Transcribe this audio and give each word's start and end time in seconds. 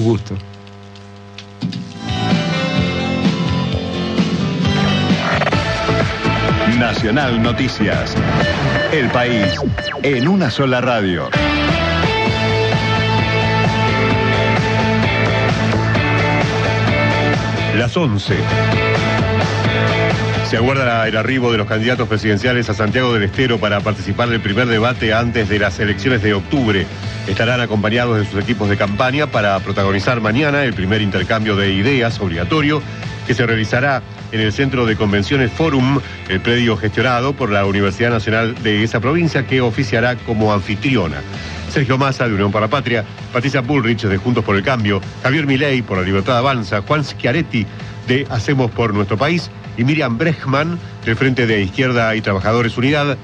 Gusto. 0.00 0.36
Nacional 6.78 7.42
Noticias. 7.42 8.14
El 8.92 9.08
país 9.08 9.58
en 10.02 10.28
una 10.28 10.50
sola 10.50 10.80
radio. 10.80 11.30
Las 17.76 17.96
11. 17.96 18.36
Se 20.48 20.56
aguarda 20.56 21.08
el 21.08 21.16
arribo 21.16 21.50
de 21.50 21.58
los 21.58 21.66
candidatos 21.66 22.08
presidenciales 22.08 22.68
a 22.70 22.74
Santiago 22.74 23.12
del 23.12 23.24
Estero 23.24 23.58
para 23.58 23.80
participar 23.80 24.28
del 24.28 24.40
primer 24.40 24.68
debate 24.68 25.12
antes 25.12 25.48
de 25.48 25.58
las 25.58 25.78
elecciones 25.80 26.22
de 26.22 26.34
octubre. 26.34 26.86
Estarán 27.26 27.60
acompañados 27.60 28.18
de 28.18 28.24
sus 28.24 28.42
equipos 28.42 28.68
de 28.68 28.76
campaña 28.76 29.26
para 29.26 29.58
protagonizar 29.60 30.20
mañana 30.20 30.62
el 30.64 30.74
primer 30.74 31.02
intercambio 31.02 31.56
de 31.56 31.72
ideas 31.72 32.20
obligatorio 32.20 32.80
que 33.26 33.34
se 33.34 33.44
realizará 33.44 34.02
en 34.30 34.40
el 34.40 34.52
Centro 34.52 34.86
de 34.86 34.96
Convenciones 34.96 35.50
Forum, 35.50 36.00
el 36.28 36.40
predio 36.40 36.76
gestionado 36.76 37.32
por 37.32 37.50
la 37.50 37.66
Universidad 37.66 38.10
Nacional 38.10 38.54
de 38.62 38.84
esa 38.84 39.00
provincia 39.00 39.44
que 39.44 39.60
oficiará 39.60 40.14
como 40.16 40.52
anfitriona. 40.52 41.16
Sergio 41.68 41.98
Massa 41.98 42.28
de 42.28 42.34
Unión 42.34 42.52
para 42.52 42.66
la 42.66 42.70
Patria, 42.70 43.04
Patricia 43.32 43.60
Bullrich 43.60 44.02
de 44.02 44.16
Juntos 44.16 44.44
por 44.44 44.54
el 44.54 44.62
Cambio, 44.62 45.00
Javier 45.24 45.46
Milei 45.46 45.82
por 45.82 45.98
la 45.98 46.04
Libertad 46.04 46.38
Avanza, 46.38 46.82
Juan 46.82 47.04
Schiaretti 47.04 47.66
de 48.06 48.26
Hacemos 48.30 48.70
por 48.70 48.94
Nuestro 48.94 49.16
País 49.16 49.50
y 49.76 49.84
Miriam 49.84 50.16
Brechman 50.16 50.78
del 51.04 51.16
Frente 51.16 51.46
de 51.46 51.62
Izquierda 51.62 52.14
y 52.14 52.20
Trabajadores 52.20 52.76
Unidad 52.78 53.18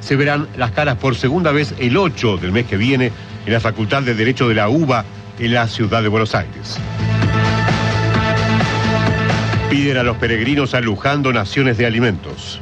se 0.00 0.16
verán 0.16 0.48
las 0.56 0.72
caras 0.72 0.96
por 0.96 1.14
segunda 1.16 1.52
vez 1.52 1.74
el 1.78 1.96
8 1.96 2.38
del 2.38 2.52
mes 2.52 2.66
que 2.66 2.76
viene 2.76 3.12
en 3.46 3.52
la 3.52 3.60
Facultad 3.60 4.02
de 4.02 4.14
Derecho 4.14 4.48
de 4.48 4.54
la 4.54 4.68
UBA 4.68 5.04
en 5.38 5.54
la 5.54 5.66
ciudad 5.68 6.02
de 6.02 6.08
Buenos 6.08 6.34
Aires. 6.34 6.78
Piden 9.70 9.96
a 9.96 10.02
los 10.02 10.16
peregrinos 10.16 10.74
a 10.74 10.80
Luján 10.80 11.22
donaciones 11.22 11.78
de 11.78 11.86
alimentos. 11.86 12.60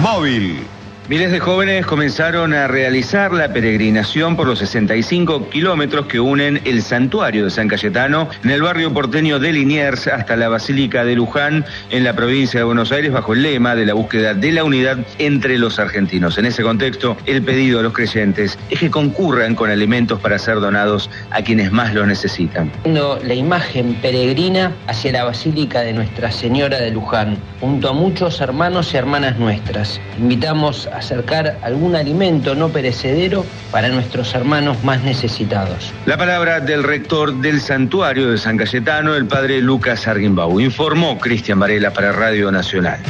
Móvil 0.00 0.60
Miles 1.06 1.30
de 1.32 1.38
jóvenes 1.38 1.84
comenzaron 1.84 2.54
a 2.54 2.66
realizar 2.66 3.30
la 3.30 3.52
peregrinación 3.52 4.36
por 4.36 4.46
los 4.46 4.60
65 4.60 5.50
kilómetros 5.50 6.06
que 6.06 6.18
unen 6.18 6.62
el 6.64 6.80
santuario 6.80 7.44
de 7.44 7.50
San 7.50 7.68
Cayetano 7.68 8.30
en 8.42 8.48
el 8.48 8.62
barrio 8.62 8.90
porteño 8.90 9.38
de 9.38 9.52
Liniers 9.52 10.06
hasta 10.06 10.34
la 10.34 10.48
Basílica 10.48 11.04
de 11.04 11.14
Luján 11.14 11.66
en 11.90 12.04
la 12.04 12.14
provincia 12.14 12.60
de 12.60 12.64
Buenos 12.64 12.90
Aires 12.90 13.12
bajo 13.12 13.34
el 13.34 13.42
lema 13.42 13.74
de 13.74 13.84
la 13.84 13.92
búsqueda 13.92 14.32
de 14.32 14.50
la 14.52 14.64
unidad 14.64 14.96
entre 15.18 15.58
los 15.58 15.78
argentinos. 15.78 16.38
En 16.38 16.46
ese 16.46 16.62
contexto, 16.62 17.18
el 17.26 17.42
pedido 17.42 17.80
a 17.80 17.82
los 17.82 17.92
creyentes 17.92 18.58
es 18.70 18.80
que 18.80 18.90
concurran 18.90 19.54
con 19.56 19.68
alimentos 19.68 20.18
para 20.20 20.38
ser 20.38 20.58
donados 20.58 21.10
a 21.32 21.42
quienes 21.42 21.70
más 21.70 21.92
lo 21.92 22.06
necesitan. 22.06 22.72
La 22.86 23.34
imagen 23.34 23.92
peregrina 23.96 24.72
hacia 24.86 25.12
la 25.12 25.24
Basílica 25.24 25.82
de 25.82 25.92
Nuestra 25.92 26.32
Señora 26.32 26.78
de 26.78 26.92
Luján, 26.92 27.36
junto 27.60 27.90
a 27.90 27.92
muchos 27.92 28.40
hermanos 28.40 28.94
y 28.94 28.96
hermanas 28.96 29.38
nuestras. 29.38 30.00
Invitamos 30.18 30.88
acercar 30.96 31.58
algún 31.62 31.96
alimento 31.96 32.54
no 32.54 32.68
perecedero 32.68 33.44
para 33.70 33.88
nuestros 33.88 34.34
hermanos 34.34 34.82
más 34.84 35.02
necesitados. 35.02 35.92
La 36.06 36.16
palabra 36.16 36.60
del 36.60 36.82
rector 36.82 37.34
del 37.34 37.60
santuario 37.60 38.30
de 38.30 38.38
San 38.38 38.56
Cayetano, 38.56 39.14
el 39.14 39.26
padre 39.26 39.60
Lucas 39.60 40.06
Arguimbau. 40.06 40.60
Informó 40.60 41.18
Cristian 41.18 41.58
Varela 41.58 41.92
para 41.92 42.12
Radio 42.12 42.50
Nacional. 42.50 43.00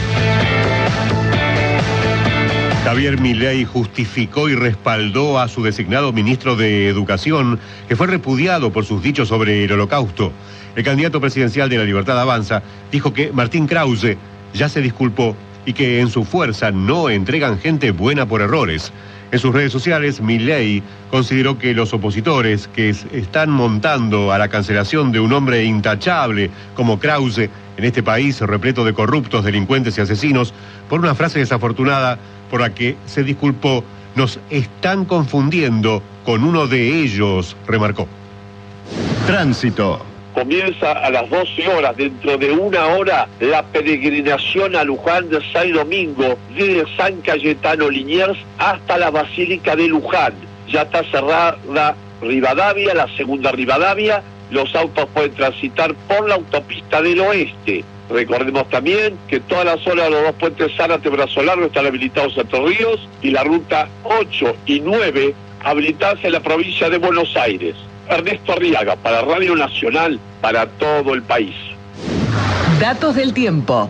Javier 2.85 3.19
Milei 3.19 3.65
justificó 3.65 4.49
y 4.51 4.55
respaldó 4.55 5.41
a 5.41 5.49
su 5.49 5.63
designado 5.63 6.13
ministro 6.13 6.55
de 6.55 6.87
Educación, 6.89 7.59
que 7.89 7.97
fue 7.97 8.07
repudiado 8.07 8.73
por 8.73 8.85
sus 8.85 9.03
dichos 9.03 9.29
sobre 9.29 9.65
el 9.65 9.73
holocausto. 9.73 10.33
El 10.77 10.85
candidato 10.85 11.21
presidencial 11.21 11.69
de 11.71 11.79
la 11.79 11.85
Libertad 11.85 12.21
Avanza 12.21 12.63
dijo 12.93 13.15
que 13.15 13.33
Martín 13.33 13.67
Krause 13.67 14.19
ya 14.53 14.69
se 14.69 14.83
disculpó 14.83 15.35
y 15.67 15.73
que 15.73 16.01
en 16.01 16.09
su 16.09 16.25
fuerza 16.25 16.71
no 16.71 17.09
entregan 17.09 17.59
gente 17.59 17.91
buena 17.91 18.27
por 18.27 18.41
errores. 18.41 18.93
En 19.33 19.39
sus 19.39 19.53
redes 19.53 19.73
sociales, 19.73 20.21
Milley 20.21 20.83
consideró 21.11 21.59
que 21.59 21.75
los 21.75 21.93
opositores 21.93 22.69
que 22.69 22.91
están 22.91 23.51
montando 23.51 24.33
a 24.33 24.39
la 24.39 24.49
cancelación 24.49 25.11
de 25.11 25.21
un 25.21 25.33
hombre 25.33 25.65
intachable 25.65 26.51
como 26.77 27.01
Krause 27.01 27.39
en 27.77 27.85
este 27.85 28.03
país 28.03 28.41
repleto 28.41 28.85
de 28.85 28.95
corruptos, 28.95 29.45
delincuentes 29.45 29.99
y 29.99 30.01
asesinos, 30.01 30.55
por 30.89 31.01
una 31.01 31.15
frase 31.15 31.41
desafortunada 31.41 32.19
por 32.51 32.61
la 32.61 32.75
que 32.75 32.97
se 33.07 33.25
disculpó, 33.25 33.83
nos 34.15 34.39
están 34.51 35.05
confundiendo 35.05 36.03
con 36.25 36.45
uno 36.45 36.69
de 36.69 37.03
ellos, 37.03 37.57
remarcó. 37.67 38.07
Tránsito 39.27 40.14
comienza 40.35 40.93
a 40.93 41.11
las 41.11 41.31
12 41.31 41.69
horas, 41.69 41.97
dentro 41.97 42.37
de 42.37 42.51
una 42.51 42.87
hora, 42.89 43.29
la 43.41 43.63
peregrinación 43.63 44.77
a 44.77 44.85
Luján 44.85 45.31
de 45.31 45.41
San 45.53 45.73
Domingo, 45.73 46.37
desde 46.55 46.85
San 46.97 47.21
Cayetano 47.23 47.89
Liniers 47.89 48.39
hasta 48.59 48.99
la 48.99 49.11
Basílica 49.11 49.77
de 49.77 49.89
Luján. 49.89 50.35
Ya 50.69 50.83
está 50.83 51.05
cerrada 51.05 51.95
Rivadavia, 52.21 52.95
la 52.95 53.09
segunda 53.17 53.53
Rivadavia, 53.53 54.23
los 54.51 54.75
autos 54.75 55.07
pueden 55.15 55.33
transitar 55.35 55.95
por 55.95 56.29
la 56.29 56.35
autopista 56.35 57.01
del 57.01 57.21
oeste. 57.21 57.85
Recordemos 58.11 58.69
también 58.69 59.17
que 59.29 59.41
todas 59.41 59.65
las 59.65 59.85
de 59.85 59.97
los 59.97 60.23
dos 60.23 60.35
puentes 60.35 60.73
Zárate 60.77 61.09
Brazo 61.09 61.43
Largo 61.43 61.67
están 61.67 61.87
habilitados 61.87 62.37
a 62.37 62.43
Ríos 62.43 63.09
y 63.23 63.31
la 63.31 63.43
ruta 63.45 63.89
8 64.05 64.57
y 64.67 64.81
9 64.81 65.35
habilitadas 65.65 66.23
en 66.23 66.33
la 66.33 66.41
provincia 66.41 66.91
de 66.91 66.99
Buenos 66.99 67.35
Aires. 67.37 67.75
Ernesto 68.09 68.53
Arriaga, 68.53 68.97
para 68.97 69.23
Radio 69.23 69.57
Nacional, 69.57 70.21
para 70.41 70.67
todo 70.67 71.15
el 71.15 71.23
país. 71.23 71.55
Datos 72.81 73.17
del 73.17 73.33
tiempo. 73.33 73.89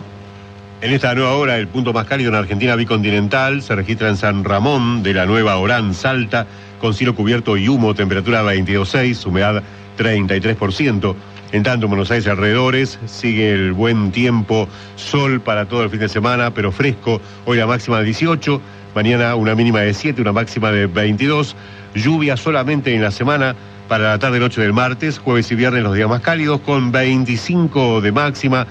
En 0.81 0.91
esta 0.93 1.15
nueva 1.15 1.33
hora, 1.33 1.57
el 1.57 1.67
punto 1.67 1.93
más 1.93 2.05
cálido 2.05 2.29
en 2.29 2.35
Argentina 2.35 2.75
bicontinental 2.75 3.61
se 3.61 3.75
registra 3.75 4.09
en 4.09 4.17
San 4.17 4.43
Ramón 4.43 5.03
de 5.03 5.13
la 5.13 5.25
Nueva 5.25 5.57
Orán, 5.57 5.93
Salta, 5.93 6.45
con 6.79 6.93
cielo 6.93 7.15
cubierto 7.15 7.57
y 7.57 7.67
humo, 7.67 7.95
temperatura 7.95 8.43
22.6, 8.43 9.25
humedad 9.25 9.63
33%. 9.97 11.15
En 11.51 11.63
tanto, 11.63 11.85
en 11.85 11.89
Buenos 11.89 12.11
Aires 12.11 12.27
alrededores 12.27 12.99
sigue 13.05 13.51
el 13.53 13.71
buen 13.71 14.11
tiempo, 14.11 14.67
sol 14.95 15.41
para 15.41 15.65
todo 15.65 15.83
el 15.83 15.89
fin 15.89 16.01
de 16.01 16.09
semana, 16.09 16.53
pero 16.53 16.71
fresco. 16.71 17.21
Hoy 17.45 17.57
la 17.57 17.65
máxima 17.65 17.99
de 17.99 18.05
18, 18.05 18.61
mañana 18.93 19.35
una 19.35 19.55
mínima 19.55 19.79
de 19.79 19.93
7, 19.93 20.21
una 20.21 20.33
máxima 20.33 20.71
de 20.71 20.87
22. 20.87 21.55
Lluvia 21.95 22.35
solamente 22.35 22.93
en 22.93 23.01
la 23.01 23.11
semana 23.11 23.55
para 23.87 24.09
la 24.09 24.19
tarde 24.19 24.39
noche 24.39 24.61
del 24.61 24.73
martes, 24.73 25.19
jueves 25.19 25.51
y 25.51 25.55
viernes 25.55 25.83
los 25.83 25.95
días 25.95 26.09
más 26.09 26.21
cálidos, 26.21 26.61
con 26.61 26.91
25 26.91 28.01
de 28.01 28.11
máxima, 28.11 28.67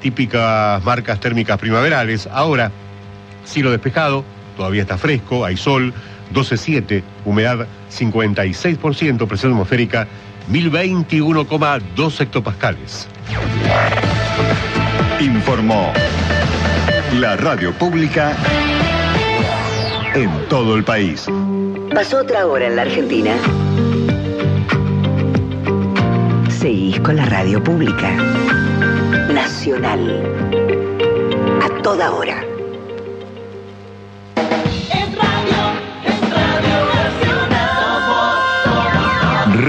típicas 0.00 0.82
marcas 0.84 1.20
térmicas 1.20 1.58
primaverales. 1.58 2.28
Ahora, 2.30 2.70
cielo 3.44 3.70
despejado, 3.70 4.24
todavía 4.56 4.82
está 4.82 4.98
fresco, 4.98 5.44
hay 5.44 5.56
sol, 5.56 5.92
12.7, 6.34 7.02
humedad 7.24 7.66
56%, 7.90 9.26
presión 9.26 9.52
atmosférica 9.52 10.06
1021,2 10.50 12.20
hectopascales. 12.20 13.08
Informó 15.20 15.92
la 17.14 17.36
radio 17.36 17.72
pública 17.72 18.36
en 20.14 20.30
todo 20.48 20.76
el 20.76 20.84
país. 20.84 21.26
Pasó 21.94 22.18
otra 22.20 22.46
hora 22.46 22.66
en 22.66 22.76
la 22.76 22.82
Argentina 22.82 23.34
seguís 26.58 26.98
con 27.00 27.14
la 27.14 27.24
radio 27.24 27.62
pública. 27.62 28.10
Nacional. 29.32 30.22
A 31.62 31.82
toda 31.82 32.10
hora. 32.10 32.44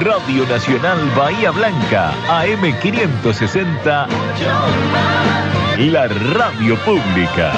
Radio 0.02 0.48
Nacional 0.48 0.98
Bahía 1.16 1.52
Blanca, 1.52 2.12
AM560, 2.28 4.08
la 5.92 6.08
radio 6.08 6.76
pública. 6.80 7.52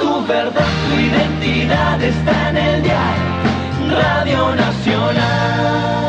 Tu 0.00 0.26
verdad, 0.26 0.66
tu 0.88 1.00
identidad 1.00 2.02
está 2.02 2.50
en 2.50 2.56
el 2.56 2.82
diario 2.82 3.32
Radio 3.92 4.54
Nacional. 4.54 6.01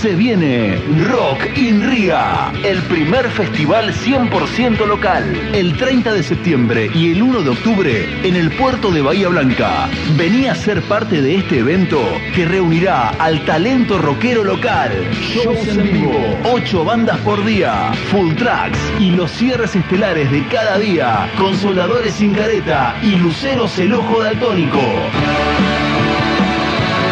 Se 0.00 0.14
viene 0.14 0.80
Rock 1.10 1.56
in 1.56 1.82
Ria, 1.90 2.52
el 2.62 2.80
primer 2.82 3.28
festival 3.30 3.92
100% 3.92 4.86
local, 4.86 5.24
el 5.52 5.76
30 5.76 6.12
de 6.12 6.22
septiembre 6.22 6.88
y 6.94 7.10
el 7.10 7.20
1 7.20 7.42
de 7.42 7.50
octubre 7.50 8.06
en 8.22 8.36
el 8.36 8.52
puerto 8.52 8.92
de 8.92 9.02
Bahía 9.02 9.26
Blanca. 9.26 9.88
Vení 10.16 10.46
a 10.46 10.54
ser 10.54 10.82
parte 10.82 11.20
de 11.20 11.38
este 11.38 11.58
evento 11.58 12.00
que 12.32 12.44
reunirá 12.44 13.08
al 13.18 13.44
talento 13.44 13.98
rockero 13.98 14.44
local, 14.44 14.92
shows 15.12 15.66
en 15.66 15.92
vivo, 15.92 16.38
8 16.44 16.84
bandas 16.84 17.18
por 17.18 17.44
día, 17.44 17.92
full 18.12 18.34
tracks 18.34 18.78
y 19.00 19.10
los 19.10 19.32
cierres 19.32 19.74
estelares 19.74 20.30
de 20.30 20.46
cada 20.46 20.78
día, 20.78 21.28
consoladores 21.36 22.14
sin 22.14 22.34
careta 22.34 22.96
y 23.02 23.16
luceros 23.16 23.76
el 23.80 23.94
ojo 23.94 24.22
daltónico. 24.22 24.80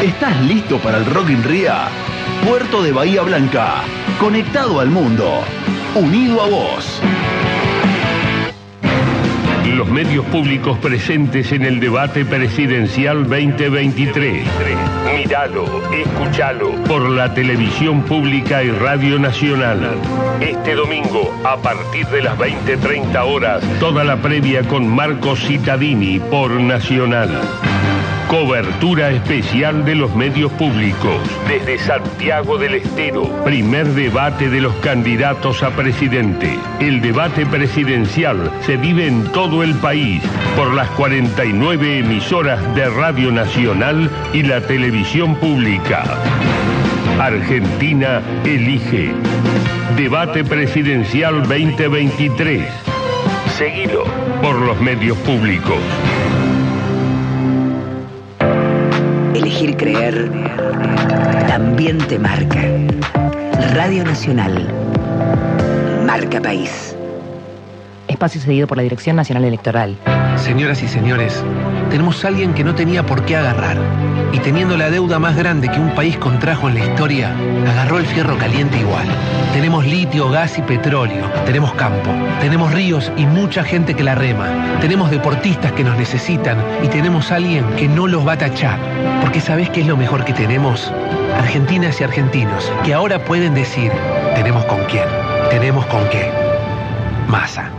¿Estás 0.04 0.40
listo 0.42 0.78
para 0.78 0.98
el 0.98 1.06
Rock 1.06 1.30
in 1.30 1.42
Ría? 1.42 1.88
Puerto 2.46 2.80
de 2.80 2.92
Bahía 2.92 3.22
Blanca, 3.22 3.82
conectado 4.20 4.78
al 4.78 4.88
mundo, 4.88 5.42
unido 5.96 6.40
a 6.40 6.48
vos. 6.48 7.02
Los 9.74 9.88
medios 9.88 10.24
públicos 10.26 10.78
presentes 10.78 11.50
en 11.50 11.64
el 11.64 11.80
debate 11.80 12.24
presidencial 12.24 13.28
2023. 13.28 14.46
Míralo, 15.16 15.82
escúchalo 15.92 16.70
por 16.84 17.10
la 17.10 17.34
televisión 17.34 18.02
pública 18.02 18.62
y 18.62 18.70
Radio 18.70 19.18
Nacional. 19.18 19.96
Este 20.40 20.76
domingo, 20.76 21.36
a 21.44 21.56
partir 21.56 22.06
de 22.06 22.22
las 22.22 22.38
20.30 22.38 23.24
horas, 23.24 23.64
toda 23.80 24.04
la 24.04 24.22
previa 24.22 24.62
con 24.62 24.86
Marco 24.86 25.34
Cittadini 25.34 26.20
por 26.20 26.52
Nacional. 26.52 27.28
Cobertura 28.28 29.10
especial 29.10 29.84
de 29.84 29.94
los 29.94 30.12
medios 30.16 30.50
públicos. 30.52 31.16
Desde 31.46 31.78
Santiago 31.78 32.58
del 32.58 32.74
Estero. 32.74 33.22
Primer 33.44 33.86
debate 33.86 34.50
de 34.50 34.60
los 34.60 34.74
candidatos 34.76 35.62
a 35.62 35.70
presidente. 35.70 36.58
El 36.80 37.00
debate 37.00 37.46
presidencial 37.46 38.50
se 38.62 38.76
vive 38.78 39.06
en 39.06 39.30
todo 39.30 39.62
el 39.62 39.76
país 39.76 40.24
por 40.56 40.74
las 40.74 40.88
49 40.90 42.00
emisoras 42.00 42.74
de 42.74 42.90
Radio 42.90 43.30
Nacional 43.30 44.10
y 44.32 44.42
la 44.42 44.60
televisión 44.60 45.36
pública. 45.36 46.02
Argentina 47.20 48.22
elige. 48.44 49.12
Debate 49.96 50.42
presidencial 50.42 51.42
2023. 51.42 52.66
Seguilo 53.56 54.02
por 54.42 54.56
los 54.56 54.80
medios 54.80 55.16
públicos. 55.18 55.78
Elegir 59.66 59.76
creer 59.76 60.30
también 61.48 61.98
te 61.98 62.20
marca. 62.20 62.62
Radio 63.74 64.04
Nacional. 64.04 64.68
Marca 66.06 66.40
País. 66.40 66.94
Espacio 68.06 68.40
cedido 68.40 68.68
por 68.68 68.76
la 68.76 68.84
Dirección 68.84 69.16
Nacional 69.16 69.44
Electoral. 69.44 69.96
Señoras 70.36 70.82
y 70.84 70.88
señores, 70.88 71.42
tenemos 71.90 72.24
a 72.24 72.28
alguien 72.28 72.54
que 72.54 72.62
no 72.62 72.76
tenía 72.76 73.04
por 73.04 73.24
qué 73.24 73.36
agarrar. 73.36 73.78
Y 74.36 74.38
teniendo 74.40 74.76
la 74.76 74.90
deuda 74.90 75.18
más 75.18 75.34
grande 75.34 75.70
que 75.70 75.80
un 75.80 75.94
país 75.94 76.18
contrajo 76.18 76.68
en 76.68 76.74
la 76.74 76.84
historia, 76.84 77.34
agarró 77.66 77.98
el 77.98 78.04
fierro 78.04 78.36
caliente 78.36 78.78
igual. 78.78 79.06
Tenemos 79.54 79.86
litio, 79.86 80.28
gas 80.28 80.58
y 80.58 80.62
petróleo. 80.62 81.24
Tenemos 81.46 81.72
campo. 81.72 82.10
Tenemos 82.38 82.70
ríos 82.70 83.10
y 83.16 83.24
mucha 83.24 83.64
gente 83.64 83.94
que 83.94 84.04
la 84.04 84.14
rema. 84.14 84.78
Tenemos 84.82 85.10
deportistas 85.10 85.72
que 85.72 85.84
nos 85.84 85.96
necesitan 85.96 86.62
y 86.84 86.88
tenemos 86.88 87.32
alguien 87.32 87.64
que 87.76 87.88
no 87.88 88.06
los 88.06 88.28
va 88.28 88.32
a 88.32 88.38
tachar. 88.38 88.78
Porque 89.22 89.40
¿sabés 89.40 89.70
qué 89.70 89.80
es 89.80 89.86
lo 89.86 89.96
mejor 89.96 90.22
que 90.26 90.34
tenemos? 90.34 90.92
Argentinas 91.38 91.98
y 92.02 92.04
argentinos 92.04 92.70
que 92.84 92.92
ahora 92.92 93.24
pueden 93.24 93.54
decir, 93.54 93.90
tenemos 94.34 94.66
con 94.66 94.84
quién, 94.84 95.08
tenemos 95.50 95.86
con 95.86 96.06
qué. 96.10 96.30
Masa. 97.26 97.75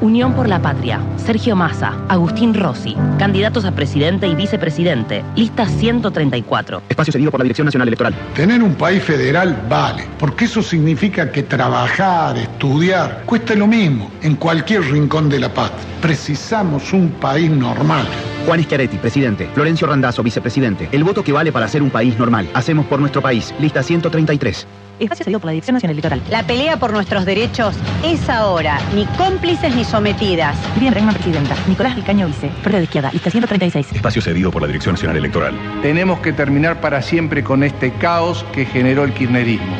Unión 0.00 0.34
por 0.34 0.48
la 0.48 0.60
Patria. 0.60 1.00
Sergio 1.16 1.56
Massa. 1.56 1.94
Agustín 2.08 2.54
Rossi. 2.54 2.96
Candidatos 3.18 3.64
a 3.64 3.72
presidente 3.72 4.26
y 4.26 4.34
vicepresidente. 4.34 5.24
Lista 5.34 5.66
134. 5.66 6.82
Espacio 6.88 7.12
cedido 7.12 7.30
por 7.30 7.40
la 7.40 7.44
Dirección 7.44 7.64
Nacional 7.64 7.88
Electoral. 7.88 8.14
Tener 8.34 8.62
un 8.62 8.74
país 8.74 9.02
federal 9.02 9.64
vale, 9.68 10.04
porque 10.18 10.44
eso 10.44 10.62
significa 10.62 11.30
que 11.32 11.42
trabajar, 11.42 12.36
estudiar, 12.38 13.22
cuesta 13.26 13.54
lo 13.54 13.66
mismo 13.66 14.10
en 14.22 14.36
cualquier 14.36 14.82
rincón 14.82 15.28
de 15.28 15.40
la 15.40 15.52
patria. 15.52 15.80
Precisamos 16.00 16.92
un 16.92 17.10
país 17.10 17.50
normal. 17.50 18.06
Juan 18.46 18.62
Schiaretti, 18.62 18.98
presidente. 18.98 19.48
Florencio 19.54 19.86
Randazzo, 19.86 20.22
vicepresidente. 20.22 20.88
El 20.92 21.04
voto 21.04 21.22
que 21.22 21.32
vale 21.32 21.52
para 21.52 21.68
ser 21.68 21.82
un 21.82 21.90
país 21.90 22.18
normal. 22.18 22.48
Hacemos 22.54 22.86
por 22.86 23.00
nuestro 23.00 23.20
país. 23.22 23.54
Lista 23.60 23.82
133. 23.82 24.66
Espacio 25.00 25.24
cedido 25.24 25.38
por 25.38 25.46
la 25.46 25.52
Dirección 25.52 25.74
Nacional 25.74 25.92
Electoral. 25.94 26.22
La 26.30 26.42
pelea 26.42 26.76
por 26.76 26.92
nuestros 26.92 27.24
derechos 27.24 27.76
es 28.04 28.28
ahora, 28.28 28.80
ni 28.94 29.04
cómplices 29.16 29.74
ni 29.74 29.84
sometidas. 29.84 30.56
Miriam 30.74 30.92
Bregman, 30.92 31.14
presidenta. 31.14 31.54
Nicolás 31.68 31.94
Vicaño, 31.94 32.26
vice. 32.26 32.50
Frente 32.62 32.78
de 32.78 32.84
izquierda. 32.84 33.10
Lista 33.12 33.30
136. 33.30 33.92
Espacio 33.92 34.22
cedido 34.22 34.50
por 34.50 34.62
la 34.62 34.66
Dirección 34.66 34.94
Nacional 34.94 35.16
Electoral. 35.16 35.54
Tenemos 35.82 36.18
que 36.20 36.32
terminar 36.32 36.80
para 36.80 37.00
siempre 37.02 37.44
con 37.44 37.62
este 37.62 37.92
caos 37.92 38.44
que 38.52 38.66
generó 38.66 39.04
el 39.04 39.12
kirchnerismo. 39.12 39.76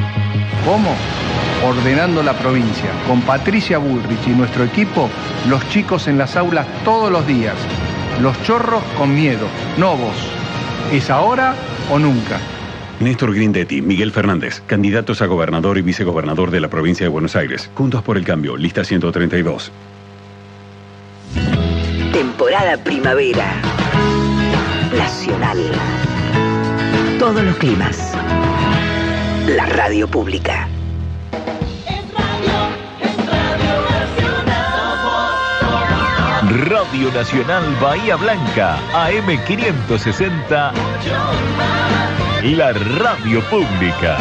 ¿Cómo? 0.65 0.95
Ordenando 1.65 2.23
la 2.23 2.35
provincia. 2.35 2.91
Con 3.09 3.21
Patricia 3.23 3.79
Bullrich 3.79 4.27
y 4.29 4.31
nuestro 4.31 4.65
equipo, 4.65 5.09
los 5.49 5.69
chicos 5.71 6.07
en 6.07 6.17
las 6.19 6.37
aulas 6.37 6.67
todos 6.85 7.11
los 7.11 7.27
días. 7.27 7.57
Los 8.21 8.43
chorros 8.43 8.83
con 8.97 9.15
miedo, 9.15 9.47
no 9.77 9.97
vos. 9.97 10.17
¿Es 10.93 11.09
ahora 11.09 11.55
o 11.91 11.99
nunca? 11.99 12.41
Néstor 12.99 13.33
Grindetti, 13.33 13.81
Miguel 13.81 14.11
Fernández, 14.11 14.61
candidatos 14.67 15.23
a 15.23 15.27
gobernador 15.27 15.79
y 15.79 15.83
vicegobernador 15.83 16.51
de 16.51 16.61
la 16.61 16.69
provincia 16.69 17.05
de 17.05 17.11
Buenos 17.11 17.37
Aires. 17.37 17.71
Juntos 17.75 18.03
por 18.03 18.17
el 18.17 18.25
cambio, 18.25 18.57
lista 18.57 18.83
132. 18.83 19.71
Temporada 22.13 22.77
primavera. 22.79 23.55
Nacional. 24.97 25.59
Todos 27.21 27.45
los 27.45 27.57
climas. 27.57 28.15
La 29.47 29.67
radio 29.67 30.09
pública. 30.09 30.69
Radio 36.49 37.13
Nacional 37.13 37.63
Bahía 37.79 38.17
Blanca, 38.17 38.79
AM560. 38.95 40.73
La 42.57 42.73
radio 42.73 43.43
pública. 43.51 44.17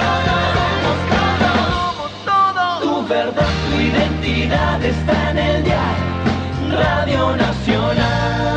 Verdad, 3.07 3.47
tu 3.71 3.79
identidad 3.79 4.83
está 4.83 5.31
en 5.31 5.37
el. 5.37 5.63
Radio 6.69 7.35
Nacional. 7.37 8.56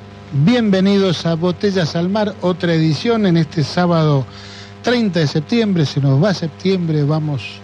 bienvenidos 0.33 1.25
a 1.25 1.35
Botellas 1.35 1.95
al 1.95 2.07
Mar, 2.07 2.33
otra 2.41 2.73
edición 2.73 3.25
en 3.25 3.37
este 3.37 3.63
sábado 3.63 4.25
30 4.83 5.19
de 5.19 5.27
septiembre, 5.27 5.85
se 5.85 5.99
nos 5.99 6.23
va 6.23 6.33
septiembre, 6.33 7.03
vamos 7.03 7.59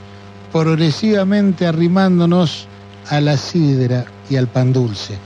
progresivamente 0.52 1.66
arrimándonos 1.66 2.68
a 3.10 3.22
la 3.22 3.38
sidra 3.38 4.06
y 4.30 4.36
al 4.36 4.48
pan 4.48 4.74
dulce. 4.74 5.18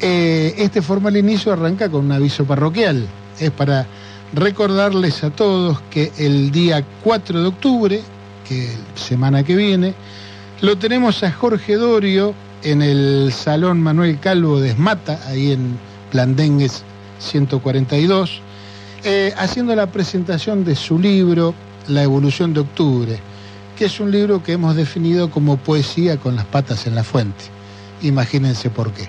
Eh, 0.00 0.54
este 0.57 0.80
formal 0.80 1.14
inicio 1.16 1.52
arranca 1.52 1.90
con 1.90 2.04
un 2.07 2.12
aviso 2.12 2.45
parroquial. 2.45 3.07
Es 3.38 3.50
para 3.50 3.87
recordarles 4.33 5.23
a 5.25 5.30
todos 5.30 5.83
que 5.90 6.11
el 6.16 6.50
día 6.50 6.83
4 7.04 7.42
de 7.42 7.47
octubre, 7.47 8.00
que 8.49 8.71
semana 8.95 9.42
que 9.42 9.57
viene, 9.57 9.92
lo 10.62 10.78
tenemos 10.78 11.23
a 11.23 11.30
Jorge 11.33 11.76
Dorio 11.76 12.33
en 12.62 12.80
el 12.80 13.30
Salón 13.33 13.83
Manuel 13.83 14.18
Calvo 14.21 14.59
de 14.59 14.71
Esmata, 14.71 15.21
ahí 15.26 15.52
en 15.52 15.76
Blandengues 16.12 16.83
142, 17.19 18.41
eh, 19.05 19.33
haciendo 19.37 19.75
la 19.75 19.87
presentación 19.87 20.65
de 20.65 20.75
su 20.75 20.99
libro 20.99 21.55
La 21.88 22.03
evolución 22.03 22.55
de 22.55 22.61
octubre, 22.61 23.19
que 23.77 23.87
es 23.87 24.00
un 24.00 24.11
libro 24.11 24.43
que 24.43 24.53
hemos 24.53 24.75
definido 24.77 25.31
como 25.31 25.57
poesía 25.57 26.17
con 26.17 26.37
las 26.37 26.45
patas 26.45 26.87
en 26.87 26.95
la 26.95 27.05
fuente. 27.05 27.45
Imagínense 28.03 28.71
por 28.71 28.93
qué. 28.93 29.09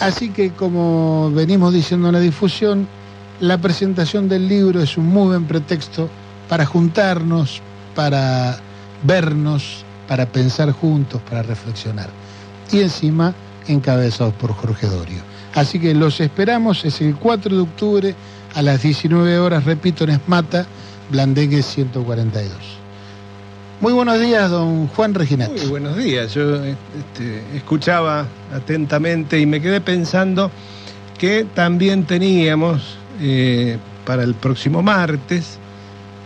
Así 0.00 0.30
que 0.30 0.50
como 0.50 1.30
venimos 1.30 1.72
diciendo 1.72 2.08
en 2.08 2.14
la 2.14 2.20
difusión, 2.20 2.88
la 3.40 3.58
presentación 3.58 4.28
del 4.28 4.48
libro 4.48 4.82
es 4.82 4.96
un 4.96 5.06
muy 5.06 5.28
buen 5.28 5.44
pretexto 5.46 6.08
para 6.48 6.66
juntarnos, 6.66 7.60
para 7.94 8.58
vernos, 9.02 9.84
para 10.08 10.26
pensar 10.26 10.72
juntos, 10.72 11.20
para 11.28 11.42
reflexionar. 11.42 12.10
Y 12.70 12.80
encima 12.80 13.34
encabezados 13.66 14.34
por 14.34 14.52
Jorge 14.52 14.86
Dorio. 14.86 15.31
Así 15.54 15.78
que 15.78 15.94
los 15.94 16.20
esperamos, 16.20 16.84
es 16.84 17.00
el 17.00 17.14
4 17.16 17.54
de 17.56 17.62
octubre 17.62 18.14
a 18.54 18.62
las 18.62 18.82
19 18.82 19.38
horas, 19.38 19.64
repito, 19.64 20.04
en 20.04 20.10
Esmata, 20.10 20.66
Blandengue 21.10 21.62
142. 21.62 22.52
Muy 23.80 23.92
buenos 23.92 24.20
días, 24.20 24.50
don 24.50 24.86
Juan 24.88 25.12
Reginat. 25.12 25.50
Muy 25.50 25.66
buenos 25.66 25.96
días. 25.96 26.32
Yo 26.34 26.54
este, 26.64 27.42
escuchaba 27.54 28.26
atentamente 28.54 29.38
y 29.40 29.46
me 29.46 29.60
quedé 29.60 29.80
pensando 29.80 30.50
que 31.18 31.44
también 31.54 32.04
teníamos 32.04 32.96
eh, 33.20 33.78
para 34.06 34.22
el 34.22 34.34
próximo 34.34 34.82
martes 34.82 35.58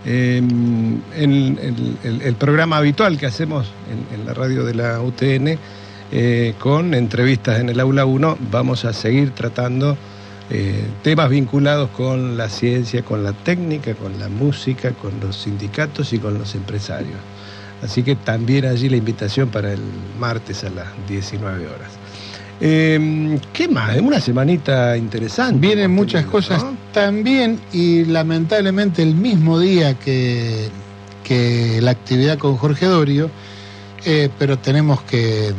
en 0.05 1.03
el, 1.17 1.97
el- 2.23 2.35
programa 2.37 2.77
habitual 2.77 3.19
que 3.19 3.27
hacemos 3.27 3.67
en 4.15 4.25
la 4.25 4.35
radio 4.35 4.65
de 4.65 4.75
la 4.75 5.01
UTN 5.01 5.59
eh, 6.13 6.55
con 6.59 6.95
entrevistas 6.95 7.61
en 7.61 7.69
el 7.69 7.81
aula 7.81 8.05
1, 8.05 8.39
vamos 8.51 8.85
a 8.85 8.93
seguir 8.93 9.31
tratando 9.31 9.97
eh, 10.49 10.85
temas 11.03 11.29
vinculados 11.29 11.91
con 11.91 12.37
la 12.37 12.49
ciencia, 12.49 13.03
con 13.03 13.25
la 13.25 13.33
técnica, 13.33 13.95
con 13.95 14.19
la 14.19 14.29
música, 14.29 14.93
con 14.93 15.19
los 15.21 15.37
sindicatos 15.37 16.13
y 16.13 16.19
con 16.19 16.39
los 16.39 16.55
empresarios. 16.55 17.19
Así 17.83 18.03
que 18.03 18.15
también 18.15 18.65
allí 18.65 18.89
la 18.89 18.97
invitación 18.97 19.49
para 19.49 19.73
el 19.73 19.81
martes 20.19 20.63
a 20.65 20.71
las 20.71 20.87
19 21.09 21.67
horas. 21.67 21.91
Eh, 22.61 23.39
¿Qué 23.53 23.69
más? 23.69 23.99
Una 23.99 24.21
semanita 24.21 24.97
interesante. 24.97 25.59
Vienen 25.59 25.91
muchas 25.91 26.23
tenido, 26.23 26.33
cosas 26.33 26.63
¿no? 26.63 26.77
también 26.93 27.61
y 27.73 28.05
lamentablemente 28.05 29.03
el 29.03 29.15
mismo 29.15 29.59
día 29.59 29.95
que, 29.95 30.69
que 31.23 31.81
la 31.83 31.91
actividad 31.91 32.39
con 32.39 32.57
Jorge 32.57 32.87
Dorio, 32.87 33.31
eh, 34.05 34.31
pero 34.39 34.59
tenemos 34.59 35.03
que 35.03 35.53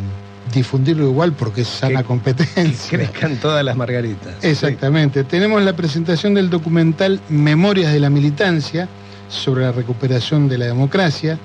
difundirlo 0.53 1.05
igual 1.05 1.33
porque 1.33 1.61
es 1.61 1.67
sana 1.67 2.03
competencia. 2.03 2.97
Crezcan 2.97 3.37
todas 3.37 3.63
las 3.63 3.75
margaritas. 3.75 4.35
Exactamente. 4.43 5.23
Tenemos 5.23 5.61
la 5.61 5.75
presentación 5.75 6.33
del 6.33 6.49
documental 6.49 7.19
Memorias 7.29 7.93
de 7.93 7.99
la 7.99 8.09
Militancia 8.09 8.87
sobre 9.29 9.63
la 9.63 9.71
recuperación 9.71 10.47
de 10.47 10.57
la 10.57 10.65
democracia 10.65 11.37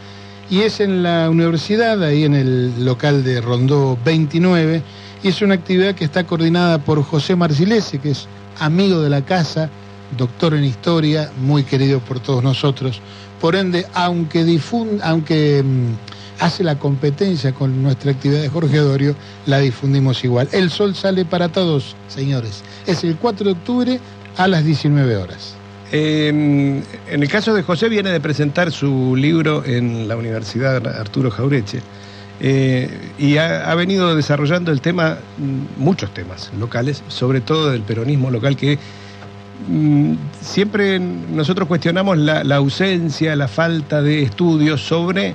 y 0.51 0.61
es 0.61 0.81
en 0.81 1.03
la 1.03 1.31
universidad, 1.31 2.03
ahí 2.03 2.25
en 2.25 2.35
el 2.35 2.85
local 2.85 3.25
de 3.25 3.41
Rondó 3.41 3.99
29, 4.05 4.83
y 5.23 5.29
es 5.29 5.41
una 5.41 5.55
actividad 5.55 5.95
que 5.95 6.05
está 6.05 6.25
coordinada 6.25 6.79
por 6.79 7.03
José 7.03 7.37
Marcilese, 7.37 7.99
que 7.99 8.11
es 8.11 8.27
amigo 8.59 9.01
de 9.01 9.09
la 9.09 9.23
casa, 9.25 9.71
doctor 10.19 10.53
en 10.55 10.65
historia, 10.65 11.31
muy 11.41 11.63
querido 11.65 12.01
por 12.01 12.21
todos 12.21 12.43
nosotros. 12.43 13.01
Por 13.41 13.57
ende, 13.57 13.87
aunque 13.95 14.45
difun- 14.45 15.01
aunque 15.03 15.63
mm, 15.65 16.12
hace 16.43 16.65
la 16.65 16.79
competencia 16.79 17.53
con 17.53 17.83
nuestra 17.83 18.11
actividad 18.11 18.43
de 18.43 18.49
Jorge 18.49 18.79
Dorio, 18.79 19.15
la 19.47 19.59
difundimos 19.59 20.25
igual. 20.25 20.49
El 20.53 20.71
sol 20.71 20.95
sale 20.95 21.25
para 21.25 21.49
todos, 21.49 21.95
señores. 22.09 22.63
Es 22.87 23.05
el 23.05 23.17
4 23.17 23.47
de 23.47 23.53
octubre 23.53 24.01
a 24.37 24.49
las 24.49 24.65
19 24.65 25.17
horas. 25.17 25.55
Eh, 25.93 26.29
en 26.29 27.23
el 27.23 27.29
caso 27.29 27.55
de 27.55 27.63
José 27.63 27.89
viene 27.89 28.11
de 28.11 28.21
presentar 28.21 28.73
su 28.73 29.15
libro 29.15 29.63
en 29.65 30.09
la 30.09 30.17
Universidad 30.17 30.87
Arturo 30.87 31.31
Jaureche 31.31 31.81
eh, 32.41 32.89
y 33.19 33.37
ha, 33.37 33.73
venido 33.75 34.17
desarrollando 34.17 34.73
el 34.73 34.81
tema, 34.81 35.19
mm, 35.39 35.81
muchos 35.81 36.13
temas 36.13 36.51
locales, 36.59 37.05
sobre 37.07 37.41
todo 37.41 37.71
del 37.71 37.83
peronismo 37.83 38.31
local 38.31 38.57
que 38.57 38.79
mm, 39.69 40.15
siempre 40.41 40.99
nosotros 40.99 41.69
cuestionamos 41.69 42.19
la, 42.19 42.41
ausencia, 42.57 43.37
la 43.37 43.47
falta 43.47 44.03
de 44.03 44.23
estudios 44.23 44.81
sobre 44.81 45.35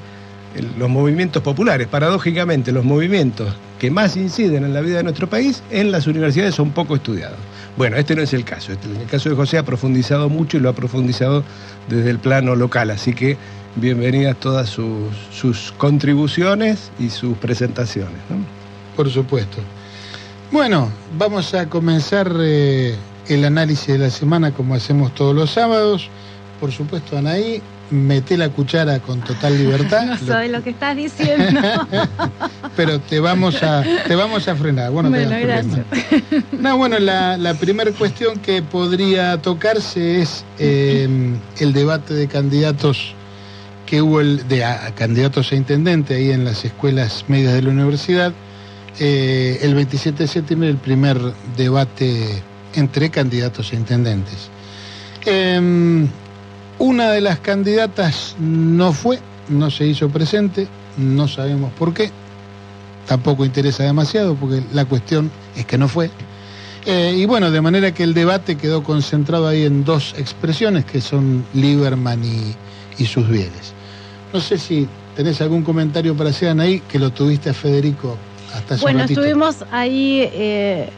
los 0.77 0.89
movimientos 0.89 1.41
populares. 1.43 1.87
Paradójicamente, 1.87 2.71
los 2.71 2.83
movimientos 2.83 3.53
que 3.79 3.91
más 3.91 4.17
inciden 4.17 4.63
en 4.63 4.73
la 4.73 4.81
vida 4.81 4.97
de 4.97 5.03
nuestro 5.03 5.29
país 5.29 5.61
en 5.71 5.91
las 5.91 6.07
universidades 6.07 6.55
son 6.55 6.71
poco 6.71 6.95
estudiados. 6.95 7.37
Bueno, 7.77 7.97
este 7.97 8.15
no 8.15 8.21
es 8.21 8.33
el 8.33 8.43
caso. 8.43 8.71
Este- 8.71 8.87
en 8.87 9.01
el 9.01 9.07
caso 9.07 9.29
de 9.29 9.35
José 9.35 9.57
ha 9.57 9.63
profundizado 9.63 10.29
mucho 10.29 10.57
y 10.57 10.59
lo 10.59 10.69
ha 10.69 10.73
profundizado 10.73 11.43
desde 11.87 12.09
el 12.09 12.19
plano 12.19 12.55
local. 12.55 12.89
Así 12.89 13.13
que 13.13 13.37
bienvenidas 13.75 14.35
todas 14.39 14.69
sus, 14.69 15.13
sus 15.31 15.71
contribuciones 15.77 16.91
y 16.99 17.09
sus 17.09 17.37
presentaciones. 17.37 18.17
Por 18.95 19.09
supuesto. 19.09 19.57
Bueno, 20.51 20.89
vamos 21.17 21.53
a 21.53 21.69
comenzar 21.69 22.31
eh, 22.39 22.95
el 23.27 23.45
análisis 23.45 23.87
de 23.87 23.97
la 23.99 24.09
semana 24.09 24.51
como 24.51 24.73
hacemos 24.73 25.13
todos 25.13 25.35
los 25.35 25.51
sábados. 25.51 26.09
Por 26.59 26.71
supuesto, 26.71 27.17
Anaí, 27.17 27.61
mete 27.89 28.37
la 28.37 28.49
cuchara 28.49 28.99
con 28.99 29.21
total 29.21 29.57
libertad. 29.57 30.05
No 30.21 30.41
sé 30.41 30.47
lo 30.49 30.61
que 30.63 30.71
estás 30.71 30.95
diciendo. 30.95 31.61
pero 32.75 32.99
te 32.99 33.19
vamos 33.19 33.61
a 33.63 33.83
te 34.07 34.15
vamos 34.15 34.47
a 34.47 34.55
frenar. 34.55 34.91
Bueno, 34.91 35.09
te 35.11 35.25
Bueno, 35.25 35.47
das 35.47 35.65
problema. 35.65 36.45
No, 36.59 36.77
bueno, 36.77 36.99
la, 36.99 37.37
la 37.37 37.53
primera 37.55 37.91
cuestión 37.91 38.39
que 38.39 38.61
podría 38.61 39.41
tocarse 39.41 40.21
es 40.21 40.43
eh, 40.59 41.07
el 41.59 41.73
debate 41.73 42.13
de 42.13 42.27
candidatos 42.27 43.13
que 43.85 44.01
hubo 44.01 44.19
el, 44.19 44.47
de 44.47 44.65
a- 44.65 44.93
candidatos 44.95 45.51
a 45.51 45.55
intendente 45.55 46.15
ahí 46.15 46.31
en 46.31 46.43
las 46.43 46.65
escuelas 46.65 47.23
medias 47.27 47.53
de 47.53 47.61
la 47.61 47.69
universidad. 47.69 48.33
Eh, 48.99 49.59
el 49.61 49.75
27 49.75 50.23
de 50.23 50.27
septiembre 50.27 50.69
el 50.69 50.77
primer 50.77 51.17
debate 51.55 52.41
entre 52.73 53.09
candidatos 53.09 53.71
a 53.71 53.75
intendentes. 53.75 54.49
Em, 55.25 56.07
una 56.79 57.11
de 57.11 57.21
las 57.21 57.39
candidatas 57.39 58.35
no 58.39 58.93
fue, 58.93 59.19
no 59.49 59.71
se 59.71 59.85
hizo 59.85 60.09
presente, 60.09 60.67
no 60.97 61.27
sabemos 61.27 61.71
por 61.73 61.93
qué, 61.93 62.11
tampoco 63.07 63.45
interesa 63.45 63.83
demasiado 63.83 64.35
porque 64.35 64.63
la 64.73 64.85
cuestión 64.85 65.31
es 65.55 65.65
que 65.65 65.77
no 65.77 65.87
fue. 65.87 66.11
Eh, 66.85 67.15
y 67.17 67.25
bueno, 67.25 67.51
de 67.51 67.61
manera 67.61 67.93
que 67.93 68.03
el 68.03 68.13
debate 68.13 68.55
quedó 68.55 68.83
concentrado 68.83 69.47
ahí 69.47 69.63
en 69.63 69.83
dos 69.83 70.15
expresiones 70.17 70.85
que 70.85 71.01
son 71.01 71.45
Lieberman 71.53 72.23
y, 72.23 72.55
sus 73.05 73.27
bienes. 73.27 73.73
No 74.33 74.39
sé 74.39 74.57
si 74.57 74.87
tenés 75.15 75.39
algún 75.41 75.63
comentario 75.63 76.15
para 76.15 76.31
hacer 76.31 76.59
ahí, 76.59 76.79
que 76.79 76.97
lo 76.97 77.11
tuviste 77.11 77.51
a 77.51 77.53
Federico 77.53 78.17
hasta 78.53 78.75
hace 78.75 78.81
Bueno, 78.81 79.03
un 79.03 79.09
estuvimos 79.09 79.65
ahí, 79.71 80.29
eh, 80.33 80.89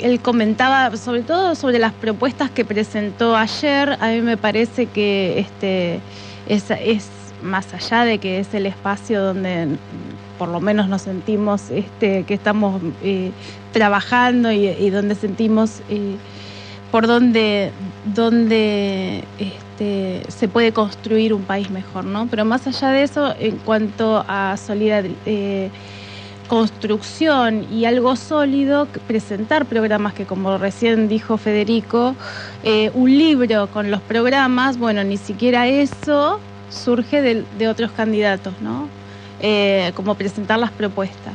él 0.00 0.20
comentaba 0.20 0.96
sobre 0.96 1.22
todo 1.22 1.54
sobre 1.54 1.78
las 1.78 1.92
propuestas 1.92 2.50
que 2.50 2.64
presentó 2.64 3.36
ayer. 3.36 3.96
A 4.00 4.08
mí 4.08 4.20
me 4.20 4.36
parece 4.36 4.86
que 4.86 5.38
este 5.38 6.00
es, 6.48 6.70
es 6.70 7.08
más 7.42 7.72
allá 7.74 8.04
de 8.04 8.18
que 8.18 8.38
es 8.40 8.54
el 8.54 8.66
espacio 8.66 9.22
donde 9.22 9.68
por 10.38 10.48
lo 10.48 10.60
menos 10.60 10.88
nos 10.88 11.02
sentimos 11.02 11.70
este, 11.70 12.24
que 12.24 12.34
estamos 12.34 12.82
eh, 13.02 13.30
trabajando 13.72 14.50
y, 14.50 14.66
y 14.66 14.90
donde 14.90 15.14
sentimos 15.14 15.80
eh, 15.88 16.16
por 16.90 17.06
donde, 17.06 17.70
donde 18.14 19.24
este, 19.38 20.22
se 20.28 20.48
puede 20.48 20.72
construir 20.72 21.32
un 21.32 21.42
país 21.42 21.70
mejor, 21.70 22.04
¿no? 22.04 22.26
Pero 22.30 22.44
más 22.44 22.66
allá 22.66 22.90
de 22.90 23.02
eso, 23.02 23.34
en 23.38 23.56
cuanto 23.56 24.24
a 24.28 24.56
solidaridad, 24.56 25.70
construcción 26.52 27.66
y 27.72 27.86
algo 27.86 28.14
sólido, 28.14 28.86
presentar 29.06 29.64
programas 29.64 30.12
que 30.12 30.26
como 30.26 30.58
recién 30.58 31.08
dijo 31.08 31.38
Federico, 31.38 32.14
eh, 32.62 32.90
un 32.92 33.08
libro 33.16 33.68
con 33.68 33.90
los 33.90 34.02
programas, 34.02 34.76
bueno, 34.76 35.02
ni 35.02 35.16
siquiera 35.16 35.66
eso 35.66 36.38
surge 36.68 37.22
de, 37.22 37.44
de 37.58 37.68
otros 37.68 37.90
candidatos, 37.92 38.52
¿no? 38.60 38.86
Eh, 39.40 39.92
como 39.96 40.14
presentar 40.14 40.58
las 40.58 40.70
propuestas. 40.72 41.32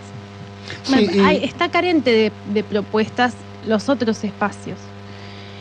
Sí, 0.83 1.19
Hay- 1.25 1.43
está 1.43 1.67
carente 1.69 2.11
de, 2.11 2.31
de 2.53 2.63
propuestas 2.63 3.33
los 3.67 3.89
otros 3.89 4.23
espacios. 4.23 4.77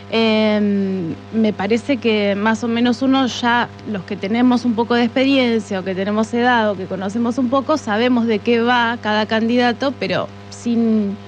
Eh, 0.08 1.16
me 1.32 1.52
parece 1.52 1.98
que 1.98 2.36
más 2.36 2.62
o 2.62 2.68
menos 2.68 3.02
uno 3.02 3.26
ya, 3.26 3.74
los 3.84 4.04
que 4.04 4.16
tenemos 4.16 4.64
un 4.64 4.74
poco 4.76 4.94
de 4.94 5.02
experiencia 5.04 5.80
o 5.80 5.84
que 5.84 5.94
tenemos 5.96 6.32
edad 6.32 6.70
o 6.70 6.76
que 6.76 6.86
conocemos 6.86 7.38
un 7.38 7.50
poco, 7.50 7.76
sabemos 7.76 8.26
de 8.26 8.38
qué 8.40 8.60
va 8.60 8.98
cada 9.00 9.26
candidato, 9.26 9.96
pero 9.98 10.32
sin, 10.48 11.18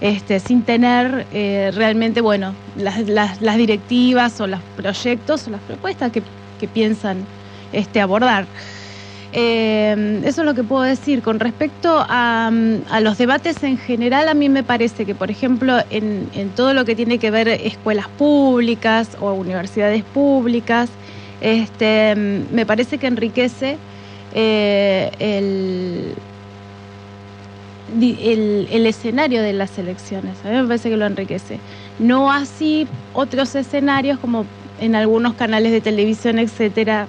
este, 0.00 0.40
sin 0.40 0.64
tener 0.64 1.26
eh, 1.30 1.70
realmente, 1.74 2.20
bueno, 2.22 2.56
las, 2.74 3.06
las- 3.08 3.40
las 3.42 3.56
directivas 3.58 4.40
o 4.40 4.46
los 4.46 4.64
proyectos 4.74 5.46
o 5.46 5.50
las 5.50 5.62
propuestas 5.62 6.10
que, 6.12 6.22
que 6.58 6.68
piensan 6.68 7.28
este, 7.72 8.00
abordar. 8.00 8.48
Eh, 9.36 10.20
eso 10.24 10.42
es 10.42 10.46
lo 10.46 10.54
que 10.54 10.62
puedo 10.62 10.82
decir. 10.82 11.20
Con 11.20 11.40
respecto 11.40 12.04
a, 12.08 12.50
los 13.02 13.18
debates 13.18 13.62
en 13.64 13.76
general, 13.76 14.28
a 14.28 14.34
mí 14.34 14.48
me 14.48 14.62
parece 14.62 15.04
que, 15.04 15.14
por 15.14 15.30
ejemplo, 15.30 15.78
en, 15.90 16.28
todo 16.54 16.72
lo 16.72 16.84
que 16.84 16.94
tiene 16.94 17.18
que 17.18 17.32
ver 17.32 17.48
escuelas 17.48 18.06
públicas 18.16 19.16
o 19.20 19.32
universidades 19.32 20.04
públicas, 20.04 20.88
este, 21.40 22.14
me 22.14 22.64
parece 22.64 22.98
que 22.98 23.08
enriquece 23.08 23.76
eh, 24.34 25.10
el, 25.18 26.14
el 28.70 28.86
escenario 28.86 29.42
de 29.42 29.52
las 29.52 29.76
elecciones. 29.78 30.36
A 30.44 30.50
mí 30.50 30.56
me 30.56 30.64
parece 30.68 30.90
que 30.90 30.96
lo 30.96 31.06
enriquece. 31.06 31.58
No 31.98 32.30
así 32.30 32.86
otros 33.14 33.52
escenarios 33.56 34.20
como 34.20 34.46
en 34.80 34.94
algunos 34.94 35.34
canales 35.34 35.72
de 35.72 35.80
televisión, 35.80 36.38
etcétera, 36.38 37.08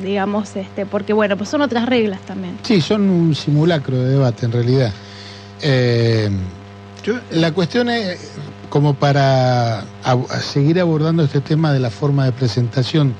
digamos, 0.00 0.54
este, 0.56 0.86
porque 0.86 1.12
bueno, 1.12 1.36
pues 1.36 1.48
son 1.50 1.62
otras 1.62 1.86
reglas 1.86 2.20
también. 2.22 2.58
Sí, 2.62 2.80
son 2.80 3.02
un 3.08 3.34
simulacro 3.34 3.96
de 3.98 4.10
debate 4.10 4.46
en 4.46 4.52
realidad. 4.52 4.92
Eh, 5.62 6.28
la 7.30 7.52
cuestión 7.52 7.88
es, 7.88 8.18
como 8.68 8.94
para 8.94 9.84
ab- 10.04 10.28
seguir 10.40 10.80
abordando 10.80 11.22
este 11.24 11.40
tema 11.40 11.72
de 11.72 11.78
la 11.80 11.90
forma 11.90 12.24
de 12.24 12.32
presentación 12.32 13.14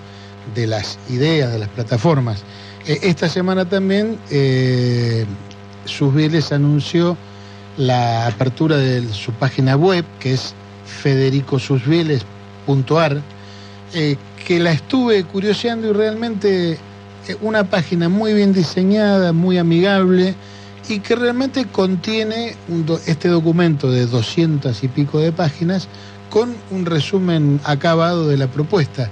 de 0.55 0.67
las 0.67 0.99
ideas, 1.09 1.53
de 1.53 1.59
las 1.61 1.69
plataformas. 1.69 2.43
Eh, 2.87 2.99
esta 3.03 3.29
semana 3.29 3.65
también 3.69 4.19
eh, 4.31 5.25
Susbieles 5.87 6.53
anunció 6.53 7.17
la 7.77 8.27
apertura 8.27 8.77
de 8.77 9.09
su 9.13 9.33
página 9.33 9.77
web, 9.77 10.05
que 10.21 10.35
es 10.35 10.55
federicosusbieles.ar, 11.03 13.21
eh, 13.95 14.17
que 14.47 14.61
la 14.61 14.71
estuve 14.71 15.25
curioseando 15.25 15.91
y 15.91 15.93
realmente 15.93 16.73
eh, 16.75 17.37
una 17.43 17.65
página 17.65 18.09
muy 18.09 18.33
bien 18.33 18.53
diseñada, 18.53 19.33
muy 19.33 19.59
amigable 19.59 20.37
y 20.89 21.01
que 21.01 21.17
realmente 21.17 21.65
contiene 21.65 22.55
este 23.07 23.29
documento 23.29 23.91
de 23.91 24.07
200 24.07 24.85
y 24.85 24.89
pico 24.89 25.19
de 25.19 25.33
páginas 25.33 25.89
con 26.31 26.55
un 26.71 26.87
resumen 26.87 27.59
acabado 27.65 28.29
de 28.29 28.37
la 28.37 28.47
propuesta. 28.47 29.11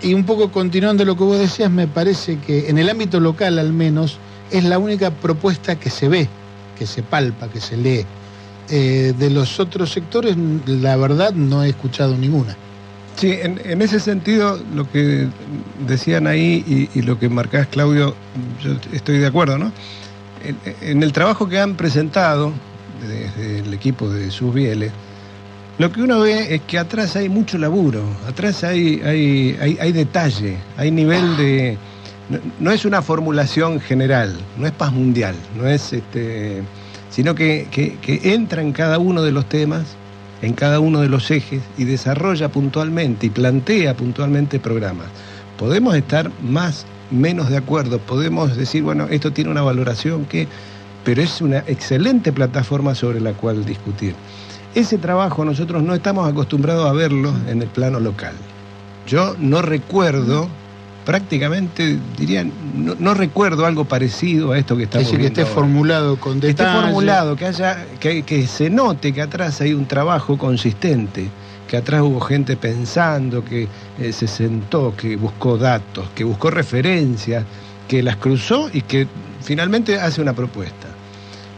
Y 0.00 0.14
un 0.14 0.24
poco 0.24 0.52
continuando 0.52 1.04
lo 1.04 1.16
que 1.16 1.24
vos 1.24 1.38
decías, 1.40 1.72
me 1.72 1.88
parece 1.88 2.38
que 2.38 2.68
en 2.68 2.78
el 2.78 2.88
ámbito 2.88 3.18
local 3.18 3.58
al 3.58 3.72
menos 3.72 4.18
es 4.52 4.62
la 4.62 4.78
única 4.78 5.10
propuesta 5.10 5.80
que 5.80 5.90
se 5.90 6.08
ve, 6.08 6.28
que 6.78 6.86
se 6.86 7.02
palpa, 7.02 7.48
que 7.48 7.60
se 7.60 7.76
lee. 7.76 8.06
Eh, 8.70 9.14
de 9.18 9.30
los 9.30 9.58
otros 9.58 9.90
sectores, 9.90 10.36
la 10.66 10.96
verdad, 10.96 11.32
no 11.32 11.64
he 11.64 11.70
escuchado 11.70 12.16
ninguna. 12.16 12.56
Sí, 13.16 13.30
en, 13.32 13.60
en 13.64 13.80
ese 13.80 14.00
sentido, 14.00 14.58
lo 14.74 14.90
que 14.90 15.28
decían 15.86 16.26
ahí 16.26 16.90
y, 16.94 17.02
lo 17.02 17.16
que 17.18 17.28
marcás, 17.28 17.68
Claudio, 17.68 18.16
yo 18.60 18.72
estoy 18.92 19.18
de 19.18 19.26
acuerdo, 19.26 19.56
¿no? 19.56 19.72
En, 20.80 21.02
el 21.02 21.12
trabajo 21.12 21.48
que 21.48 21.60
han 21.60 21.76
presentado 21.76 22.52
desde 22.86 23.60
el 23.60 23.72
equipo 23.72 24.10
de 24.10 24.30
Susbieles, 24.32 24.92
lo 25.78 25.92
que 25.92 26.02
uno 26.02 26.20
ve 26.20 26.54
es 26.56 26.62
que 26.62 26.78
atrás 26.78 27.14
hay 27.16 27.28
mucho 27.28 27.56
laburo, 27.58 28.02
atrás 28.26 28.64
hay, 28.64 29.00
hay, 29.04 29.56
hay, 29.60 29.78
hay 29.80 29.92
detalle, 29.92 30.58
hay 30.76 30.90
nivel 30.90 31.36
de... 31.36 31.78
No, 32.28 32.38
no 32.58 32.70
es 32.72 32.84
una 32.84 33.00
formulación 33.02 33.80
general, 33.80 34.48
no 34.56 34.66
es 34.66 34.72
paz 34.72 34.92
mundial, 34.92 35.34
no 35.54 35.68
es 35.68 35.92
este, 35.92 36.62
sino 37.08 37.34
que, 37.34 37.68
que- 37.70 37.98
que 38.00 38.34
entra 38.34 38.60
en 38.62 38.72
cada 38.72 38.98
uno 38.98 39.22
de 39.22 39.32
los 39.32 39.46
temas, 39.48 39.98
en 40.44 40.54
cada 40.54 40.80
uno 40.80 41.00
de 41.00 41.08
los 41.08 41.30
ejes 41.30 41.62
y 41.78 41.84
desarrolla 41.84 42.48
puntualmente 42.48 43.26
y 43.26 43.30
plantea 43.30 43.96
puntualmente 43.96 44.58
programas. 44.58 45.06
Podemos 45.58 45.94
estar 45.94 46.30
más, 46.42 46.86
menos 47.10 47.48
de 47.48 47.56
acuerdo, 47.56 47.98
podemos 47.98 48.56
decir, 48.56 48.82
bueno, 48.82 49.06
esto 49.10 49.32
tiene 49.32 49.50
una 49.50 49.62
valoración 49.62 50.24
que, 50.24 50.48
pero 51.04 51.22
es 51.22 51.40
una 51.40 51.58
excelente 51.66 52.32
plataforma 52.32 52.94
sobre 52.94 53.20
la 53.20 53.32
cual 53.32 53.64
discutir. 53.64 54.14
Ese 54.74 54.98
trabajo 54.98 55.44
nosotros 55.44 55.82
no 55.82 55.94
estamos 55.94 56.28
acostumbrados 56.28 56.88
a 56.88 56.92
verlo 56.92 57.32
en 57.48 57.62
el 57.62 57.68
plano 57.68 58.00
local. 58.00 58.34
Yo 59.06 59.36
no 59.38 59.62
recuerdo, 59.62 60.48
prácticamente 61.04 61.98
diría, 62.16 62.44
no, 62.74 62.94
no 62.98 63.14
recuerdo 63.14 63.66
algo 63.66 63.84
parecido 63.84 64.52
a 64.52 64.58
esto 64.58 64.76
que 64.76 64.84
Es 64.84 64.88
estamos 64.88 65.06
decir, 65.06 65.18
que 65.18 65.22
viendo 65.24 65.40
esté 65.40 65.42
ahora. 65.42 65.54
formulado 65.54 66.16
con 66.20 66.40
Que 66.40 66.48
esté 66.50 66.62
detalle. 66.64 66.82
formulado, 66.82 67.36
que 67.36 67.46
haya, 67.46 67.86
que, 68.00 68.22
que 68.22 68.46
se 68.46 68.70
note 68.70 69.12
que 69.12 69.22
atrás 69.22 69.60
hay 69.60 69.74
un 69.74 69.86
trabajo 69.86 70.38
consistente, 70.38 71.28
que 71.68 71.76
atrás 71.76 72.02
hubo 72.02 72.20
gente 72.20 72.56
pensando, 72.56 73.44
que 73.44 73.68
eh, 73.98 74.12
se 74.12 74.26
sentó, 74.26 74.94
que 74.96 75.16
buscó 75.16 75.56
datos, 75.58 76.08
que 76.14 76.24
buscó 76.24 76.50
referencias, 76.50 77.44
que 77.88 78.02
las 78.02 78.16
cruzó 78.16 78.70
y 78.72 78.80
que 78.82 79.06
finalmente 79.42 79.98
hace 80.00 80.20
una 80.22 80.32
propuesta. 80.32 80.88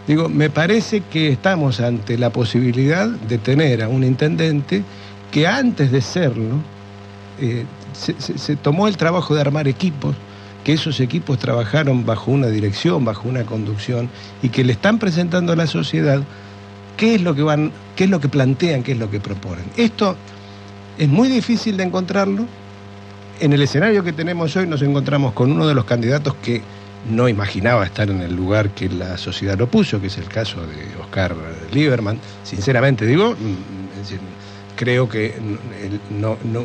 Digo, 0.07 0.29
me 0.29 0.51
parece 0.51 1.01
que 1.03 1.29
estamos 1.33 1.81
ante 1.81 2.17
la 2.19 2.31
posibilidad 2.31 3.09
de 3.09 3.39
tener 3.39 3.83
a 3.83 3.89
un 3.89 4.05
intendente 4.05 4.83
que 5.33 5.47
antes 5.49 5.91
de 5.91 6.01
serlo 6.01 6.57
eh, 7.41 7.65
se, 7.97 8.57
tomó 8.57 8.89
el 8.89 8.97
trabajo 8.97 9.35
de 9.35 9.41
armar 9.41 9.69
equipos, 9.69 10.15
que 10.65 10.73
esos 10.73 11.01
equipos 11.01 11.39
trabajaron 11.39 12.05
bajo 12.05 12.31
una 12.31 12.49
dirección, 12.49 13.05
bajo 13.05 13.29
una 13.29 13.45
conducción 13.45 14.11
y 14.43 14.49
que 14.49 14.65
le 14.65 14.73
están 14.73 14.99
presentando 14.99 15.53
a 15.53 15.57
la 15.57 15.67
sociedad 15.67 16.23
qué 16.97 17.15
es 17.15 17.23
lo 17.23 17.35
que 17.35 17.43
van, 17.43 17.73
qué 17.95 18.05
es 18.05 18.11
lo 18.11 18.21
que 18.21 18.29
plantean, 18.29 18.83
qué 18.83 18.93
es 18.93 18.99
lo 18.99 19.11
que 19.11 19.21
proponen. 19.21 19.65
Esto 19.77 20.17
es 20.99 21.09
muy 21.09 21.29
difícil 21.29 21.77
de 21.77 21.85
encontrarlo. 21.85 22.47
En 23.39 23.53
el 23.53 23.63
escenario 23.63 24.03
que 24.03 24.13
tenemos 24.13 24.57
hoy 24.57 24.67
nos 24.67 24.83
encontramos 24.83 25.33
con 25.35 25.53
uno 25.53 25.67
de 25.67 25.75
los 25.75 25.85
candidatos 25.85 26.35
que 26.43 26.63
no 27.11 27.29
imaginaba 27.29 27.85
estar 27.85 28.11
en 28.11 28.21
el 28.21 28.35
lugar 28.35 28.71
que 28.71 28.89
la 28.89 29.17
sociedad 29.19 29.57
lo 29.59 29.69
puso, 29.69 30.01
que 30.01 30.09
es 30.09 30.19
el 30.19 30.29
caso 30.29 30.61
de 30.63 31.01
Oscar 31.01 31.37
Lieberman. 31.73 32.19
Sinceramente 32.43 33.07
digo, 33.07 33.33
mm, 33.33 34.36
creo 34.77 35.09
que 35.09 35.35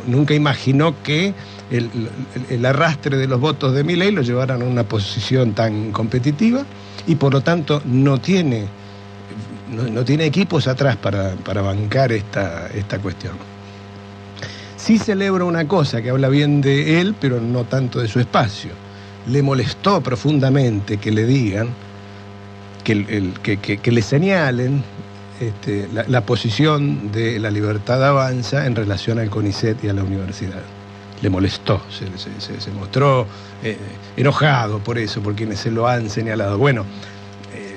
nunca 0.07 0.33
imaginó 0.33 0.93
que 1.01 1.33
el, 1.71 2.65
arrastre 2.65 3.17
de 3.17 3.27
los 3.27 3.39
votos 3.39 3.73
de 3.73 3.83
Milei 3.83 4.11
lo 4.11 4.21
llevaran 4.21 4.61
a 4.61 4.65
una 4.65 4.83
posición 4.83 5.53
tan 5.53 5.91
competitiva 5.91 6.63
y 7.07 7.15
por 7.15 7.33
lo 7.33 7.41
tanto 7.41 7.81
no 7.85 8.19
tiene, 8.19 8.67
no, 9.71 10.03
tiene 10.03 10.25
equipos 10.25 10.67
atrás 10.67 10.97
para, 10.97 11.31
para 11.35 11.61
bancar 11.61 12.11
esta, 12.11 12.67
esta 12.73 12.99
cuestión. 12.99 13.33
Sí 14.77 14.97
celebra 14.97 15.45
una 15.45 15.67
cosa 15.67 16.01
que 16.01 16.09
habla 16.09 16.27
bien 16.29 16.61
de 16.61 16.99
él, 17.01 17.15
pero 17.19 17.39
no 17.39 17.63
tanto 17.63 17.99
de 17.99 18.07
su 18.07 18.19
espacio. 18.19 18.71
Le 19.27 19.41
molestó 19.43 20.01
profundamente 20.01 20.97
que 20.97 21.11
le 21.11 21.25
digan, 21.25 21.69
que, 22.83 22.93
el- 22.93 23.33
que- 23.43 23.57
que 23.77 23.91
le 23.91 24.01
señalen 24.01 24.83
este, 25.41 25.89
la, 25.91 26.21
posición 26.21 27.11
de 27.11 27.39
la 27.39 27.49
libertad 27.49 28.05
avanza 28.07 28.67
en 28.67 28.75
relación 28.75 29.17
al 29.17 29.31
CONICET 29.31 29.83
y 29.83 29.89
a 29.89 29.93
la 29.93 30.03
universidad. 30.03 30.61
Le 31.19 31.29
molestó, 31.31 31.81
se, 31.89 32.71
mostró 32.71 33.25
eh, 33.63 33.75
enojado 34.15 34.77
por 34.77 34.99
eso, 34.99 35.19
por 35.21 35.33
quienes 35.33 35.57
se 35.57 35.71
lo 35.71 35.87
han 35.87 36.11
señalado. 36.11 36.59
Bueno, 36.59 36.85
eh, 37.55 37.75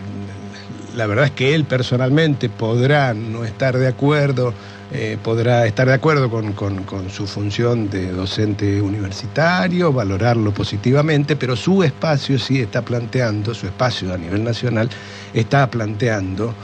la 0.95 1.07
verdad 1.07 1.25
es 1.25 1.31
que 1.31 1.55
él 1.55 1.65
personalmente 1.65 2.51
podrá 2.51 3.15
no 3.15 3.47
estar 3.47 3.79
de 3.79 3.89
acuerdo, 3.89 4.53
eh, 4.93 5.17
podrá 5.23 5.67
estar 5.67 5.89
de 5.89 5.95
acuerdo 5.95 6.29
con 6.29 7.11
su 7.11 7.27
función 7.27 7.89
de 7.89 8.13
docente 8.13 8.83
universitario, 8.83 9.91
valorarlo 9.91 10.53
positivamente, 10.53 11.35
pero 11.35 11.57
su 11.57 11.83
espacio 11.83 12.39
sí 12.39 12.61
está 12.61 12.83
planteando, 12.83 13.55
su 13.55 13.67
espacio 13.67 14.13
a 14.13 14.19
nivel 14.19 14.45
nacional, 14.45 14.91
está 15.33 15.71
planteando 15.71 16.55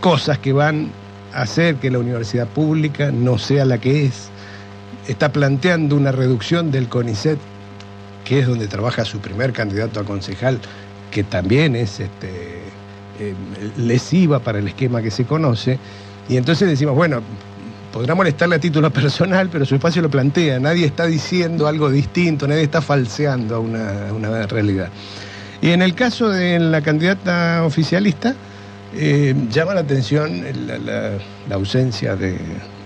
cosas 0.00 0.38
que 0.38 0.52
van 0.52 0.90
a 1.32 1.42
hacer 1.42 1.76
que 1.76 1.90
la 1.90 1.98
universidad 1.98 2.46
pública 2.46 3.10
no 3.10 3.38
sea 3.38 3.64
la 3.64 3.78
que 3.78 4.06
es. 4.06 4.28
Está 5.06 5.32
planteando 5.32 5.96
una 5.96 6.12
reducción 6.12 6.70
del 6.70 6.88
CONICET, 6.88 7.38
que 8.24 8.40
es 8.40 8.46
donde 8.46 8.66
trabaja 8.66 9.04
su 9.04 9.18
primer 9.20 9.52
candidato 9.52 10.00
a 10.00 10.04
concejal, 10.04 10.60
que 11.10 11.24
también 11.24 11.74
es 11.76 12.00
este, 12.00 12.62
eh, 13.18 13.34
lesiva 13.76 14.38
para 14.40 14.58
el 14.58 14.68
esquema 14.68 15.02
que 15.02 15.10
se 15.10 15.24
conoce. 15.24 15.78
Y 16.28 16.36
entonces 16.36 16.68
decimos, 16.68 16.94
bueno, 16.94 17.22
podrá 17.92 18.14
molestarle 18.14 18.56
a 18.56 18.58
título 18.58 18.90
personal, 18.92 19.48
pero 19.50 19.64
su 19.64 19.74
espacio 19.74 20.02
lo 20.02 20.10
plantea. 20.10 20.60
Nadie 20.60 20.86
está 20.86 21.06
diciendo 21.06 21.66
algo 21.66 21.90
distinto, 21.90 22.46
nadie 22.46 22.62
está 22.62 22.82
falseando 22.82 23.60
una, 23.60 24.12
una 24.14 24.46
realidad. 24.46 24.90
Y 25.60 25.70
en 25.70 25.82
el 25.82 25.94
caso 25.94 26.28
de 26.28 26.58
la 26.60 26.82
candidata 26.82 27.64
oficialista, 27.64 28.36
eh, 28.94 29.34
llama 29.50 29.74
la 29.74 29.80
atención 29.80 30.42
la, 30.66 30.78
la- 30.78 31.18
la 31.48 31.54
ausencia 31.54 32.16
de, 32.16 32.38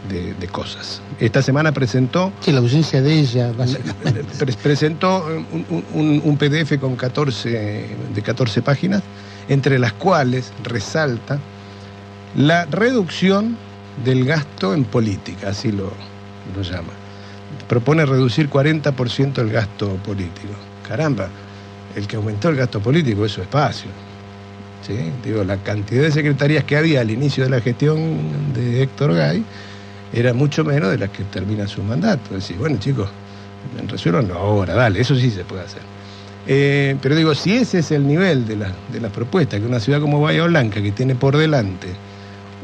de- 0.09 0.35
de 0.35 0.49
cosas. 0.49 1.01
Esta 1.21 1.43
semana 1.43 1.73
presentó... 1.73 2.33
Sí, 2.41 2.53
la 2.53 2.59
ausencia 2.59 3.01
de 3.03 3.21
ella, 3.21 3.53
básicamente. 3.57 4.25
Pre- 4.39 4.53
presentó 4.55 5.25
un, 5.53 5.65
un- 5.71 5.85
un- 5.95 6.23
un 6.25 6.37
PDF 6.37 6.79
con 6.81 6.97
14, 6.97 7.87
de 8.15 8.23
14 8.23 8.63
páginas, 8.63 9.03
entre 9.49 9.79
las 9.79 9.93
cuales 9.93 10.53
resalta 10.65 11.39
la 12.37 12.65
reducción 12.67 13.57
del 14.05 14.25
gasto 14.25 14.75
en 14.75 14.85
política, 14.85 15.51
así 15.51 15.71
lo, 15.71 15.93
lo 16.57 16.63
llama. 16.63 16.93
Propone 17.69 18.07
reducir 18.07 18.49
40% 18.49 19.39
el 19.39 19.51
gasto 19.51 19.89
político. 19.97 20.55
Caramba, 20.89 21.29
el 21.95 22.07
que 22.07 22.17
aumentó 22.17 22.49
el 22.49 22.57
gasto 22.57 22.81
político 22.81 23.25
es 23.27 23.33
su 23.33 23.43
espacio. 23.43 23.91
¿Sí? 24.87 24.99
Digo, 25.25 25.45
la 25.45 25.57
cantidad 25.59 26.03
de 26.03 26.11
secretarías 26.11 26.65
que 26.65 26.77
había 26.77 27.01
al 27.01 27.11
inicio 27.11 27.45
de 27.45 27.51
la 27.51 27.61
gestión 27.61 28.53
de 28.55 28.83
Héctor 28.83 29.15
Gay 29.15 29.45
era 30.13 30.35
mucho 30.35 30.65
menos 30.65 30.91
de 30.91 30.99
las 30.99 31.11
que 31.11 31.25
termina 31.25 31.67
su 31.67 31.83
mandato. 31.83 32.35
Decir, 32.35 32.57
bueno, 32.59 32.79
chicos, 32.79 33.09
resuelvanlo 33.89 34.35
ahora, 34.35 34.75
dale, 34.75 35.01
eso 35.01 35.15
sí 35.17 35.31
se 35.31 35.45
puede 35.45 35.63
hacer. 35.63 35.83
Eh, 36.47 36.97
pero 37.01 37.15
digo, 37.15 37.35
si 37.35 37.55
ese 37.55 37.79
es 37.79 37.91
el 37.93 38.07
nivel 38.07 38.47
de 38.47 38.57
la, 38.57 38.73
de 38.93 39.01
la 39.01 39.09
propuesta, 39.09 39.59
que 39.59 39.67
una 39.67 39.81
ciudad 39.81 40.01
como 40.01 40.21
Bahía 40.21 40.45
Blanca, 40.45 40.83
que 40.83 40.91
tiene 40.93 41.15
por 41.15 41.37
delante 41.37 41.89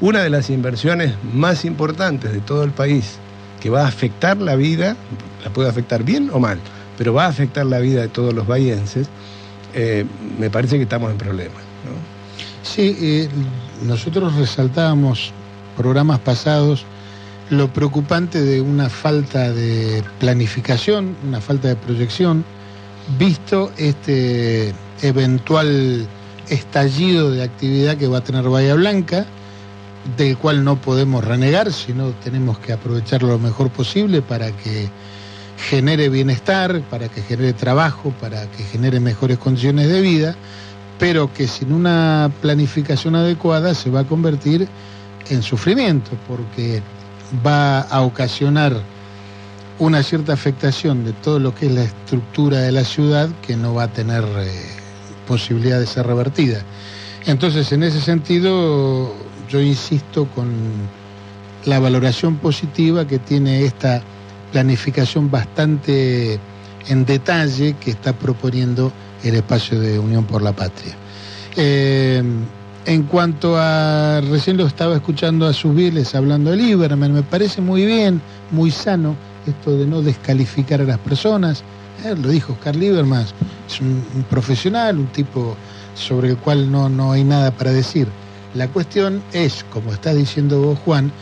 una 0.00 0.22
de 0.22 0.30
las 0.30 0.50
inversiones 0.50 1.14
más 1.32 1.64
importantes 1.64 2.32
de 2.32 2.40
todo 2.40 2.64
el 2.64 2.70
país, 2.70 3.18
que 3.60 3.70
va 3.70 3.82
a 3.82 3.88
afectar 3.88 4.36
la 4.36 4.56
vida, 4.56 4.96
la 5.44 5.50
puede 5.50 5.68
afectar 5.68 6.02
bien 6.02 6.30
o 6.32 6.38
mal, 6.38 6.58
pero 6.96 7.14
va 7.14 7.26
a 7.26 7.28
afectar 7.28 7.66
la 7.66 7.78
vida 7.78 8.02
de 8.02 8.08
todos 8.08 8.34
los 8.34 8.46
bahienses, 8.46 9.08
eh, 9.74 10.04
me 10.38 10.50
parece 10.50 10.76
que 10.76 10.82
estamos 10.82 11.10
en 11.10 11.18
problemas. 11.18 11.67
Sí, 12.62 12.96
eh, 13.00 13.28
nosotros 13.86 14.34
resaltábamos 14.34 15.32
programas 15.76 16.18
pasados 16.20 16.84
lo 17.50 17.72
preocupante 17.72 18.42
de 18.42 18.60
una 18.60 18.90
falta 18.90 19.50
de 19.52 20.02
planificación, 20.20 21.16
una 21.26 21.40
falta 21.40 21.68
de 21.68 21.76
proyección, 21.76 22.44
visto 23.18 23.72
este 23.78 24.74
eventual 25.02 26.06
estallido 26.50 27.30
de 27.30 27.42
actividad 27.42 27.96
que 27.96 28.06
va 28.06 28.18
a 28.18 28.24
tener 28.24 28.44
Bahía 28.48 28.74
Blanca, 28.74 29.24
del 30.16 30.36
cual 30.36 30.64
no 30.64 30.80
podemos 30.80 31.24
renegar, 31.24 31.72
sino 31.72 32.10
tenemos 32.24 32.58
que 32.58 32.72
aprovecharlo 32.72 33.28
lo 33.28 33.38
mejor 33.38 33.70
posible 33.70 34.22
para 34.22 34.50
que 34.52 34.88
genere 35.58 36.08
bienestar, 36.08 36.80
para 36.90 37.08
que 37.08 37.22
genere 37.22 37.52
trabajo, 37.52 38.12
para 38.20 38.46
que 38.50 38.62
genere 38.64 39.00
mejores 39.00 39.38
condiciones 39.38 39.88
de 39.88 40.00
vida, 40.00 40.36
pero 40.98 41.32
que 41.32 41.46
sin 41.46 41.72
una 41.72 42.30
planificación 42.40 43.14
adecuada 43.14 43.74
se 43.74 43.90
va 43.90 44.00
a 44.00 44.04
convertir 44.04 44.68
en 45.30 45.42
sufrimiento, 45.42 46.10
porque 46.26 46.82
va 47.46 47.80
a 47.80 48.00
ocasionar 48.02 48.74
una 49.78 50.02
cierta 50.02 50.32
afectación 50.32 51.04
de 51.04 51.12
todo 51.12 51.38
lo 51.38 51.54
que 51.54 51.66
es 51.66 51.72
la 51.72 51.84
estructura 51.84 52.58
de 52.58 52.72
la 52.72 52.84
ciudad 52.84 53.28
que 53.46 53.56
no 53.56 53.74
va 53.74 53.84
a 53.84 53.92
tener 53.92 54.24
eh, 54.24 54.50
posibilidad 55.26 55.78
de 55.78 55.86
ser 55.86 56.06
revertida. 56.06 56.62
Entonces, 57.26 57.70
en 57.72 57.82
ese 57.82 58.00
sentido, 58.00 59.14
yo 59.48 59.60
insisto 59.60 60.26
con 60.34 60.50
la 61.64 61.78
valoración 61.78 62.36
positiva 62.36 63.06
que 63.06 63.18
tiene 63.18 63.64
esta 63.64 64.02
planificación 64.52 65.30
bastante 65.30 66.40
en 66.88 67.04
detalle 67.04 67.74
que 67.74 67.90
está 67.90 68.12
proponiendo 68.14 68.92
el 69.22 69.34
espacio 69.34 69.80
de 69.80 69.98
Unión 69.98 70.24
por 70.24 70.42
la 70.42 70.52
Patria. 70.52 70.94
Eh, 71.56 72.22
en 72.86 73.02
cuanto 73.02 73.56
a, 73.58 74.20
recién 74.22 74.56
lo 74.56 74.66
estaba 74.66 74.94
escuchando 74.96 75.46
a 75.46 75.52
Subiles 75.52 76.14
hablando 76.14 76.50
de 76.50 76.56
Lieberman, 76.56 77.12
me 77.12 77.22
parece 77.22 77.60
muy 77.60 77.84
bien, 77.84 78.22
muy 78.50 78.70
sano 78.70 79.14
esto 79.46 79.76
de 79.76 79.86
no 79.86 80.02
descalificar 80.02 80.80
a 80.80 80.84
las 80.84 80.98
personas. 80.98 81.62
Eh, 82.04 82.14
lo 82.16 82.28
dijo 82.30 82.52
Oscar 82.54 82.76
Lieberman, 82.76 83.26
es 83.68 83.80
un, 83.80 84.02
profesional, 84.30 84.98
un 84.98 85.08
tipo 85.08 85.56
sobre 85.94 86.30
el 86.30 86.36
cual 86.38 86.70
no, 86.70 86.88
no 86.88 87.12
hay 87.12 87.24
nada 87.24 87.50
para 87.50 87.72
decir. 87.72 88.08
La 88.54 88.68
cuestión 88.68 89.22
es, 89.32 89.64
como 89.64 89.92
está 89.92 90.14
diciendo 90.14 90.60
vos, 90.60 90.78
Juan, 90.84 91.12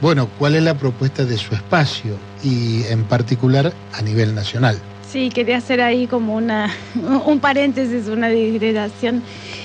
bueno, 0.00 0.28
¿cuál 0.38 0.54
es 0.54 0.62
la 0.62 0.74
propuesta 0.74 1.24
de 1.24 1.36
su 1.36 1.54
espacio 1.54 2.16
y 2.44 2.84
en 2.84 3.02
particular 3.04 3.72
a 3.92 4.02
nivel 4.02 4.34
nacional? 4.34 4.78
Sí, 5.10 5.30
quería 5.30 5.56
hacer 5.56 5.80
ahí 5.80 6.06
como 6.06 6.34
una, 6.36 6.70
un 7.24 7.40
paréntesis, 7.40 8.08
una 8.08 8.28
digresión. 8.28 9.22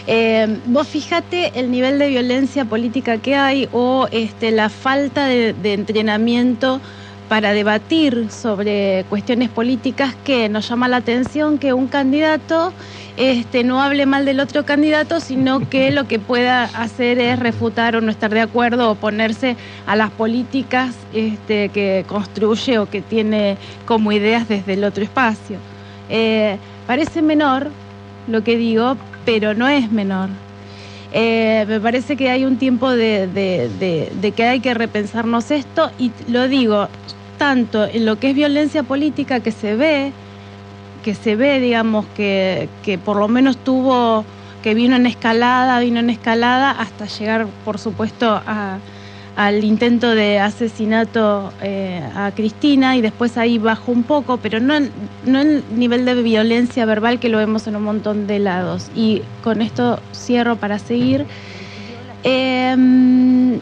Eh, 0.07 0.61
vos 0.63 0.87
fíjate 0.87 1.59
el 1.59 1.69
nivel 1.69 1.99
de 1.99 2.07
violencia 2.07 2.63
política 2.63 3.17
que 3.17 3.35
hay 3.35 3.67
o 3.73 4.07
este, 4.11 4.51
la 4.51 4.69
falta 4.69 5.25
de, 5.25 5.51
de 5.51 5.73
entrenamiento 5.73 6.81
para 7.29 7.53
debatir 7.53 8.29
sobre 8.29 9.05
cuestiones 9.09 9.49
políticas 9.49 10.15
que 10.23 10.49
nos 10.49 10.67
llama 10.67 10.87
la 10.87 10.97
atención 10.97 11.57
que 11.57 11.73
un 11.73 11.87
candidato 11.87 12.73
este, 13.15 13.63
no 13.63 13.81
hable 13.81 14.05
mal 14.05 14.25
del 14.25 14.39
otro 14.39 14.65
candidato, 14.65 15.19
sino 15.19 15.69
que 15.69 15.91
lo 15.97 16.07
que 16.07 16.19
pueda 16.19 16.63
hacer 16.63 17.19
es 17.19 17.39
refutar 17.39 17.95
o 17.95 18.01
no 18.01 18.11
estar 18.11 18.33
de 18.33 18.41
acuerdo 18.41 18.89
o 18.89 18.93
oponerse 18.93 19.55
a 19.85 19.95
las 19.95 20.11
políticas 20.11 20.95
este, 21.13 21.69
que 21.69 22.05
construye 22.07 22.79
o 22.79 22.89
que 22.89 23.01
tiene 23.01 23.57
como 23.85 24.11
ideas 24.11 24.47
desde 24.47 24.73
el 24.73 24.83
otro 24.83 25.03
espacio. 25.03 25.57
Eh, 26.09 26.57
parece 26.87 27.21
menor 27.21 27.69
lo 28.27 28.43
que 28.43 28.57
digo, 28.57 28.97
pero 29.25 29.53
no 29.53 29.67
es 29.67 29.91
menor. 29.91 30.29
Eh, 31.15 31.65
me 31.67 31.79
parece 31.79 32.15
que 32.17 32.29
hay 32.31 32.43
un 32.45 32.57
tiempo 32.57 32.89
de, 32.91 33.27
de- 33.27 34.33
que 34.35 34.43
hay 34.45 34.61
que 34.61 34.73
repensarnos 34.73 35.51
esto 35.51 35.91
y 35.97 36.15
lo 36.31 36.47
digo 36.47 36.89
tanto 37.37 37.85
en 37.85 38.05
lo 38.05 38.17
que 38.19 38.29
es 38.31 38.35
violencia 38.35 38.83
política 38.83 39.41
que 39.41 39.51
se 39.51 39.75
ve, 39.75 40.15
que 41.01 41.15
se 41.15 41.35
ve, 41.37 41.59
digamos, 41.61 42.09
que, 42.09 42.73
que 42.81 42.99
por 42.99 43.17
lo 43.17 43.27
menos 43.29 43.63
tuvo, 43.63 44.27
que 44.61 44.75
vino 44.75 44.95
en 44.97 45.05
escalada, 45.07 45.79
vino 45.79 45.99
en 46.01 46.09
escalada 46.11 46.71
hasta 46.71 47.05
llegar, 47.07 47.53
por 47.63 47.79
supuesto, 47.79 48.41
a- 48.45 48.83
al 49.35 49.63
intento 49.63 50.13
de 50.13 50.39
asesinato 50.39 51.51
eh, 51.61 52.03
a 52.15 52.31
Cristina 52.31 52.95
y 52.95 53.01
después 53.01 53.37
ahí 53.37 53.57
bajó 53.57 53.91
un 53.91 54.03
poco, 54.03 54.37
pero 54.37 54.59
no, 54.59 54.75
no 55.25 55.39
el 55.39 55.63
nivel 55.75 56.05
de 56.05 56.21
violencia 56.21 56.85
verbal 56.85 57.19
que 57.19 57.29
lo 57.29 57.39
vemos 57.39 57.65
en 57.67 57.75
un 57.75 57.83
montón 57.83 58.27
de 58.27 58.39
lados. 58.39 58.89
Y 58.95 59.23
con 59.43 59.61
esto 59.61 59.99
cierro 60.13 60.55
para 60.57 60.77
seguir. 60.77 61.25
Em, 62.23 63.59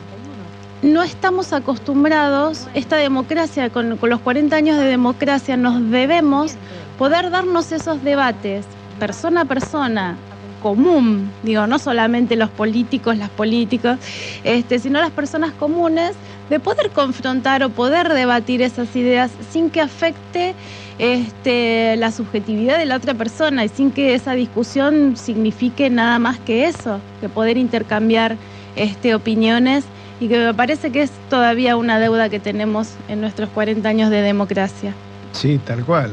no 0.82 1.04
estamos 1.04 1.54
acostumbrados, 1.54 2.68
esta 2.74 2.98
democracia, 2.98 3.70
con, 3.70 3.98
con 3.98 4.10
los 4.10 4.20
40 4.20 4.56
años 4.56 4.78
de 4.78 4.86
democracia, 4.86 5.56
nos 5.56 5.90
debemos 5.90 6.56
poder 6.98 7.30
darnos 7.30 7.72
esos 7.72 8.04
debates 8.04 8.66
persona 9.02 9.42
a 9.42 9.46
persona, 9.46 10.16
común, 10.62 11.32
digo, 11.44 11.68
no 11.68 11.80
solamente 11.80 12.36
los 12.36 12.50
políticos, 12.50 13.18
las 13.18 13.30
políticas, 13.30 14.00
este, 14.44 14.80
sino 14.80 15.00
las 15.00 15.12
personas 15.12 15.52
comunes, 15.54 16.14
de 16.50 16.60
poder 16.60 16.90
confrontar 16.90 17.64
o 17.64 17.70
poder 17.70 18.10
debatir 18.14 18.62
esas 18.62 18.94
ideas 18.96 19.32
sin 19.52 19.70
que 19.70 19.80
afecte 19.80 20.54
este, 21.00 21.96
la 21.98 22.12
subjetividad 22.12 22.78
de 22.78 22.86
la 22.86 22.98
otra 22.98 23.14
persona 23.14 23.64
y 23.66 23.70
sin 23.70 23.92
que 23.92 24.14
esa 24.14 24.34
discusión 24.34 25.16
signifique 25.16 25.90
nada 25.90 26.20
más 26.20 26.40
que 26.40 26.66
eso, 26.66 27.00
que 27.22 27.30
poder 27.30 27.58
intercambiar 27.58 28.36
este, 28.76 29.16
opiniones 29.16 29.86
y 30.20 30.28
que 30.28 30.38
me 30.38 30.54
parece 30.54 30.92
que 30.92 31.02
es 31.02 31.12
todavía 31.30 31.76
una 31.76 32.00
deuda 32.00 32.30
que 32.30 32.40
tenemos 32.40 32.90
en 33.08 33.22
nuestros 33.22 33.50
40 33.50 33.88
años 33.88 34.10
de 34.10 34.22
democracia. 34.22 34.94
Sí, 35.32 35.60
tal 35.66 35.84
cual. 35.84 36.12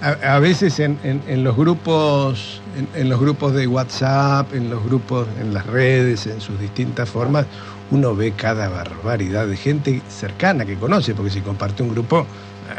A, 0.00 0.38
veces 0.38 0.78
en, 0.78 0.98
los 1.42 1.56
grupos, 1.56 2.62
en, 2.94 3.08
los 3.08 3.18
grupos 3.18 3.52
de 3.52 3.66
WhatsApp, 3.66 4.54
en 4.54 4.70
los 4.70 4.84
grupos, 4.84 5.26
en 5.40 5.52
las 5.52 5.66
redes, 5.66 6.26
en 6.28 6.40
sus 6.40 6.60
distintas 6.60 7.08
formas, 7.08 7.46
uno 7.90 8.14
ve 8.14 8.32
cada 8.32 8.68
barbaridad 8.68 9.48
de 9.48 9.56
gente 9.56 10.00
cercana 10.08 10.64
que 10.64 10.76
conoce, 10.76 11.14
porque 11.14 11.32
si 11.32 11.40
comparte 11.40 11.82
un 11.82 11.88
grupo, 11.90 12.26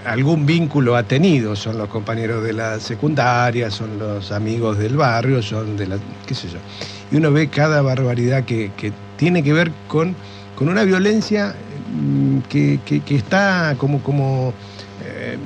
algún 0.05 0.45
vínculo 0.45 0.95
ha 0.95 1.03
tenido, 1.03 1.57
son 1.57 1.77
los 1.77 1.89
compañeros 1.89 2.41
de 2.41 2.53
la 2.53 2.79
secundaria, 2.79 3.69
son 3.69 3.99
los 3.99 4.31
amigos 4.31 4.77
del 4.77 4.95
barrio, 4.95 5.41
son 5.41 5.75
de 5.75 5.87
la, 5.87 5.97
qué 6.25 6.33
sé 6.33 6.47
yo. 6.47 6.59
Y 7.11 7.17
uno 7.17 7.33
ve 7.33 7.49
cada 7.49 7.81
barbaridad 7.81 8.45
que, 8.45 8.71
tiene 9.17 9.43
que 9.43 9.51
ver 9.51 9.71
con, 9.89 10.15
una 10.61 10.83
violencia 10.83 11.53
mm, 11.93 12.39
que 12.49 12.79
está 13.09 13.75
como, 13.77 14.01
como 14.03 14.53
eh, 15.05 15.37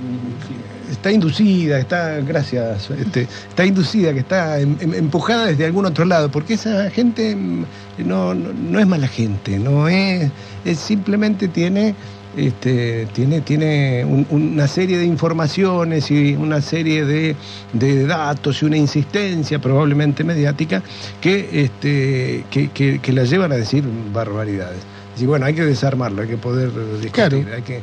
está 1.04 1.12
inducida, 1.12 1.80
está, 1.80 2.22
gracias, 2.22 2.90
este, 2.92 3.28
está 3.50 3.66
inducida, 3.66 4.14
que 4.14 4.20
está 4.20 4.58
em- 4.62 4.78
em- 4.80 4.94
empujada 4.94 5.48
desde 5.48 5.66
algún 5.66 5.86
otro 5.86 6.06
lado, 6.06 6.32
porque 6.32 6.54
esa 6.54 6.90
gente 6.92 7.36
mm, 7.36 7.66
no, 8.06 8.34
no, 8.34 8.54
no 8.54 8.80
es 8.80 8.88
mala 8.88 9.10
gente, 9.10 9.60
no 9.60 9.90
es, 9.90 10.32
es 10.64 10.80
simplemente 10.80 11.50
tiene 11.50 11.94
este, 12.38 13.06
tiene, 13.14 13.42
tiene 13.42 14.06
un- 14.06 14.26
una 14.30 14.66
serie 14.70 14.98
de 14.98 15.06
informaciones 15.06 16.10
y 16.10 16.36
una 16.36 16.62
serie 16.62 17.04
de, 17.06 17.36
de 17.74 18.08
datos 18.08 18.62
y 18.62 18.66
una 18.66 18.78
insistencia 18.78 19.60
probablemente 19.60 20.24
mediática 20.24 20.82
que, 21.20 21.50
este, 21.66 22.46
que, 22.50 22.70
que- 22.72 23.00
que 23.00 23.12
la 23.12 23.26
llevan 23.26 23.52
a 23.52 23.56
decir 23.56 23.84
barbaridades. 24.14 24.80
Y 25.20 25.26
bueno, 25.26 25.46
hay 25.46 25.54
que 25.54 25.64
desarmarlo, 25.64 26.24
hay 26.24 26.28
que 26.28 26.38
poder 26.38 26.70
discutir, 26.74 27.12
Claro. 27.12 27.38
hay, 27.56 27.62
que, 27.62 27.78
eh, 27.78 27.82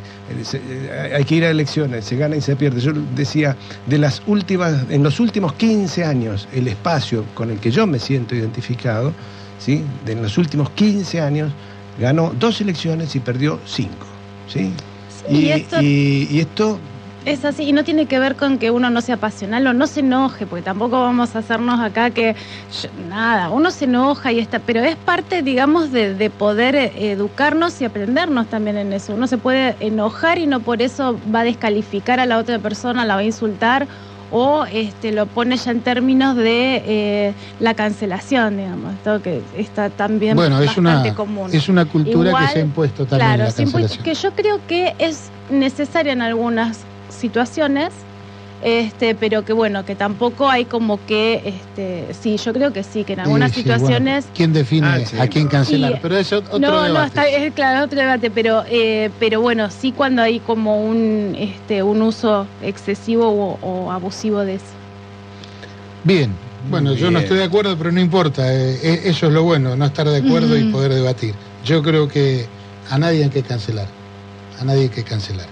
eh, 0.52 1.12
hay 1.16 1.24
que 1.24 1.34
ir 1.36 1.44
a 1.44 1.50
elecciones, 1.50 2.04
se 2.04 2.16
gana 2.16 2.34
y 2.36 2.40
se 2.40 2.56
pierde. 2.56 2.80
Yo 2.80 2.92
decía, 3.14 3.56
de 3.86 3.98
las 3.98 4.22
últimas, 4.26 4.74
en 4.90 5.02
los 5.04 5.20
últimos 5.20 5.52
15 5.54 6.04
años, 6.04 6.48
el 6.52 6.66
espacio 6.66 7.24
con 7.34 7.50
el 7.50 7.58
que 7.58 7.70
yo 7.70 7.86
me 7.86 8.00
siento 8.00 8.34
identificado, 8.34 9.12
¿sí? 9.64 9.84
de 10.04 10.12
en 10.12 10.22
los 10.22 10.38
últimos 10.38 10.70
15 10.70 11.20
años, 11.20 11.52
ganó 12.00 12.32
dos 12.38 12.60
elecciones 12.60 13.14
y 13.14 13.20
perdió 13.20 13.60
cinco. 13.64 14.06
¿sí? 14.48 14.72
Sí, 15.28 15.32
y, 15.34 15.38
y 15.44 15.50
esto- 15.52 15.82
y- 15.82 16.28
y 16.32 16.40
esto 16.40 16.78
Es 17.24 17.44
así, 17.44 17.64
y 17.64 17.72
no 17.72 17.84
tiene 17.84 18.06
que 18.06 18.18
ver 18.18 18.36
con 18.36 18.58
que 18.58 18.70
uno 18.70 18.88
no 18.90 19.00
sea 19.02 19.18
pasional 19.18 19.66
o 19.66 19.72
no 19.74 19.86
se 19.86 20.00
enoje, 20.00 20.46
porque 20.46 20.62
tampoco 20.62 21.00
vamos 21.02 21.36
a 21.36 21.40
hacernos 21.40 21.78
acá 21.80 22.10
que 22.10 22.34
yo- 22.70 22.88
nada, 22.94 23.50
uno 23.50 23.70
se 23.70 23.84
enoja 23.84 24.32
y 24.32 24.38
está, 24.38 24.60
pero 24.60 24.80
es 24.80 24.96
parte, 24.96 25.42
digamos, 25.42 25.90
de, 25.92 26.14
de 26.14 26.30
poder 26.30 26.74
eh, 26.76 27.10
educarnos 27.12 27.80
y 27.80 27.84
aprendernos 27.84 28.48
también 28.48 28.78
en 28.78 28.92
eso. 28.92 29.14
Uno 29.14 29.26
se 29.26 29.38
puede 29.38 29.76
enojar 29.80 30.38
y 30.38 30.46
no 30.46 30.60
por 30.62 30.80
eso 30.82 31.20
va 31.32 31.40
a 31.40 31.44
descalificar 31.44 32.20
a 32.20 32.26
la 32.26 32.38
otra 32.38 32.58
persona, 32.58 33.04
la 33.04 33.14
va 33.14 33.20
a 33.20 33.24
insultar 33.24 33.86
o 34.32 34.64
este, 34.70 35.10
lo 35.10 35.26
pone 35.26 35.56
ya 35.56 35.72
en 35.72 35.82
términos 35.82 36.36
de 36.36 36.76
eh, 36.86 37.34
la 37.58 37.74
cancelación, 37.74 38.56
digamos, 38.56 38.94
esto 38.94 39.20
que 39.20 39.42
está 39.56 39.90
también 39.90 40.36
Bueno, 40.36 40.60
es 40.60 40.66
bastante 40.66 41.08
una, 41.08 41.14
común. 41.16 41.52
es 41.52 41.68
una 41.68 41.84
cultura 41.84 42.28
Igual, 42.30 42.46
que 42.46 42.52
se 42.52 42.58
ha 42.60 42.62
impuesto 42.62 43.06
también 43.06 43.28
Claro, 43.34 43.44
la 43.44 43.52
cancelación. 43.52 44.04
que 44.04 44.14
yo 44.14 44.32
creo 44.34 44.64
que 44.66 44.94
es 44.98 45.32
necesaria 45.48 46.12
en 46.12 46.22
algunas 46.22 46.86
situaciones, 47.10 47.88
este, 48.62 49.14
pero 49.14 49.42
que 49.44 49.52
bueno, 49.52 49.84
que 49.84 49.94
tampoco 49.96 50.48
hay 50.48 50.66
como 50.66 50.98
que, 51.06 51.42
este, 51.44 52.12
sí, 52.14 52.36
yo 52.36 52.52
creo 52.52 52.72
que 52.72 52.82
sí, 52.84 53.04
que 53.04 53.14
en 53.14 53.20
algunas 53.20 53.52
Sí, 53.52 53.62
sí, 53.62 53.68
bueno, 53.68 53.78
situaciones 53.80 54.26
¿Quién 54.34 54.52
define 54.52 54.86
Ah, 54.86 55.00
sí, 55.04 55.18
a 55.18 55.26
quién 55.28 55.48
cancelar? 55.48 55.92
Sí. 55.94 55.98
Pero 56.02 56.16
es 56.18 56.32
ot- 56.32 56.44
otro 56.50 56.58
no, 56.60 56.82
debate. 56.82 56.92
no, 56.92 57.04
está, 57.04 57.28
es 57.28 57.52
claro, 57.54 57.84
otro 57.84 57.98
debate, 57.98 58.30
pero, 58.30 58.64
eh, 58.68 59.10
pero 59.18 59.40
bueno, 59.40 59.70
sí 59.70 59.92
cuando 59.92 60.22
hay 60.22 60.40
como 60.40 60.82
un, 60.82 61.34
este, 61.38 61.82
un 61.82 62.02
uso 62.02 62.46
excesivo 62.62 63.28
o, 63.28 63.58
o 63.62 63.90
abusivo 63.90 64.40
de 64.44 64.54
eso. 64.54 64.66
Bien, 66.04 66.34
bueno, 66.70 66.94
yo 66.94 67.10
no 67.10 67.18
estoy 67.18 67.38
de 67.38 67.44
acuerdo, 67.44 67.76
pero 67.76 67.92
no 67.92 68.00
importa. 68.00 68.52
eh, 68.54 68.78
eh, 68.82 69.00
eso 69.04 69.26
es 69.26 69.32
lo 69.32 69.42
bueno, 69.42 69.76
no 69.76 69.84
estar 69.86 70.08
de 70.08 70.18
acuerdo 70.18 70.56
y 70.56 70.64
poder 70.64 70.92
debatir. 70.94 71.34
Yo 71.64 71.82
creo 71.82 72.08
que 72.08 72.46
a 72.90 72.98
nadie 72.98 73.24
hay 73.24 73.30
que 73.30 73.42
cancelar. 73.42 73.86
A 74.58 74.64
nadie 74.64 74.82
hay 74.82 74.88
que 74.88 75.04
cancelar. 75.04 75.46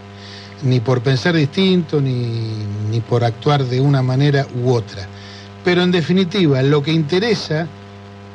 Ni 0.63 0.81
por 0.81 1.01
pensar 1.03 1.37
distinto, 1.37 2.01
ni, 2.01 2.65
ni 2.91 3.01
por 3.01 3.25
actuar 3.25 3.65
de 3.65 3.81
una 3.81 4.03
manera 4.03 4.47
u 4.63 4.73
otra. 4.73 5.07
Pero 5.65 5.83
en 5.83 5.91
definitiva, 5.91 6.63
lo 6.63 6.83
que 6.83 6.93
interesa, 6.93 7.67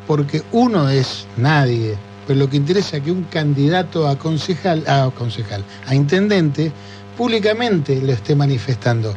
porque 0.07 0.43
uno 0.51 0.89
es 0.89 1.25
nadie, 1.37 1.97
pero 2.27 2.39
lo 2.39 2.49
que 2.49 2.57
interesa 2.57 2.97
es 2.97 3.03
que 3.03 3.11
un 3.11 3.23
candidato 3.23 4.07
a 4.07 4.17
concejal, 4.17 4.83
a 4.87 5.09
concejal, 5.15 5.63
a 5.87 5.95
intendente, 5.95 6.71
públicamente 7.17 8.01
lo 8.01 8.13
esté 8.13 8.35
manifestando. 8.35 9.13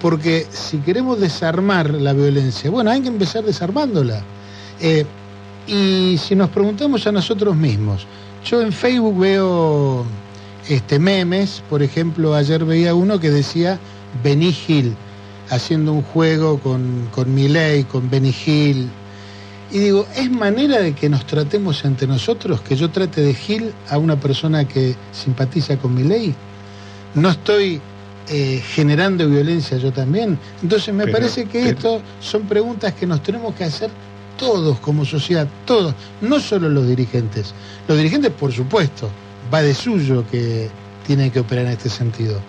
Porque 0.00 0.46
si 0.50 0.78
queremos 0.78 1.20
desarmar 1.20 1.92
la 1.92 2.12
violencia, 2.12 2.70
bueno, 2.70 2.90
hay 2.90 3.00
que 3.00 3.08
empezar 3.08 3.44
desarmándola. 3.44 4.22
Eh, 4.80 5.04
y 5.66 6.18
si 6.18 6.34
nos 6.34 6.50
preguntamos 6.50 7.06
a 7.06 7.12
nosotros 7.12 7.54
mismos, 7.54 8.06
yo 8.44 8.62
en 8.62 8.72
Facebook 8.72 9.18
veo 9.18 10.04
este, 10.68 10.98
memes, 10.98 11.62
por 11.68 11.82
ejemplo, 11.82 12.34
ayer 12.34 12.64
veía 12.64 12.94
uno 12.94 13.18
que 13.20 13.30
decía 13.30 13.78
Benny 14.22 14.54
Hill, 14.68 14.94
haciendo 15.50 15.92
un 15.92 16.02
juego 16.02 16.58
con, 16.60 17.08
con 17.12 17.34
Milei, 17.34 17.84
con 17.84 18.08
Benny 18.10 18.34
Hill. 18.46 18.88
Y 19.72 19.78
digo, 19.78 20.06
¿es 20.16 20.30
manera 20.30 20.78
de 20.78 20.94
que 20.94 21.08
nos 21.08 21.26
tratemos 21.26 21.84
entre 21.84 22.06
nosotros, 22.08 22.60
que 22.60 22.74
yo 22.76 22.90
trate 22.90 23.20
de 23.20 23.36
Hill 23.46 23.72
a 23.88 23.98
una 23.98 24.16
persona 24.18 24.66
que 24.66 24.94
simpatiza 25.12 25.76
con 25.76 25.94
Milei? 25.94 26.34
No 27.14 27.30
estoy 27.30 27.80
eh, 28.28 28.62
generando 28.74 29.28
violencia 29.28 29.76
yo 29.78 29.92
también. 29.92 30.38
Entonces 30.62 30.92
me 30.94 31.04
Pero- 31.04 31.18
parece 31.18 31.44
que 31.46 31.60
pero- 31.60 31.70
esto 31.70 32.02
son 32.20 32.42
preguntas 32.42 32.94
que 32.94 33.06
nos 33.06 33.22
tenemos 33.22 33.54
que 33.54 33.64
hacer 33.64 33.90
todos 34.38 34.78
como 34.80 35.04
sociedad, 35.04 35.46
todos, 35.66 35.94
no 36.20 36.40
solo 36.40 36.68
los 36.68 36.86
dirigentes. 36.88 37.52
Los 37.86 37.96
dirigentes, 37.98 38.30
por 38.32 38.52
supuesto, 38.52 39.08
va 39.52 39.62
de 39.62 39.74
suyo 39.74 40.24
que 40.30 40.68
tienen 41.06 41.30
que 41.30 41.40
operar 41.40 41.66
en 41.66 41.72
este 41.72 41.88
sentido. 41.88 42.40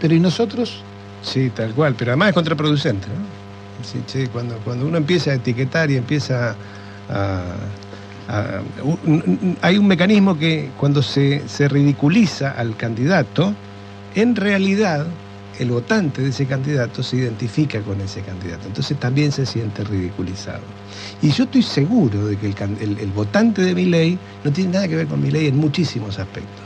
Pero 0.00 0.14
¿y 0.14 0.20
nosotros? 0.20 0.82
Sí, 1.22 1.50
tal 1.50 1.72
cual, 1.74 1.94
pero 1.96 2.12
además 2.12 2.28
es 2.28 2.34
contraproducente, 2.34 3.08
¿no? 3.08 3.84
Sí, 3.84 4.00
che, 4.06 4.28
cuando, 4.28 4.56
cuando 4.58 4.86
uno 4.86 4.98
empieza 4.98 5.30
a 5.30 5.34
etiquetar 5.34 5.90
y 5.90 5.96
empieza 5.96 6.54
a... 7.08 7.42
hay 9.60 9.78
un 9.78 9.86
mecanismo 9.86 10.38
que 10.38 10.70
cuando 10.78 11.02
se, 11.02 11.46
se 11.48 11.68
ridiculiza 11.68 12.52
al 12.52 12.76
candidato, 12.76 13.52
en 14.14 14.36
realidad 14.36 15.06
el 15.58 15.70
votante 15.70 16.22
de 16.22 16.30
ese 16.30 16.46
candidato 16.46 17.02
se 17.02 17.16
identifica 17.16 17.80
con 17.80 18.00
ese 18.00 18.20
candidato, 18.22 18.66
entonces 18.66 18.98
también 18.98 19.32
se 19.32 19.46
siente 19.46 19.84
ridiculizado. 19.84 20.62
Y 21.22 21.30
yo 21.30 21.44
estoy 21.44 21.62
seguro 21.62 22.26
de 22.26 22.36
que 22.36 22.46
el, 22.46 22.98
el 22.98 23.10
votante 23.10 23.62
de 23.62 23.74
mi 23.74 23.86
ley 23.86 24.18
no 24.42 24.52
tiene 24.52 24.72
nada 24.72 24.88
que 24.88 24.96
ver 24.96 25.06
con 25.06 25.22
mi 25.22 25.30
ley 25.30 25.46
en 25.46 25.56
muchísimos 25.56 26.18
aspectos 26.18 26.64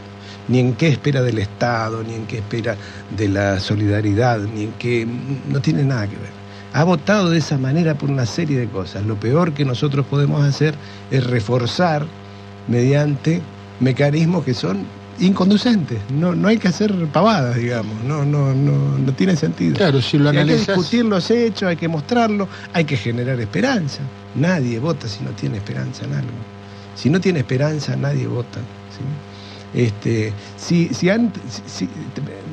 ni 0.48 0.60
en 0.60 0.74
qué 0.74 0.88
espera 0.88 1.22
del 1.22 1.38
Estado, 1.38 2.02
ni 2.02 2.14
en 2.14 2.26
qué 2.26 2.38
espera 2.38 2.76
de 3.16 3.28
la 3.28 3.60
solidaridad, 3.60 4.40
ni 4.40 4.64
en 4.64 4.72
qué... 4.78 5.06
no 5.48 5.60
tiene 5.60 5.84
nada 5.84 6.06
que 6.06 6.16
ver. 6.16 6.38
Ha 6.72 6.84
votado 6.84 7.30
de 7.30 7.38
esa 7.38 7.58
manera 7.58 7.96
por 7.96 8.10
una 8.10 8.26
serie 8.26 8.58
de 8.58 8.66
cosas. 8.66 9.04
Lo 9.06 9.16
peor 9.16 9.52
que 9.52 9.64
nosotros 9.64 10.06
podemos 10.06 10.42
hacer 10.42 10.74
es 11.10 11.26
reforzar 11.26 12.06
mediante 12.66 13.40
mecanismos 13.80 14.44
que 14.44 14.54
son 14.54 14.86
inconducentes. 15.20 15.98
No, 16.12 16.34
no 16.34 16.48
hay 16.48 16.58
que 16.58 16.68
hacer 16.68 16.92
pavadas, 17.12 17.56
digamos. 17.56 17.94
No, 18.04 18.24
no, 18.24 18.54
no, 18.54 18.98
no 18.98 19.12
tiene 19.12 19.36
sentido. 19.36 19.76
Claro, 19.76 20.00
si 20.00 20.18
lo 20.18 20.24
Y 20.24 20.28
hay 20.28 20.32
que 20.34 20.40
analizas... 20.40 20.76
discutir 20.76 21.04
los 21.04 21.30
hechos, 21.30 21.64
hay 21.68 21.76
que 21.76 21.88
mostrarlo, 21.88 22.48
hay 22.72 22.84
que 22.84 22.96
generar 22.96 23.38
esperanza. 23.40 23.98
Nadie 24.34 24.78
vota 24.78 25.08
si 25.08 25.22
no 25.24 25.30
tiene 25.30 25.56
esperanza 25.58 26.04
en 26.04 26.12
algo. 26.14 26.30
Si 26.94 27.10
no 27.10 27.20
tiene 27.20 27.40
esperanza, 27.40 27.96
nadie 27.96 28.26
vota. 28.26 28.58
¿sí? 28.90 29.80
Este, 29.80 30.32
si, 30.56 30.88
si, 30.94 31.08
si- 31.08 31.62
si- 31.66 31.88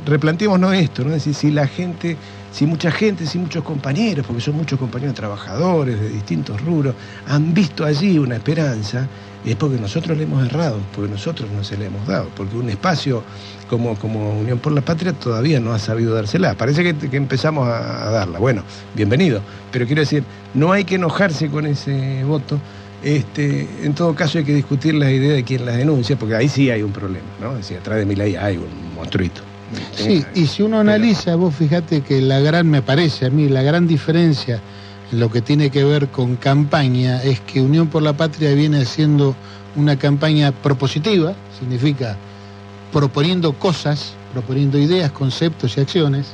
replanteémonos 0.06 0.73
esto, 0.73 1.04
¿no? 1.04 1.10
Es 1.10 1.25
decir, 1.25 1.34
si 1.34 1.51
la 1.51 1.67
gente, 1.67 2.17
si 2.55 2.65
mucha 2.65 2.89
gente, 2.89 3.25
si 3.25 3.37
muchos 3.37 3.65
compañeros, 3.65 4.25
porque 4.25 4.41
son 4.41 4.55
muchos 4.55 4.79
compañeros 4.79 5.13
trabajadores 5.13 5.99
de 5.99 6.07
distintos 6.07 6.61
rubros, 6.61 6.95
han 7.27 7.53
visto 7.53 7.83
allí 7.83 8.17
una 8.17 8.37
esperanza, 8.37 9.09
es 9.45 9.57
porque 9.57 9.77
nosotros 9.77 10.17
le 10.17 10.23
hemos 10.23 10.45
errado, 10.45 10.79
porque 10.95 11.11
nosotros 11.11 11.49
no 11.51 11.65
se 11.65 11.75
le 11.75 11.87
hemos 11.87 12.07
dado, 12.07 12.29
porque 12.33 12.55
un 12.55 12.69
espacio 12.69 13.23
como, 13.69 13.95
como 13.95 14.39
Unión 14.39 14.59
por 14.59 14.71
la 14.71 14.79
Patria 14.79 15.11
todavía 15.11 15.59
no 15.59 15.73
ha 15.73 15.79
sabido 15.79 16.15
dársela. 16.15 16.53
Parece 16.53 16.81
que, 16.81 16.95
que 16.95 17.17
empezamos 17.17 17.67
a, 17.67 18.09
darla. 18.09 18.39
Bueno, 18.39 18.63
bienvenido. 18.93 19.41
Pero 19.69 19.85
quiero 19.85 20.03
decir, 20.03 20.23
no 20.53 20.71
hay 20.71 20.85
que 20.85 20.95
enojarse 20.95 21.49
con 21.49 21.65
ese 21.65 22.23
voto. 22.23 22.57
Este, 23.03 23.67
en 23.83 23.93
todo 23.95 24.15
caso 24.15 24.37
hay 24.37 24.45
que 24.45 24.53
discutir 24.53 24.95
la 24.95 25.11
idea 25.11 25.33
de 25.33 25.43
quién 25.43 25.65
las 25.65 25.75
denuncia, 25.75 26.15
porque 26.15 26.35
ahí 26.35 26.47
sí 26.47 26.71
hay 26.71 26.83
un 26.83 26.93
problema, 26.93 27.27
¿no? 27.41 27.51
Es 27.51 27.67
decir, 27.67 27.79
atrás 27.79 27.97
de 27.97 28.05
mi 28.05 28.15
ley 28.15 28.37
hay 28.37 28.55
un 28.55 28.95
monstruito. 28.95 29.41
Sí, 29.95 30.23
y 30.36 30.45
si 30.47 30.62
uno 30.62 30.80
analiza, 30.80 31.36
vos 31.36 31.56
fíjate 31.56 32.01
que 32.01 32.21
la 32.21 32.39
gran, 32.39 32.69
me 32.69 32.82
parece 32.82 33.25
a 33.25 33.30
mí, 33.30 33.49
la 33.49 33.63
gran 33.63 33.88
diferencia 33.88 34.62
en 35.12 35.19
lo 35.19 35.32
que 35.32 35.41
tiene 35.41 35.69
que 35.69 35.84
ver 35.84 36.08
con 36.10 36.36
campaña 36.36 37.21
es 37.23 37.39
que 37.41 37.62
Unión 37.62 37.88
por 37.88 38.04
la 38.04 38.13
Patria 38.13 38.54
viene 38.54 38.82
haciendo 38.82 39.36
una 39.75 39.97
campaña 39.97 40.51
propositiva, 40.51 41.34
significa 41.60 42.15
proponiendo 42.91 43.54
cosas, 43.54 44.13
proponiendo 44.34 44.78
ideas, 44.78 45.12
conceptos 45.12 45.78
y 45.78 45.82
acciones, 45.82 46.28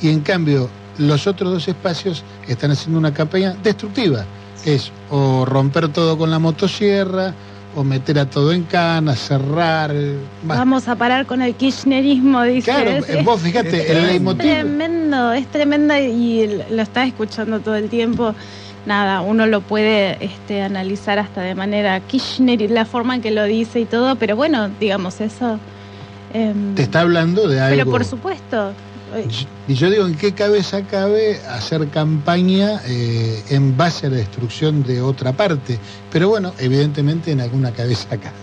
y 0.00 0.10
en 0.10 0.20
cambio 0.20 0.68
los 0.98 1.26
otros 1.26 1.52
dos 1.52 1.68
espacios 1.68 2.24
están 2.46 2.70
haciendo 2.70 2.98
una 2.98 3.14
campaña 3.14 3.56
destructiva. 3.62 4.24
Es 4.64 4.90
o 5.10 5.44
romper 5.44 5.88
todo 5.88 6.18
con 6.18 6.30
la 6.30 6.38
motosierra, 6.38 7.32
o 7.78 7.84
meter 7.84 8.18
a 8.18 8.26
todo 8.26 8.52
en 8.52 8.64
cana, 8.64 9.14
cerrar. 9.14 9.94
más- 10.44 10.58
Vamos 10.58 10.88
a 10.88 10.96
parar 10.96 11.26
con 11.26 11.42
el 11.42 11.54
kirchnerismo, 11.54 12.42
dice. 12.42 12.72
Claro, 12.72 12.90
Es- 12.90 13.08
eh, 13.08 13.22
vos 13.24 13.40
fíjate, 13.40 13.92
el 13.92 13.98
es 13.98 14.20
leitmotiv- 14.20 14.36
tremendo, 14.38 15.32
es 15.32 15.46
tremendo 15.46 15.96
y 15.96 16.58
lo 16.70 16.82
está 16.82 17.04
escuchando 17.04 17.60
todo 17.60 17.76
el 17.76 17.88
tiempo. 17.88 18.34
Nada, 18.84 19.20
uno 19.20 19.46
lo 19.46 19.60
puede 19.60 20.16
este, 20.24 20.62
analizar 20.62 21.20
hasta 21.20 21.42
de 21.42 21.54
manera 21.54 22.00
Kirchner 22.00 22.60
y 22.62 22.66
la 22.68 22.84
forma 22.84 23.14
en 23.14 23.20
que 23.22 23.30
lo 23.30 23.44
dice 23.44 23.78
y 23.80 23.84
todo, 23.84 24.16
pero 24.16 24.34
bueno, 24.34 24.68
digamos 24.80 25.20
eso. 25.20 25.58
em, 26.34 26.74
Te 26.74 26.82
está 26.82 27.00
hablando 27.02 27.46
de 27.48 27.60
algo. 27.60 27.76
pero 27.78 27.90
por 27.90 28.04
supuesto, 28.04 28.72
Y 29.66 29.74
yo 29.74 29.90
digo, 29.90 30.06
¿en 30.06 30.14
qué 30.16 30.32
cabeza 30.34 30.82
cabe 30.82 31.40
hacer 31.48 31.88
campaña 31.88 32.80
eh, 32.86 33.42
en 33.50 33.76
base 33.76 34.06
a 34.06 34.10
la 34.10 34.16
destrucción 34.16 34.82
de 34.82 35.00
otra 35.00 35.32
parte? 35.32 35.78
Pero 36.12 36.28
bueno, 36.28 36.52
evidentemente 36.58 37.30
en 37.32 37.40
alguna 37.40 37.72
cabeza 37.72 38.08
cabe. 38.10 38.36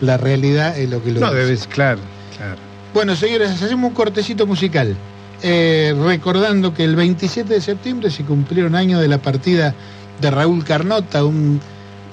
La 0.00 0.16
realidad 0.18 0.78
es 0.78 0.90
lo 0.90 1.02
que 1.02 1.10
lo 1.12 1.20
No, 1.20 1.26
dice. 1.30 1.38
debes, 1.44 1.66
claro, 1.66 2.00
claro. 2.36 2.56
Bueno, 2.92 3.16
señores, 3.16 3.50
hacemos 3.50 3.88
un 3.90 3.94
cortecito 3.94 4.46
musical. 4.46 4.94
Eh, 5.42 5.94
recordando 6.04 6.72
que 6.72 6.84
el 6.84 6.96
27 6.96 7.52
de 7.54 7.60
septiembre 7.60 8.10
se 8.10 8.24
cumplieron 8.24 8.74
años 8.74 9.00
de 9.00 9.08
la 9.08 9.18
partida 9.18 9.74
de 10.20 10.30
Raúl 10.30 10.64
Carnota, 10.64 11.24
un 11.24 11.60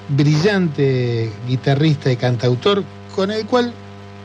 brillante 0.08 1.30
guitarrista 1.48 2.10
y 2.12 2.16
cantautor, 2.16 2.82
con 3.14 3.30
el 3.30 3.46
cual, 3.46 3.72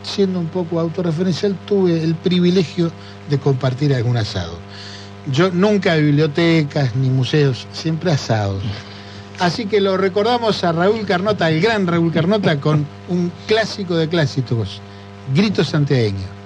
siendo 0.04 0.40
un 0.40 0.48
poco 0.48 0.80
autorreferencial, 0.80 1.58
tuve 1.66 2.04
el 2.04 2.16
privilegio 2.16 2.92
de 3.30 3.40
compartir 3.40 3.94
algún 3.94 4.18
asado. 4.18 4.58
Yo 5.32 5.52
nunca 5.52 5.96
bibliotecas 5.96 6.96
ni 6.96 7.10
museos, 7.10 7.68
siempre 7.72 8.12
asados. 8.12 8.64
Así 9.40 9.68
que 9.68 9.80
lo 9.80 9.96
recordamos 9.96 10.64
a 10.64 10.72
Raúl 10.72 11.06
Carnota, 11.06 11.50
el 11.50 11.62
gran 11.62 11.88
Raúl 11.88 12.12
Carnota, 12.12 12.60
con 12.60 12.86
un 13.08 13.32
clásico 13.48 13.96
de 13.96 14.10
clásicos, 14.10 14.82
Grito 15.34 15.64
Santiagueño. 15.64 16.39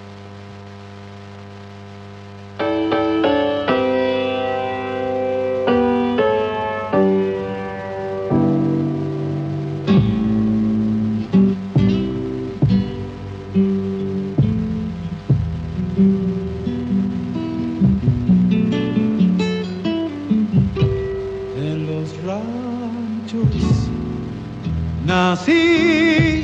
Nací, 25.13 26.43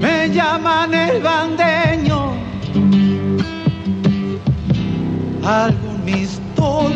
me 0.00 0.28
llaman 0.28 0.92
el 0.92 1.22
bandeño. 1.22 2.32
Algún 5.44 6.04
mistol 6.04 6.94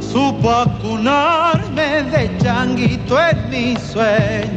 supo 0.00 0.50
acunarme 0.50 2.02
de 2.10 2.36
changuito 2.42 3.14
en 3.20 3.50
mis 3.50 3.80
sueños. 3.80 4.55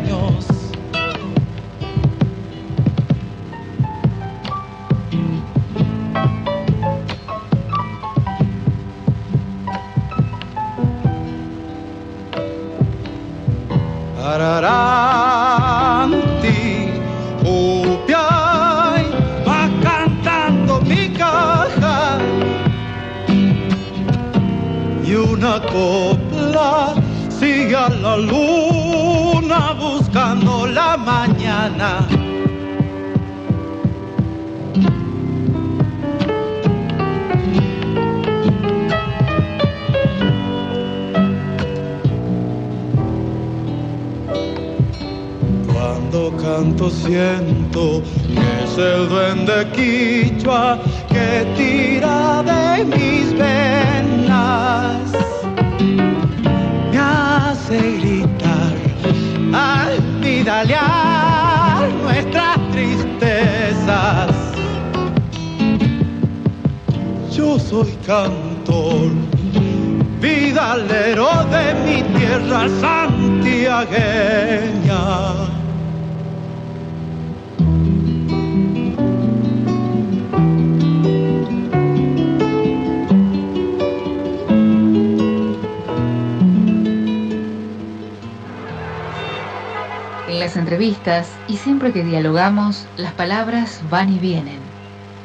Siempre 91.79 92.01
que 92.01 92.05
dialogamos, 92.05 92.83
las 92.97 93.13
palabras 93.13 93.79
van 93.89 94.11
y 94.13 94.19
vienen 94.19 94.57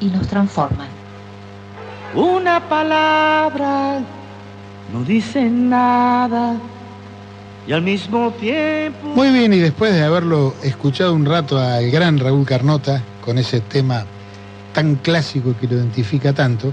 y 0.00 0.06
nos 0.06 0.28
transforman. 0.28 0.86
Una 2.14 2.60
palabra 2.68 3.98
no 4.92 5.02
dice 5.02 5.50
nada 5.50 6.54
y 7.66 7.72
al 7.72 7.82
mismo 7.82 8.30
tiempo 8.38 9.08
Muy 9.16 9.30
bien, 9.30 9.52
y 9.52 9.58
después 9.58 9.94
de 9.94 10.04
haberlo 10.04 10.54
escuchado 10.62 11.12
un 11.12 11.26
rato 11.26 11.58
al 11.58 11.90
gran 11.90 12.20
Raúl 12.20 12.46
Carnota, 12.46 13.02
con 13.24 13.36
ese 13.38 13.58
tema 13.58 14.04
tan 14.72 14.94
clásico 14.94 15.56
que 15.60 15.66
lo 15.66 15.74
identifica 15.74 16.32
tanto, 16.32 16.72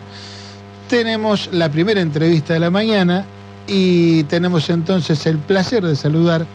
tenemos 0.89 1.49
la 1.51 1.69
primera 1.69 2.01
entrevista 2.01 2.53
de 2.53 2.59
la 2.59 2.69
mañana 2.69 3.25
y 3.65 4.25
tenemos 4.25 4.69
entonces 4.69 5.25
el 5.25 5.39
placer 5.39 5.83
de 5.83 5.95
saludar 5.95 6.45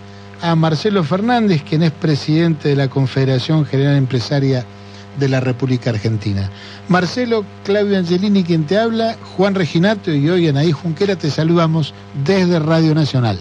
a 0.42 0.55
Marcelo 0.55 1.03
Fernández, 1.05 1.62
quien 1.62 1.83
es 1.83 1.92
presidente 1.92 2.68
de 2.68 2.77
la 2.77 2.88
Confederación 2.88 3.64
General 3.64 3.96
Empresaria 3.96 4.64
de 5.18 5.29
la 5.29 5.40
República 5.40 5.90
Argentina. 5.90 6.51
Marcelo, 6.88 7.44
Claudio 7.64 7.99
Angelini, 7.99 8.44
quien 8.44 8.64
te 8.64 8.79
habla, 8.79 9.16
Juan 9.37 9.55
Reginato 9.55 10.12
y 10.12 10.29
hoy 10.29 10.49
Anaí 10.49 10.72
Junquera, 10.72 11.16
te 11.16 11.31
saludamos 11.31 11.94
desde 12.25 12.59
Radio 12.59 12.94
Nacional. 12.94 13.38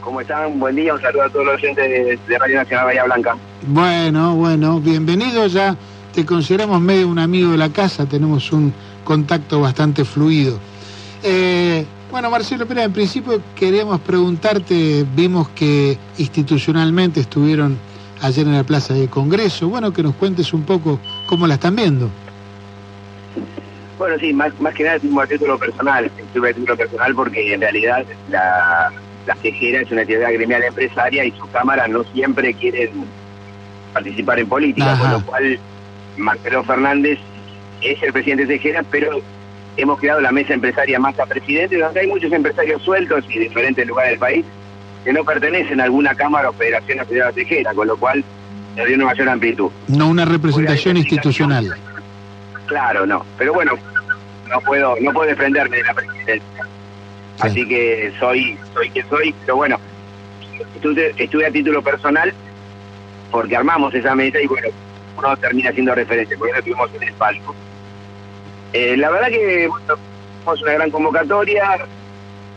¿Cómo 0.00 0.20
están? 0.20 0.58
Buen 0.60 0.76
día, 0.76 0.94
un 0.94 1.00
saludo 1.00 1.24
a 1.24 1.28
todos 1.28 1.46
los 1.46 1.54
oyentes 1.56 1.84
de, 2.28 2.38
Radio 2.38 2.56
Nacional 2.56 2.86
Bahía 2.86 3.04
Blanca. 3.04 3.36
Bueno, 3.66 4.36
bueno, 4.36 4.80
bienvenido 4.80 5.46
ya. 5.48 5.76
Te 6.14 6.24
consideramos 6.24 6.80
medio 6.80 7.08
un 7.08 7.18
amigo 7.18 7.50
de 7.50 7.58
la 7.58 7.70
casa, 7.70 8.06
tenemos 8.06 8.52
un 8.52 8.72
contacto 9.04 9.60
bastante 9.60 10.04
fluido. 10.04 10.58
Eh, 11.22 11.84
bueno, 12.16 12.30
Marcelo, 12.30 12.64
pero 12.66 12.80
en 12.80 12.94
principio 12.94 13.42
queríamos 13.54 14.00
preguntarte, 14.00 15.04
vimos 15.14 15.50
que 15.50 15.98
institucionalmente 16.16 17.20
estuvieron 17.20 17.76
ayer 18.22 18.46
en 18.46 18.54
la 18.54 18.64
Plaza 18.64 18.94
del 18.94 19.10
Congreso, 19.10 19.68
bueno, 19.68 19.92
que 19.92 20.02
nos 20.02 20.14
cuentes 20.14 20.54
un 20.54 20.62
poco 20.62 20.98
cómo 21.26 21.46
la 21.46 21.56
están 21.56 21.76
viendo. 21.76 22.08
Bueno, 23.98 24.16
sí, 24.18 24.32
más, 24.32 24.58
más 24.62 24.72
que 24.72 24.84
nada 24.84 24.96
estuve 24.96 25.22
a 25.22 25.26
título 25.26 25.58
personal, 25.58 26.10
estuve 26.16 26.48
a 26.48 26.54
título 26.54 26.74
personal 26.74 27.14
porque 27.14 27.52
en 27.52 27.60
realidad 27.60 28.06
la, 28.30 28.90
la 29.26 29.36
CEGERA 29.36 29.82
es 29.82 29.92
una 29.92 30.00
actividad 30.00 30.32
gremial 30.32 30.62
empresaria 30.62 31.22
y 31.22 31.32
sus 31.32 31.50
cámaras 31.50 31.90
no 31.90 32.02
siempre 32.14 32.54
quieren 32.54 32.92
participar 33.92 34.38
en 34.38 34.48
política, 34.48 34.92
Ajá. 34.92 35.02
con 35.02 35.12
lo 35.12 35.26
cual 35.26 35.58
Marcelo 36.16 36.64
Fernández 36.64 37.18
es 37.82 38.02
el 38.02 38.10
presidente 38.14 38.46
de 38.46 38.56
CEGERA, 38.56 38.84
pero 38.90 39.20
hemos 39.76 39.98
creado 39.98 40.20
la 40.20 40.32
mesa 40.32 40.54
empresaria 40.54 40.98
más 40.98 41.18
a 41.18 41.26
presidente, 41.26 41.78
donde 41.78 42.00
hay 42.00 42.06
muchos 42.06 42.32
empresarios 42.32 42.82
sueltos 42.82 43.24
y 43.28 43.34
de 43.34 43.40
diferentes 43.40 43.86
lugares 43.86 44.12
del 44.12 44.18
país 44.18 44.44
que 45.04 45.12
no 45.12 45.24
pertenecen 45.24 45.80
a 45.80 45.84
alguna 45.84 46.14
cámara 46.14 46.50
o 46.50 46.52
federación 46.52 47.06
federal 47.06 47.32
tejera, 47.32 47.72
con 47.74 47.86
lo 47.86 47.96
cual 47.96 48.24
le 48.74 48.86
dio 48.86 48.96
una 48.96 49.06
mayor 49.06 49.28
amplitud. 49.28 49.70
No 49.88 50.08
una 50.08 50.24
representación 50.24 50.96
institucional. 50.96 51.76
Claro, 52.66 53.06
no. 53.06 53.24
Pero 53.38 53.54
bueno, 53.54 53.72
no 54.48 54.60
puedo, 54.62 54.96
no 55.00 55.12
puedo 55.12 55.28
defenderme 55.28 55.76
de 55.76 55.84
la 55.84 55.94
presidencia. 55.94 56.66
Así 57.38 57.66
que 57.68 58.12
soy, 58.18 58.58
soy 58.74 58.90
quien 58.90 59.08
soy, 59.08 59.34
pero 59.44 59.56
bueno, 59.56 59.78
estuve, 60.74 61.14
estuve 61.16 61.46
a 61.46 61.50
título 61.50 61.82
personal 61.82 62.32
porque 63.30 63.56
armamos 63.56 63.94
esa 63.94 64.14
mesa 64.14 64.40
y 64.40 64.46
bueno, 64.46 64.68
uno 65.18 65.36
termina 65.36 65.70
siendo 65.72 65.94
referente, 65.94 66.36
porque 66.36 66.52
no 66.52 66.58
estuvimos 66.58 66.90
en 66.94 67.02
el 67.02 67.14
palco. 67.14 67.54
Eh, 68.72 68.96
la 68.96 69.10
verdad 69.10 69.28
que 69.28 69.68
bueno, 69.68 69.94
tuvimos 70.44 70.62
una 70.62 70.72
gran 70.72 70.90
convocatoria, 70.90 71.78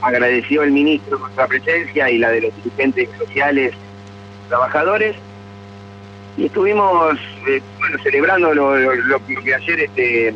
agradeció 0.01 0.63
el 0.63 0.71
ministro 0.71 1.17
nuestra 1.19 1.47
presencia 1.47 2.09
y 2.09 2.17
la 2.17 2.29
de 2.31 2.41
los 2.41 2.55
dirigentes 2.57 3.09
sociales, 3.17 3.73
trabajadores, 4.47 5.15
y 6.37 6.45
estuvimos 6.45 7.17
eh, 7.47 7.61
bueno, 7.79 7.97
celebrando 8.03 8.53
lo, 8.53 8.73
que 9.43 9.53
ayer 9.55 9.79
este, 9.81 10.33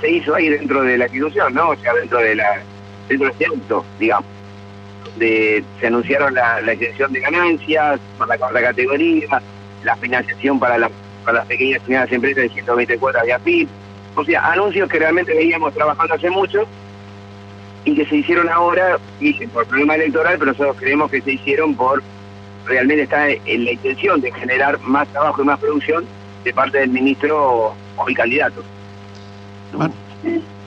se 0.00 0.10
hizo 0.10 0.34
ahí 0.34 0.48
dentro 0.50 0.82
de 0.82 0.98
la 0.98 1.04
institución, 1.06 1.54
¿no? 1.54 1.70
O 1.70 1.76
sea, 1.76 1.94
dentro 1.94 2.18
de 2.18 2.34
la 2.34 2.60
dentro 3.08 3.26
de 3.26 3.32
este 3.32 3.46
acto, 3.46 3.84
digamos. 3.98 4.26
De, 5.16 5.64
se 5.80 5.86
anunciaron 5.88 6.34
la, 6.34 6.60
la 6.60 6.72
exención 6.72 7.12
de 7.12 7.20
ganancias 7.20 7.98
para 8.18 8.28
la 8.34 8.38
cuarta 8.38 8.60
categoría, 8.62 9.42
la 9.82 9.96
financiación 9.96 10.60
para, 10.60 10.78
la- 10.78 10.90
para 11.24 11.38
las 11.38 11.46
pequeñas 11.46 11.80
y 11.86 11.88
medianas 11.90 12.12
empresas 12.12 12.42
de 12.44 12.48
120 12.50 12.98
cuotas 12.98 13.24
de. 13.26 13.66
O 14.16 14.24
sea, 14.24 14.50
anuncios 14.52 14.88
que 14.88 14.98
realmente 14.98 15.34
veníamos 15.34 15.72
trabajando 15.74 16.14
hace 16.14 16.28
mucho 16.30 16.66
y 17.84 17.94
que 17.94 18.04
se 18.06 18.16
hicieron 18.16 18.48
ahora, 18.48 18.98
dicen, 19.20 19.48
por 19.50 19.66
problema 19.66 19.94
electoral, 19.94 20.36
pero 20.38 20.50
nosotros 20.52 20.76
creemos 20.78 21.10
que 21.10 21.20
se 21.22 21.32
hicieron 21.32 21.74
por 21.74 22.02
realmente 22.66 23.04
está 23.04 23.30
en 23.30 23.64
la 23.64 23.72
intención 23.72 24.20
de 24.20 24.30
generar 24.32 24.78
más 24.80 25.08
trabajo 25.08 25.42
y 25.42 25.46
más 25.46 25.58
producción 25.58 26.04
de 26.44 26.52
parte 26.52 26.78
del 26.78 26.90
ministro 26.90 27.74
o 27.96 28.08
el 28.08 28.14
candidato. 28.14 28.62
Mar- 29.76 29.90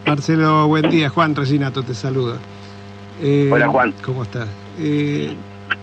Marcelo, 0.05 0.67
buen 0.67 0.89
día. 0.89 1.09
Juan 1.09 1.35
Resinato 1.35 1.83
te 1.83 1.93
saluda. 1.93 2.37
Eh, 3.21 3.49
Hola, 3.51 3.67
Juan. 3.67 3.93
¿Cómo 4.03 4.23
estás? 4.23 4.47
Eh, 4.79 5.35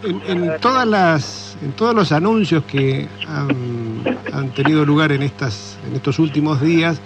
en, 0.03 0.23
en 0.27 0.61
todas 0.61 0.87
las, 0.87 1.57
en 1.63 1.71
todos 1.73 1.95
los 1.95 2.11
anuncios 2.11 2.65
que 2.65 3.07
han, 3.29 4.19
han 4.33 4.51
tenido 4.51 4.85
lugar 4.85 5.13
en, 5.13 5.23
estas, 5.23 5.79
en 5.89 5.95
estos 5.97 6.19
últimos 6.19 6.61
días, 6.61 7.01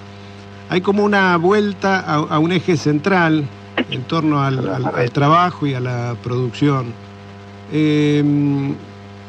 hay 0.73 0.81
como 0.81 1.05
una 1.05 1.37
vuelta 1.37 2.01
a, 2.01 2.39
un 2.39 2.51
eje 2.51 2.79
central 2.79 3.45
en 3.91 4.05
torno 4.05 4.43
al, 4.43 5.11
trabajo 5.12 5.66
y 5.66 5.75
a 5.75 5.81
la 5.81 6.16
producción. 6.23 6.95
Eh, 7.70 8.25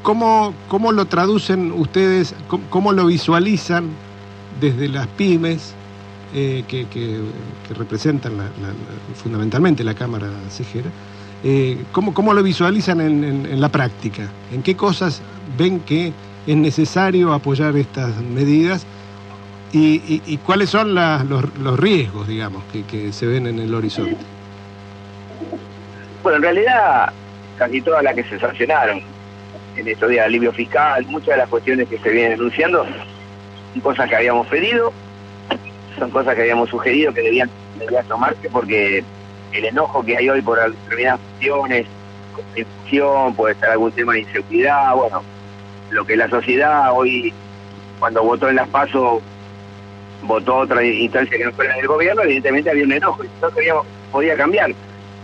¿cómo, 0.04 0.54
¿Cómo 0.70 0.94
lo 0.94 1.04
traducen 1.04 1.74
ustedes? 1.74 2.34
¿Cómo, 2.70 2.94
lo 2.94 3.08
visualizan 3.08 3.90
desde 4.62 4.88
las 4.88 5.06
pymes 5.08 5.74
eh, 6.34 6.64
que, 6.70 7.20
representan 7.78 8.32
fundamentalmente 9.22 9.84
la 9.84 9.96
Cámara 9.96 10.30
Cejera? 10.50 10.92
Eh, 11.44 11.78
¿cómo, 11.92 12.14
cómo 12.14 12.34
lo 12.34 12.42
visualizan 12.42 13.02
en 13.02 13.60
la 13.60 13.68
práctica? 13.68 14.30
¿En 14.54 14.64
qué 14.64 14.78
cosas 14.78 15.22
ven 15.58 15.82
que 15.82 16.14
es 16.48 16.56
necesario 16.56 17.34
apoyar 17.34 17.76
estas 17.76 18.16
medidas? 18.22 18.86
¿Y, 19.74 19.96
y- 20.08 20.22
y 20.28 20.38
cuáles 20.38 20.70
son 20.70 20.94
la- 20.94 21.24
los, 21.28 21.44
los 21.58 21.80
riesgos, 21.80 22.28
digamos, 22.28 22.64
que, 22.72 22.84
que 22.84 23.12
se 23.12 23.26
ven 23.26 23.48
en 23.48 23.60
el 23.60 23.74
horizonte? 23.74 24.16
Bueno, 26.22 26.38
en 26.38 26.44
realidad, 26.44 27.12
casi 27.58 27.82
todas 27.82 28.04
las 28.04 28.14
que 28.16 28.24
se 28.24 28.40
sancionaron 28.40 29.02
en 29.76 29.88
estos 29.88 30.10
días, 30.10 30.26
alivio 30.26 30.54
fiscal, 30.54 31.06
muchas 31.08 31.30
de 31.30 31.38
las 31.38 31.50
cuestiones 31.50 31.88
que 31.90 31.98
se 31.98 32.10
vienen 32.10 32.34
anunciando 32.34 32.86
son 33.74 33.82
cosas 33.82 34.08
que 34.08 34.16
habíamos 34.16 34.46
pedido, 34.48 34.94
son 35.98 36.12
cosas 36.12 36.36
que 36.36 36.42
habíamos 36.42 36.70
sugerido 36.70 37.14
que 37.14 37.22
debían, 37.22 37.50
debían 37.80 38.06
tomarse 38.08 38.48
porque 38.52 39.04
el 39.52 39.66
enojo 39.66 40.04
que 40.06 40.16
hay 40.18 40.30
hoy 40.30 40.42
por 40.42 40.60
determinadas 40.60 41.20
cuestiones, 41.20 41.88
inflación, 42.56 43.34
puede 43.36 43.54
estar 43.56 43.72
algún 43.72 43.92
tema 43.92 44.14
de 44.14 44.22
inseguridad, 44.22 44.94
bueno, 44.96 45.24
lo 45.90 46.06
que 46.06 46.16
la 46.16 46.30
sociedad 46.30 46.92
hoy, 46.94 47.34
cuando 48.00 48.24
votó 48.24 48.48
en 48.50 48.56
las 48.58 48.68
PASO, 48.70 49.22
votó 50.24 50.58
otra 50.58 50.84
instancia 50.84 51.38
que 51.38 51.46
no 51.46 51.52
fuera 51.54 51.76
del 51.76 51.88
gobierno, 51.88 52.24
evidentemente 52.24 52.70
había 52.70 52.84
un 52.86 52.92
enojo 52.94 53.24
y 53.24 53.28
no 53.42 53.50
queríamos, 53.52 53.86
podía 54.12 54.36
cambiar 54.36 54.72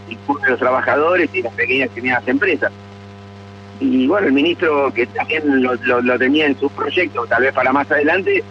incluso 0.10 0.46
los 0.48 0.60
trabajadores 0.60 1.30
y 1.34 1.42
las 1.42 1.54
pequeñas 1.54 1.90
y 1.96 2.02
medianas 2.02 2.28
empresas. 2.28 2.72
Y 3.80 4.08
bueno, 4.08 4.28
el 4.28 4.34
ministro 4.34 4.92
que 4.94 5.06
también 5.08 5.62
lo, 5.64 5.76
lo- 5.76 6.20
tenía 6.20 6.48
en 6.48 6.60
su 6.60 6.70
proyecto, 6.70 7.26
tal 7.28 7.44
vez 7.44 7.54
para 7.54 7.72
más 7.72 7.90
adelante, 7.92 8.44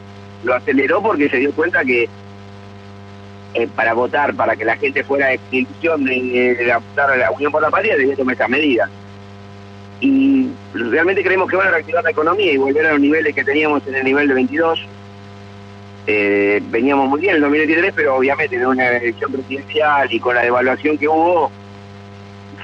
lo 0.44 0.54
aceleró 0.54 1.02
porque 1.02 1.28
se 1.28 1.36
dio 1.38 1.52
cuenta 1.52 1.84
que 1.84 2.08
eh, 3.54 3.68
para 3.74 3.92
votar, 3.94 4.34
para 4.34 4.56
que 4.56 4.64
la 4.64 4.76
gente 4.76 5.02
fuera 5.04 5.26
de 5.28 5.40
ilusión 5.50 6.04
de, 6.04 6.54
de 6.54 6.74
votar 6.90 7.10
a 7.10 7.16
la 7.16 7.30
Unión 7.30 7.50
por 7.52 7.60
la 7.62 7.70
Patria, 7.70 7.96
debía 7.96 8.14
tomar 8.16 8.32
esta 8.34 8.48
medida. 8.48 8.88
Y 10.00 10.48
realmente 10.74 11.24
creemos 11.24 11.50
que 11.50 11.56
van 11.56 11.68
a 11.68 11.70
reactivar 11.72 12.04
la 12.04 12.10
economía 12.10 12.52
y 12.52 12.56
volver 12.56 12.86
a 12.86 12.92
los 12.92 13.00
niveles 13.00 13.34
que 13.34 13.42
teníamos 13.44 13.84
en 13.86 13.96
el 13.96 14.04
nivel 14.04 14.28
de 14.28 14.34
22. 14.34 14.78
Eh, 16.10 16.62
veníamos 16.70 17.06
muy 17.06 17.20
bien 17.20 17.32
en 17.32 17.36
el 17.36 17.42
2023, 17.42 17.92
pero 17.94 18.16
obviamente 18.16 18.56
en 18.56 18.64
una 18.64 18.96
elección 18.96 19.30
presidencial 19.30 20.10
y 20.10 20.18
con 20.18 20.34
la 20.34 20.40
devaluación 20.40 20.96
que 20.96 21.06
hubo, 21.06 21.50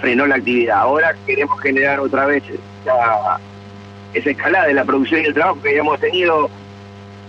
frenó 0.00 0.26
la 0.26 0.36
actividad. 0.36 0.78
Ahora 0.78 1.14
queremos 1.26 1.60
generar 1.60 2.00
otra 2.00 2.24
vez 2.24 2.42
esa, 2.82 3.38
escalada 4.14 4.68
de 4.68 4.72
la 4.72 4.86
producción 4.86 5.20
y 5.20 5.26
el 5.26 5.34
trabajo 5.34 5.60
que 5.60 5.68
habíamos 5.68 6.00
tenido 6.00 6.48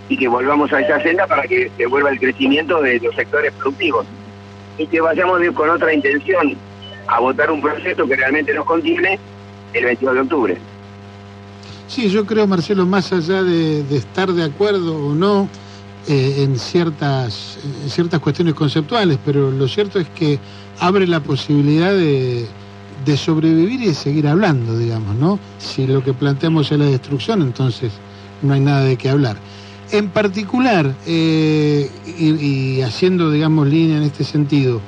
y 0.08 0.16
que 0.16 0.30
volvamos 0.30 0.72
a 0.72 0.80
esa 0.80 1.02
senda 1.02 1.28
para 1.28 1.44
que 1.44 1.70
se 1.76 1.86
vuelva 1.86 2.12
el 2.12 2.20
crecimiento 2.20 2.82
de 2.82 2.98
los 3.02 3.14
sectores 3.14 3.52
productivos 3.52 4.06
y 4.78 4.88
que 4.88 5.02
vayamos 5.02 5.42
con 5.54 5.70
otra 5.70 5.94
intención 5.94 6.56
a 7.08 7.20
votar 7.20 7.52
un 7.52 7.62
proyecto 7.62 8.08
que 8.08 8.16
realmente 8.16 8.54
nos 8.54 8.64
contiene 8.64 9.20
el 9.74 9.84
22 9.84 10.16
de 10.16 10.22
octubre. 10.22 10.58
Sí, 11.90 12.10
yo 12.10 12.26
creo, 12.26 12.48
Marcelo, 12.48 12.86
más 12.86 13.12
allá 13.12 13.44
de 13.44 13.82
estar 13.98 14.32
de 14.32 14.46
acuerdo 14.46 14.96
o 14.96 15.14
no 15.14 15.50
eh, 16.08 16.44
en, 16.44 16.58
ciertas, 16.58 17.58
ciertas 17.88 18.20
cuestiones 18.20 18.54
conceptuales, 18.54 19.18
pero 19.26 19.52
lo 19.52 19.68
cierto 19.68 20.00
es 20.00 20.08
que 20.10 20.40
abre 20.80 21.08
la 21.08 21.20
posibilidad 21.20 21.92
de, 21.94 22.48
de 23.06 23.18
sobrevivir 23.18 23.82
y 23.82 23.88
de 23.88 23.94
seguir 23.94 24.28
hablando, 24.28 24.78
digamos, 24.78 25.16
¿no? 25.16 25.40
Si 25.58 25.88
lo 25.88 26.04
que 26.04 26.14
planteamos 26.14 26.72
es 26.72 26.80
la 26.80 26.86
destrucción, 26.86 27.42
entonces 27.42 27.92
no 28.42 28.54
hay 28.54 28.60
nada 28.60 28.82
de 28.82 28.98
qué 28.98 29.10
hablar. 29.10 29.38
En 29.92 30.10
particular, 30.10 30.96
eh, 31.06 31.90
y, 32.18 32.82
haciendo, 32.82 33.30
digamos, 33.30 33.68
línea 33.68 33.98
en 33.98 34.04
este 34.04 34.24
sentido, 34.24 34.82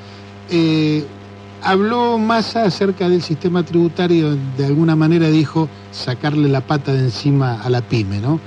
eh, 0.50 1.06
habló 1.62 2.18
Massa 2.18 2.64
acerca 2.64 3.08
del 3.08 3.22
sistema 3.22 3.64
tributario, 3.64 4.36
de 4.58 4.66
alguna 4.66 4.96
manera 4.96 5.30
dijo 5.30 5.70
sacarle 5.92 6.50
la 6.50 6.62
pata 6.62 6.94
de 6.94 7.00
encima 7.00 7.62
a 7.62 7.70
la 7.70 7.82
pyme, 7.82 8.20
¿no? 8.20 8.40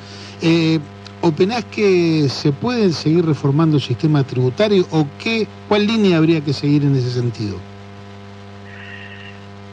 ¿Opinás 1.23 1.67
que 1.67 2.29
se 2.31 2.51
puede 2.51 2.93
seguir 2.93 3.27
reformando 3.27 3.77
el 3.77 3.83
sistema 3.83 4.25
tributario 4.25 4.87
o 4.91 5.07
qué, 5.23 5.47
cuál 5.69 5.87
línea 5.87 6.17
habría 6.17 6.41
que 6.41 6.55
seguir 6.55 6.83
en 6.83 6.97
ese 6.97 7.11
sentido? 7.11 7.59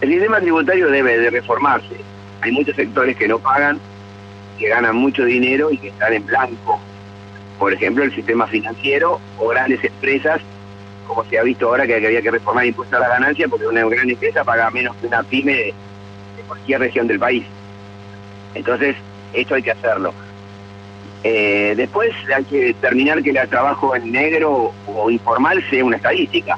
El 0.02 0.10
sistema 0.10 0.42
tributario 0.42 0.92
debe 0.92 1.18
de 1.18 1.30
reformarse. 1.30 1.96
Hay 2.42 2.52
muchos 2.52 2.76
sectores 2.76 3.16
que 3.16 3.30
no 3.30 3.40
pagan, 3.40 3.80
que 4.60 4.68
ganan 4.68 4.98
mucho 4.98 5.24
dinero 5.24 5.72
y 5.72 5.78
que 5.78 5.88
están 5.88 6.14
en 6.14 6.26
blanco. 6.26 6.82
Por 7.58 7.72
ejemplo, 7.72 8.04
el 8.04 8.14
sistema 8.14 8.46
financiero 8.48 9.22
o 9.40 9.48
grandes 9.48 9.82
empresas, 9.86 10.42
como 11.08 11.24
se 11.24 11.40
ha 11.40 11.44
visto 11.44 11.68
ahora 11.68 11.88
que 11.88 11.96
había 11.96 12.22
que 12.22 12.32
reformar 12.32 12.66
el 12.66 12.70
impuesto 12.72 12.98
a 12.98 13.00
la 13.00 13.08
ganancia 13.08 13.48
porque 13.48 13.68
una 13.68 13.86
gran 13.86 14.10
empresa 14.10 14.44
paga 14.44 14.70
menos 14.70 14.98
que 14.98 15.08
una 15.08 15.24
pyme 15.24 15.54
de, 15.54 15.64
de 15.64 16.44
cualquier 16.46 16.82
región 16.82 17.08
del 17.08 17.20
país. 17.20 17.46
Entonces, 18.54 18.98
esto 19.32 19.56
hay 19.56 19.64
que 19.64 19.72
hacerlo. 19.72 20.14
Eh, 21.24 21.74
después 21.76 22.14
hay 22.36 22.44
que 22.46 22.66
determinar 22.66 23.24
que 23.24 23.32
el 23.32 23.50
trabajo 23.50 23.96
en 23.96 24.12
negro 24.12 24.72
o 24.88 25.10
informal 25.10 25.64
sea 25.70 25.84
una 25.84 25.98
estadística 25.98 26.58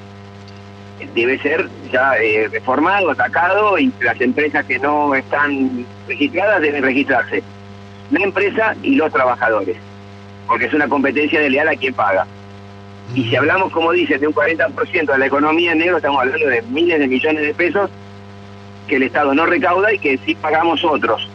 debe 1.14 1.40
ser 1.40 1.68
ya 1.92 2.14
eh, 2.18 2.48
reformado, 2.52 3.12
atacado 3.12 3.78
y 3.78 3.92
las 4.02 4.20
empresas 4.22 4.66
que 4.66 4.80
no 4.80 5.16
están 5.16 5.86
registradas 6.08 6.62
deben 6.62 6.84
registrarse. 6.84 7.44
La 8.12 8.24
empresa 8.24 8.76
y 8.82 8.96
los 8.96 9.12
trabajadores, 9.12 9.78
porque 10.48 10.66
es 10.66 10.74
una 10.74 10.88
competencia 10.88 11.40
desleal 11.40 11.68
a 11.68 11.76
quien 11.76 11.94
paga. 11.94 12.26
Y 13.14 13.24
si 13.24 13.36
hablamos, 13.36 13.72
como 13.72 13.92
dices, 13.92 14.22
de 14.22 14.28
un 14.28 14.34
40% 14.34 15.12
de 15.12 15.18
la 15.18 15.26
economía 15.26 15.72
en 15.72 15.80
negro, 15.80 15.98
estamos 15.98 16.22
hablando 16.22 16.48
de 16.48 16.62
miles 16.64 17.00
de 17.00 17.08
millones 17.08 17.42
de 17.42 17.54
pesos 17.54 17.90
que 18.88 18.96
el 18.98 19.04
Estado 19.04 19.34
no 19.34 19.46
recauda 19.46 19.94
y 19.94 20.00
que 20.00 20.18
sí 20.26 20.36
pagamos 20.36 20.84
otros. 20.84 21.28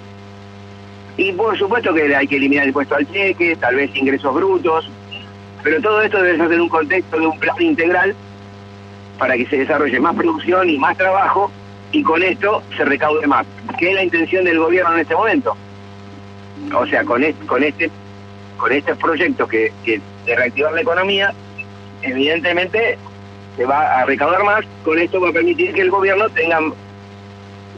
Y 1.16 1.32
por 1.32 1.56
supuesto 1.56 1.94
que 1.94 2.14
hay 2.14 2.26
que 2.26 2.36
eliminar 2.36 2.64
el 2.64 2.70
impuesto 2.70 2.96
al 2.96 3.10
cheque, 3.10 3.56
tal 3.56 3.76
vez 3.76 3.94
ingresos 3.94 4.34
brutos, 4.34 4.90
pero 5.62 5.80
todo 5.80 6.02
esto 6.02 6.20
debe 6.22 6.36
ser 6.36 6.52
en 6.52 6.60
un 6.60 6.68
contexto 6.68 7.18
de 7.18 7.26
un 7.26 7.38
plan 7.38 7.60
integral 7.60 8.14
para 9.18 9.36
que 9.36 9.46
se 9.46 9.58
desarrolle 9.58 10.00
más 10.00 10.14
producción 10.16 10.68
y 10.68 10.78
más 10.78 10.96
trabajo 10.96 11.50
y 11.92 12.02
con 12.02 12.22
esto 12.22 12.62
se 12.76 12.84
recaude 12.84 13.26
más. 13.26 13.46
¿Qué 13.78 13.90
es 13.90 13.94
la 13.94 14.04
intención 14.04 14.44
del 14.44 14.58
gobierno 14.58 14.94
en 14.94 15.00
este 15.00 15.14
momento? 15.14 15.56
O 16.74 16.86
sea, 16.86 17.04
con 17.04 17.22
este, 17.22 17.46
con 17.46 17.62
este, 17.62 17.90
con 18.56 18.72
estos 18.72 18.98
proyectos 18.98 19.48
que, 19.48 19.72
que 19.84 20.00
de 20.26 20.36
reactivar 20.36 20.72
la 20.72 20.80
economía, 20.80 21.32
evidentemente 22.02 22.98
se 23.56 23.64
va 23.64 24.00
a 24.00 24.04
recaudar 24.04 24.42
más, 24.42 24.64
con 24.84 24.98
esto 24.98 25.20
va 25.20 25.28
a 25.28 25.32
permitir 25.32 25.72
que 25.72 25.82
el 25.82 25.90
gobierno 25.90 26.28
tenga 26.30 26.60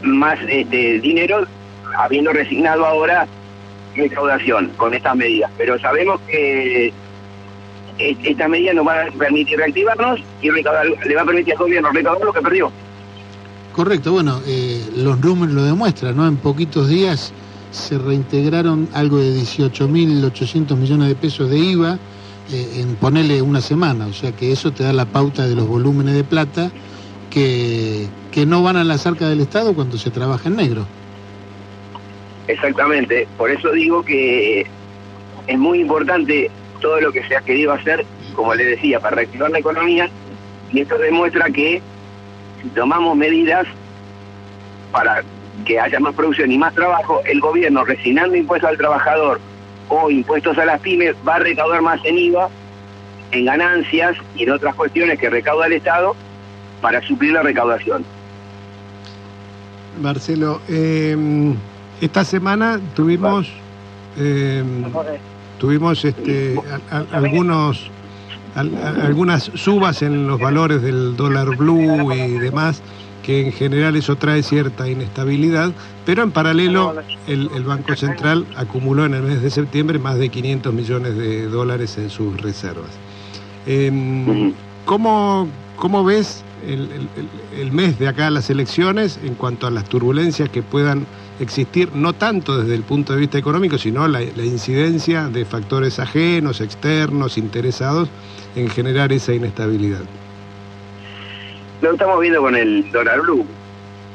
más 0.02 0.38
este, 0.48 0.98
dinero, 1.00 1.46
habiendo 1.98 2.32
resignado 2.32 2.86
ahora 2.86 3.26
recaudación 3.96 4.70
con 4.76 4.94
estas 4.94 5.16
medidas. 5.16 5.50
Pero 5.56 5.78
sabemos 5.78 6.20
que 6.28 6.92
estas 7.98 8.48
medidas 8.48 8.74
nos 8.74 8.84
van 8.84 9.08
a 9.08 9.10
permitir 9.12 9.58
reactivarnos 9.58 10.20
y 10.42 10.50
recaudar, 10.50 10.86
le 10.86 11.14
va 11.14 11.22
a 11.22 11.24
permitir 11.24 11.54
al 11.54 11.58
gobierno 11.58 11.90
recaudar 11.90 12.24
lo 12.24 12.32
que 12.32 12.42
perdió. 12.42 12.70
Correcto, 13.72 14.12
bueno, 14.12 14.40
eh, 14.46 14.82
los 14.96 15.18
números 15.20 15.54
lo 15.54 15.62
demuestran, 15.64 16.16
¿no? 16.16 16.26
En 16.26 16.36
poquitos 16.36 16.88
días 16.88 17.32
se 17.70 17.98
reintegraron 17.98 18.88
algo 18.94 19.18
de 19.18 19.34
18.800 19.38 20.76
millones 20.76 21.08
de 21.08 21.14
pesos 21.14 21.50
de 21.50 21.58
IVA 21.58 21.98
eh, 22.50 22.80
en 22.80 22.96
ponerle 22.96 23.42
una 23.42 23.60
semana, 23.60 24.06
o 24.06 24.12
sea 24.12 24.32
que 24.32 24.50
eso 24.50 24.72
te 24.72 24.82
da 24.82 24.92
la 24.92 25.04
pauta 25.04 25.46
de 25.46 25.54
los 25.54 25.66
volúmenes 25.66 26.14
de 26.14 26.24
plata 26.24 26.70
que, 27.28 28.06
que 28.30 28.46
no 28.46 28.62
van 28.62 28.76
a 28.76 28.84
las 28.84 29.06
arcas 29.06 29.28
del 29.28 29.40
Estado 29.40 29.74
cuando 29.74 29.98
se 29.98 30.10
trabaja 30.10 30.48
en 30.48 30.56
negro. 30.56 30.86
Exactamente, 32.48 33.26
por 33.36 33.50
eso 33.50 33.72
digo 33.72 34.04
que 34.04 34.66
es 35.46 35.58
muy 35.58 35.80
importante 35.80 36.50
todo 36.80 37.00
lo 37.00 37.12
que 37.12 37.24
se 37.24 37.36
ha 37.36 37.40
querido 37.40 37.72
hacer, 37.72 38.04
como 38.34 38.54
le 38.54 38.64
decía, 38.64 39.00
para 39.00 39.16
reactivar 39.16 39.50
la 39.50 39.58
economía, 39.58 40.08
y 40.72 40.80
esto 40.80 40.96
demuestra 40.98 41.50
que 41.50 41.80
si 42.62 42.68
tomamos 42.68 43.16
medidas 43.16 43.66
para 44.92 45.22
que 45.64 45.80
haya 45.80 45.98
más 46.00 46.14
producción 46.14 46.52
y 46.52 46.58
más 46.58 46.74
trabajo, 46.74 47.20
el 47.24 47.40
gobierno 47.40 47.84
resignando 47.84 48.36
impuestos 48.36 48.70
al 48.70 48.76
trabajador 48.76 49.40
o 49.88 50.10
impuestos 50.10 50.56
a 50.58 50.64
las 50.64 50.80
pymes 50.80 51.14
va 51.26 51.36
a 51.36 51.38
recaudar 51.38 51.82
más 51.82 52.00
en 52.04 52.18
IVA, 52.18 52.48
en 53.32 53.44
ganancias 53.44 54.16
y 54.36 54.44
en 54.44 54.50
otras 54.50 54.74
cuestiones 54.74 55.18
que 55.18 55.30
recauda 55.30 55.66
el 55.66 55.74
Estado 55.74 56.14
para 56.80 57.00
suplir 57.02 57.32
la 57.32 57.42
recaudación. 57.42 58.04
Marcelo, 60.00 60.60
eh, 60.68 61.16
esta 62.00 62.24
semana 62.24 62.80
tuvimos 62.94 63.48
eh, 64.18 64.62
tuvimos 65.58 66.04
este, 66.04 66.54
a- 66.90 66.96
a- 66.96 67.16
algunos 67.16 67.90
a- 68.54 68.60
algunas 69.06 69.50
subas 69.54 70.02
en 70.02 70.26
los 70.26 70.38
valores 70.40 70.82
del 70.82 71.16
dólar 71.16 71.56
blue 71.56 72.12
y 72.12 72.32
demás 72.38 72.82
que 73.22 73.44
en 73.46 73.52
general 73.52 73.96
eso 73.96 74.14
trae 74.16 74.42
cierta 74.44 74.88
inestabilidad, 74.88 75.72
pero 76.04 76.22
en 76.22 76.30
paralelo 76.30 76.94
el, 77.26 77.50
el 77.56 77.64
Banco 77.64 77.96
Central 77.96 78.46
acumuló 78.56 79.04
en 79.04 79.14
el 79.14 79.22
mes 79.24 79.42
de 79.42 79.50
septiembre 79.50 79.98
más 79.98 80.16
de 80.18 80.28
500 80.28 80.72
millones 80.72 81.16
de 81.16 81.46
dólares 81.48 81.98
en 81.98 82.08
sus 82.08 82.40
reservas. 82.40 82.90
Em, 83.66 84.52
¿cómo, 84.84 85.48
cómo 85.76 86.04
ves 86.04 86.44
el, 86.64 86.82
el- 86.82 87.08
el- 87.16 87.60
el 87.60 87.72
mes 87.72 87.98
de 87.98 88.06
acá 88.06 88.28
a 88.28 88.30
las 88.30 88.48
elecciones 88.48 89.18
en 89.24 89.34
cuanto 89.34 89.66
a 89.66 89.70
las 89.72 89.84
turbulencias 89.88 90.48
que 90.48 90.62
puedan 90.62 91.04
existir, 91.40 91.90
no 91.94 92.12
tanto 92.12 92.58
desde 92.58 92.74
el 92.74 92.82
punto 92.82 93.12
de 93.12 93.20
vista 93.20 93.38
económico, 93.38 93.78
sino 93.78 94.06
la, 94.08 94.22
incidencia 94.22 95.28
de 95.28 95.44
factores 95.44 95.98
ajenos, 95.98 96.60
externos, 96.60 97.38
interesados 97.38 98.08
en 98.54 98.68
generar 98.70 99.12
esa 99.12 99.32
inestabilidad? 99.32 100.02
Lo 101.82 101.92
estamos 101.92 102.20
viendo 102.20 102.40
con 102.40 102.56
el 102.56 102.90
dólar 102.90 103.20
blue. 103.20 103.46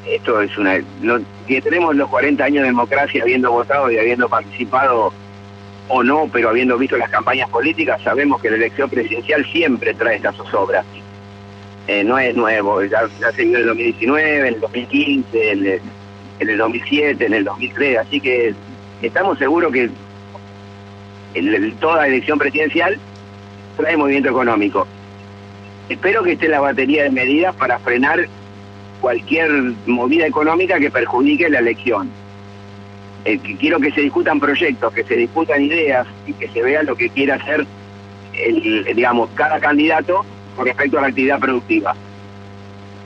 Esto 0.06 0.40
es 0.40 0.56
una... 0.58 0.78
No, 1.00 1.20
que 1.46 1.60
tenemos 1.62 1.94
los 1.94 2.08
40 2.08 2.42
años 2.42 2.62
de 2.62 2.68
democracia 2.68 3.22
habiendo 3.22 3.52
votado 3.52 3.90
y 3.90 3.98
habiendo 3.98 4.28
participado 4.28 5.12
o 5.88 6.02
no, 6.02 6.28
pero 6.32 6.48
habiendo 6.48 6.76
visto 6.78 6.96
las 6.96 7.10
campañas 7.10 7.48
políticas, 7.50 8.00
sabemos 8.02 8.40
que 8.40 8.50
la 8.50 8.56
elección 8.56 8.90
presidencial 8.90 9.44
siempre 9.52 9.94
trae 9.94 10.16
estas 10.16 10.36
zozobras. 10.36 10.84
Eh, 11.86 12.04
no 12.04 12.18
es 12.18 12.34
nuevo, 12.36 12.82
ya, 12.84 13.02
ya 13.20 13.32
se 13.32 13.44
vio 13.44 13.56
en 13.56 13.62
el 13.62 13.66
2019, 13.68 14.38
en 14.38 14.46
el 14.46 14.60
2015, 14.60 15.52
en 15.52 15.66
el, 15.66 15.80
en 16.38 16.48
el 16.48 16.58
2007, 16.58 17.26
en 17.26 17.34
el 17.34 17.44
2003, 17.44 17.98
así 17.98 18.20
que 18.20 18.54
estamos 19.02 19.38
seguros 19.38 19.72
que 19.72 19.90
el- 21.34 21.74
toda 21.80 22.06
elección 22.06 22.38
presidencial 22.38 22.98
trae 23.76 23.96
movimiento 23.96 24.30
económico. 24.30 24.86
Espero 25.88 26.22
que 26.22 26.32
esté 26.32 26.48
la 26.48 26.60
batería 26.60 27.04
de 27.04 27.10
medidas 27.10 27.54
para 27.56 27.78
frenar 27.78 28.26
cualquier 29.00 29.50
movida 29.86 30.26
económica 30.26 30.78
que 30.78 30.90
perjudique 30.90 31.48
la 31.48 31.58
elección. 31.58 32.10
Eh, 33.24 33.38
quiero 33.58 33.78
que 33.78 33.92
se 33.92 34.00
discutan 34.00 34.40
proyectos, 34.40 34.92
que 34.92 35.04
se 35.04 35.16
discutan 35.16 35.62
ideas 35.62 36.06
y 36.26 36.32
que 36.32 36.48
se 36.48 36.62
vea 36.62 36.82
lo 36.82 36.96
que 36.96 37.08
quiere 37.08 37.32
hacer, 37.32 37.66
el, 38.34 38.84
digamos, 38.94 39.30
cada 39.34 39.60
candidato 39.60 40.24
con 40.56 40.66
respecto 40.66 40.98
a 40.98 41.02
la 41.02 41.06
actividad 41.08 41.38
productiva. 41.38 41.94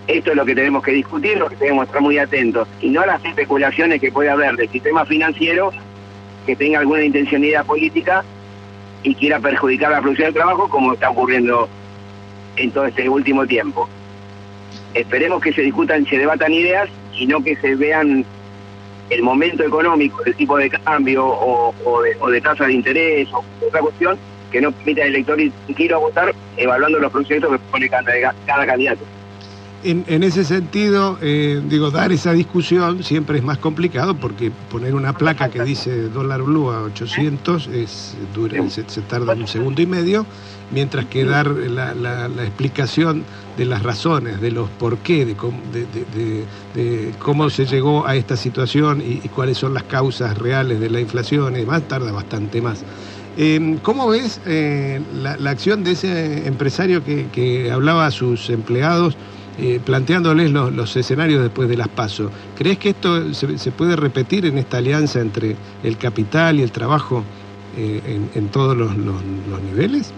Esto 0.07 0.30
es 0.30 0.36
lo 0.36 0.44
que 0.44 0.54
tenemos 0.54 0.84
que 0.84 0.92
discutir, 0.92 1.36
lo 1.36 1.48
que 1.48 1.57
tenemos 1.57 1.84
que 1.84 1.88
estar 1.88 2.02
muy 2.02 2.18
atentos, 2.18 2.68
y 2.80 2.90
no 2.90 3.00
a 3.00 3.07
las 3.07 3.24
especulaciones 3.24 4.00
que 4.00 4.12
puede 4.12 4.30
haber 4.30 4.54
del 4.54 4.68
sistema 4.68 5.04
financiero 5.04 5.72
que 6.46 6.54
tenga 6.54 6.78
alguna 6.78 7.04
intencionalidad 7.04 7.66
política 7.66 8.24
y 9.02 9.14
quiera 9.14 9.40
perjudicar 9.40 9.90
la 9.90 10.00
producción 10.00 10.26
del 10.26 10.34
trabajo 10.34 10.68
como 10.68 10.92
está 10.92 11.11
ocurriendo 11.11 11.68
en 12.57 12.70
todo 12.70 12.86
este 12.86 13.09
último 13.09 13.46
tiempo. 13.46 13.88
Esperemos 14.94 15.42
que 15.42 15.52
se 15.52 15.62
discutan, 15.62 16.07
se 16.07 16.18
debatan 16.18 16.52
ideas 16.52 16.88
y 17.12 17.26
no 17.26 17.42
que 17.42 17.57
se 17.57 17.74
vean 17.74 18.24
el 19.11 19.22
momento 19.22 19.64
económico, 19.64 20.24
el 20.24 20.34
tipo 20.34 20.57
de 20.57 20.70
cambio 20.70 21.26
o, 21.26 21.74
o 21.84 22.02
de, 22.02 22.16
o 22.20 22.30
de 22.30 22.40
tasa 22.40 22.66
de 22.66 22.72
interés 22.72 23.28
o 23.32 23.44
otra 23.66 23.80
cuestión 23.80 24.16
que 24.50 24.61
no 24.61 24.72
permita 24.72 25.02
al 25.02 25.09
elector 25.09 25.40
ir 25.40 25.94
a 25.94 25.96
votar 25.98 26.32
evaluando 26.57 26.98
los 26.98 27.12
proyectos 27.12 27.50
que 27.50 27.59
pone 27.70 27.88
cada 27.88 28.66
candidato. 28.66 29.02
En, 29.89 30.03
en 30.09 30.24
ese 30.24 30.45
sentido, 30.45 31.16
eh, 31.22 31.61
digo, 31.64 31.93
dar 31.93 32.11
esa 32.11 32.32
discusión 32.32 33.05
siempre 33.05 33.39
es 33.39 33.45
más 33.45 33.59
complicado 33.59 34.18
porque 34.18 34.51
poner 34.51 34.97
una 34.97 35.12
placa 35.12 35.49
que 35.49 35.62
dice 35.62 36.09
dólar 36.09 36.43
blue 36.43 36.72
a 36.72 36.82
800 36.82 37.68
es 37.68 38.16
dura, 38.32 38.68
se, 38.68 38.84
se 38.89 39.03
tarda 39.03 39.34
un 39.34 39.47
segundo 39.47 39.80
y 39.82 39.87
medio, 39.87 40.26
mientras 40.70 41.07
que 41.07 41.24
dar 41.24 41.47
la, 41.47 41.95
la- 41.95 42.28
la 42.28 42.43
explicación 42.43 43.28
de 43.55 43.64
las 43.64 43.84
razones, 43.84 44.41
de 44.41 44.51
los 44.51 44.72
por 44.72 45.03
qué, 45.03 45.24
de 45.24 45.37
cómo, 45.37 45.62
de, 45.64 45.87
de- 45.87 46.05
de- 46.07 46.49
de 46.72 47.14
cómo 47.18 47.49
se 47.49 47.64
llegó 47.66 48.09
a 48.09 48.16
esta 48.16 48.37
situación 48.37 49.01
y, 49.01 49.20
y 49.22 49.28
cuáles 49.28 49.57
son 49.59 49.72
las 49.72 49.84
causas 49.84 50.37
reales 50.37 50.80
de 50.80 50.91
la 50.91 51.01
inflación 51.01 51.55
y 51.55 51.61
demás, 51.61 51.87
tarda 51.87 52.11
bastante 52.11 52.61
más. 52.61 52.84
Eh, 53.37 53.78
¿Cómo 53.82 54.09
ves 54.09 54.41
eh, 54.47 55.01
la, 55.12 55.37
la 55.37 55.51
acción 55.51 55.84
de 55.84 55.93
ese 55.93 56.49
empresario 56.49 57.05
que, 57.05 57.30
que 57.30 57.70
hablaba 57.70 58.07
a 58.07 58.11
sus 58.11 58.51
empleados 58.51 59.16
eh, 59.59 59.80
planteándoles 59.84 60.50
los, 60.50 60.96
escenarios 60.96 61.42
después 61.42 61.68
de 61.68 61.76
las 61.76 61.88
pasos? 61.88 62.30
¿Crees 62.57 62.78
que 62.78 62.90
esto 62.90 63.32
se, 63.34 63.59
se 63.59 63.70
puede 63.72 63.96
repetir 63.96 64.46
en 64.46 64.59
esta 64.59 64.78
alianza 64.78 65.20
entre 65.20 65.57
el 65.82 65.96
capital 65.96 66.59
y 66.59 66.62
el 66.62 66.72
trabajo 66.72 67.24
eh, 67.78 68.18
en, 68.34 68.48
todos 68.48 68.74
los, 68.74 68.96
niveles? 69.62 70.11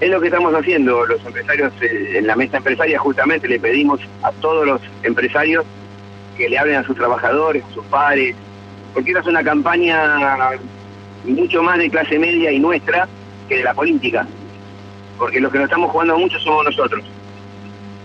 Es 0.00 0.10
lo 0.10 0.18
que 0.18 0.28
estamos 0.28 0.54
haciendo 0.54 1.04
los 1.04 1.22
empresarios 1.26 1.72
eh, 1.82 2.14
en 2.16 2.26
la 2.26 2.36
mesa 2.36 2.56
empresaria, 2.56 2.98
justamente 2.98 3.46
le 3.46 3.60
pedimos 3.60 4.00
a 4.22 4.32
todos 4.32 4.66
los 4.66 4.80
empresarios 5.02 5.66
que 6.38 6.48
le 6.48 6.58
hablen 6.58 6.76
a 6.76 6.84
sus 6.84 6.96
trabajadores, 6.96 7.62
a 7.64 7.74
sus 7.74 7.84
pares, 7.86 8.34
porque 8.94 9.10
esa 9.10 9.20
es 9.20 9.26
una 9.26 9.44
campaña 9.44 10.52
mucho 11.26 11.62
más 11.62 11.78
de 11.78 11.90
clase 11.90 12.18
media 12.18 12.50
y 12.50 12.58
nuestra 12.58 13.06
que 13.46 13.58
de 13.58 13.64
la 13.64 13.74
política, 13.74 14.26
porque 15.18 15.40
los 15.40 15.52
que 15.52 15.58
nos 15.58 15.66
estamos 15.66 15.90
jugando 15.90 16.16
mucho 16.16 16.38
somos 16.38 16.64
nosotros. 16.64 17.04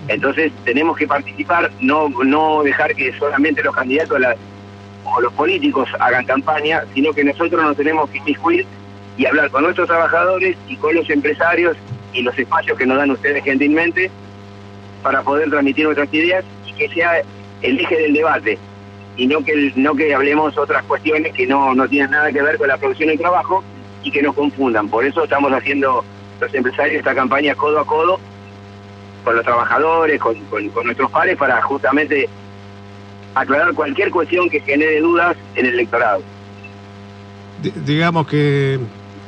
Entonces 0.08 0.51
tenemos 0.66 0.97
que 0.97 1.08
participar, 1.08 1.72
no, 1.80 2.10
no 2.10 2.64
dejar 2.64 2.93
que 2.95 3.14
solamente 3.14 3.64
los 3.64 3.76
candidatos 3.76 4.20
o 5.06 5.22
los 5.22 5.34
políticos 5.34 5.89
hagan 5.99 6.26
campaña, 6.26 6.84
sino 6.93 7.14
que 7.14 7.24
nosotros 7.24 7.62
nos 7.62 7.78
tenemos 7.78 8.10
que 8.10 8.18
inmiscuir 8.18 8.66
y 9.18 9.26
hablar 9.26 9.49
con 9.49 9.64
nuestros 9.64 9.88
trabajadores 9.88 10.58
y 10.68 10.76
con 10.78 10.95
los 10.95 11.10
empresarios 11.10 11.78
y 12.14 12.22
los 12.22 12.38
espacios 12.38 12.78
que 12.78 12.86
nos 12.86 12.97
dan 12.97 13.12
ustedes 13.12 13.43
gentilmente 13.43 14.10
para 15.01 15.22
poder 15.22 15.49
transmitir 15.49 15.86
nuestras 15.86 16.14
ideas 16.14 16.43
y 16.66 16.74
que 16.74 16.89
sea 16.89 17.22
el 17.62 17.80
eje 17.80 17.95
del 17.95 18.14
debate 18.14 18.58
y 19.16 19.28
no 19.28 19.43
que 19.43 19.72
no 19.76 19.93
que 19.93 20.14
hablemos 20.14 20.58
otras 20.58 20.84
cuestiones 20.84 21.34
que 21.34 21.45
no, 21.45 21.76
no 21.76 21.88
tienen 21.88 22.12
nada 22.12 22.32
que 22.32 22.41
ver 22.41 22.58
con 22.58 22.68
la 22.68 22.78
producción 22.78 23.10
y 23.10 23.14
el 23.14 23.20
trabajo 23.20 23.64
y 24.04 24.12
que 24.12 24.22
nos 24.22 24.36
confundan. 24.36 24.89
Por 24.89 25.06
eso 25.06 25.24
estamos 25.24 25.51
haciendo 25.51 26.04
los 26.39 26.54
empresarios 26.54 26.97
esta 26.97 27.14
campaña 27.14 27.56
codo 27.56 27.80
a 27.80 27.86
codo 27.86 28.20
con 29.24 29.36
los 29.36 29.43
trabajadores, 29.45 30.19
con, 30.19 30.36
con- 30.45 30.69
con 30.69 30.86
nuestros 30.86 31.09
pares 31.11 31.38
para 31.38 31.61
justamente 31.61 32.28
aclarar 33.36 33.74
cualquier 33.74 34.11
cuestión 34.11 34.49
que 34.49 34.59
genere 34.61 34.99
dudas 34.99 35.36
en 35.55 35.65
el 35.65 35.74
electorado. 35.74 36.21
Di- 37.61 37.74
digamos 37.86 38.28
que 38.28 38.80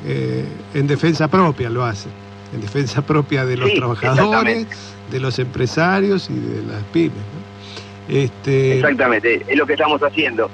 eh, 0.05 0.45
en 0.73 0.87
defensa 0.87 1.27
propia 1.27 1.69
lo 1.69 1.83
hace, 1.83 2.09
en 2.53 2.61
defensa 2.61 3.01
propia 3.01 3.45
de 3.45 3.57
los 3.57 3.69
Sí, 3.71 3.77
trabajadores, 3.77 4.67
de 5.11 5.19
los 5.19 5.39
empresarios 5.39 6.29
y 6.29 6.33
de 6.39 6.63
las 6.63 6.83
pymes. 6.91 7.11
¿no? 7.17 8.15
Este, 8.15 8.75
Exactamente, 8.77 9.41
es 9.47 9.57
lo 9.57 9.65
que 9.65 9.73
estamos 9.73 10.01
haciendo. 10.03 10.49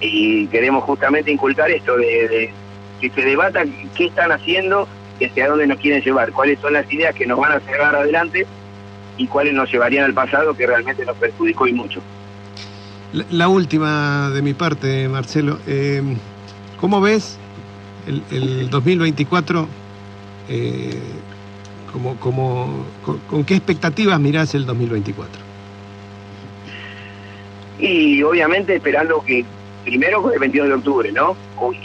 Y 0.00 0.46
queremos 0.48 0.84
justamente 0.84 1.30
inculcar 1.30 1.70
esto, 1.70 1.96
de, 1.96 2.04
de 2.28 2.52
que 3.00 3.10
se 3.10 3.22
debata 3.22 3.62
qué 3.96 4.06
están 4.06 4.30
haciendo 4.32 4.86
y 5.18 5.24
hacia 5.24 5.48
dónde 5.48 5.66
nos 5.66 5.78
quieren 5.78 6.02
llevar, 6.02 6.32
cuáles 6.32 6.58
son 6.60 6.72
las 6.72 6.90
ideas 6.92 7.14
que 7.14 7.26
nos 7.26 7.38
van 7.38 7.52
a 7.52 7.58
llevar 7.58 7.94
adelante 7.96 8.46
y 9.16 9.26
cuáles 9.26 9.54
nos 9.54 9.70
llevarían 9.70 10.04
al 10.04 10.14
pasado 10.14 10.54
que 10.54 10.66
realmente 10.66 11.04
nos 11.04 11.16
perjudicó 11.16 11.66
y 11.66 11.72
mucho. 11.72 12.00
La, 13.12 13.24
la 13.30 13.48
última 13.48 14.30
de 14.30 14.42
mi 14.42 14.52
parte, 14.54 15.08
Marcelo. 15.08 15.58
Eh, 15.66 16.02
¿Cómo 16.80 17.00
ves 17.00 17.38
el, 18.06 18.22
el 18.30 18.70
2024? 18.70 19.66
eh, 20.48 21.00
como, 21.92 22.16
como, 22.16 22.84
con, 23.04 23.18
con 23.20 23.44
qué 23.44 23.54
expectativas 23.54 24.18
mirás 24.20 24.54
el 24.54 24.66
2024? 24.66 25.40
Y 27.78 28.22
obviamente 28.22 28.76
esperando 28.76 29.22
que 29.24 29.44
primero 29.84 30.22
con 30.22 30.32
el 30.32 30.38
22 30.38 30.68
de 30.68 30.74
octubre, 30.74 31.12
¿no? 31.12 31.36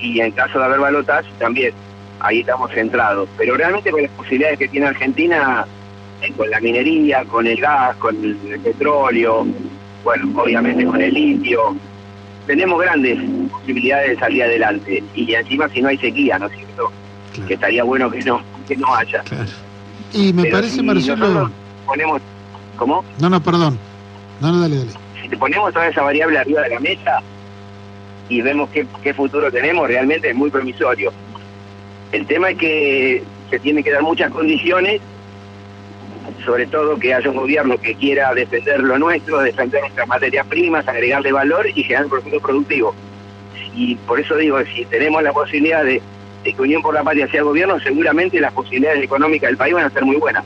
Y 0.02 0.20
en 0.20 0.32
caso 0.32 0.60
de 0.60 0.66
haber 0.66 0.80
balotas 0.80 1.26
también, 1.38 1.74
ahí 2.24 2.42
estamos 2.42 2.72
centrados. 2.72 3.28
Pero 3.38 3.56
realmente 3.56 3.92
con 3.92 4.02
las 4.02 4.12
posibilidades 4.12 4.60
que 4.60 4.68
tiene 4.68 4.88
Argentina, 4.88 5.66
eh, 6.22 6.32
con 6.36 6.50
la 6.50 6.60
minería, 6.60 7.24
con 7.26 7.48
el 7.48 7.60
gas, 7.60 7.96
con 7.98 8.16
el, 8.16 8.38
el 8.52 8.60
petróleo, 8.60 9.46
bueno, 10.04 10.42
obviamente 10.42 10.86
con 10.86 11.02
el 11.02 11.14
litio, 11.14 11.76
tenemos 12.48 12.82
grandes 12.82 13.20
posibilidades 13.52 14.12
de 14.12 14.18
salir 14.18 14.44
adelante. 14.44 15.04
Y 15.16 15.34
encima 15.34 15.70
si 15.70 15.82
no 15.82 15.90
hay 15.90 15.98
sequía, 15.98 16.40
¿no 16.40 16.48
es 16.48 16.54
cierto? 16.54 16.92
Que 17.48 17.54
estaría 17.54 17.84
bueno 17.84 18.10
que 18.10 18.22
no, 18.22 18.42
que 18.68 18.76
no 18.76 18.94
haya. 18.96 19.24
Y 20.14 20.34
me 20.34 20.44
Pero 20.44 20.58
parece, 20.58 20.76
si 20.76 20.84
Marcelo... 20.84 21.50
ponemos, 21.86 22.22
¿cómo? 22.78 23.04
No, 23.20 23.30
no, 23.30 23.42
perdón. 23.42 23.78
No, 24.42 24.52
no, 24.52 24.60
dale, 24.60 24.78
dale. 24.78 24.92
si 25.22 25.30
te 25.30 25.38
ponemos 25.38 25.72
toda 25.72 25.88
esa 25.88 26.02
variable 26.02 26.40
arriba 26.40 26.62
de 26.64 26.70
la 26.70 26.80
mesa 26.80 27.20
y 28.28 28.42
vemos 28.42 28.70
qué, 28.72 28.86
qué 29.04 29.14
futuro 29.14 29.52
tenemos, 29.52 29.88
realmente 29.88 30.30
es 30.30 30.36
muy 30.36 30.50
promisorio. 30.50 31.14
El 32.12 32.26
tema 32.26 32.50
es 32.52 32.58
que 32.58 33.24
se 33.50 33.60
tienen 33.60 33.84
que 33.84 33.92
dar 33.92 34.02
muchas 34.02 34.32
condiciones, 34.32 35.02
sobre 36.46 36.66
todo 36.68 36.98
que 36.98 37.14
haya 37.14 37.30
un 37.30 37.38
gobierno 37.38 37.78
que 37.78 37.96
quiera 37.96 38.34
defender 38.34 38.82
lo 38.82 38.98
nuestro, 38.98 39.40
defender 39.40 39.82
nuestras 39.82 40.08
materias 40.08 40.46
primas, 40.48 40.88
agregarle 40.88 41.32
valor 41.32 41.68
y 41.74 41.84
generar 41.84 42.06
un 42.06 42.12
proceso 42.12 42.40
productivo. 42.40 42.94
Y 43.76 43.96
por 43.96 44.20
eso 44.20 44.36
digo, 44.36 44.58
si 44.76 44.86
tenemos 44.86 45.24
la 45.24 45.32
posibilidad 45.32 45.84
de, 45.84 46.02
de 46.44 46.54
que 46.54 46.62
Unión 46.62 46.82
por 46.82 46.94
la 46.94 47.04
Patria 47.04 47.30
sea 47.30 47.44
gobierno, 47.44 47.80
seguramente 47.80 48.40
las 48.42 48.54
posibilidades 48.54 49.04
económicas 49.04 49.50
del 49.50 49.58
país 49.58 49.74
van 49.74 49.86
a 49.86 49.90
ser 49.90 50.04
muy 50.04 50.18
buenas. 50.18 50.44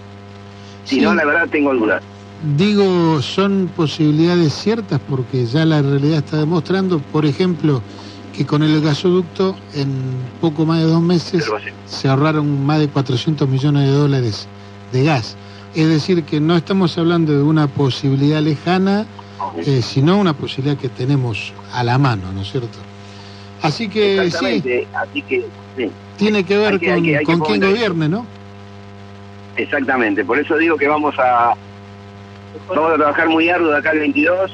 Si 0.84 0.96
Sí. 0.96 1.02
no, 1.02 1.16
la 1.16 1.26
verdad 1.26 1.48
tengo 1.50 1.74
dudas. 1.74 2.04
Digo, 2.58 3.22
son 3.22 3.72
posibilidades 3.76 4.54
ciertas 4.54 5.00
porque 5.10 5.46
ya 5.46 5.66
la 5.66 5.82
realidad 5.82 6.20
está 6.20 6.38
demostrando, 6.38 7.00
por 7.00 7.26
ejemplo, 7.26 7.82
que 8.36 8.46
con 8.46 8.64
el 8.64 8.82
gasoducto 8.82 9.56
en 9.74 9.88
poco 10.42 10.66
más 10.66 10.80
de 10.80 10.86
dos 10.86 11.02
meses 11.02 11.46
se 11.86 12.08
ahorraron 12.10 12.66
más 12.66 12.80
de 12.80 12.88
400 12.90 13.48
millones 13.48 13.84
de 13.84 13.92
dólares 13.92 14.48
de 14.92 15.04
gas. 15.04 15.36
Es 15.74 15.88
decir, 15.88 16.24
que 16.24 16.40
no 16.40 16.56
estamos 16.56 16.98
hablando 16.98 17.34
de 17.34 17.44
una 17.44 17.68
posibilidad 17.68 18.42
lejana, 18.42 19.06
eh, 19.58 19.82
sino 19.82 20.18
una 20.18 20.34
posibilidad 20.34 20.78
que 20.78 20.90
tenemos 20.90 21.54
a 21.74 21.84
la 21.84 21.98
mano, 21.98 22.32
¿no 22.34 22.42
es 22.42 22.52
cierto? 22.52 22.78
Así 23.62 23.88
que 23.90 24.30
sí, 24.32 24.86
así 24.94 25.22
que 25.22 25.46
sí. 25.78 25.92
tiene 26.18 26.44
que 26.44 26.58
ver 26.58 26.74
hay 26.74 26.80
con, 26.80 27.04
que- 27.04 27.18
hay 27.18 27.26
que 27.26 27.32
con 27.32 27.40
quién 27.42 27.62
gobierne, 27.62 28.10
¿no? 28.10 28.26
Exactamente, 29.56 30.24
por 30.26 30.38
eso 30.38 30.58
digo 30.58 30.78
que 30.78 30.88
vamos 30.88 31.16
a 31.18 31.54
vamos 32.70 32.92
a 32.94 32.96
trabajar 32.96 33.30
muy 33.30 33.50
arduo 33.50 33.72
de 33.72 33.78
acá 33.78 33.92
al 33.92 34.00
22. 34.00 34.52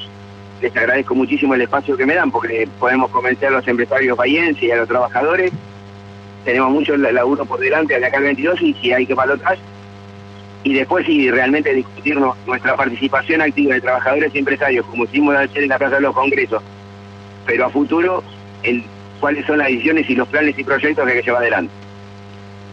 Les 0.62 0.74
agradezco 0.76 1.14
muchísimo 1.16 1.54
el 1.54 1.60
espacio 1.62 1.96
que 1.96 2.06
me 2.06 2.14
dan 2.14 2.30
porque 2.30 2.68
podemos 2.78 3.10
convencer 3.10 3.48
a 3.48 3.50
los 3.52 3.66
empresarios 3.68 4.16
bahienses 4.16 4.62
y 4.62 4.70
a 4.70 4.76
los 4.76 4.88
trabajadores. 4.88 5.50
Tenemos 6.44 6.70
mucho 6.70 6.96
la- 6.96 7.10
laburo 7.12 7.44
por 7.44 7.58
delante 7.60 7.98
de 7.98 8.06
acá 8.06 8.18
al 8.18 8.22
22 8.24 8.62
y 8.62 8.72
si 8.74 8.92
hay 8.92 9.04
que 9.04 9.14
palotar. 9.16 9.58
Y 10.64 10.74
después 10.74 11.04
sí, 11.04 11.28
realmente 11.28 11.74
discutir 11.74 12.16
nuestra 12.46 12.76
participación 12.76 13.40
activa 13.42 13.74
de 13.74 13.80
trabajadores 13.80 14.32
y 14.32 14.38
empresarios, 14.38 14.86
como 14.86 15.04
hicimos 15.04 15.34
ayer 15.34 15.64
en 15.64 15.68
la 15.68 15.78
Plaza 15.78 15.96
de 15.96 16.02
los 16.02 16.14
Congresos. 16.14 16.62
Pero 17.44 17.66
a 17.66 17.70
futuro, 17.70 18.22
el, 18.62 18.84
cuáles 19.18 19.44
son 19.44 19.58
las 19.58 19.66
decisiones 19.66 20.08
y 20.08 20.14
los 20.14 20.28
planes 20.28 20.56
y 20.56 20.62
proyectos 20.62 21.04
que 21.04 21.10
hay 21.12 21.18
que 21.18 21.24
llevar 21.24 21.42
adelante. 21.42 21.72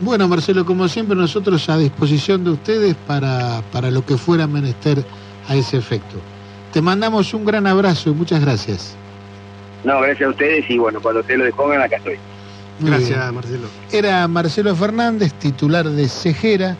Bueno, 0.01 0.27
Marcelo, 0.27 0.63
como 0.63 0.87
siempre, 0.87 1.15
nosotros 1.17 1.67
a 1.69 1.77
disposición 1.79 2.43
de 2.43 2.51
ustedes 2.51 2.93
para, 3.07 3.63
para 3.71 3.89
lo 3.89 4.05
que 4.05 4.15
fuera 4.17 4.45
menester 4.45 5.03
a 5.47 5.55
ese 5.55 5.77
efecto. 5.77 6.17
Te 6.73 6.81
mandamos 6.81 7.33
un 7.33 7.45
gran 7.45 7.65
abrazo 7.67 8.09
y 8.09 8.13
muchas 8.13 8.41
gracias. 8.41 8.95
No, 9.83 9.99
gracias 10.01 10.27
a 10.27 10.31
ustedes 10.31 10.65
y 10.69 10.77
bueno, 10.77 10.99
cuando 11.01 11.21
ustedes 11.21 11.39
lo 11.39 11.45
dispongan, 11.45 11.81
acá 11.81 11.97
estoy. 11.97 12.17
Muy 12.79 12.91
Gracias, 12.91 13.19
bien. 13.19 13.35
Marcelo. 13.35 13.67
Era 13.91 14.27
Marcelo 14.27 14.75
Fernández, 14.75 15.33
titular 15.33 15.87
de 15.89 16.07
Cejera, 16.07 16.77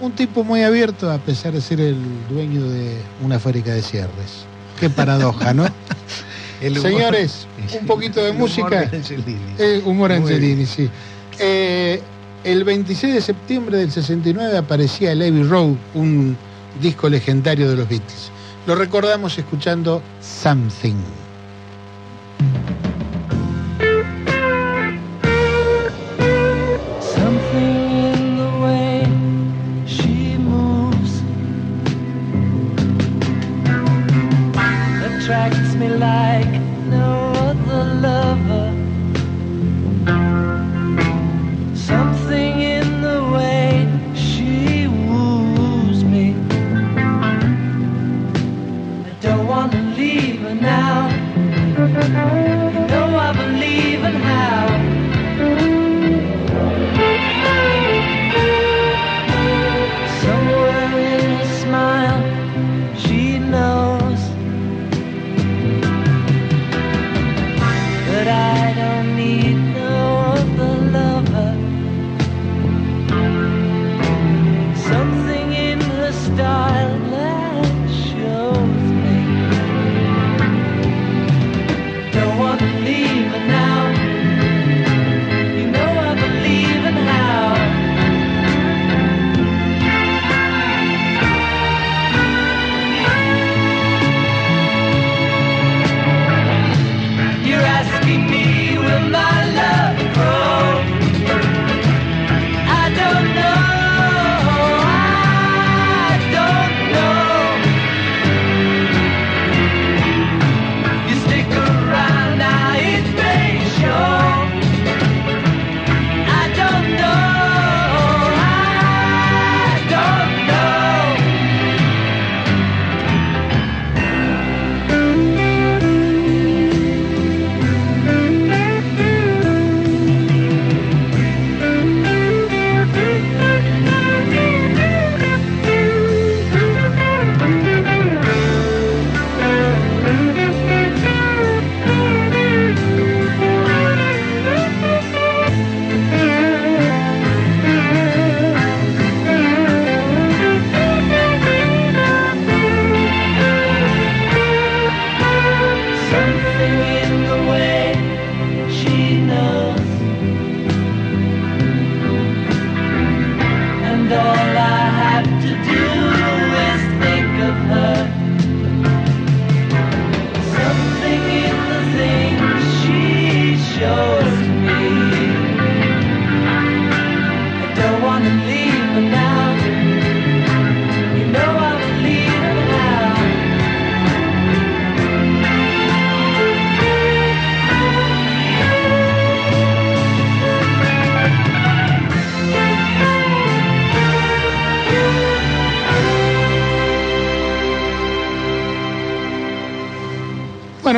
un 0.00 0.12
tipo 0.12 0.44
muy 0.44 0.62
abierto 0.62 1.10
a 1.10 1.18
pesar 1.18 1.52
de 1.52 1.60
ser 1.60 1.80
el 1.80 1.96
dueño 2.30 2.62
de 2.68 2.96
una 3.24 3.38
fábrica 3.38 3.72
de 3.72 3.82
cierres. 3.82 4.44
Qué 4.78 4.90
paradoja, 4.90 5.52
¿no? 5.54 5.64
El 6.60 6.74
humor- 6.78 6.82
Señores, 6.92 7.46
un 7.80 7.86
poquito 7.88 8.20
de 8.20 8.30
El 8.30 8.36
humor 8.36 8.48
música. 8.48 8.82
de 8.82 8.96
Angelini. 8.98 9.36
Eh, 9.58 9.82
humor 9.84 10.12
Angelini, 10.12 10.64
sí. 10.64 10.88
Eh, 11.40 12.00
el 12.44 12.62
26 12.62 13.14
de 13.14 13.20
septiembre 13.20 13.78
del 13.78 13.90
69 13.90 14.58
aparecía 14.58 15.10
el 15.10 15.22
Abbey 15.22 15.42
Road, 15.42 15.74
un 15.94 16.36
disco 16.80 17.08
legendario 17.08 17.68
de 17.68 17.76
los 17.76 17.88
Beatles. 17.88 18.30
Lo 18.66 18.76
recordamos 18.76 19.36
escuchando 19.38 20.02
Something. 20.20 20.94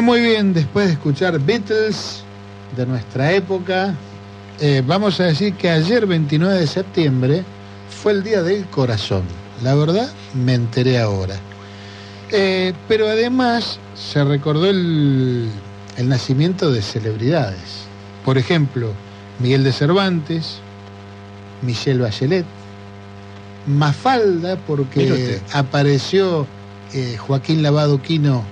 Muy 0.05 0.20
bien, 0.20 0.52
después 0.52 0.86
de 0.86 0.92
escuchar 0.92 1.38
Beatles 1.40 2.22
de 2.76 2.84
nuestra 2.84 3.32
época, 3.32 3.94
eh, 4.61 4.82
vamos 4.86 5.18
a 5.18 5.24
decir 5.24 5.55
que 5.55 5.70
ayer 5.70 6.07
29 6.07 6.61
de 6.61 6.66
septiembre 6.66 7.42
fue 8.02 8.12
el 8.12 8.22
Día 8.22 8.42
del 8.42 8.66
Corazón. 8.66 9.22
La 9.62 9.74
verdad, 9.74 10.12
me 10.34 10.55
enteré 10.55 10.98
ahora. 10.98 11.36
Eh, 12.30 12.74
pero 12.86 13.09
además 13.09 13.78
se 13.94 14.22
recordó 14.24 14.68
el, 14.68 15.48
el 15.96 16.09
nacimiento 16.09 16.70
de 16.70 16.82
celebridades. 16.82 17.86
Por 18.26 18.36
ejemplo, 18.36 18.92
Miguel 19.38 19.64
de 19.64 19.72
Cervantes, 19.72 20.59
Michelle 21.62 22.02
Bachelet, 22.02 22.44
Mafalda, 23.66 24.57
porque 24.66 25.40
apareció 25.52 26.46
eh, 26.92 27.16
Joaquín 27.16 27.62
Lavado 27.62 28.02
Quino, 28.02 28.44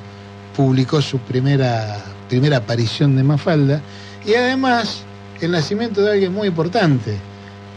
publicó 0.57 1.01
su 1.01 1.19
primera, 1.19 1.99
primera 2.29 2.59
aparición 2.59 3.17
de 3.17 3.23
Mafalda, 3.23 3.81
y 4.25 4.35
además 4.35 5.03
el 5.41 5.51
nacimiento 5.51 6.03
de 6.03 6.13
alguien 6.13 6.33
muy 6.33 6.49
importante, 6.49 7.17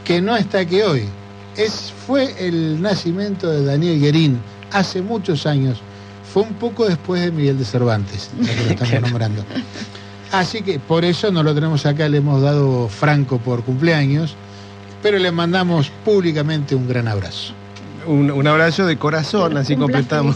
que 0.03 0.21
no 0.21 0.35
está 0.35 0.59
aquí 0.59 0.81
hoy. 0.81 1.03
Es, 1.57 1.93
fue 2.05 2.35
el 2.37 2.81
nacimiento 2.81 3.49
de 3.49 3.65
Daniel 3.65 3.99
Guerín 3.99 4.39
hace 4.71 5.01
muchos 5.01 5.45
años. 5.45 5.79
Fue 6.31 6.43
un 6.43 6.53
poco 6.53 6.85
después 6.85 7.21
de 7.21 7.31
Miguel 7.31 7.57
de 7.57 7.65
Cervantes, 7.65 8.29
que 8.37 8.55
lo 8.55 8.69
estamos 8.69 9.01
nombrando. 9.01 9.43
Así 10.31 10.61
que 10.61 10.79
por 10.79 11.05
eso 11.05 11.31
no 11.31 11.43
lo 11.43 11.55
tenemos 11.55 11.85
acá, 11.85 12.09
le 12.09 12.17
hemos 12.17 12.41
dado 12.41 12.89
franco 12.89 13.39
por 13.39 13.63
cumpleaños, 13.63 14.35
pero 15.01 15.17
le 15.17 15.31
mandamos 15.31 15.91
públicamente 16.03 16.75
un 16.75 16.87
gran 16.87 17.07
abrazo. 17.07 17.53
Un, 18.07 18.29
un 18.31 18.47
abrazo 18.47 18.85
de 18.85 18.97
corazón, 18.97 19.57
así 19.57 19.75
completamos. 19.75 20.35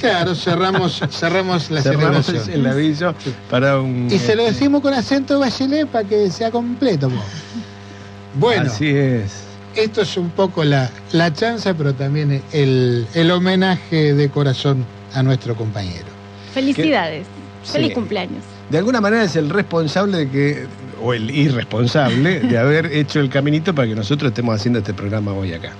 Claro, 0.00 0.34
cerramos, 0.34 1.00
cerramos 1.10 1.70
la 1.70 1.82
Cerramos 1.82 2.26
celebración. 2.26 2.60
el 2.60 2.66
aviso 2.66 3.14
para 3.50 3.80
un. 3.80 4.08
Y 4.10 4.18
se 4.18 4.34
lo 4.36 4.44
decimos 4.44 4.80
con 4.82 4.92
acento 4.94 5.38
bachelet 5.38 5.86
para 5.88 6.06
que 6.08 6.30
sea 6.30 6.50
completo. 6.50 7.08
po. 7.08 7.16
Bueno, 8.34 8.70
Así 8.70 8.88
es. 8.88 9.32
esto 9.74 10.02
es 10.02 10.16
un 10.16 10.30
poco 10.30 10.64
la, 10.64 10.90
la 11.12 11.32
chanza, 11.32 11.74
pero 11.74 11.94
también 11.94 12.42
el, 12.52 13.06
el 13.14 13.30
homenaje 13.30 14.14
de 14.14 14.28
corazón 14.28 14.84
a 15.14 15.22
nuestro 15.22 15.56
compañero. 15.56 16.06
Felicidades. 16.52 17.26
Feliz 17.64 17.92
cumpleaños. 17.94 18.42
De 18.70 18.78
alguna 18.78 19.00
manera 19.00 19.24
es 19.24 19.34
el 19.36 19.50
responsable 19.50 20.18
de 20.18 20.28
que, 20.28 20.66
o 21.02 21.14
el 21.14 21.30
irresponsable, 21.30 22.40
de 22.40 22.58
haber 22.58 22.86
hecho 22.92 23.20
el 23.20 23.28
caminito 23.30 23.74
para 23.74 23.88
que 23.88 23.94
nosotros 23.94 24.30
estemos 24.30 24.54
haciendo 24.54 24.78
este 24.78 24.92
programa 24.94 25.32
hoy 25.32 25.52
acá. 25.54 25.72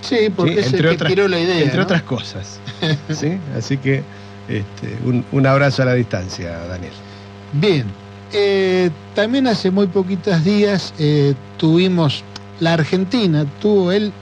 Sí, 0.00 0.30
porque 0.34 0.60
es 0.60 0.72
el 0.72 0.96
que 0.96 1.04
tiró 1.04 1.28
la 1.28 1.40
idea. 1.40 1.60
Entre 1.60 1.76
¿no? 1.76 1.82
otras 1.82 2.02
cosas. 2.02 2.60
¿sí? 3.10 3.38
Así 3.56 3.76
que 3.78 4.02
este, 4.48 4.96
un, 5.04 5.24
un 5.32 5.46
abrazo 5.46 5.82
a 5.82 5.86
la 5.86 5.94
distancia, 5.94 6.56
Daniel. 6.68 6.92
Bien, 7.52 7.86
eh, 8.32 8.90
también 9.14 9.46
hace 9.46 9.70
muy 9.70 9.86
poquitos 9.86 10.44
días 10.44 10.92
eh, 10.98 11.34
tuvimos, 11.56 12.24
la 12.60 12.74
Argentina 12.74 13.46
tuvo 13.60 13.92
el 13.92 14.12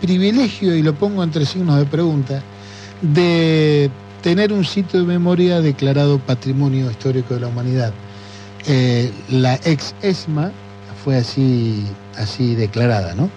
privilegio, 0.00 0.74
y 0.74 0.82
lo 0.82 0.94
pongo 0.94 1.22
entre 1.22 1.44
signos 1.44 1.78
de 1.78 1.84
pregunta, 1.84 2.42
de 3.00 3.90
tener 4.22 4.52
un 4.52 4.64
sitio 4.64 5.00
de 5.00 5.06
memoria 5.06 5.60
declarado 5.60 6.18
Patrimonio 6.18 6.90
Histórico 6.90 7.34
de 7.34 7.40
la 7.40 7.48
Humanidad. 7.48 7.92
Eh, 8.66 9.10
la 9.28 9.56
ex 9.64 9.94
ESMA 10.02 10.52
fue 11.04 11.16
así, 11.16 11.84
así 12.16 12.54
declarada, 12.54 13.14
¿no? 13.14 13.28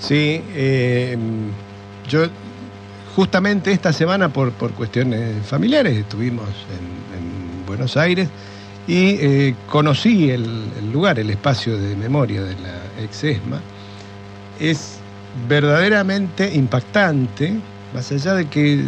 Sí, 0.00 0.42
eh, 0.54 1.16
yo 2.08 2.26
justamente 3.16 3.72
esta 3.72 3.92
semana 3.92 4.32
por, 4.32 4.52
por 4.52 4.72
cuestiones 4.72 5.44
familiares 5.46 5.96
estuvimos 5.96 6.48
en, 6.70 7.18
en 7.18 7.66
Buenos 7.66 7.96
Aires 7.96 8.28
y 8.86 9.16
eh, 9.20 9.54
conocí 9.66 10.30
el, 10.30 10.44
el 10.78 10.92
lugar, 10.92 11.18
el 11.18 11.30
espacio 11.30 11.76
de 11.76 11.96
memoria 11.96 12.42
de 12.42 12.54
la 12.54 13.02
ex 13.02 13.24
ESMA. 13.24 13.60
Es 14.58 14.98
verdaderamente 15.48 16.54
impactante, 16.54 17.60
más 17.92 18.10
allá 18.10 18.34
de 18.34 18.46
que 18.46 18.82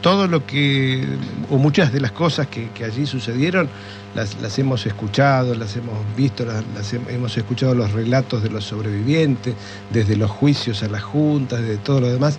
todo 0.00 0.26
lo 0.28 0.46
que, 0.46 1.04
o 1.50 1.58
muchas 1.58 1.92
de 1.92 2.00
las 2.00 2.12
cosas 2.12 2.46
que, 2.46 2.68
allí 2.84 3.06
sucedieron, 3.06 3.68
las, 4.14 4.40
las 4.40 4.58
hemos 4.58 4.86
escuchado, 4.86 5.54
las 5.54 5.76
hemos 5.76 5.94
visto, 6.16 6.44
las, 6.44 6.64
las 6.74 6.92
hem- 6.94 7.08
hemos 7.10 7.36
escuchado 7.36 7.74
los 7.74 7.92
relatos 7.92 8.42
de 8.42 8.50
los 8.50 8.64
sobrevivientes, 8.64 9.54
desde 9.90 10.16
los 10.16 10.30
juicios 10.30 10.82
a 10.82 10.88
las 10.88 11.02
juntas, 11.02 11.62
de 11.62 11.76
todo 11.76 12.00
lo 12.00 12.08
demás. 12.10 12.38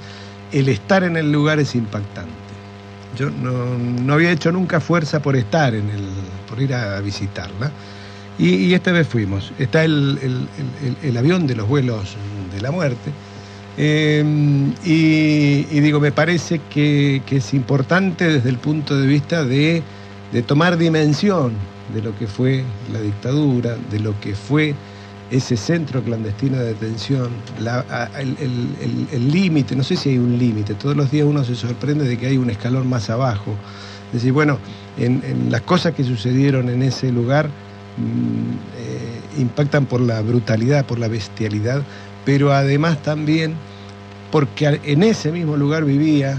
El 0.51 0.69
estar 0.69 1.03
en 1.03 1.17
el 1.17 1.31
lugar 1.31 1.59
es 1.59 1.75
impactante. 1.75 2.31
Yo 3.17 3.29
no, 3.29 4.13
había 4.13 4.31
hecho 4.31 4.51
nunca 4.51 4.79
fuerza 4.79 5.21
por 5.21 5.35
estar 5.35 5.75
en 5.75 5.89
el, 5.89 6.03
por 6.49 6.61
ir 6.61 6.73
a 6.73 6.99
visitarla. 7.01 7.71
Y, 8.37 8.73
esta 8.73 8.91
vez 8.91 9.07
fuimos. 9.07 9.51
Está 9.59 9.83
el- 9.83 10.17
el- 10.21 10.97
el 11.03 11.17
avión 11.17 11.45
de 11.47 11.55
los 11.55 11.67
vuelos 11.67 12.15
de 12.53 12.61
la 12.61 12.71
muerte. 12.71 13.11
Eh, 13.83 14.23
y, 14.85 15.79
digo, 15.79 15.99
me 15.99 16.11
parece 16.11 16.61
que, 16.71 17.19
es 17.31 17.53
importante 17.55 18.27
desde 18.27 18.49
el 18.49 18.57
punto 18.57 18.95
de 18.95 19.07
vista 19.07 19.43
de, 19.43 19.81
tomar 20.45 20.77
dimensión 20.77 21.51
de 21.91 22.03
lo 22.03 22.15
que 22.15 22.27
fue 22.27 22.63
la 22.93 23.01
dictadura, 23.01 23.75
de 23.89 23.99
lo 23.99 24.13
que 24.21 24.35
fue 24.35 24.75
ese 25.31 25.57
centro 25.57 26.03
clandestino 26.03 26.57
de 26.57 26.75
detención, 26.75 27.29
el- 28.19 29.31
límite, 29.31 29.75
no 29.75 29.83
sé 29.83 29.95
si 29.95 30.09
hay 30.09 30.19
un 30.19 30.37
límite, 30.37 30.75
todos 30.75 30.95
los 30.95 31.09
días 31.09 31.25
uno 31.25 31.43
se 31.43 31.55
sorprende 31.55 32.07
de 32.07 32.17
que 32.17 32.27
hay 32.27 32.37
un 32.37 32.51
escalón 32.51 32.87
más 32.87 33.09
abajo. 33.09 33.55
Es 34.09 34.13
decir, 34.13 34.31
bueno, 34.31 34.59
en, 34.99 35.23
en 35.25 35.51
las 35.51 35.61
cosas 35.61 35.95
que 35.95 36.03
sucedieron 36.03 36.69
en 36.69 36.83
ese 36.83 37.11
lugar 37.11 37.47
mm, 37.47 38.53
eh, 38.77 39.41
impactan 39.41 39.87
por 39.87 40.01
la 40.01 40.21
brutalidad, 40.21 40.85
por 40.85 40.99
la 40.99 41.07
bestialidad, 41.07 41.81
pero 42.25 42.53
además 42.53 43.01
también 43.01 43.55
porque 44.31 44.79
en 44.83 45.03
ese 45.03 45.31
mismo 45.31 45.57
lugar 45.57 45.83
vivía, 45.85 46.37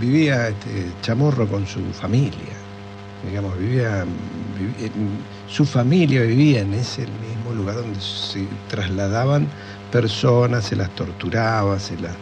vivía 0.00 0.48
este, 0.48 0.92
Chamorro 1.02 1.46
con 1.48 1.66
su 1.66 1.80
familia, 1.92 2.56
digamos, 3.28 3.58
vivía, 3.58 4.02
en- 4.02 5.18
su 5.48 5.64
familia 5.64 6.22
vivía 6.22 6.60
en 6.60 6.74
ese 6.74 7.02
mismo 7.02 7.52
lugar 7.56 7.76
donde 7.76 8.00
se 8.00 8.46
trasladaban 8.70 9.46
personas, 9.90 10.64
se 10.66 10.76
las 10.76 10.90
torturaba, 10.94 11.78
se 11.80 11.96
las... 11.98 12.12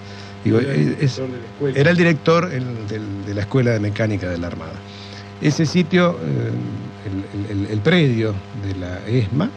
digo, 0.45 0.59
Era 0.61 0.73
el 0.73 0.97
es- 1.01 1.17
director 1.17 1.29
de 1.29 1.39
la 1.39 1.45
escuela. 1.47 1.79
era 1.81 1.91
el 1.91 1.97
director 1.97 2.53
el- 2.53 2.89
del- 2.89 3.27
de 3.27 3.35
la 3.35 3.41
Escuela 3.43 3.71
de 3.73 3.81
Mecánica 3.81 4.29
de 4.31 4.39
la 4.39 4.47
Armada. 4.47 4.73
Ese 5.43 5.67
sitio, 5.67 6.13
eh, 6.25 6.51
el- 7.51 7.67
el 7.71 7.79
predio 7.81 8.35
de 8.67 8.75
la 8.77 8.99
ESMA, 9.07 9.51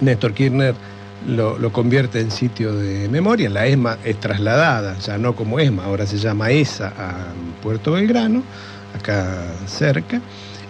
Néstor 0.00 0.32
Kirchner 0.34 0.74
lo, 1.26 1.58
lo 1.58 1.72
convierte 1.72 2.20
en 2.20 2.30
sitio 2.30 2.74
de 2.74 3.08
memoria. 3.08 3.48
La 3.50 3.66
ESMA 3.66 3.98
es 4.04 4.18
trasladada, 4.20 4.98
ya 4.98 5.18
no 5.18 5.34
como 5.34 5.58
ESMA, 5.60 5.84
ahora 5.84 6.06
se 6.06 6.18
llama 6.18 6.50
ESA 6.50 6.88
a 6.88 7.12
Puerto 7.62 7.92
Belgrano, 7.92 8.42
acá 8.98 9.36
cerca. 9.66 10.20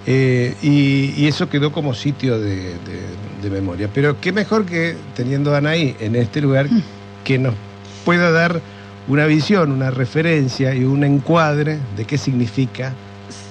eh, 0.06 0.54
y, 0.62 1.14
y 1.16 1.26
eso 1.28 1.48
quedó 1.48 1.70
como 1.72 1.94
sitio 1.94 2.38
de, 2.38 2.56
de- 2.56 3.22
de 3.42 3.50
memoria. 3.50 3.88
Pero 3.92 4.20
qué 4.20 4.30
mejor 4.32 4.64
que 4.66 4.96
teniendo 5.16 5.52
a 5.54 5.58
Anaí 5.58 5.96
en 6.00 6.14
este 6.16 6.40
lugar 6.40 6.68
que 7.24 7.38
nos 7.38 7.54
pueda 8.04 8.30
dar 8.30 8.60
una 9.08 9.26
visión, 9.26 9.72
una 9.72 9.90
referencia 9.90 10.74
y 10.74 10.84
un 10.84 11.02
encuadre 11.04 11.78
de 11.96 12.04
qué 12.04 12.18
significa 12.18 12.92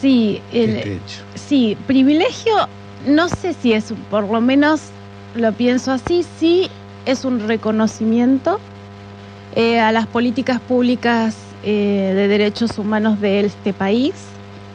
Sí, 0.02 0.42
el, 0.54 0.70
este 0.78 0.94
hecho. 0.94 1.22
sí, 1.36 1.76
privilegio, 1.88 2.54
no 3.08 3.28
sé 3.30 3.54
si 3.54 3.74
es, 3.74 3.94
por 4.10 4.30
lo 4.30 4.40
menos 4.40 4.82
lo 5.36 5.52
pienso 5.54 5.92
así, 5.92 6.26
sí 6.40 6.70
es 7.06 7.26
un 7.26 7.48
reconocimiento 7.48 8.60
eh, 9.56 9.80
a 9.80 9.92
las 9.92 10.08
políticas 10.08 10.60
públicas 10.60 11.36
eh, 11.64 12.14
de 12.16 12.28
derechos 12.28 12.78
humanos 12.78 13.20
de 13.20 13.42
este 13.42 13.74
país 13.74 14.14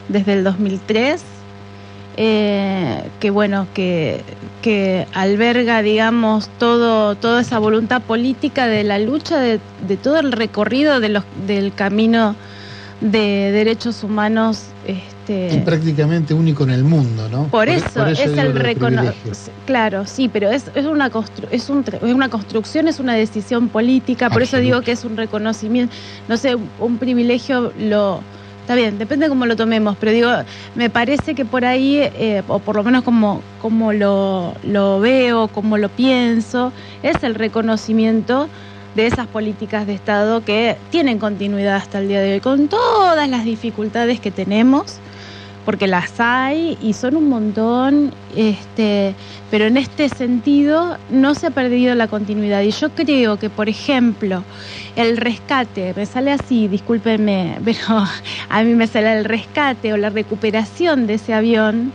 desde 0.09 0.35
el 0.35 0.45
2003, 0.45 1.23
eh, 2.19 3.03
que 3.19 3.31
bueno, 3.31 3.67
que, 3.75 4.23
que 4.63 5.07
alberga, 5.15 5.83
digamos, 5.83 6.49
todo, 6.59 7.15
toda 7.15 7.41
esa 7.41 7.59
voluntad 7.59 8.03
política 8.03 8.67
de 8.67 8.85
la 8.85 8.99
lucha, 8.99 9.41
de, 9.41 9.61
de 9.87 9.97
todo 9.97 10.19
el 10.19 10.33
recorrido 10.33 11.01
de 11.01 11.09
los, 11.09 11.25
del 11.47 11.75
camino 11.75 12.37
de 13.01 13.51
derechos 13.53 14.05
humanos. 14.05 14.65
Este, 14.87 15.16
Y 15.29 15.59
prácticamente 15.65 16.35
único 16.35 16.65
en 16.65 16.71
el 16.71 16.85
mundo, 16.85 17.29
¿no? 17.29 17.45
por 17.49 17.69
eso, 17.69 18.07
es 18.07 18.21
el 18.21 18.55
reconocimiento. 18.55 19.39
Claro, 19.67 20.07
sí, 20.07 20.29
pero 20.29 20.51
es, 20.51 20.65
es, 20.75 20.87
una 20.87 21.11
constru- 21.11 21.49
es, 21.51 21.69
un 21.69 21.85
es 21.87 22.15
una 22.15 22.29
construcción, 22.29 22.89
es 22.89 23.01
una 23.01 23.15
decisión 23.15 23.69
política, 23.69 24.31
por 24.31 24.43
eso 24.43 24.59
digo 24.59 24.83
que 24.83 24.93
es 24.93 25.05
un 25.05 25.17
reconocimiento, 25.17 25.95
no 26.29 26.37
sé, 26.37 26.57
un 26.79 26.99
privilegio 26.99 27.73
lo... 27.79 28.21
Está 28.63 28.75
bien, 28.75 28.99
depende 28.99 29.27
de 29.27 29.29
cómo 29.29 29.47
lo 29.47 29.55
tomemos, 29.55 29.97
pero 30.01 30.11
digo, 30.11 30.29
me 30.75 30.91
parece 30.91 31.37
que 31.37 31.45
por 31.45 31.65
ahí, 31.65 31.99
eh, 31.99 32.43
o 32.49 32.59
por 32.59 32.75
lo 32.75 32.83
menos 32.83 33.05
como, 33.05 33.41
como 33.63 33.93
lo, 33.93 34.55
lo 34.65 34.99
veo, 34.99 35.47
como 35.47 35.79
lo 35.79 35.89
pienso, 35.89 36.73
es 37.05 37.23
el 37.23 37.37
reconocimiento 37.37 38.49
de 38.97 39.07
esas 39.07 39.29
políticas 39.29 39.87
de 39.87 39.95
Estado 39.95 40.45
que 40.45 40.77
tienen 40.91 41.19
continuidad 41.21 41.77
hasta 41.77 41.99
el 42.01 42.09
día 42.09 42.21
de 42.21 42.33
hoy, 42.35 42.41
con 42.41 42.67
todas 42.67 43.29
las 43.29 43.45
dificultades 43.45 44.19
que 44.19 44.33
tenemos, 44.33 44.97
porque 45.67 45.89
las 45.89 46.21
hay 46.21 46.79
y 46.81 46.93
son 46.93 47.17
un 47.17 47.29
montón, 47.29 48.15
este, 48.37 49.15
pero 49.51 49.67
en 49.67 49.77
este 49.77 50.09
sentido 50.09 50.97
no 51.11 51.35
se 51.35 51.49
ha 51.49 51.51
perdido 51.51 51.95
la 51.97 52.07
continuidad. 52.07 52.63
Y 52.63 52.71
yo 52.71 52.91
creo 52.91 53.37
que, 53.37 53.51
por 53.51 53.69
ejemplo, 53.69 54.45
el 54.95 55.17
rescate, 55.17 55.93
me 55.95 56.07
sale 56.07 56.31
así, 56.31 56.69
discúlpenme, 56.69 57.59
pero 57.65 58.07
a 58.49 58.63
mí 58.63 58.75
me 58.75 58.87
sale 58.87 59.13
el 59.19 59.25
rescate 59.25 59.93
o 59.93 59.97
la 59.97 60.09
recuperación 60.09 61.09
de 61.09 61.15
ese 61.15 61.35
avión, 61.35 61.93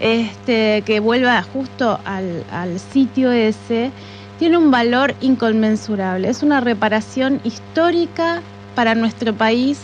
este, 0.00 0.82
que 0.84 0.98
vuelva 0.98 1.40
justo 1.44 2.00
al, 2.04 2.44
al 2.50 2.80
sitio 2.80 3.30
ese, 3.30 3.92
tiene 4.40 4.58
un 4.58 4.72
valor 4.72 5.14
inconmensurable. 5.20 6.28
Es 6.28 6.42
una 6.42 6.60
reparación 6.60 7.40
histórica 7.44 8.42
para 8.74 8.96
nuestro 8.96 9.32
país 9.32 9.78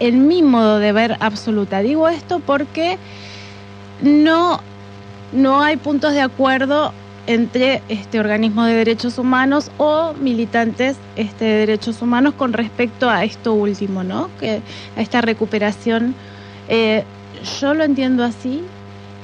en 0.00 0.26
mi 0.28 0.42
modo 0.42 0.78
de 0.78 0.92
ver 0.92 1.16
absoluta. 1.20 1.80
Digo 1.80 2.08
esto 2.08 2.40
porque 2.40 2.98
no, 4.02 4.60
no 5.32 5.62
hay 5.62 5.76
puntos 5.76 6.12
de 6.12 6.20
acuerdo 6.20 6.92
entre 7.26 7.82
este 7.88 8.18
organismo 8.18 8.64
de 8.64 8.74
derechos 8.74 9.18
humanos 9.18 9.70
o 9.78 10.12
militantes 10.14 10.96
este, 11.16 11.44
de 11.44 11.58
derechos 11.58 12.02
humanos 12.02 12.34
con 12.34 12.52
respecto 12.52 13.08
a 13.08 13.24
esto 13.24 13.54
último, 13.54 14.02
¿no? 14.02 14.28
Que 14.40 14.60
a 14.96 15.02
esta 15.02 15.20
recuperación. 15.20 16.14
Eh, 16.68 17.04
yo 17.60 17.74
lo 17.74 17.84
entiendo 17.84 18.24
así. 18.24 18.62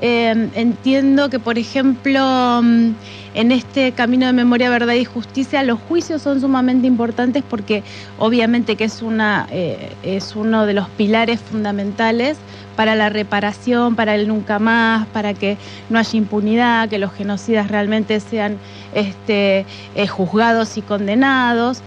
Eh, 0.00 0.50
entiendo 0.54 1.28
que, 1.28 1.40
por 1.40 1.58
ejemplo, 1.58 2.60
mm, 2.62 2.92
en 3.34 3.52
este 3.52 3.92
camino 3.92 4.26
de 4.26 4.32
memoria, 4.32 4.70
verdad 4.70 4.94
y 4.94 5.04
justicia, 5.04 5.62
los 5.62 5.78
juicios 5.80 6.22
son 6.22 6.40
sumamente 6.40 6.86
importantes 6.86 7.42
porque 7.48 7.82
obviamente 8.18 8.76
que 8.76 8.84
es, 8.84 9.02
una, 9.02 9.46
eh, 9.50 9.92
es 10.02 10.34
uno 10.36 10.66
de 10.66 10.74
los 10.74 10.88
pilares 10.90 11.40
fundamentales 11.40 12.36
para 12.76 12.94
la 12.94 13.08
reparación, 13.08 13.96
para 13.96 14.14
el 14.14 14.28
nunca 14.28 14.58
más, 14.58 15.06
para 15.08 15.34
que 15.34 15.56
no 15.90 15.98
haya 15.98 16.16
impunidad, 16.16 16.88
que 16.88 16.98
los 16.98 17.12
genocidas 17.12 17.68
realmente 17.68 18.20
sean 18.20 18.56
este, 18.94 19.66
eh, 19.96 20.06
juzgados 20.06 20.76
y 20.76 20.82
condenados. 20.82 21.80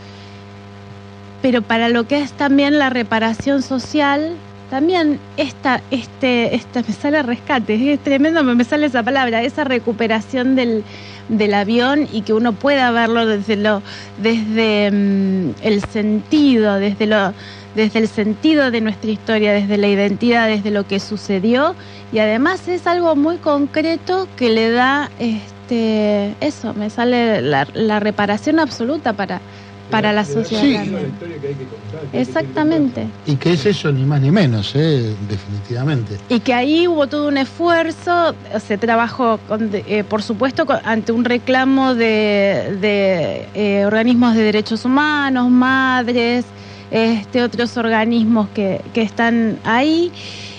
Pero 1.42 1.62
para 1.62 1.90
lo 1.90 2.08
que 2.08 2.20
es 2.20 2.34
también 2.34 2.78
la 2.78 2.90
reparación 2.90 3.62
social, 3.62 4.36
también 4.70 5.20
esta, 5.38 5.82
este, 5.92 6.56
esta, 6.56 6.82
me 6.82 6.94
sale 6.94 7.24
rescate, 7.24 7.94
es 7.94 8.00
tremendo, 8.00 8.44
me 8.44 8.64
sale 8.64 8.86
esa 8.86 9.02
palabra, 9.02 9.44
esa 9.44 9.64
recuperación 9.64 10.56
del, 10.56 10.84
del 11.32 11.54
avión 11.54 12.08
y 12.12 12.22
que 12.22 12.34
uno 12.34 12.54
pueda 12.54 12.92
verlo 12.92 13.26
desde 13.26 13.56
lo, 13.56 13.82
desde 14.22 14.92
mm, 14.92 15.54
el 15.64 15.84
sentido, 15.86 16.76
desde 16.76 17.08
lo, 17.08 17.34
desde 17.76 18.00
el 18.00 18.08
sentido 18.08 18.70
de 18.70 18.82
nuestra 18.82 19.10
historia, 19.10 19.54
desde 19.54 19.78
la 19.78 19.88
identidad, 19.88 20.48
desde 20.48 20.70
lo 20.70 20.86
que 20.86 21.00
sucedió. 21.00 21.74
Y 22.12 22.20
además 22.20 22.68
es 22.68 22.86
algo 22.86 23.16
muy 23.16 23.38
concreto 23.38 24.28
que 24.36 24.50
le 24.50 24.70
da 24.70 25.10
este 25.20 26.36
eso, 26.42 26.74
me 26.74 26.90
sale 26.90 27.42
la, 27.42 27.66
la 27.74 28.02
reparación 28.02 28.60
absoluta 28.60 29.14
para 29.14 29.40
para 29.92 30.14
la 30.14 30.26
sociedad. 30.26 30.84
Sí. 30.84 30.96
Exactamente. 32.14 33.08
Y 33.26 33.36
que 33.36 33.54
es 33.54 33.66
eso 33.66 33.92
ni 33.92 34.06
más 34.06 34.22
ni 34.22 34.32
menos, 34.32 34.72
¿eh? 34.76 35.16
definitivamente. 35.28 36.18
Y 36.30 36.40
que 36.40 36.54
ahí 36.54 36.88
hubo 36.88 37.08
todo 37.08 37.28
un 37.28 37.38
esfuerzo, 37.38 38.36
se 38.66 38.78
trabajó, 38.78 39.40
con- 39.48 39.70
eh, 39.74 40.04
por 40.04 40.24
supuesto, 40.24 40.66
con- 40.66 40.80
ante 40.84 41.12
un 41.12 41.26
reclamo 41.26 41.94
de, 41.96 42.78
de, 42.80 43.50
eh, 43.54 43.86
organismos 43.86 44.36
de 44.36 44.44
derechos 44.44 44.86
humanos, 44.86 45.50
madres, 45.50 46.46
este, 46.90 47.44
otros 47.44 47.78
organismos 47.78 48.50
que, 48.50 48.82
que 48.94 49.02
están 49.02 49.60
ahí. 49.64 50.12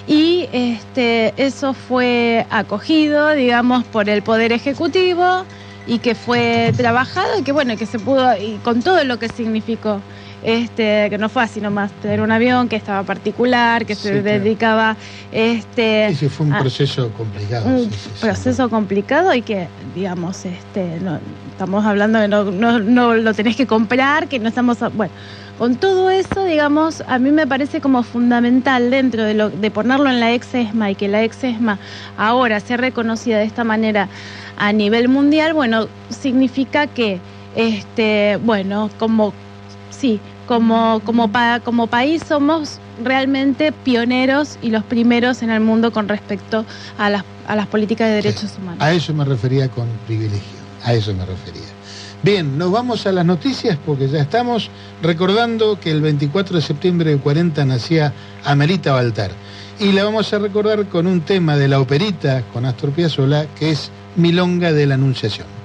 Y 0.06 0.48
este, 0.52 1.32
eso 1.36 1.74
fue 1.74 2.46
acogido, 2.50 3.30
digamos, 3.32 3.84
por 3.84 4.08
el 4.08 4.22
Poder 4.22 4.52
Ejecutivo 4.52 5.44
y 5.86 5.98
que 5.98 6.14
fue 6.14 6.72
trabajado 6.76 7.38
y 7.38 7.42
que, 7.42 7.52
bueno, 7.52 7.76
que 7.76 7.86
se 7.86 7.98
pudo, 7.98 8.36
y 8.36 8.58
con 8.58 8.82
todo 8.82 9.02
lo 9.04 9.18
que 9.18 9.28
significó. 9.28 10.00
Este, 10.44 11.06
que 11.08 11.18
no 11.18 11.28
fue 11.28 11.44
así 11.44 11.60
nomás 11.60 11.92
tener 12.00 12.20
un 12.20 12.32
avión 12.32 12.68
que 12.68 12.74
estaba 12.74 13.04
particular, 13.04 13.86
que 13.86 13.94
se 13.94 14.10
claro. 14.10 14.22
dedicaba 14.24 14.96
este, 15.30 16.06
Ese 16.08 16.28
fue 16.28 16.46
un 16.46 16.52
a- 16.54 16.58
proceso 16.60 17.12
complicado. 17.12 17.66
un 17.66 17.90
sí, 17.92 18.10
proceso 18.20 18.68
complicado 18.68 19.32
y 19.34 19.42
que, 19.42 19.68
digamos, 19.94 20.44
este, 20.44 20.98
no, 21.00 21.20
estamos 21.48 21.84
hablando 21.84 22.18
de 22.18 22.26
no, 22.26 22.44
no, 22.44 22.80
no 22.80 23.14
lo 23.14 23.34
tenés 23.34 23.54
que 23.56 23.66
comprar, 23.68 24.26
que 24.28 24.40
no 24.40 24.48
estamos, 24.48 24.78
bueno, 24.94 25.12
con 25.62 25.76
todo 25.76 26.10
eso, 26.10 26.44
digamos, 26.44 27.04
a 27.06 27.20
mí 27.20 27.30
me 27.30 27.46
parece 27.46 27.80
como 27.80 28.02
fundamental 28.02 28.90
dentro 28.90 29.22
de, 29.22 29.34
lo, 29.34 29.48
de 29.48 29.70
ponerlo 29.70 30.10
en 30.10 30.18
la 30.18 30.32
ex 30.32 30.52
ESMA 30.52 30.90
y 30.90 30.96
que 30.96 31.06
la 31.06 31.22
ex 31.22 31.44
ESMA 31.44 31.78
ahora 32.18 32.58
sea 32.58 32.78
reconocida 32.78 33.38
de 33.38 33.44
esta 33.44 33.62
manera 33.62 34.08
a 34.56 34.72
nivel 34.72 35.06
mundial, 35.06 35.54
bueno, 35.54 35.86
significa 36.10 36.88
que, 36.88 37.20
este, 37.54 38.40
bueno, 38.42 38.90
como, 38.98 39.32
sí, 39.96 40.18
como, 40.48 41.00
como, 41.04 41.28
pa- 41.28 41.60
como 41.60 41.86
país 41.86 42.24
somos 42.26 42.80
realmente 43.04 43.70
pioneros 43.70 44.58
y 44.62 44.70
los 44.70 44.82
primeros 44.82 45.42
en 45.42 45.50
el 45.50 45.60
mundo 45.60 45.92
con 45.92 46.08
respecto 46.08 46.66
a 46.98 47.08
las, 47.08 47.22
a 47.46 47.54
las 47.54 47.68
políticas 47.68 48.08
de 48.08 48.14
derechos 48.16 48.52
humanos. 48.58 48.82
A 48.82 48.90
eso 48.92 49.14
me 49.14 49.24
refería 49.24 49.68
con 49.68 49.86
privilegio, 50.08 50.58
a 50.82 50.92
eso 50.92 51.14
me 51.14 51.24
refería. 51.24 51.71
Bien, 52.22 52.56
nos 52.56 52.70
vamos 52.70 53.06
a 53.06 53.12
las 53.12 53.26
noticias 53.26 53.76
porque 53.84 54.08
ya 54.08 54.20
estamos 54.20 54.70
recordando 55.02 55.80
que 55.80 55.90
el 55.90 56.00
24 56.00 56.56
de 56.56 56.62
septiembre 56.62 57.10
del 57.10 57.20
40 57.20 57.64
nacía 57.64 58.12
Amelita 58.44 58.92
Baltar. 58.92 59.32
Y 59.80 59.90
la 59.90 60.04
vamos 60.04 60.32
a 60.32 60.38
recordar 60.38 60.86
con 60.86 61.06
un 61.06 61.22
tema 61.22 61.56
de 61.56 61.66
la 61.66 61.80
operita 61.80 62.42
con 62.52 62.64
Astor 62.64 62.92
Piazzolla 62.92 63.46
que 63.58 63.70
es 63.70 63.90
Milonga 64.14 64.72
de 64.72 64.86
la 64.86 64.94
Anunciación. 64.94 65.62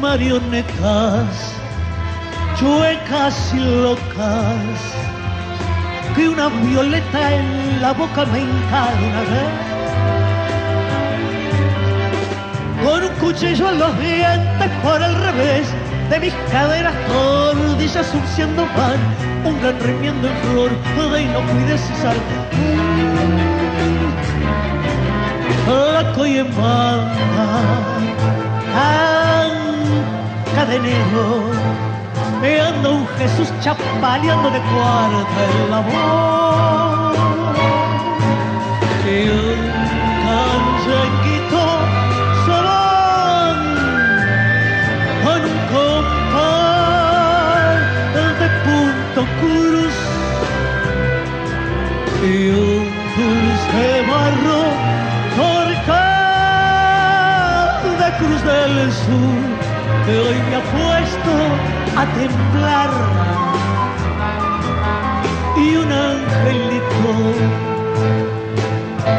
Marionetas, 0.00 1.57
chuecas 2.58 3.52
y 3.54 3.60
locas, 3.60 4.78
que 6.16 6.28
una 6.28 6.48
violeta 6.48 7.34
en 7.34 7.80
la 7.80 7.92
boca 7.92 8.24
me 8.26 8.42
una 8.42 9.20
vez. 9.30 9.68
Con 12.84 13.04
un 13.04 13.14
cuchillo 13.20 13.70
en 13.70 13.78
los 13.78 13.98
dientes 14.00 14.70
por 14.82 15.00
el 15.02 15.14
revés 15.14 15.68
de 16.10 16.20
mis 16.20 16.34
caderas 16.50 16.94
tordillas 17.06 18.06
surciendo 18.06 18.64
pan, 18.74 18.98
un 19.44 19.60
gran 19.60 19.78
remiendo 19.80 20.28
en 20.28 20.36
flor 20.36 20.70
de 21.12 21.22
inocuidez 21.22 21.82
y 21.90 22.02
sal. 22.02 22.16
Flaco 25.64 26.26
y 26.26 26.38
en 26.38 26.56
banda, 26.56 27.60
cadenero, 30.54 31.87
me 32.40 32.60
anda 32.60 32.88
un 32.90 33.06
Jesús 33.18 33.52
chapaleando 33.60 34.50
de 34.50 34.60
cuarta 34.60 35.44
en 35.50 35.70
la 35.70 35.80
voz. 35.80 37.16
Y 39.04 39.28
un 39.30 39.60
canyenguito 40.24 41.62
solón 42.46 43.58
con 45.24 45.40
un 45.52 45.58
compás 45.72 46.68
de 48.40 48.48
punto 48.64 49.20
cruz 49.40 49.96
y 52.22 52.26
un 52.50 52.84
dulce 53.16 53.86
barro 54.10 54.62
torcal 55.36 56.18
de 57.98 58.08
cruz 58.18 58.40
del 58.44 58.74
sur 58.92 59.42
que 60.04 60.12
hoy 60.18 60.38
me 60.48 60.54
ha 60.56 60.62
puesto 60.76 61.32
a 61.98 62.06
temblar 62.14 62.90
y 65.56 65.76
un 65.76 65.90
angelito 65.90 67.12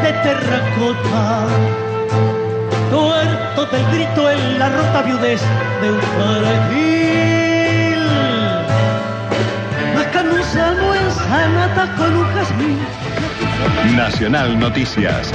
de 0.02 0.12
terracota 0.24 1.46
tuerto 2.90 3.66
del 3.66 3.84
grito 3.92 4.30
en 4.30 4.58
la 4.58 4.68
rota 4.70 5.02
viudez 5.02 5.42
de 5.82 5.92
un 5.92 6.00
un 10.32 10.42
salmo 10.42 10.94
en 10.94 11.10
sanata 11.12 11.94
con 11.96 12.16
un 12.16 12.26
Nacional 13.96 14.58
Noticias. 14.58 15.32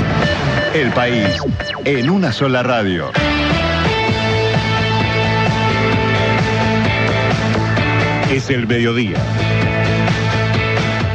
El 0.74 0.92
país 0.92 1.38
en 1.86 2.10
una 2.10 2.32
sola 2.32 2.64
radio. 2.64 3.12
Es 8.36 8.50
el 8.50 8.68
mediodía. 8.68 9.16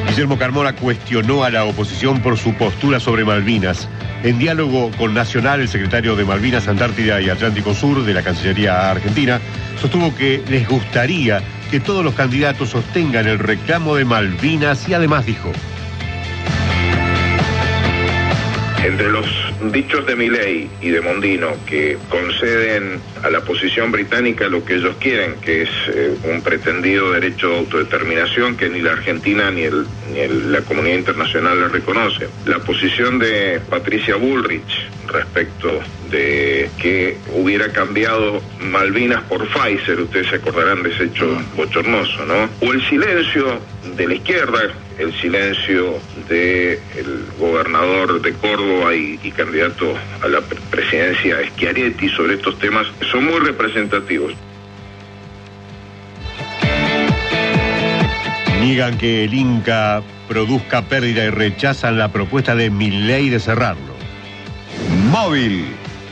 Guillermo 0.08 0.38
Carmona 0.38 0.74
cuestionó 0.74 1.44
a 1.44 1.50
la 1.50 1.64
oposición 1.64 2.22
por 2.22 2.38
su 2.38 2.54
postura 2.54 2.98
sobre 2.98 3.26
Malvinas. 3.26 3.90
En 4.22 4.38
diálogo 4.38 4.90
con 4.96 5.12
Nacional, 5.12 5.60
el 5.60 5.68
secretario 5.68 6.16
de 6.16 6.24
Malvinas, 6.24 6.66
Antártida 6.66 7.20
y 7.20 7.28
Atlántico 7.28 7.74
Sur 7.74 8.06
de 8.06 8.14
la 8.14 8.22
Cancillería 8.22 8.90
Argentina 8.90 9.38
sostuvo 9.78 10.16
que 10.16 10.42
les 10.48 10.66
gustaría 10.66 11.42
que 11.70 11.78
todos 11.78 12.02
los 12.02 12.14
candidatos 12.14 12.70
sostengan 12.70 13.28
el 13.28 13.38
reclamo 13.38 13.96
de 13.96 14.06
Malvinas 14.06 14.88
y 14.88 14.94
además 14.94 15.26
dijo, 15.26 15.52
Entre 18.82 19.10
los 19.10 19.26
dichos 19.72 20.06
de 20.06 20.16
Milei 20.16 20.70
y 20.80 20.88
de 20.90 21.00
Mondino 21.02 21.52
que 21.66 21.98
conceden 22.08 23.00
a 23.22 23.30
la 23.30 23.40
posición 23.42 23.92
británica 23.92 24.48
lo 24.48 24.64
que 24.64 24.76
ellos 24.76 24.96
quieren, 24.98 25.34
que 25.42 25.62
es 25.62 25.68
eh, 25.88 26.14
un 26.24 26.40
pretendido 26.42 27.12
derecho 27.12 27.50
de 27.50 27.58
autodeterminación 27.58 28.56
que 28.56 28.68
ni 28.70 28.80
la 28.80 28.92
Argentina 28.92 29.50
ni, 29.50 29.62
el- 29.62 29.86
ni 30.12 30.20
el- 30.20 30.52
la 30.52 30.62
comunidad 30.62 30.96
internacional 30.98 31.60
le 31.60 31.68
reconoce. 31.68 32.28
La 32.46 32.58
posición 32.60 33.18
de 33.18 33.60
Patricia 33.68 34.16
Bullrich 34.16 34.88
respecto 35.08 35.80
de 36.10 36.70
que 36.80 37.16
hubiera 37.34 37.70
cambiado 37.72 38.40
Malvinas 38.60 39.22
por 39.24 39.46
Pfizer, 39.48 40.00
ustedes 40.00 40.28
se 40.28 40.36
acordarán 40.36 40.82
de 40.82 40.90
ese 40.90 41.04
hecho 41.04 41.26
bochornoso, 41.56 42.24
¿no? 42.26 42.48
O 42.66 42.72
el 42.72 42.80
silencio 42.88 43.60
de 43.96 44.06
la 44.08 44.14
izquierda, 44.14 44.60
el 44.98 45.12
silencio 45.20 45.98
del 46.30 47.26
gobernador 47.38 48.22
de 48.22 48.32
Córdoba 48.34 48.94
y, 48.94 49.18
y 49.22 49.30
candidato 49.32 49.94
a 50.22 50.28
la 50.28 50.40
pre- 50.40 50.60
presidencia 50.70 51.36
Schiaretti 51.50 52.08
sobre 52.08 52.34
estos 52.34 52.58
temas, 52.58 52.86
son 53.10 53.24
muy 53.24 53.40
representativos. 53.40 54.32
niegan 58.60 58.98
que 58.98 59.24
el 59.24 59.32
Inca 59.32 60.02
produzca 60.28 60.82
pérdida 60.82 61.24
y 61.24 61.30
rechazan 61.30 61.96
la 61.98 62.12
propuesta 62.12 62.54
de 62.54 62.70
Milley 62.70 63.30
de 63.30 63.40
cerrarlo. 63.40 63.94
Móvil. 65.10 65.64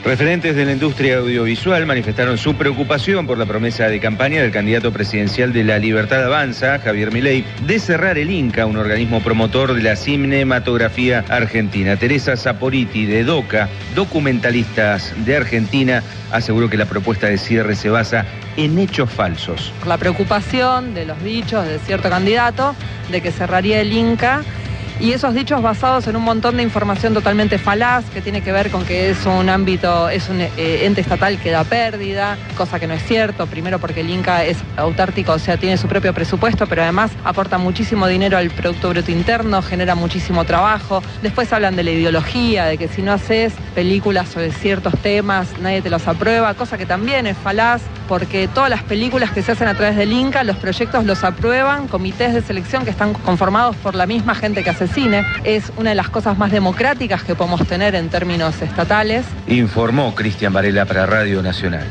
Referentes 0.09 0.57
de 0.57 0.65
la 0.65 0.73
industria 0.73 1.19
audiovisual 1.19 1.85
manifestaron 1.85 2.39
su 2.39 2.55
preocupación 2.55 3.27
por 3.27 3.37
la 3.37 3.45
promesa 3.45 3.89
de 3.89 4.01
campaña 4.01 4.41
del 4.41 4.51
candidato 4.51 4.91
presidencial 4.91 5.53
de 5.53 5.65
la 5.65 5.79
Libertad 5.79 6.25
Avanza, 6.25 6.79
Javier 6.79 7.13
Milei, 7.13 7.45
de 7.67 7.79
cerrar 7.79 8.17
el 8.17 8.31
INCA, 8.31 8.65
un 8.65 8.79
organismo 8.79 9.21
promotor 9.21 9.75
de 9.75 9.83
la 9.83 9.97
cinematografía 9.97 11.27
argentina. 11.29 11.99
Teresa 11.99 12.39
Saporiti, 12.39 13.05
de 13.05 13.23
DOCA, 13.23 13.69
documentalistas 13.95 15.13
de 15.27 15.37
Argentina, 15.37 16.03
aseguró 16.33 16.71
que 16.71 16.79
la 16.79 16.87
propuesta 16.87 17.27
de 17.27 17.37
cierre 17.37 17.77
se 17.77 17.91
basa 17.91 18.25
en 18.57 18.79
hechos 18.79 19.11
falsos. 19.11 19.75
la 19.87 19.99
preocupación 19.99 20.95
de 20.95 21.05
los 21.05 21.23
dichos 21.23 21.67
de 21.67 21.79
cierto 21.81 22.09
candidato 22.09 22.75
de 23.11 23.21
que 23.21 23.31
cerraría 23.31 23.83
el 23.83 23.93
Inca 23.93 24.43
y 25.01 25.13
esos 25.13 25.35
dichos 25.35 25.63
basados 25.63 26.07
en 26.09 26.17
un 26.17 26.23
montón 26.23 26.57
de 26.57 26.63
información 26.63 27.15
totalmente 27.15 27.59
falaz 27.59 28.05
que 28.11 28.21
tiene 28.21 28.43
que 28.43 28.51
ver 28.51 28.71
con 28.71 28.85
que 28.85 29.11
es 29.11 29.27
un 29.27 29.49
ámbito, 29.49 30.09
es 30.09 30.29
un 30.29 30.41
eh, 30.41 30.51
ente 30.57 31.01
estatal 31.01 31.39
que 31.39 31.51
da 31.51 31.65
pérdida, 31.65 32.37
cosa 32.57 32.81
que 32.81 32.87
no 32.87 32.95
es 32.95 33.05
cierto, 33.05 33.47
primero 33.47 33.79
porque 33.79 34.01
el 34.01 34.11
Inca 34.11 34.45
es 34.45 34.59
autártico, 34.77 35.33
o 35.33 35.39
sea, 35.39 35.57
tiene 35.57 35.77
su 35.77 35.87
propio 35.87 36.13
presupuesto, 36.13 36.67
pero 36.67 36.83
además 36.83 37.13
aporta 37.25 37.59
muchísimo 37.59 38.09
dinero 38.09 38.37
al 38.39 38.51
Producto 38.51 38.89
Bruto 38.89 39.13
Interno, 39.13 39.63
genera 39.63 39.95
muchísimo 39.95 40.45
trabajo, 40.45 41.03
después 41.23 41.53
hablan 41.53 41.77
de 41.77 41.85
la 41.85 41.93
ideología, 41.93 42.65
de 42.65 42.77
que 42.77 42.89
si 42.89 43.03
no 43.03 43.13
haces 43.13 43.53
películas 43.75 44.29
sobre 44.29 44.51
ciertos 44.51 44.95
temas, 45.01 45.49
nadie 45.61 45.81
te 45.81 45.91
los 45.91 46.09
aprueba, 46.09 46.55
cosa 46.55 46.77
que 46.77 46.87
también 46.87 47.27
es 47.27 47.37
falaz, 47.37 47.83
porque 48.09 48.49
todas 48.49 48.71
las 48.71 48.83
películas 48.83 49.31
que 49.31 49.43
se 49.43 49.53
hacen 49.53 49.69
a 49.69 49.75
través 49.75 49.97
del 49.97 50.13
Inca, 50.13 50.43
los 50.43 50.57
proyectos 50.57 51.05
los 51.05 51.23
aprueban 51.23 51.87
comités 51.87 52.35
de 52.35 52.43
selección 52.43 52.85
que 52.85 52.91
están 52.91 53.13
conformados 53.13 53.77
por 53.77 53.95
la 53.95 54.07
misma 54.07 54.35
gente 54.35 54.65
que 54.65 54.71
hace 54.71 54.88
cine. 54.89 55.25
Es 55.45 55.73
una 55.77 55.91
de 55.91 55.97
las 55.97 56.09
cosas 56.09 56.39
más 56.39 56.51
democráticas 56.51 57.23
que 57.23 57.35
podemos 57.35 57.67
tener 57.67 57.95
en 57.95 58.09
términos 58.09 58.61
estatales. 58.63 59.25
Informó 59.47 60.15
Cristian 60.15 60.53
Varela 60.53 60.85
para 60.85 61.07
Radio 61.07 61.43
Nacional. 61.43 61.87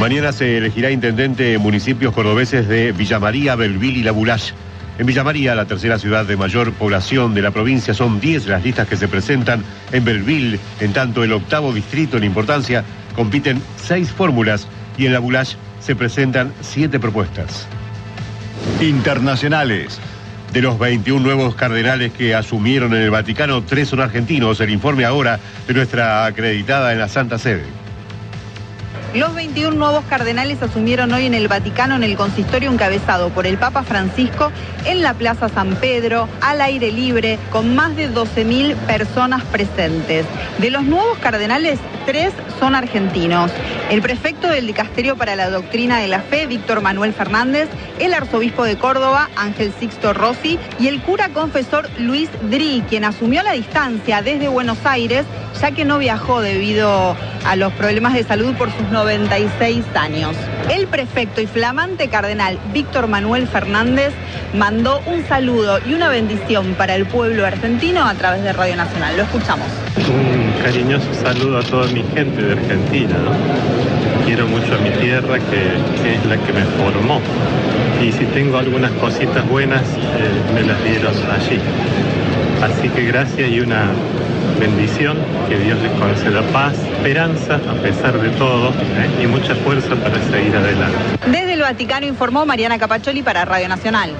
Mañana 0.00 0.32
se 0.32 0.58
elegirá 0.58 0.90
intendente 0.90 1.54
en 1.54 1.62
municipios 1.62 2.12
cordobeses 2.12 2.66
de 2.66 2.90
Villa 2.90 3.20
María, 3.20 3.54
Belville 3.54 4.00
y 4.00 4.02
La 4.02 4.10
Bulache. 4.10 4.52
En 4.98 5.06
Villa 5.06 5.24
María, 5.24 5.54
la 5.54 5.66
tercera 5.66 5.98
ciudad 5.98 6.26
de 6.26 6.36
mayor 6.36 6.72
población 6.72 7.34
de 7.34 7.42
la 7.42 7.50
provincia, 7.52 7.94
son 7.94 8.20
10 8.20 8.46
las 8.46 8.64
listas 8.64 8.88
que 8.88 8.96
se 8.96 9.08
presentan. 9.08 9.64
En 9.92 10.04
Belville, 10.04 10.58
en 10.80 10.92
tanto 10.92 11.22
el 11.22 11.32
octavo 11.32 11.72
distrito 11.72 12.16
en 12.16 12.24
importancia, 12.24 12.84
compiten 13.14 13.62
seis 13.76 14.10
fórmulas 14.10 14.66
y 14.98 15.06
en 15.06 15.12
La 15.12 15.18
Bulache 15.20 15.56
se 15.80 15.96
presentan 15.96 16.52
siete 16.60 16.98
propuestas. 16.98 17.66
Internacionales. 18.80 20.00
De 20.52 20.60
los 20.60 20.78
21 20.78 21.20
nuevos 21.22 21.54
cardenales 21.54 22.12
que 22.12 22.34
asumieron 22.34 22.92
en 22.94 23.02
el 23.02 23.10
Vaticano, 23.10 23.62
tres 23.62 23.88
son 23.88 24.00
argentinos. 24.00 24.60
El 24.60 24.68
informe 24.68 25.06
ahora 25.06 25.40
de 25.66 25.72
nuestra 25.72 26.26
acreditada 26.26 26.92
en 26.92 26.98
la 26.98 27.08
Santa 27.08 27.38
Sede. 27.38 27.64
Los 29.14 29.34
21 29.34 29.76
nuevos 29.76 30.04
cardenales 30.06 30.62
asumieron 30.62 31.12
hoy 31.12 31.26
en 31.26 31.34
el 31.34 31.48
Vaticano 31.48 31.96
en 31.96 32.02
el 32.02 32.16
consistorio 32.16 32.70
encabezado 32.70 33.28
por 33.28 33.46
el 33.46 33.58
Papa 33.58 33.82
Francisco 33.82 34.50
en 34.86 35.02
la 35.02 35.12
Plaza 35.12 35.50
San 35.50 35.74
Pedro, 35.76 36.28
al 36.40 36.62
aire 36.62 36.92
libre, 36.92 37.38
con 37.50 37.74
más 37.74 37.94
de 37.94 38.10
12.000 38.10 38.74
personas 38.86 39.42
presentes. 39.44 40.24
De 40.58 40.70
los 40.70 40.84
nuevos 40.84 41.18
cardenales, 41.18 41.78
tres 42.06 42.32
son 42.58 42.74
argentinos. 42.74 43.50
El 43.90 44.02
prefecto 44.02 44.48
del 44.48 44.66
Dicasterio 44.66 45.16
para 45.16 45.36
la 45.36 45.50
Doctrina 45.50 45.98
de 45.98 46.08
la 46.08 46.20
Fe, 46.20 46.46
Víctor 46.46 46.80
Manuel 46.80 47.12
Fernández, 47.12 47.68
el 47.98 48.14
arzobispo 48.14 48.64
de 48.64 48.76
Córdoba, 48.76 49.30
Ángel 49.36 49.72
Sixto 49.78 50.12
Rossi, 50.12 50.58
y 50.78 50.88
el 50.88 51.00
cura 51.02 51.28
confesor 51.30 51.88
Luis 51.98 52.28
Dri, 52.50 52.82
quien 52.88 53.04
asumió 53.04 53.42
la 53.42 53.52
distancia 53.52 54.22
desde 54.22 54.48
Buenos 54.48 54.78
Aires, 54.84 55.24
ya 55.60 55.70
que 55.72 55.84
no 55.84 55.98
viajó 55.98 56.40
debido 56.40 57.16
a 57.44 57.56
los 57.56 57.72
problemas 57.72 58.14
de 58.14 58.24
salud 58.24 58.54
por 58.54 58.70
sus 58.70 58.88
96 58.90 59.84
años. 59.94 60.36
El 60.70 60.86
prefecto 60.86 61.40
y 61.40 61.46
flamante 61.46 62.08
cardenal 62.08 62.58
Víctor 62.72 63.08
Manuel 63.08 63.46
Fernández 63.46 64.12
mandó 64.54 65.00
un 65.06 65.26
saludo 65.26 65.80
y 65.84 65.94
una 65.94 66.08
bendición 66.08 66.74
para 66.74 66.94
el 66.94 67.06
pueblo 67.06 67.46
argentino 67.46 68.06
a 68.06 68.14
través 68.14 68.42
de 68.42 68.52
Radio 68.52 68.76
Nacional. 68.76 69.16
Lo 69.16 69.24
escuchamos. 69.24 69.66
Un 70.62 70.68
cariñoso 70.70 71.12
saludo 71.20 71.58
a 71.58 71.62
toda 71.64 71.88
mi 71.88 72.04
gente 72.14 72.40
de 72.40 72.52
Argentina. 72.52 73.16
¿no? 73.18 74.24
Quiero 74.24 74.46
mucho 74.46 74.76
a 74.76 74.78
mi 74.78 74.90
tierra, 74.90 75.40
que, 75.40 76.00
que 76.00 76.14
es 76.14 76.26
la 76.26 76.36
que 76.36 76.52
me 76.52 76.62
formó. 76.78 77.20
Y 78.00 78.12
si 78.12 78.24
tengo 78.26 78.58
algunas 78.58 78.92
cositas 78.92 79.44
buenas, 79.48 79.82
eh, 79.82 80.54
me 80.54 80.62
las 80.62 80.80
dieron 80.84 81.12
allí. 81.32 81.58
Así 82.62 82.88
que 82.90 83.06
gracias 83.06 83.50
y 83.50 83.58
una 83.58 83.86
bendición, 84.60 85.18
que 85.48 85.58
Dios 85.58 85.80
les 85.82 85.90
conceda 85.98 86.42
paz, 86.52 86.74
esperanza 86.74 87.56
a 87.56 87.74
pesar 87.82 88.20
de 88.20 88.28
todo 88.30 88.68
¿eh? 88.68 89.24
y 89.24 89.26
mucha 89.26 89.56
fuerza 89.56 89.96
para 89.96 90.22
seguir 90.30 90.54
adelante. 90.54 90.96
Desde 91.26 91.54
el 91.54 91.60
Vaticano 91.62 92.06
informó 92.06 92.46
Mariana 92.46 92.78
Capacholi 92.78 93.24
para 93.24 93.44
Radio 93.44 93.68
Nacional. 93.68 94.12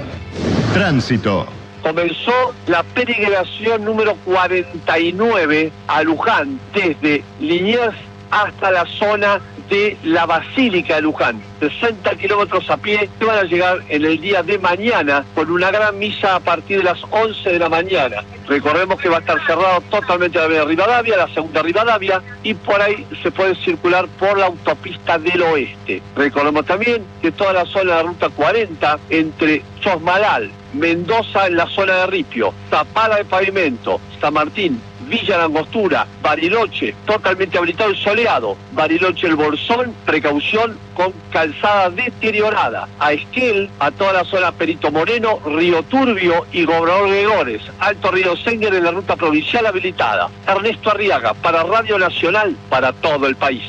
Tránsito. 0.74 1.61
Comenzó 1.82 2.54
la 2.66 2.82
peregrinación 2.82 3.84
número 3.84 4.14
49 4.24 5.72
a 5.88 6.02
Luján, 6.02 6.58
desde 6.72 7.22
Liniers 7.40 7.96
hasta 8.30 8.70
la 8.70 8.86
zona 8.86 9.40
de 9.68 9.96
la 10.04 10.26
Basílica 10.26 10.96
de 10.96 11.02
Luján. 11.02 11.40
60 11.60 12.14
kilómetros 12.16 12.68
a 12.70 12.76
pie 12.76 13.08
que 13.18 13.24
van 13.24 13.38
a 13.38 13.42
llegar 13.44 13.78
en 13.88 14.04
el 14.04 14.20
día 14.20 14.42
de 14.42 14.58
mañana 14.58 15.24
con 15.34 15.50
una 15.50 15.70
gran 15.70 15.98
misa 15.98 16.36
a 16.36 16.40
partir 16.40 16.78
de 16.78 16.84
las 16.84 16.98
11 17.10 17.50
de 17.50 17.58
la 17.58 17.68
mañana. 17.68 18.22
Recordemos 18.48 19.00
que 19.00 19.08
va 19.08 19.18
a 19.18 19.20
estar 19.20 19.38
cerrado 19.46 19.80
totalmente 19.90 20.38
la 20.38 20.44
avenida 20.44 20.64
Rivadavia, 20.64 21.16
la 21.16 21.28
segunda 21.28 21.62
Rivadavia, 21.62 22.22
y 22.42 22.54
por 22.54 22.80
ahí 22.82 23.06
se 23.22 23.30
puede 23.30 23.54
circular 23.56 24.08
por 24.18 24.36
la 24.38 24.46
autopista 24.46 25.18
del 25.18 25.42
oeste. 25.42 26.02
Recordemos 26.16 26.66
también 26.66 27.04
que 27.20 27.32
toda 27.32 27.52
la 27.52 27.64
zona 27.66 27.96
de 27.96 28.02
la 28.02 28.08
ruta 28.08 28.28
40 28.28 28.98
entre 29.10 29.62
Chosmalal, 29.80 30.50
Mendoza 30.72 31.46
en 31.46 31.56
la 31.56 31.66
zona 31.66 31.94
de 31.98 32.06
Ripio, 32.06 32.52
Zapala 32.70 33.16
de 33.16 33.24
Pavimento, 33.24 34.00
San 34.20 34.34
Martín, 34.34 34.80
Villa 35.08 35.36
La 35.36 35.44
Angostura, 35.44 36.06
Bariloche, 36.22 36.94
totalmente 37.04 37.58
habilitado 37.58 37.92
y 37.92 37.96
soleado. 37.96 38.56
Bariloche 38.72 39.26
el 39.26 39.36
Bolsón, 39.36 39.94
precaución 40.06 40.78
con 40.94 41.12
calzada 41.30 41.90
deteriorada. 41.90 42.88
A 42.98 43.12
Esquel, 43.12 43.68
a 43.78 43.90
toda 43.90 44.14
la 44.14 44.24
zona 44.24 44.52
Perito 44.52 44.90
Moreno, 44.90 45.38
Río 45.44 45.82
Turbio 45.82 46.46
y 46.52 46.64
Gobernador 46.64 47.10
Gregores. 47.10 47.62
Alto 47.78 48.10
Río 48.10 48.36
Senger 48.36 48.74
en 48.74 48.84
la 48.84 48.90
ruta 48.90 49.16
provincial 49.16 49.66
habilitada. 49.66 50.30
Ernesto 50.46 50.90
Arriaga, 50.90 51.34
para 51.34 51.62
Radio 51.62 51.98
Nacional, 51.98 52.56
para 52.70 52.92
todo 52.94 53.26
el 53.26 53.36
país. 53.36 53.64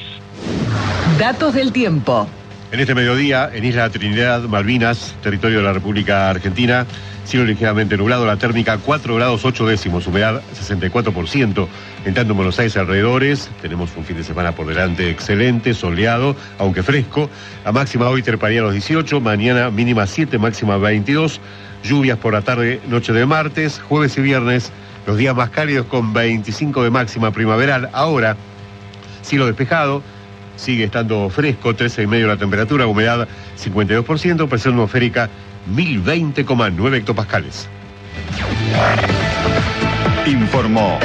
Datos 1.19 1.53
del 1.53 1.73
tiempo. 1.73 2.27
En 2.73 2.79
este 2.79 2.95
mediodía, 2.95 3.51
en 3.53 3.65
Isla 3.65 3.87
Trinidad, 3.91 4.41
Malvinas, 4.45 5.13
territorio 5.21 5.59
de 5.59 5.63
la 5.63 5.73
República 5.73 6.31
Argentina, 6.31 6.87
cielo 7.23 7.45
ligeramente 7.45 7.95
nublado, 7.97 8.25
la 8.25 8.37
térmica 8.37 8.79
4 8.79 9.13
grados 9.13 9.45
8 9.45 9.67
décimos, 9.67 10.07
humedad 10.07 10.41
64%. 10.59 11.67
En 12.05 12.13
tanto 12.15 12.31
en 12.31 12.35
Buenos 12.35 12.57
Aires 12.57 12.75
alrededores, 12.75 13.51
tenemos 13.61 13.91
un 13.95 14.03
fin 14.03 14.17
de 14.17 14.23
semana 14.23 14.53
por 14.53 14.65
delante 14.65 15.07
excelente, 15.11 15.75
soleado, 15.75 16.35
aunque 16.57 16.81
fresco. 16.81 17.29
La 17.63 17.71
máxima 17.71 18.09
hoy 18.09 18.23
treparía 18.23 18.63
los 18.63 18.73
18, 18.73 19.21
mañana 19.21 19.69
mínima 19.69 20.07
7, 20.07 20.39
máxima 20.39 20.77
22. 20.77 21.41
Lluvias 21.83 22.17
por 22.17 22.33
la 22.33 22.41
tarde, 22.41 22.81
noche 22.87 23.13
de 23.13 23.27
martes, 23.27 23.79
jueves 23.87 24.17
y 24.17 24.21
viernes, 24.21 24.71
los 25.05 25.15
días 25.15 25.35
más 25.35 25.51
cálidos 25.51 25.85
con 25.85 26.11
25 26.11 26.81
de 26.81 26.89
máxima 26.89 27.29
primaveral. 27.29 27.91
Ahora, 27.93 28.35
cielo 29.21 29.45
despejado, 29.45 30.01
sigue 30.63 30.85
estando 30.85 31.29
fresco, 31.29 31.75
13 31.75 32.03
y 32.03 32.07
medio 32.07 32.27
la 32.27 32.37
temperatura, 32.37 32.87
humedad 32.87 33.27
52%, 33.61 34.47
presión 34.47 34.75
atmosférica 34.75 35.29
1020,9 35.69 36.95
hectopascales. 36.95 37.67
Informó 40.25 40.99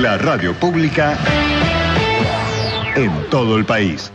la 0.00 0.18
radio 0.18 0.54
pública 0.54 1.18
en 2.94 3.10
todo 3.28 3.56
el 3.56 3.64
país. 3.64 4.12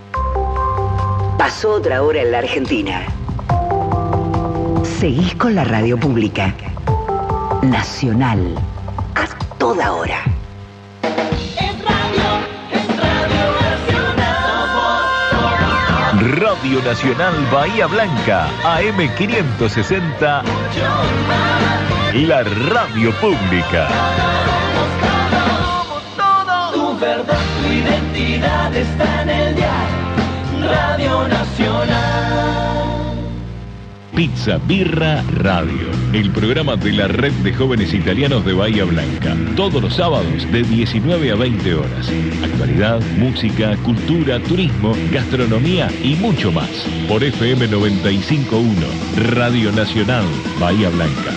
Pasó 1.38 1.72
otra 1.72 2.02
hora 2.02 2.22
en 2.22 2.32
la 2.32 2.40
Argentina. 2.40 3.02
Seguís 5.00 5.36
con 5.36 5.54
la 5.56 5.66
radio 5.66 6.00
pública. 6.00 6.56
Nacional. 7.62 8.56
A 9.16 9.28
toda 9.58 9.92
hora. 9.92 10.33
Radio 16.24 16.82
Nacional 16.82 17.34
Bahía 17.52 17.86
Blanca, 17.86 18.48
AM560, 18.64 20.42
la 22.14 22.44
radio 22.44 23.12
pública. 23.20 23.90
Tu 26.74 26.98
verdad, 26.98 27.38
tu 27.62 27.68
identidad 27.74 28.74
está 28.74 29.22
en 29.24 29.30
el 29.30 29.56
diario 29.56 30.04
Radio 30.62 31.28
Nacional. 31.28 32.93
Pizza 34.16 34.60
Birra 34.60 35.24
Radio, 35.38 35.90
el 36.14 36.32
programa 36.32 36.76
de 36.76 36.92
la 36.92 37.08
red 37.08 37.32
de 37.44 37.52
jóvenes 37.52 37.96
italianos 37.96 38.46
de 38.46 38.54
Bahía 38.54 38.86
Blanca. 38.86 39.36
Todos 39.56 39.82
los 39.82 39.96
sábados 39.96 40.52
de 40.52 40.62
19 40.62 41.32
a 41.32 41.36
20 41.36 41.74
horas. 41.74 42.12
Actualidad, 42.44 43.02
música, 43.18 43.76
cultura, 43.78 44.40
turismo, 44.40 44.94
gastronomía 45.12 45.90
y 46.04 46.16
mucho 46.16 46.52
más. 46.52 46.70
Por 47.08 47.24
FM 47.24 47.68
951, 47.68 48.72
Radio 49.32 49.72
Nacional 49.72 50.26
Bahía 50.60 50.90
Blanca. 50.90 51.32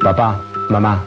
Papá, 0.00 0.40
mamá, 0.70 1.04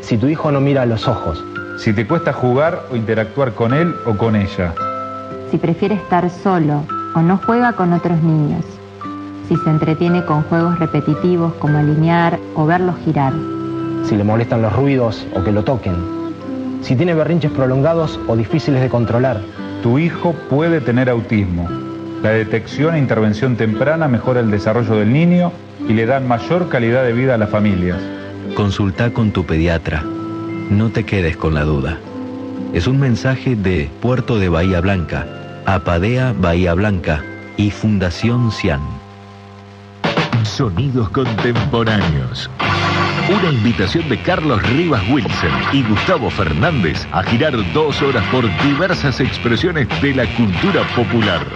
si 0.00 0.16
tu 0.16 0.26
hijo 0.26 0.50
no 0.50 0.60
mira 0.60 0.82
a 0.82 0.86
los 0.86 1.06
ojos, 1.06 1.44
Si 1.82 1.92
te 1.92 2.06
cuesta 2.06 2.32
jugar 2.32 2.84
o 2.92 2.94
interactuar 2.94 3.54
con 3.54 3.74
él 3.74 3.92
o 4.06 4.16
con 4.16 4.36
ella. 4.36 4.72
si 5.50 5.58
prefiere 5.58 5.96
estar 5.96 6.30
solo 6.30 6.84
o 7.16 7.20
no 7.22 7.40
juega 7.44 7.72
con 7.72 7.92
otros 7.92 8.22
niños, 8.22 8.64
si 9.48 9.56
se 9.56 9.68
entretiene 9.68 10.24
con 10.24 10.44
juegos 10.44 10.78
repetitivos 10.78 11.52
como 11.54 11.78
alinear 11.78 12.38
o 12.54 12.66
verlos 12.66 12.94
girar, 13.04 13.32
si 14.04 14.14
le 14.14 14.22
molestan 14.22 14.62
los 14.62 14.72
ruidos 14.72 15.26
o 15.34 15.42
que 15.42 15.50
lo 15.50 15.64
toquen, 15.64 15.96
si 16.82 16.94
tiene 16.94 17.14
berrinches 17.14 17.50
prolongados 17.50 18.20
o 18.28 18.36
difíciles 18.36 18.80
de 18.80 18.88
controlar. 18.88 19.40
Tu 19.82 19.98
hijo 19.98 20.36
puede 20.48 20.80
tener 20.80 21.10
autismo. 21.10 21.68
La 22.22 22.30
detección 22.30 22.94
e 22.94 23.00
intervención 23.00 23.56
temprana 23.56 24.06
mejora 24.06 24.38
el 24.38 24.52
desarrollo 24.52 24.94
del 24.94 25.12
niño 25.12 25.50
y 25.88 25.94
le 25.94 26.06
dan 26.06 26.28
mayor 26.28 26.68
calidad 26.68 27.02
de 27.02 27.12
vida 27.12 27.34
a 27.34 27.38
las 27.38 27.50
familias. 27.50 27.98
Consulta 28.54 29.12
con 29.12 29.32
tu 29.32 29.44
pediatra. 29.44 30.04
No 30.72 30.88
te 30.88 31.04
quedes 31.04 31.36
con 31.36 31.52
la 31.52 31.64
duda. 31.64 31.98
Es 32.72 32.86
un 32.86 32.98
mensaje 32.98 33.56
de 33.56 33.90
Puerto 34.00 34.38
de 34.38 34.48
Bahía 34.48 34.80
Blanca, 34.80 35.26
Apadea 35.66 36.32
Bahía 36.32 36.72
Blanca 36.72 37.22
y 37.58 37.70
Fundación 37.70 38.50
CIAN. 38.50 38.80
Sonidos 40.44 41.10
contemporáneos. 41.10 42.48
Una 43.28 43.52
invitación 43.52 44.08
de 44.08 44.16
Carlos 44.22 44.62
Rivas 44.70 45.02
Wilson 45.10 45.50
y 45.74 45.82
Gustavo 45.82 46.30
Fernández 46.30 47.06
a 47.12 47.22
girar 47.22 47.52
dos 47.74 48.00
horas 48.00 48.24
por 48.28 48.44
diversas 48.62 49.20
expresiones 49.20 49.86
de 50.00 50.14
la 50.14 50.24
cultura 50.36 50.84
popular. 50.96 51.46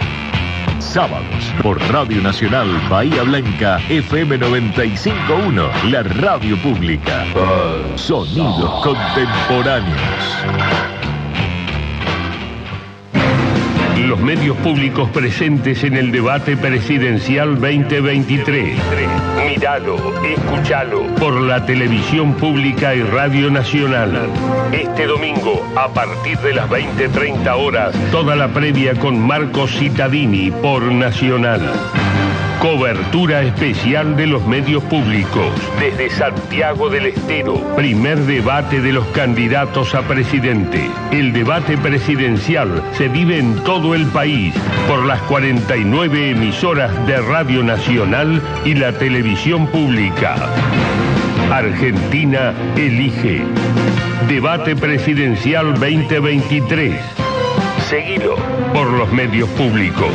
Sábados 0.87 1.53
por 1.61 1.77
Radio 1.91 2.21
Nacional 2.21 2.67
Bahía 2.89 3.23
Blanca 3.23 3.77
FM 3.89 4.37
951, 4.37 5.69
la 5.91 6.03
radio 6.03 6.57
pública. 6.61 7.25
Sonidos 7.95 8.83
contemporáneos. 8.83 10.96
Los 14.07 14.21
medios 14.21 14.55
públicos 14.59 15.09
presentes 15.09 15.83
en 15.83 15.97
el 15.97 16.13
debate 16.13 16.55
presidencial 16.55 17.59
2023. 17.59 18.79
Míralo, 19.45 19.97
escúchalo 20.23 21.07
por 21.15 21.41
la 21.41 21.65
televisión 21.65 22.33
pública 22.35 22.95
y 22.95 23.01
Radio 23.01 23.51
Nacional. 23.51 24.29
Este 24.71 25.07
domingo, 25.07 25.61
a 25.75 25.89
partir 25.89 26.37
de 26.37 26.53
las 26.53 26.69
20.30 26.69 27.53
horas, 27.53 27.93
toda 28.09 28.37
la 28.37 28.47
previa 28.47 28.95
con 28.95 29.19
Marcos 29.19 29.71
Cittadini 29.77 30.51
por 30.51 30.83
Nacional. 30.83 31.69
Cobertura 32.59 33.43
especial 33.43 34.15
de 34.15 34.25
los 34.25 34.43
medios 34.47 34.83
públicos. 34.85 35.53
Desde 35.79 36.09
Santiago 36.09 36.89
del 36.89 37.05
Estero. 37.05 37.53
Primer 37.75 38.17
debate 38.17 38.81
de 38.81 38.93
los 38.93 39.05
candidatos 39.09 39.93
a 39.93 40.01
presidente. 40.01 40.89
El 41.11 41.33
debate 41.33 41.77
presidencial 41.77 42.83
se 42.93 43.09
vive 43.09 43.37
en 43.37 43.63
todo 43.63 43.93
el 43.93 44.07
país 44.07 44.55
por 44.87 45.05
las 45.05 45.21
49 45.23 46.31
emisoras 46.31 47.05
de 47.05 47.17
Radio 47.17 47.61
Nacional 47.61 48.41
y 48.65 48.73
la 48.73 48.91
televisión 48.91 49.67
pública. 49.67 50.35
Argentina 51.51 52.55
elige. 52.75 53.43
Debate 54.27 54.75
presidencial 54.75 55.73
2023. 55.75 56.99
Seguilo 57.87 58.35
por 58.73 58.89
los 58.91 59.11
medios 59.11 59.47
públicos. 59.49 60.11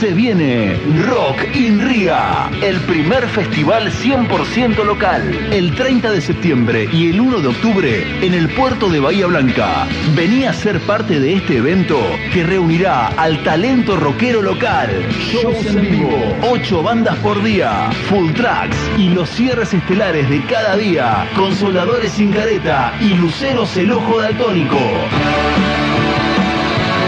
Se 0.00 0.14
viene 0.14 0.80
Rock 1.06 1.54
in 1.54 1.78
Ria, 1.86 2.50
el 2.62 2.80
primer 2.86 3.28
festival 3.28 3.92
100% 3.92 4.82
local, 4.82 5.22
el 5.52 5.74
30 5.74 6.12
de 6.12 6.22
septiembre 6.22 6.88
y 6.90 7.10
el 7.10 7.20
1 7.20 7.40
de 7.40 7.48
octubre 7.48 8.26
en 8.26 8.32
el 8.32 8.48
puerto 8.48 8.88
de 8.88 8.98
Bahía 8.98 9.26
Blanca. 9.26 9.86
Vení 10.16 10.46
a 10.46 10.54
ser 10.54 10.80
parte 10.80 11.20
de 11.20 11.34
este 11.34 11.58
evento 11.58 12.00
que 12.32 12.42
reunirá 12.42 13.08
al 13.08 13.42
talento 13.42 13.94
rockero 13.94 14.40
local, 14.40 14.88
shows 15.18 15.66
en 15.66 15.82
vivo, 15.82 16.34
8 16.48 16.82
bandas 16.82 17.18
por 17.18 17.42
día, 17.42 17.90
full 18.08 18.32
tracks 18.32 18.78
y 18.96 19.10
los 19.10 19.28
cierres 19.28 19.74
estelares 19.74 20.30
de 20.30 20.42
cada 20.46 20.78
día, 20.78 21.28
consoladores 21.36 22.12
sin 22.12 22.32
careta 22.32 22.94
y 23.02 23.12
luceros 23.16 23.76
el 23.76 23.92
ojo 23.92 24.18
daltónico. 24.18 24.78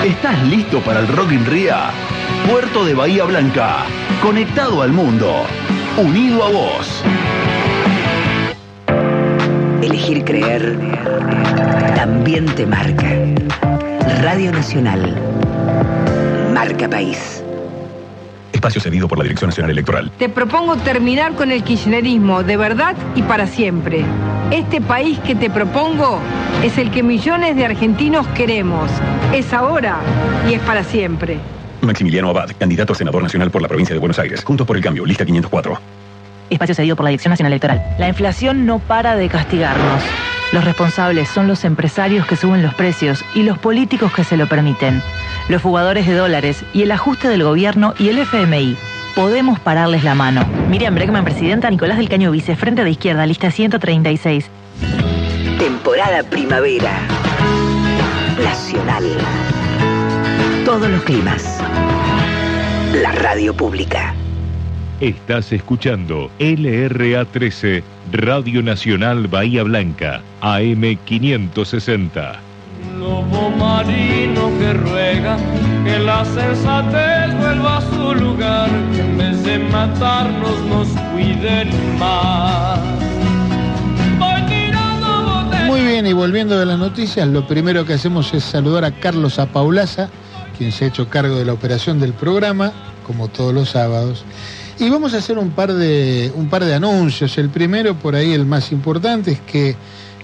¿Estás 0.04 0.46
listo 0.46 0.80
para 0.80 1.00
el 1.00 1.08
Rock 1.08 1.32
in 1.32 1.46
Ria? 1.46 1.90
Puerto 2.48 2.84
de 2.84 2.94
Bahía 2.94 3.24
Blanca, 3.24 3.84
conectado 4.20 4.82
al 4.82 4.92
mundo, 4.92 5.44
unido 5.96 6.44
a 6.44 6.50
vos. 6.50 7.04
Elegir 9.80 10.24
creer 10.24 10.76
también 11.94 12.46
te 12.46 12.66
marca. 12.66 13.06
Radio 14.20 14.50
Nacional. 14.50 15.16
Marca 16.52 16.88
País. 16.88 17.44
Espacio 18.52 18.80
cedido 18.80 19.06
por 19.06 19.18
la 19.18 19.24
Dirección 19.24 19.50
Nacional 19.50 19.70
Electoral. 19.70 20.10
Te 20.18 20.28
propongo 20.28 20.76
terminar 20.76 21.34
con 21.34 21.52
el 21.52 21.62
kirchnerismo 21.62 22.42
de 22.42 22.56
verdad 22.56 22.96
y 23.14 23.22
para 23.22 23.46
siempre. 23.46 24.04
Este 24.50 24.80
país 24.80 25.18
que 25.20 25.36
te 25.36 25.48
propongo 25.48 26.18
es 26.64 26.76
el 26.76 26.90
que 26.90 27.04
millones 27.04 27.54
de 27.54 27.64
argentinos 27.64 28.26
queremos. 28.28 28.90
Es 29.32 29.52
ahora 29.52 29.98
y 30.50 30.54
es 30.54 30.60
para 30.60 30.82
siempre. 30.82 31.38
Maximiliano 31.82 32.30
Abad, 32.30 32.50
candidato 32.58 32.92
a 32.92 32.96
senador 32.96 33.22
nacional 33.22 33.50
por 33.50 33.60
la 33.60 33.68
provincia 33.68 33.94
de 33.94 33.98
Buenos 33.98 34.18
Aires. 34.18 34.44
Juntos 34.44 34.66
por 34.66 34.76
el 34.76 34.82
cambio, 34.82 35.04
lista 35.04 35.24
504. 35.24 35.78
Espacio 36.50 36.74
cedido 36.74 36.96
por 36.96 37.04
la 37.04 37.10
Dirección 37.10 37.30
Nacional 37.30 37.52
Electoral. 37.52 37.82
La 37.98 38.08
inflación 38.08 38.66
no 38.66 38.78
para 38.78 39.16
de 39.16 39.28
castigarnos. 39.28 40.02
Los 40.52 40.64
responsables 40.64 41.28
son 41.28 41.48
los 41.48 41.64
empresarios 41.64 42.26
que 42.26 42.36
suben 42.36 42.62
los 42.62 42.74
precios 42.74 43.24
y 43.34 43.42
los 43.42 43.58
políticos 43.58 44.12
que 44.12 44.22
se 44.22 44.36
lo 44.36 44.46
permiten. 44.46 45.02
Los 45.48 45.62
jugadores 45.62 46.06
de 46.06 46.14
dólares 46.14 46.62
y 46.74 46.82
el 46.82 46.92
ajuste 46.92 47.28
del 47.28 47.42
gobierno 47.42 47.94
y 47.98 48.10
el 48.10 48.18
FMI. 48.18 48.76
Podemos 49.14 49.58
pararles 49.60 50.04
la 50.04 50.14
mano. 50.14 50.44
Miriam 50.68 50.94
Breckman, 50.94 51.24
presidenta, 51.24 51.70
Nicolás 51.70 51.96
del 51.96 52.08
Caño, 52.08 52.30
vice, 52.30 52.54
frente 52.54 52.84
de 52.84 52.90
izquierda, 52.90 53.26
lista 53.26 53.50
136. 53.50 54.50
Temporada 55.58 56.22
primavera. 56.22 56.92
Nacional. 58.42 59.04
Todos 60.64 60.90
los 60.90 61.02
climas. 61.02 61.61
La 62.92 63.10
radio 63.12 63.54
pública. 63.54 64.14
Estás 65.00 65.50
escuchando 65.52 66.30
LRA 66.38 67.24
13, 67.24 67.82
Radio 68.12 68.62
Nacional 68.62 69.28
Bahía 69.28 69.62
Blanca, 69.62 70.20
AM 70.42 70.98
560. 71.02 72.38
lobo 72.98 73.48
marino 73.56 74.50
que 74.58 74.74
ruega 74.74 75.38
que 75.84 75.98
la 76.00 76.22
sensatez 76.26 77.34
vuelva 77.38 77.78
a 77.78 77.80
su 77.80 78.14
lugar, 78.14 78.68
que 78.94 79.00
en 79.00 79.16
vez 79.16 79.42
de 79.42 79.58
matarnos 79.58 80.60
nos 80.68 80.88
cuiden 81.12 81.98
más. 81.98 82.78
Muy 85.66 85.80
bien, 85.80 86.06
y 86.06 86.12
volviendo 86.12 86.58
de 86.58 86.66
las 86.66 86.78
noticias, 86.78 87.26
lo 87.26 87.46
primero 87.46 87.86
que 87.86 87.94
hacemos 87.94 88.34
es 88.34 88.44
saludar 88.44 88.84
a 88.84 88.90
Carlos 88.90 89.38
Apaulaza, 89.38 90.10
quien 90.56 90.72
se 90.72 90.84
ha 90.84 90.88
hecho 90.88 91.08
cargo 91.08 91.36
de 91.36 91.44
la 91.44 91.52
operación 91.52 91.98
del 92.00 92.12
programa, 92.12 92.72
como 93.06 93.28
todos 93.28 93.52
los 93.52 93.70
sábados. 93.70 94.24
Y 94.78 94.90
vamos 94.90 95.14
a 95.14 95.18
hacer 95.18 95.38
un 95.38 95.50
par 95.50 95.72
de, 95.72 96.32
un 96.34 96.48
par 96.48 96.64
de 96.64 96.74
anuncios. 96.74 97.36
El 97.38 97.50
primero, 97.50 97.94
por 97.94 98.14
ahí 98.14 98.32
el 98.32 98.46
más 98.46 98.72
importante, 98.72 99.32
es 99.32 99.40
que 99.40 99.76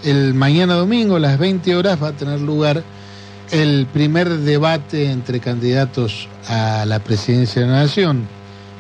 el 0.05 0.35
mañana 0.35 0.75
domingo 0.75 1.17
a 1.17 1.21
las 1.21 1.39
20 1.39 1.77
horas 1.77 2.03
va 2.03 2.09
a 2.09 2.13
tener 2.13 2.41
lugar 2.41 2.83
el 3.51 3.87
primer 3.93 4.29
debate 4.29 5.11
entre 5.11 5.41
candidatos 5.41 6.29
a 6.49 6.85
la 6.87 6.99
presidencia 6.99 7.63
de 7.63 7.69
la 7.69 7.83
Nación. 7.83 8.27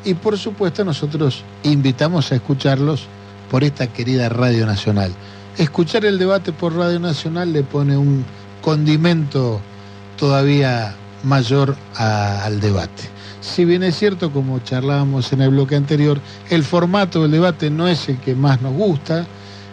Y 0.04 0.14
por 0.14 0.38
supuesto 0.38 0.84
nosotros 0.84 1.44
invitamos 1.62 2.32
a 2.32 2.36
escucharlos 2.36 3.06
por 3.50 3.64
esta 3.64 3.86
querida 3.88 4.28
Radio 4.28 4.66
Nacional. 4.66 5.12
Escuchar 5.56 6.04
el 6.04 6.18
debate 6.18 6.52
por 6.52 6.74
Radio 6.76 7.00
Nacional 7.00 7.52
le 7.52 7.62
pone 7.62 7.96
un 7.96 8.24
condimento 8.60 9.60
todavía 10.16 10.94
mayor 11.22 11.76
a- 11.96 12.44
al 12.44 12.60
debate. 12.60 13.04
Si 13.40 13.64
bien 13.64 13.82
es 13.82 13.96
cierto, 13.98 14.32
como 14.32 14.58
charlábamos 14.60 15.32
en 15.32 15.42
el 15.42 15.50
bloque 15.50 15.76
anterior, 15.76 16.20
el 16.50 16.64
formato 16.64 17.22
del 17.22 17.30
debate 17.30 17.70
no 17.70 17.86
es 17.88 18.08
el 18.08 18.18
que 18.18 18.34
más 18.34 18.60
nos 18.60 18.72
gusta, 18.74 19.26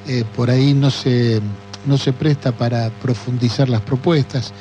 eh, 0.07 0.23
por 0.35 0.49
ahí 0.49 0.73
no 0.73 0.91
se, 0.91 1.41
no 1.85 1.97
se 1.97 2.13
presta 2.13 2.51
para 2.51 2.89
profundizar 3.01 3.67
las 3.69 3.81
propuestas, 3.81 4.53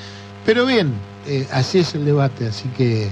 pero 0.44 0.66
bien, 0.66 0.92
eh, 1.26 1.46
así 1.52 1.78
es 1.78 1.94
el 1.94 2.04
debate, 2.04 2.46
así 2.48 2.68
que 2.76 3.10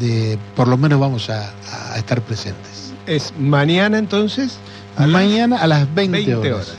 de- 0.00 0.38
por 0.54 0.68
lo 0.68 0.76
menos 0.76 0.98
vamos 0.98 1.30
a, 1.30 1.52
a 1.92 1.98
estar 1.98 2.20
presentes. 2.22 2.92
Es 3.06 3.32
mañana 3.38 3.98
entonces. 3.98 4.58
Mañana 4.98 5.58
a 5.58 5.66
las 5.66 5.94
20, 5.94 6.16
20 6.18 6.34
horas. 6.54 6.68
horas. 6.68 6.76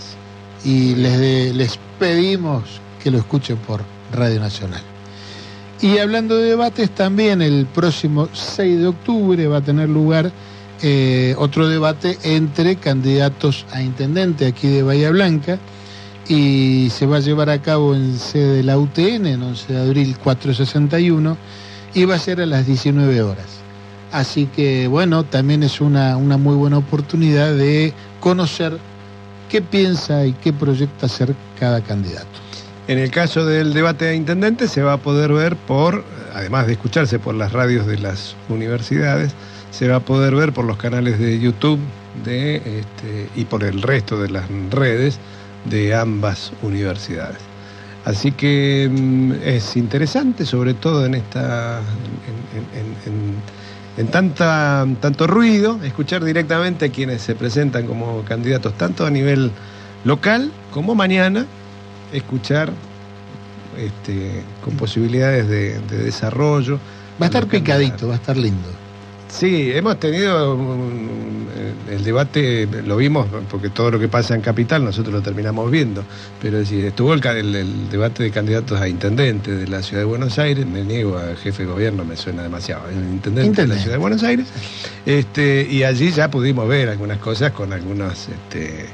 Y 0.65 0.95
les, 0.95 1.19
de- 1.19 1.53
les 1.53 1.80
pedimos 1.99 2.64
que 3.01 3.11
lo 3.11 3.19
escuchen 3.19 3.57
por 3.57 3.81
Radio 4.11 4.39
Nacional. 4.39 4.81
Y 5.80 5.99
hablando 5.99 6.36
de 6.38 6.49
debates, 6.49 6.90
también 6.90 7.41
el 7.41 7.68
próximo 7.68 8.30
6 8.34 8.80
de 8.80 8.88
octubre 8.88 9.48
va 9.48 9.58
a 9.58 9.62
tener 9.62 9.88
lugar 9.88 10.32
eh, 10.82 11.36
otro 11.38 11.68
debate 11.68 12.18
entre 12.24 12.78
candidatos 12.78 13.66
a 13.72 13.82
intendente 13.82 14.48
aquí 14.48 14.68
de 14.68 14.82
Bahía 14.82 15.12
Blanca 15.12 15.60
y 16.28 16.90
se 16.90 17.06
va 17.06 17.18
a 17.18 17.20
llevar 17.20 17.49
a 17.49 17.62
cabo 17.62 17.95
en 17.95 18.18
sede 18.18 18.58
de 18.58 18.64
la 18.64 18.78
UTN, 18.78 19.28
en 19.28 19.44
11 19.44 19.74
de 19.74 19.80
abril 19.80 20.18
461, 20.18 21.38
y 21.94 22.06
va 22.06 22.16
a 22.16 22.20
ser 22.20 22.41
a 22.41 22.45
las 22.45 22.66
19 22.66 23.22
horas. 23.22 23.45
Así 24.12 24.48
que 24.48 24.88
bueno, 24.88 25.26
también 25.26 25.62
es 25.62 25.80
una, 25.80 26.18
una 26.18 26.38
muy 26.38 26.56
buena 26.56 26.80
oportunidad 26.80 27.54
de 27.54 27.94
conocer 28.20 28.78
qué 29.48 29.62
piensa 29.62 30.26
y 30.26 30.34
qué 30.34 30.54
proyecta 30.54 31.06
hacer 31.06 31.36
cada 31.60 31.82
candidato. 31.82 32.47
En 32.88 32.99
el 32.99 33.11
caso 33.11 33.45
del 33.45 33.73
debate 33.73 34.07
a 34.07 34.14
intendente 34.14 34.68
se 34.69 34.81
va 34.81 34.93
a 34.93 34.97
poder 34.97 35.34
ver 35.34 35.57
por, 35.57 36.05
además 36.34 36.68
de 36.68 36.73
escucharse 36.73 37.19
por 37.19 37.35
las 37.35 37.51
radios 37.51 37.85
de 37.85 37.97
las 37.97 38.35
universidades, 38.47 39.34
se 39.72 39.89
va 39.89 39.97
a 39.97 39.99
poder 39.99 40.35
ver 40.35 40.53
por 40.53 40.64
los 40.64 40.77
canales 40.77 41.19
de 41.19 41.38
YouTube 41.38 41.80
de, 42.23 42.55
este, 42.55 43.30
y 43.35 43.43
por 43.43 43.65
el 43.65 43.81
resto 43.81 44.22
de 44.22 44.30
las 44.30 44.45
redes 44.72 45.19
de 45.65 45.95
ambas 45.95 46.53
universidades. 46.61 47.39
Así 48.05 48.31
que 48.31 48.89
mm, 48.89 49.34
es 49.43 49.76
interesante, 49.76 50.45
sobre 50.45 50.73
todo 50.73 51.05
en 51.05 51.15
esta 51.15 51.81
en 53.97 54.07
tanta, 54.07 54.85
tanto 55.01 55.27
ruido, 55.27 55.80
escuchar 55.84 56.23
directamente 56.23 56.85
a 56.85 56.89
quienes 56.89 57.22
se 57.22 57.35
presentan 57.35 57.88
como 57.88 58.23
candidatos, 58.23 58.73
tanto 58.76 59.05
a 59.05 59.09
nivel 59.09 59.51
local 60.05 60.51
como 60.72 60.93
mañana, 60.93 61.45
escuchar 62.14 62.72
este, 63.78 64.44
con 64.64 64.76
posibilidades 64.76 65.48
de, 65.48 65.80
de 65.80 65.98
desarrollo. 66.04 66.80
Va 67.22 67.26
a 67.26 67.30
estar 67.30 67.48
picadito, 67.48 68.08
va 68.08 68.14
a 68.14 68.18
estar 68.18 68.38
lindo. 68.38 68.68
Sí, 69.30 69.72
hemos 69.74 70.00
tenido 70.00 70.58
el 71.92 72.04
debate, 72.04 72.68
lo 72.86 72.96
vimos 72.98 73.28
porque 73.52 73.70
todo 73.70 73.92
lo 73.92 74.00
que 74.00 74.08
pasa 74.08 74.36
en 74.36 74.42
Capital 74.42 74.84
nosotros 74.86 75.14
lo 75.14 75.22
terminamos 75.22 75.70
viendo, 75.70 76.04
pero 76.42 76.58
es 76.60 76.70
decir, 76.70 76.86
estuvo 76.86 77.14
el, 77.14 77.20
ca- 77.22 77.38
el- 77.38 77.56
el 77.56 77.90
debate 77.90 78.24
de 78.24 78.32
candidatos 78.32 78.80
a 78.80 78.88
intendente 78.88 79.52
de 79.52 79.68
la 79.68 79.82
ciudad 79.84 80.04
de 80.04 80.06
Buenos 80.06 80.38
Aires, 80.40 80.66
me 80.66 80.84
niego 80.84 81.18
a 81.18 81.36
jefe 81.36 81.64
de 81.64 81.70
gobierno, 81.72 82.06
me 82.06 82.16
suena 82.16 82.44
demasiado, 82.44 82.88
el 82.90 82.96
intendente, 82.96 83.62
de 83.64 83.68
la 83.68 83.76
ciudad 83.76 83.96
de 83.96 84.00
Buenos 84.00 84.24
Aires, 84.24 84.48
este, 85.06 85.68
y 85.70 85.84
allí 85.84 86.12
ya 86.12 86.30
pudimos 86.32 86.68
ver 86.68 86.88
algunas 86.90 87.18
cosas 87.20 87.52
con 87.52 87.74
algunos, 87.74 88.14
este, 88.30 88.86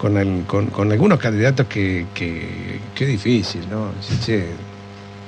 con, 0.00 0.16
el- 0.16 0.44
con- 0.46 0.66
con 0.68 0.90
algunos 0.90 1.18
candidatos 1.18 1.66
que, 1.66 2.06
que, 2.14 2.80
que 2.94 3.06
difícil, 3.06 3.62
¿no? 3.70 3.88
Sí, 4.00 4.14
che, 4.24 4.46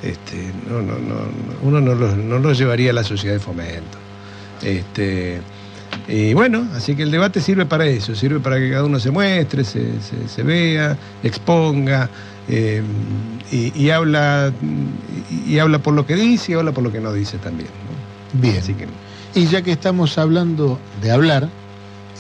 este, 0.03 0.37
no, 0.69 0.81
no, 0.81 0.95
no, 0.99 1.15
no, 1.15 1.55
uno 1.63 1.81
no 1.81 1.95
los, 1.95 2.17
no 2.17 2.39
los 2.39 2.57
llevaría 2.59 2.91
a 2.91 2.95
la 2.95 3.05
sociedad 3.05 3.35
de 3.35 3.41
fomento. 3.41 3.99
Este, 4.63 5.41
y 6.09 6.33
bueno, 6.35 6.67
así 6.75 6.95
que 6.97 7.03
el 7.03 7.11
debate 7.11 7.41
sirve 7.41 7.67
para 7.67 7.87
eso, 7.87 8.15
sirve 8.15 8.41
para 8.41 8.59
que 8.59 8.71
cada 8.71 8.85
uno 8.85 8.99
se 8.99 9.11
muestre, 9.11 9.63
se, 9.65 9.81
se- 10.01 10.29
se 10.29 10.43
vea, 10.43 10.97
exponga, 11.23 12.09
eh, 12.49 12.83
y, 13.51 13.73
y 13.79 13.91
habla, 13.91 14.53
y, 15.47 15.55
y 15.55 15.59
habla 15.59 15.79
por 15.81 15.95
lo 15.95 16.07
que 16.07 16.15
dice 16.17 16.53
y 16.53 16.55
habla 16.55 16.73
por 16.73 16.83
lo 16.83 16.91
que 16.91 17.01
no 17.01 17.13
dice 17.13 17.37
también. 17.39 17.69
¿no? 17.69 18.41
Bien. 18.41 18.57
Así 18.59 18.73
que 18.75 18.87
Y 19.35 19.47
ya 19.47 19.61
que 19.63 19.73
estamos 19.73 20.17
hablando 20.19 20.79
de 21.03 21.11
hablar, 21.11 21.49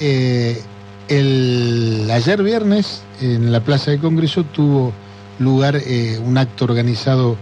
eh, 0.01 0.62
el, 1.09 2.09
ayer 2.11 2.43
viernes 2.43 3.03
en 3.20 3.53
la 3.53 3.61
Plaza 3.61 3.91
de 3.91 3.99
Congreso 3.99 4.45
tuvo 4.45 4.93
lugar 5.39 5.77
eh, 5.77 6.20
un 6.24 6.39
acto 6.39 6.65
organizado 6.65 7.37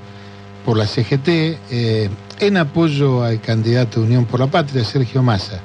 por 0.64 0.76
la 0.76 0.86
CGT 0.86 1.28
eh, 1.28 2.10
en 2.38 2.56
apoyo 2.56 3.22
al 3.22 3.40
candidato 3.40 4.00
de 4.00 4.06
Unión 4.06 4.24
por 4.24 4.40
la 4.40 4.46
Patria, 4.46 4.84
Sergio 4.84 5.22
Massa. 5.22 5.60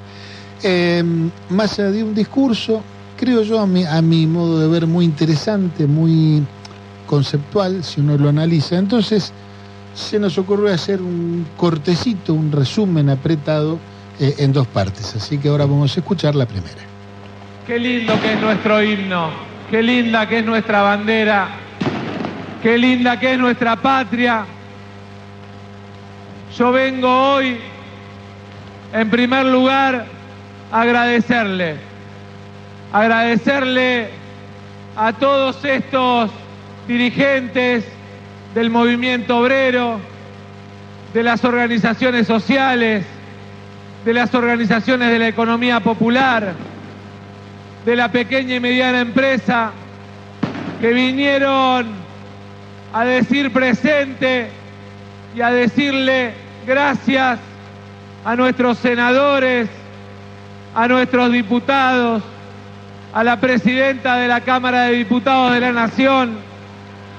Eh, 0.63 1.03
Massa 1.49 1.91
dio 1.91 2.05
un 2.05 2.15
discurso, 2.15 2.81
creo 3.17 3.43
yo, 3.43 3.59
a 3.59 3.67
mi, 3.67 3.85
a 3.85 4.01
mi 4.01 4.27
modo 4.27 4.59
de 4.59 4.67
ver, 4.67 4.87
muy 4.87 5.05
interesante, 5.05 5.87
muy 5.87 6.43
conceptual, 7.05 7.83
si 7.83 8.01
uno 8.01 8.17
lo 8.17 8.29
analiza. 8.29 8.77
Entonces, 8.77 9.31
se 9.93 10.19
nos 10.19 10.37
ocurrió 10.37 10.73
hacer 10.73 11.01
un 11.01 11.45
cortecito, 11.55 12.33
un 12.33 12.51
resumen 12.51 13.09
apretado 13.09 13.79
eh, 14.19 14.35
en 14.39 14.53
dos 14.53 14.67
partes. 14.67 15.15
Así 15.15 15.37
que 15.37 15.49
ahora 15.49 15.65
vamos 15.65 15.95
a 15.95 15.99
escuchar 15.99 16.35
la 16.35 16.45
primera. 16.45 16.94
Qué 17.67 17.79
lindo 17.79 18.21
que 18.21 18.33
es 18.33 18.39
nuestro 18.39 18.83
himno, 18.83 19.31
qué 19.71 19.81
linda 19.81 20.29
que 20.29 20.37
es 20.37 20.45
nuestra 20.45 20.83
bandera, 20.83 21.47
qué 22.61 22.77
linda 22.77 23.19
que 23.19 23.33
es 23.33 23.39
nuestra 23.39 23.75
patria. 23.75 24.45
Yo 26.55 26.71
vengo 26.71 27.09
hoy, 27.09 27.57
en 28.93 29.09
primer 29.09 29.47
lugar, 29.47 30.05
a 30.71 30.81
agradecerle, 30.81 31.77
agradecerle 32.93 34.09
a 34.95 35.13
todos 35.13 35.65
estos 35.65 36.29
dirigentes 36.87 37.83
del 38.53 38.69
movimiento 38.69 39.39
obrero, 39.39 39.99
de 41.15 41.23
las 41.23 41.43
organizaciones 41.43 42.27
sociales, 42.27 43.05
de 44.05 44.13
las 44.13 44.35
organizaciones 44.35 45.09
de 45.09 45.17
la 45.17 45.27
economía 45.29 45.79
popular, 45.79 46.53
de 47.85 47.95
la 47.95 48.11
pequeña 48.11 48.55
y 48.55 48.59
mediana 48.59 49.01
empresa, 49.01 49.71
que 50.81 50.91
vinieron 50.91 51.87
a 52.91 53.05
decir 53.05 53.51
presente 53.53 54.49
y 55.35 55.41
a 55.41 55.51
decirle 55.51 56.33
gracias 56.65 57.39
a 58.23 58.35
nuestros 58.35 58.79
senadores, 58.79 59.69
a 60.73 60.87
nuestros 60.87 61.31
diputados, 61.31 62.23
a 63.13 63.23
la 63.23 63.39
presidenta 63.39 64.17
de 64.17 64.27
la 64.27 64.41
Cámara 64.41 64.83
de 64.83 64.93
Diputados 64.93 65.53
de 65.53 65.59
la 65.59 65.71
Nación, 65.71 66.37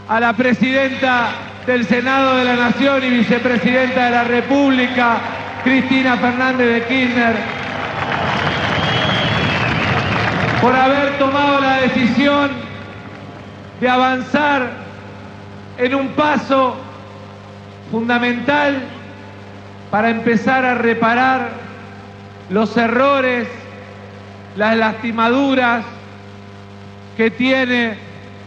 a 0.09 0.19
la 0.19 0.33
presidenta 0.33 1.29
del 1.67 1.87
Senado 1.87 2.37
de 2.37 2.45
la 2.45 2.57
Nación 2.57 3.05
y 3.05 3.11
vicepresidenta 3.11 4.07
de 4.07 4.11
la 4.11 4.25
República, 4.25 5.19
Cristina 5.63 6.17
Fernández 6.17 6.67
de 6.67 6.83
Kirchner, 6.87 7.66
por 10.67 10.75
haber 10.75 11.17
tomado 11.19 11.61
la 11.61 11.77
decisión 11.83 12.51
de 13.81 13.89
avanzar 13.89 14.69
en 15.79 15.95
un 15.95 16.09
paso 16.09 16.75
fundamental 17.93 18.83
para 19.93 20.11
empezar 20.11 20.65
a 20.65 20.75
reparar 20.75 21.51
los 22.51 22.77
errores, 22.77 23.47
las 24.57 24.77
lastimaduras 24.77 25.85
que 27.17 27.31
tiene 27.31 27.95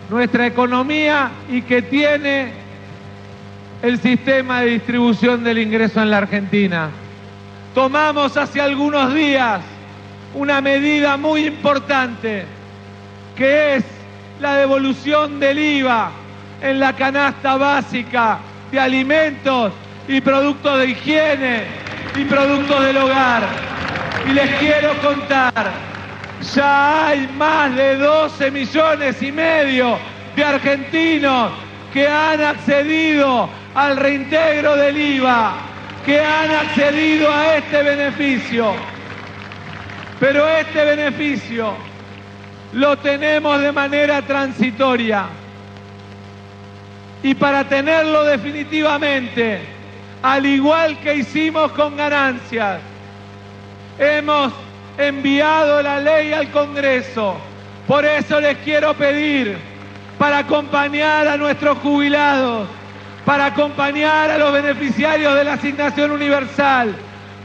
nuestra 0.09 0.45
economía 0.45 1.29
y 1.49 1.61
que 1.61 1.81
tiene 1.83 2.51
el 3.81 3.97
sistema 3.97 4.59
de 4.59 4.71
distribución 4.71 5.41
del 5.45 5.59
ingreso 5.59 6.01
en 6.01 6.11
la 6.11 6.17
Argentina. 6.17 6.89
Tomamos 7.73 8.35
hace 8.35 8.59
algunos 8.59 9.13
días 9.13 9.61
una 10.33 10.61
medida 10.61 11.17
muy 11.17 11.45
importante, 11.47 12.45
que 13.35 13.75
es 13.75 13.83
la 14.39 14.55
devolución 14.55 15.39
del 15.39 15.59
IVA 15.59 16.11
en 16.61 16.79
la 16.79 16.95
canasta 16.95 17.57
básica 17.57 18.39
de 18.71 18.79
alimentos 18.79 19.73
y 20.07 20.21
productos 20.21 20.79
de 20.79 20.87
higiene 20.87 21.63
y 22.15 22.25
productos 22.25 22.83
del 22.83 22.97
hogar. 22.97 23.43
Y 24.27 24.33
les 24.33 24.49
quiero 24.55 24.93
contar, 25.01 25.71
ya 26.53 27.07
hay 27.07 27.27
más 27.37 27.75
de 27.75 27.95
12 27.97 28.51
millones 28.51 29.21
y 29.21 29.31
medio 29.31 29.97
de 30.35 30.43
argentinos 30.43 31.51
que 31.93 32.07
han 32.07 32.41
accedido 32.41 33.49
al 33.73 33.97
reintegro 33.97 34.75
del 34.75 34.97
IVA, 34.97 35.53
que 36.05 36.19
han 36.19 36.51
accedido 36.51 37.31
a 37.31 37.55
este 37.55 37.83
beneficio. 37.83 38.73
Pero 40.19 40.47
este 40.47 40.83
beneficio 40.83 41.73
lo 42.73 42.97
tenemos 42.97 43.61
de 43.61 43.71
manera 43.71 44.21
transitoria. 44.21 45.25
Y 47.23 47.33
para 47.33 47.63
tenerlo 47.63 48.23
definitivamente, 48.23 49.61
al 50.21 50.45
igual 50.45 50.97
que 50.99 51.15
hicimos 51.15 51.71
con 51.71 51.95
ganancias, 51.95 52.79
hemos 53.97 54.53
enviado 54.97 55.81
la 55.81 55.99
ley 55.99 56.33
al 56.33 56.49
Congreso. 56.51 57.37
Por 57.87 58.05
eso 58.05 58.39
les 58.39 58.57
quiero 58.59 58.93
pedir, 58.93 59.57
para 60.17 60.39
acompañar 60.39 61.27
a 61.27 61.37
nuestros 61.37 61.77
jubilados, 61.79 62.67
para 63.25 63.47
acompañar 63.47 64.29
a 64.29 64.37
los 64.37 64.51
beneficiarios 64.51 65.33
de 65.35 65.43
la 65.43 65.53
asignación 65.53 66.11
universal, 66.11 66.93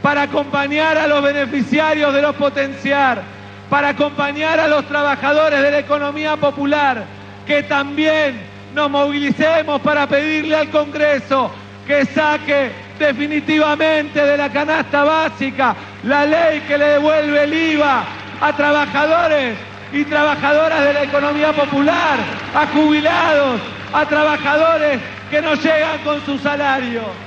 para 0.04 0.24
acompañar 0.24 0.98
a 0.98 1.06
los 1.06 1.22
beneficiarios 1.22 2.12
de 2.12 2.20
los 2.20 2.36
potenciar, 2.36 3.22
para 3.70 3.88
acompañar 3.88 4.60
a 4.60 4.68
los 4.68 4.86
trabajadores 4.86 5.62
de 5.62 5.70
la 5.70 5.78
economía 5.78 6.36
popular, 6.36 7.06
que 7.46 7.62
también 7.62 8.38
nos 8.74 8.90
movilicemos 8.90 9.80
para 9.80 10.06
pedirle 10.06 10.56
al 10.56 10.68
Congreso 10.68 11.50
que 11.86 12.04
saque 12.04 12.70
definitivamente 12.98 14.22
de 14.22 14.36
la 14.36 14.52
canasta 14.52 15.04
básica 15.04 15.74
la 16.02 16.26
ley 16.26 16.60
que 16.68 16.76
le 16.76 16.84
devuelve 16.84 17.44
el 17.44 17.54
IVA 17.54 18.04
a 18.42 18.52
trabajadores 18.54 19.56
y 19.90 20.04
trabajadoras 20.04 20.84
de 20.84 20.92
la 20.92 21.02
economía 21.04 21.54
popular, 21.54 22.18
a 22.54 22.66
jubilados, 22.66 23.58
a 23.94 24.04
trabajadores 24.04 25.00
que 25.30 25.40
no 25.40 25.54
llegan 25.54 25.98
con 26.04 26.22
su 26.26 26.36
salario. 26.40 27.23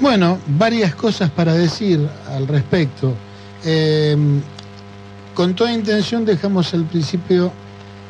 Bueno, 0.00 0.38
varias 0.58 0.94
cosas 0.94 1.28
para 1.28 1.52
decir 1.52 2.08
al 2.34 2.48
respecto. 2.48 3.14
Eh, 3.66 4.16
con 5.34 5.54
toda 5.54 5.74
intención 5.74 6.24
dejamos 6.24 6.72
al 6.72 6.84
principio 6.84 7.52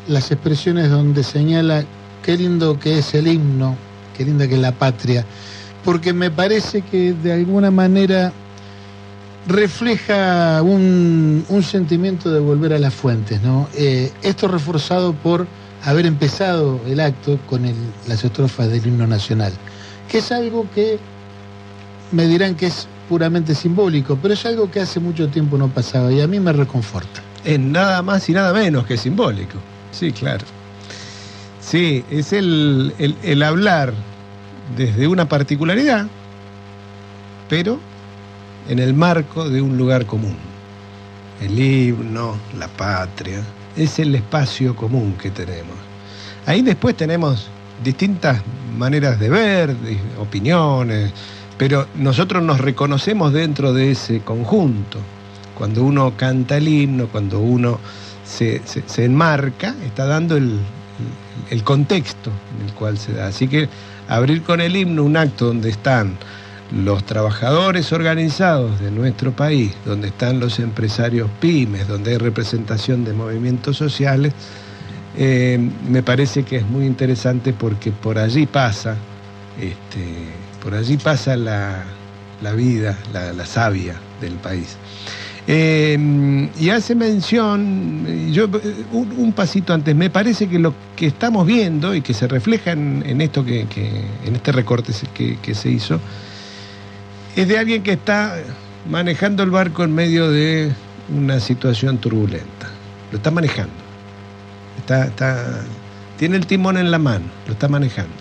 las 0.07 0.31
expresiones 0.31 0.89
donde 0.89 1.25
señala 1.25 1.85
qué 2.23 2.37
lindo 2.37 2.79
que 2.79 2.99
es 2.99 3.13
el 3.15 3.27
himno, 3.27 3.77
qué 4.17 4.25
linda 4.25 4.47
que 4.47 4.55
es 4.55 4.61
la 4.61 4.71
patria, 4.71 5.25
porque 5.85 6.13
me 6.13 6.31
parece 6.31 6.83
que 6.83 7.13
de 7.13 7.33
alguna 7.33 7.73
manera 7.73 8.33
refleja 9.49 10.63
un, 10.63 11.45
sentimiento 11.69 12.31
de 12.31 12.39
volver 12.39 12.73
a 12.73 12.79
las 12.79 12.95
fuentes, 12.95 13.43
¿no? 13.43 13.69
Eh, 13.77 14.13
esto 14.23 14.47
reforzado 14.47 15.13
por 15.13 15.49
haber 15.85 16.07
empezado 16.07 16.81
el 16.87 17.01
acto 17.01 17.41
con 17.49 17.63
las 18.07 18.23
estrofas 18.23 18.69
del 18.69 18.87
himno 18.87 19.09
nacional, 19.09 19.53
que 20.09 20.19
es 20.19 20.31
algo 20.31 20.67
que 20.73 21.01
me 22.13 22.27
dirán 22.27 22.55
que 22.55 22.67
es 22.67 22.87
puramente 23.09 23.55
simbólico, 23.55 24.19
pero 24.21 24.35
es 24.35 24.45
algo 24.47 24.71
que 24.71 24.81
hace 24.81 25.01
mucho 25.01 25.29
tiempo 25.29 25.59
no 25.59 25.69
pasaba 25.69 26.13
y 26.13 26.21
a 26.21 26.27
mí 26.27 26.41
me 26.41 26.53
reconforta. 26.53 27.23
Es 27.45 27.59
nada 27.59 28.03
más 28.03 28.29
y 28.29 28.33
nada 28.33 28.53
menos 28.53 28.87
que 28.87 28.97
simbólico. 28.97 29.59
Sí, 29.93 30.13
claro. 30.13 30.45
Sí, 31.61 32.05
es 32.11 32.33
el, 32.33 32.95
el, 32.99 33.17
el 33.23 33.43
hablar 33.43 33.93
desde 34.77 35.07
una 35.07 35.29
particularidad, 35.29 36.07
pero 37.49 37.79
en 38.69 38.79
el 38.79 38.95
marco 38.95 39.49
de 39.49 39.61
un 39.61 39.77
lugar 39.77 40.07
común. 40.07 40.37
El 41.41 41.59
himno, 41.59 42.37
la 42.59 42.69
patria, 42.69 43.41
es 43.77 43.99
el 43.99 44.15
espacio 44.15 44.77
común 44.77 45.15
que 45.21 45.31
tenemos. 45.31 45.77
Ahí 46.47 46.63
después 46.63 46.97
tenemos 46.97 47.49
distintas 47.83 48.43
maneras 48.77 49.19
de 49.19 49.31
ver, 49.31 49.77
opiniones, 50.21 51.13
pero 51.61 51.87
nosotros 51.95 52.43
nos 52.43 52.59
reconocemos 52.59 53.35
dentro 53.35 53.75
de 53.75 53.91
ese 53.91 54.21
conjunto. 54.21 54.97
Cuando 55.55 55.85
uno 55.85 56.17
canta 56.17 56.57
el 56.57 56.67
himno, 56.67 57.09
cuando 57.09 57.39
uno 57.39 57.79
se, 58.25 58.63
se, 58.65 59.05
enmarca, 59.05 59.75
está 59.85 60.07
dando 60.07 60.39
el, 60.39 60.59
el 61.51 61.63
contexto 61.63 62.31
en 62.59 62.67
el 62.67 62.73
cual 62.73 62.97
se 62.97 63.13
da. 63.13 63.27
Así 63.27 63.47
que 63.47 63.69
abrir 64.09 64.43
con 64.43 64.63
el 64.63 64.75
himno 64.75 65.05
un 65.05 65.19
acto 65.19 65.49
donde 65.49 65.69
están 65.69 66.17
los 66.73 67.05
trabajadores 67.05 67.93
organizados 67.93 68.81
de 68.81 68.91
nuestro 68.91 69.33
país, 69.33 69.75
donde 69.85 70.09
están 70.09 70.41
los 70.41 70.61
empresarios 70.61 71.29
pymes, 71.41 71.87
donde 71.87 72.13
hay 72.13 72.17
representación 72.17 73.05
de 73.05 73.13
movimientos 73.13 73.77
sociales, 73.77 74.33
eh, 75.15 75.59
me 75.87 76.03
parece 76.03 76.43
que 76.43 76.57
es 76.57 76.67
muy 76.67 76.87
interesante 76.87 77.53
porque 77.53 77.93
por 77.93 78.17
allí 78.17 78.47
pasa, 78.47 78.97
este, 79.61 80.41
por 80.63 80.75
allí 80.75 80.97
pasa 80.97 81.37
la, 81.37 81.85
la 82.43 82.53
vida, 82.53 82.99
la, 83.13 83.33
la, 83.33 83.47
savia 83.47 83.95
del 84.21 84.35
país. 84.35 84.77
Eh, 85.47 86.49
y 86.61 86.71
hace 86.71 86.95
mención, 86.95 88.31
yo 88.31 88.49
un, 88.93 89.33
pasito 89.33 89.73
antes, 89.73 89.97
me 89.97 90.11
parece 90.11 90.49
que 90.49 90.59
lo 90.59 90.75
que 90.95 91.07
estamos 91.07 91.47
viendo 91.47 91.95
y 91.95 92.03
que 92.03 92.15
se 92.15 92.29
refleja 92.29 92.73
en, 92.73 93.21
esto 93.21 93.45
que, 93.45 93.67
en 94.25 94.37
este 94.37 94.53
recorte 94.53 94.93
que, 95.13 95.55
se 95.55 95.71
hizo, 95.71 95.99
es 97.35 97.49
de 97.49 97.59
alguien 97.59 97.83
que 97.83 97.93
está 97.93 98.37
manejando 98.89 99.43
el 99.43 99.51
barco 99.51 99.83
en 99.83 99.95
medio 99.95 100.31
de 100.31 100.71
una 101.13 101.41
situación 101.41 101.99
turbulenta. 101.99 102.69
Lo 103.11 103.17
está 103.17 103.31
manejando. 103.31 103.73
Está, 104.79 105.63
tiene 106.17 106.37
el 106.37 106.47
timón 106.47 106.77
en 106.77 106.91
la 106.91 106.99
mano, 106.99 107.25
lo 107.47 107.55
está 107.55 107.67
manejando. 107.67 108.15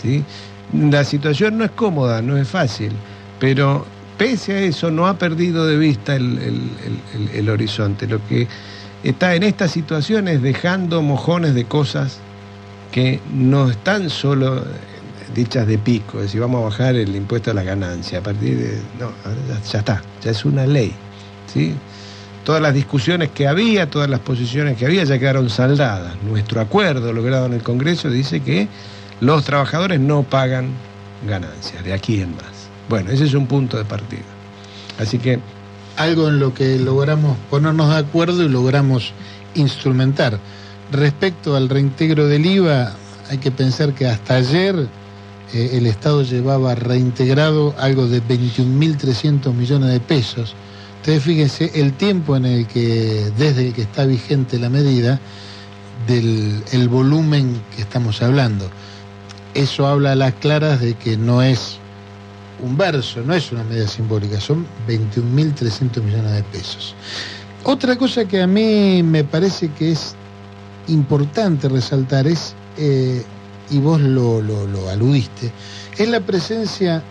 ¿sí? 0.00 0.24
La 0.72 1.04
situación 1.04 1.58
no 1.58 1.64
es 1.64 1.70
cómoda, 1.70 2.22
no 2.22 2.36
es 2.36 2.48
fácil, 2.48 2.92
pero 3.38 3.86
pese 4.16 4.52
a 4.54 4.60
eso 4.60 4.90
no 4.90 5.06
ha 5.06 5.18
perdido 5.18 5.66
de 5.66 5.76
vista 5.76 6.16
el, 6.16 6.38
el, 6.38 7.30
el, 7.32 7.50
horizonte. 7.50 8.06
Lo 8.06 8.24
que 8.26 8.48
está 9.02 9.34
en 9.34 9.42
estas 9.42 9.70
situaciones 9.70 10.42
dejando 10.42 11.02
mojones 11.02 11.54
de 11.54 11.64
cosas 11.64 12.18
que 12.92 13.20
no 13.32 13.70
están 13.70 14.10
solo 14.10 14.64
dichas 15.34 15.66
de 15.66 15.78
pico, 15.78 16.18
es 16.18 16.24
decir, 16.24 16.40
vamos 16.40 16.62
a 16.62 16.64
bajar 16.66 16.94
el 16.94 17.14
impuesto 17.14 17.50
a 17.50 17.54
la 17.54 17.64
ganancia, 17.64 18.20
a 18.20 18.22
partir 18.22 18.56
de... 18.56 18.80
No, 19.00 19.10
ya, 19.48 19.60
ya 19.60 19.78
está, 19.80 20.02
ya 20.22 20.30
es 20.30 20.44
una 20.44 20.66
ley. 20.66 20.94
¿sí? 21.52 21.74
Todas 22.44 22.62
las 22.62 22.74
discusiones 22.74 23.30
que 23.30 23.48
había, 23.48 23.90
todas 23.90 24.08
las 24.08 24.20
posiciones 24.20 24.76
que 24.76 24.86
había 24.86 25.02
ya 25.04 25.18
quedaron 25.18 25.50
saldadas. 25.50 26.14
Nuestro 26.22 26.60
acuerdo 26.60 27.12
logrado 27.12 27.46
en 27.46 27.54
el 27.54 27.62
Congreso 27.62 28.10
dice 28.10 28.40
que 28.40 28.68
los 29.24 29.44
trabajadores 29.44 30.00
no 30.00 30.22
pagan 30.22 30.70
ganancias, 31.26 31.82
de 31.84 31.92
aquí 31.92 32.20
en 32.20 32.36
más. 32.36 32.68
Bueno, 32.88 33.10
ese 33.10 33.24
es 33.24 33.34
un 33.34 33.46
punto 33.46 33.76
de 33.76 33.84
partida. 33.84 34.22
Así 34.98 35.18
que... 35.18 35.40
Algo 35.96 36.28
en 36.28 36.40
lo 36.40 36.52
que 36.52 36.76
logramos 36.80 37.36
ponernos 37.50 37.88
de 37.88 37.98
acuerdo 37.98 38.42
y 38.42 38.48
logramos 38.48 39.12
instrumentar. 39.54 40.40
Respecto 40.90 41.54
al 41.54 41.68
reintegro 41.68 42.26
del 42.26 42.44
IVA, 42.46 42.92
hay 43.30 43.38
que 43.38 43.52
pensar 43.52 43.94
que 43.94 44.06
hasta 44.06 44.34
ayer 44.34 44.88
eh, 45.52 45.70
el 45.74 45.86
Estado 45.86 46.22
llevaba 46.22 46.74
reintegrado 46.74 47.74
algo 47.78 48.08
de 48.08 48.22
21.300 48.22 49.52
millones 49.54 49.92
de 49.92 50.00
pesos. 50.00 50.54
Entonces 50.98 51.22
fíjense 51.22 51.70
el 51.74 51.92
tiempo 51.92 52.36
en 52.36 52.46
el 52.46 52.66
que, 52.66 53.30
desde 53.38 53.72
que 53.72 53.82
está 53.82 54.04
vigente 54.04 54.58
la 54.58 54.70
medida, 54.70 55.20
del 56.08 56.62
el 56.72 56.88
volumen 56.88 57.62
que 57.76 57.82
estamos 57.82 58.20
hablando. 58.20 58.68
Eso 59.54 59.86
habla 59.86 60.12
a 60.12 60.16
las 60.16 60.34
claras 60.34 60.80
de 60.80 60.94
que 60.94 61.16
no 61.16 61.42
es 61.42 61.78
un 62.62 62.76
verso, 62.76 63.22
no 63.24 63.34
es 63.34 63.52
una 63.52 63.64
medida 63.64 63.86
simbólica, 63.86 64.40
son 64.40 64.66
21.300 64.88 66.02
millones 66.02 66.32
de 66.32 66.42
pesos. 66.44 66.94
Otra 67.64 67.96
cosa 67.96 68.26
que 68.26 68.42
a 68.42 68.46
mí 68.46 69.02
me 69.02 69.24
parece 69.24 69.70
que 69.70 69.92
es 69.92 70.14
importante 70.88 71.68
resaltar 71.68 72.26
es 72.26 72.54
eh, 72.76 73.24
y 73.70 73.78
vos 73.78 74.00
lo, 74.00 74.42
lo, 74.42 74.66
lo, 74.66 74.88
aludiste, 74.90 75.50
es 75.96 76.08
la 76.08 76.20
presencia 76.20 77.02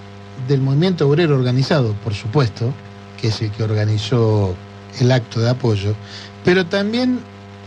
del 0.48 0.62
movimiento 0.62 1.08
obrero 1.08 1.36
organizado, 1.36 1.94
por 2.04 2.14
supuesto, 2.14 2.74
que 3.20 3.30
es 3.30 3.42
el 3.42 3.52
que 3.52 3.64
organizó 3.64 4.54
el 5.00 5.12
acto 5.12 5.40
de 5.40 5.50
apoyo, 5.50 5.96
pero 6.44 6.66
también 6.66 7.20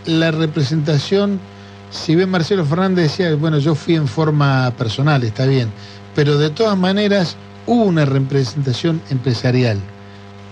la 0.05 0.31
representación 0.31 1.41
si 1.91 2.15
bien 2.15 2.31
Marcelo 2.31 2.65
Fernández 2.65 3.11
decía, 3.11 3.35
bueno, 3.37 3.59
yo 3.59 3.75
fui 3.75 3.95
en 3.95 4.09
forma 4.09 4.73
personal, 4.77 5.23
está 5.25 5.47
bien, 5.47 5.71
pero 6.15 6.39
de 6.39 6.51
todas 6.51 6.77
maneras 6.77 7.37
hubo 7.67 7.85
una 7.85 8.05
representación 8.05 9.01
empresarial, 9.11 9.79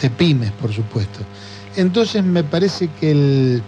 de 0.01 0.11
pymes, 0.11 0.53
por 0.53 0.73
supuesto. 0.73 1.21
Entonces 1.77 2.23
me 2.23 2.45
parece 2.45 2.89
que 3.01 3.11
el, 3.11 3.63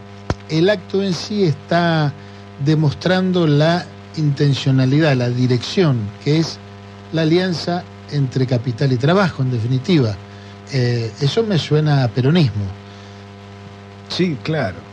el 0.48 0.68
acto 0.70 1.02
en 1.02 1.12
sí 1.12 1.44
está 1.44 2.12
demostrando 2.64 3.46
la 3.46 3.84
intencionalidad, 4.16 5.14
la 5.16 5.28
dirección, 5.28 5.98
que 6.24 6.38
es 6.38 6.58
la 7.12 7.22
alianza 7.22 7.84
entre 8.12 8.46
capital 8.46 8.92
y 8.92 8.96
trabajo, 8.96 9.42
en 9.42 9.50
definitiva. 9.50 10.14
Eh, 10.72 11.12
eso 11.20 11.42
me 11.42 11.58
suena 11.58 12.04
a 12.04 12.08
peronismo. 12.08 12.64
Sí, 14.08 14.36
claro. 14.42 14.85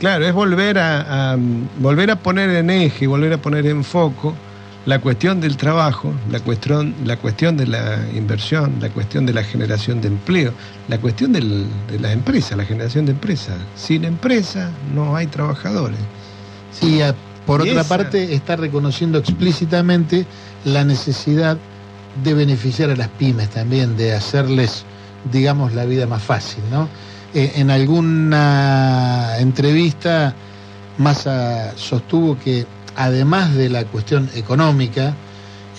Claro, 0.00 0.26
es 0.26 0.32
volver 0.32 0.78
a, 0.78 1.32
a, 1.32 1.36
volver 1.78 2.10
a 2.10 2.16
poner 2.16 2.50
en 2.50 2.70
eje, 2.70 3.06
volver 3.06 3.34
a 3.34 3.38
poner 3.38 3.66
en 3.66 3.84
foco 3.84 4.34
la 4.86 4.98
cuestión 4.98 5.42
del 5.42 5.58
trabajo, 5.58 6.10
la 6.30 6.40
cuestión, 6.40 6.94
la 7.04 7.16
cuestión 7.18 7.58
de 7.58 7.66
la 7.66 7.98
inversión, 8.14 8.72
la 8.80 8.88
cuestión 8.88 9.26
de 9.26 9.34
la 9.34 9.44
generación 9.44 10.00
de 10.00 10.08
empleo, 10.08 10.52
la 10.88 10.96
cuestión 10.98 11.32
del, 11.34 11.66
de 11.92 11.98
las 12.00 12.12
empresas, 12.12 12.56
la 12.56 12.64
generación 12.64 13.04
de 13.04 13.12
empresas. 13.12 13.56
Sin 13.76 14.04
empresa 14.04 14.70
no 14.94 15.14
hay 15.16 15.26
trabajadores. 15.26 15.98
Sí, 16.72 17.00
por 17.46 17.66
Y 17.66 17.70
otra 17.70 17.82
esa- 17.82 17.88
parte 17.98 18.34
está 18.34 18.56
reconociendo 18.56 19.18
explícitamente 19.18 20.24
la 20.64 20.82
necesidad 20.84 21.58
de 22.24 22.34
beneficiar 22.34 22.88
a 22.88 22.96
las 22.96 23.08
pymes 23.08 23.50
también, 23.50 23.98
de 23.98 24.14
hacerles, 24.14 24.84
digamos, 25.30 25.74
la 25.74 25.84
vida 25.84 26.06
más 26.06 26.22
fácil, 26.22 26.62
¿no? 26.70 26.88
Eh, 27.32 27.52
en 27.56 27.70
alguna 27.70 29.38
entrevista, 29.38 30.34
Massa 30.98 31.72
sostuvo 31.76 32.36
que 32.38 32.66
además 32.96 33.54
de 33.54 33.68
la 33.68 33.84
cuestión 33.84 34.28
económica, 34.34 35.14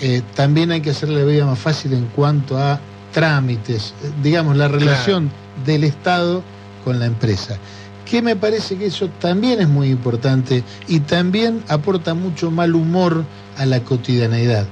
eh, 0.00 0.22
también 0.34 0.72
hay 0.72 0.80
que 0.80 0.90
hacerle 0.90 1.20
la 1.20 1.24
vida 1.24 1.46
más 1.46 1.58
fácil 1.58 1.92
en 1.92 2.06
cuanto 2.06 2.58
a 2.58 2.80
trámites, 3.12 3.94
eh, 4.02 4.10
digamos, 4.22 4.56
la 4.56 4.68
relación 4.68 5.30
del 5.66 5.84
Estado 5.84 6.42
con 6.84 6.98
la 6.98 7.06
empresa. 7.06 7.58
Que 8.06 8.22
me 8.22 8.34
parece 8.34 8.76
que 8.76 8.86
eso 8.86 9.08
también 9.20 9.60
es 9.60 9.68
muy 9.68 9.90
importante 9.90 10.64
y 10.88 11.00
también 11.00 11.62
aporta 11.68 12.14
mucho 12.14 12.50
mal 12.50 12.74
humor 12.74 13.24
a 13.58 13.66
la 13.66 13.80
cotidianeidad, 13.80 14.66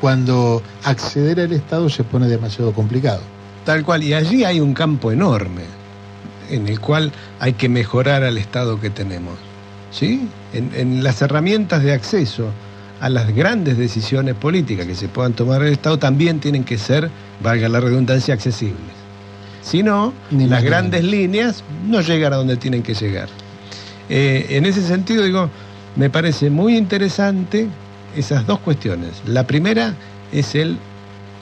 cuando 0.00 0.62
acceder 0.84 1.38
al 1.38 1.52
Estado 1.52 1.90
se 1.90 2.02
pone 2.02 2.28
demasiado 2.28 2.72
complicado. 2.72 3.20
Tal 3.66 3.84
cual. 3.84 4.02
Y 4.02 4.14
allí 4.14 4.44
hay 4.44 4.60
un 4.60 4.72
campo 4.72 5.12
enorme 5.12 5.77
en 6.50 6.68
el 6.68 6.80
cual 6.80 7.12
hay 7.40 7.52
que 7.54 7.68
mejorar 7.68 8.22
al 8.24 8.38
Estado 8.38 8.80
que 8.80 8.90
tenemos. 8.90 9.34
¿Sí? 9.90 10.28
En, 10.52 10.70
en 10.74 11.02
las 11.02 11.22
herramientas 11.22 11.82
de 11.82 11.92
acceso 11.92 12.50
a 13.00 13.08
las 13.08 13.34
grandes 13.34 13.78
decisiones 13.78 14.34
políticas 14.34 14.86
que 14.86 14.94
se 14.94 15.08
puedan 15.08 15.32
tomar 15.32 15.60
en 15.62 15.68
el 15.68 15.72
Estado 15.74 15.98
también 15.98 16.40
tienen 16.40 16.64
que 16.64 16.78
ser, 16.78 17.10
valga 17.42 17.68
la 17.68 17.80
redundancia, 17.80 18.34
accesibles. 18.34 18.98
Si 19.62 19.82
no, 19.82 20.12
Ni 20.30 20.46
las 20.46 20.62
grandes 20.62 21.04
líneas 21.04 21.62
no 21.86 22.00
llegan 22.00 22.32
a 22.32 22.36
donde 22.36 22.56
tienen 22.56 22.82
que 22.82 22.94
llegar. 22.94 23.28
Eh, 24.08 24.46
en 24.50 24.64
ese 24.64 24.82
sentido, 24.82 25.24
digo, 25.24 25.50
me 25.96 26.10
parece 26.10 26.48
muy 26.48 26.76
interesante 26.76 27.66
esas 28.16 28.46
dos 28.46 28.60
cuestiones. 28.60 29.10
La 29.26 29.46
primera 29.46 29.94
es 30.32 30.54
el 30.54 30.78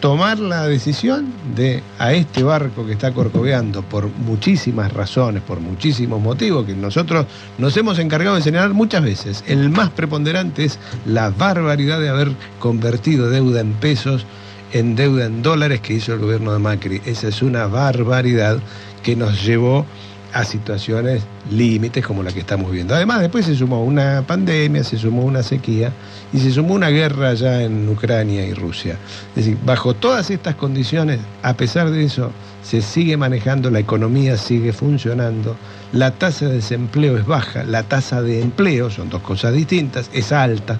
tomar 0.01 0.39
la 0.39 0.66
decisión 0.66 1.32
de 1.55 1.82
a 1.98 2.12
este 2.12 2.43
barco 2.43 2.86
que 2.86 2.93
está 2.93 3.12
corcoveando 3.12 3.82
por 3.82 4.09
muchísimas 4.09 4.93
razones, 4.93 5.43
por 5.43 5.60
muchísimos 5.60 6.20
motivos 6.20 6.66
que 6.66 6.74
nosotros 6.74 7.27
nos 7.59 7.77
hemos 7.77 7.98
encargado 7.98 8.36
de 8.36 8.43
señalar 8.43 8.74
muchas 8.74 9.02
veces. 9.02 9.44
El 9.47 9.70
más 9.70 9.90
preponderante 9.90 10.64
es 10.64 10.78
la 11.05 11.31
barbaridad 11.31 12.01
de 12.01 12.09
haber 12.09 12.32
convertido 12.59 13.31
deuda 13.31 13.60
en 13.60 13.73
pesos 13.74 14.27
en 14.73 14.97
deuda 14.97 15.27
en 15.27 15.43
dólares 15.43 15.81
que 15.81 15.94
hizo 15.94 16.12
el 16.12 16.18
gobierno 16.18 16.52
de 16.52 16.59
Macri. 16.59 17.01
Esa 17.06 17.28
es 17.28 17.43
una 17.43 17.66
barbaridad 17.66 18.59
que 19.02 19.16
nos 19.16 19.44
llevó 19.44 19.86
a 20.32 20.44
situaciones 20.44 21.23
límites 21.51 22.05
como 22.05 22.23
la 22.23 22.32
que 22.32 22.40
estamos 22.40 22.70
viendo. 22.70 22.94
Además, 22.94 23.20
después 23.20 23.47
se 23.47 23.55
sumó 23.55 23.85
una 23.85 24.23
pandemia, 24.27 24.85
se 24.85 24.98
sumó 24.98 25.23
una 25.23 25.43
sequía 25.43 25.93
y 26.32 26.39
se 26.39 26.51
sumó 26.51 26.74
una 26.74 26.89
guerra 26.89 27.35
ya 27.35 27.62
en 27.62 27.89
Ucrania 27.89 28.47
y 28.47 28.53
Rusia. 28.53 28.98
Es 29.31 29.44
decir, 29.44 29.59
bajo 29.65 29.94
todas 29.94 30.31
estas 30.31 30.55
condiciones, 30.57 31.20
a 31.43 31.55
pesar 31.55 31.90
de 31.90 32.05
eso, 32.05 32.32
se 32.62 32.82
sigue 32.82 33.16
manejando, 33.16 33.70
la 33.70 33.78
economía 33.78 34.36
sigue 34.36 34.73
funcionando, 34.73 35.57
la 35.93 36.11
tasa 36.11 36.47
de 36.47 36.55
desempleo 36.55 37.16
es 37.16 37.24
baja, 37.24 37.65
la 37.65 37.85
tasa 37.85 38.23
de 38.23 38.43
empleo, 38.43 38.90
son 38.90 39.09
dos 39.09 39.23
cosas 39.23 39.55
distintas, 39.55 40.11
es 40.12 40.32
alta. 40.32 40.78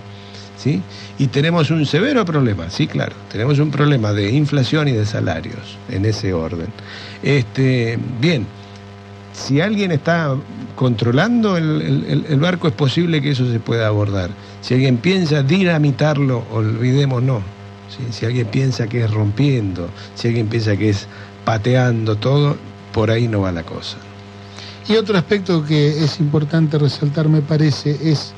¿Sí? 0.59 0.83
Y 1.19 1.27
tenemos 1.27 1.71
un 1.71 1.85
severo 1.85 2.25
problema, 2.25 2.71
sí, 2.71 2.87
claro, 2.87 3.15
tenemos 3.31 3.59
un 3.59 3.71
problema 3.71 4.15
de 4.15 4.33
inflación 4.33 4.89
y 4.89 4.93
de 4.93 5.05
salarios 5.05 5.77
en 5.91 6.07
ese 6.07 6.33
orden. 6.33 6.69
Este, 7.23 7.99
bien, 8.19 8.47
si 9.37 9.61
alguien 9.61 9.93
está 9.93 10.35
controlando 10.75 11.57
el, 11.59 12.39
barco, 12.41 12.69
es 12.69 12.75
posible 12.75 13.21
que 13.21 13.33
eso 13.33 13.51
se 13.51 13.61
pueda 13.61 13.87
abordar. 13.87 14.31
Si 14.63 14.75
alguien 14.75 14.97
piensa 14.97 15.43
dinamitarlo, 15.43 16.45
olvidémonos. 16.53 17.43
¿sí? 17.91 18.05
Si 18.13 18.25
alguien 18.25 18.47
piensa 18.47 18.87
que 18.87 19.05
es 19.05 19.11
rompiendo, 19.11 19.91
si 20.15 20.29
alguien 20.29 20.49
piensa 20.49 20.77
que 20.77 20.89
es 20.89 21.07
pateando 21.45 22.17
todo, 22.17 22.57
por 22.93 23.11
ahí 23.11 23.29
no 23.29 23.43
va 23.43 23.53
la 23.53 23.63
cosa. 23.63 23.99
Y 24.89 24.97
otro 24.97 25.19
aspecto 25.19 25.65
que 25.65 26.03
es 26.03 26.19
importante 26.19 26.79
resaltar, 26.79 27.29
me 27.29 27.43
parece, 27.43 28.11
es 28.11 28.33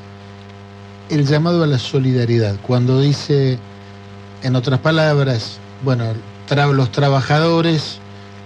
el 1.09 1.25
llamado 1.25 1.63
a 1.63 1.67
la 1.67 1.79
solidaridad. 1.79 2.57
Cuando 2.61 2.99
dice, 2.99 3.57
en 4.43 4.55
otras 4.55 4.79
palabras, 4.79 5.59
bueno, 5.83 6.05
los 6.73 6.91
trabajadores, 6.91 7.99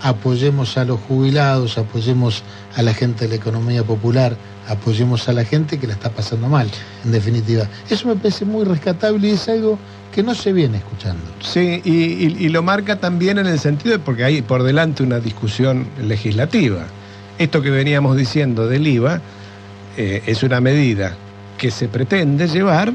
apoyemos 0.04 0.78
a 0.78 0.84
los 0.84 1.00
jubilados, 1.00 1.78
apoyemos 1.78 2.44
a 2.76 2.82
la 2.84 2.94
gente 2.94 3.24
de 3.24 3.30
la 3.30 3.36
economía 3.36 3.84
popular, 3.84 4.36
apoyemos 4.68 5.30
a 5.30 5.34
la 5.34 5.46
gente 5.46 5.80
que 5.80 5.88
la 5.88 5.94
está 5.94 6.12
pasando 6.12 6.50
mal, 6.50 6.70
en 7.06 7.12
definitiva. 7.14 7.68
Eso 7.90 8.10
me 8.10 8.16
parece 8.18 8.44
muy 8.44 8.66
rescatable 8.66 9.30
y 9.30 9.32
es 9.32 9.48
algo 9.48 9.80
que 10.14 10.22
no 10.22 10.36
se 10.36 10.52
viene 10.52 10.78
escuchando. 10.78 11.24
Sí, 11.42 11.82
y, 11.86 12.50
lo 12.50 12.62
marca 12.62 12.98
también 12.98 13.40
en 13.40 13.48
el 13.48 13.60
sentido 13.60 13.94
de 13.94 14.00
porque 14.00 14.26
hay 14.26 14.42
por 14.42 14.62
delante 14.64 15.04
una 15.04 15.20
discusión 15.20 15.88
legislativa. 16.06 16.84
Esto 17.40 17.62
que 17.62 17.72
veníamos 17.72 18.18
diciendo 18.18 18.68
del 18.68 18.86
IVA 18.86 19.22
eh, 19.98 20.22
es 20.28 20.44
una 20.44 20.60
medida 20.60 21.16
que 21.58 21.72
se 21.72 21.88
pretende 21.88 22.48
llevar 22.48 22.92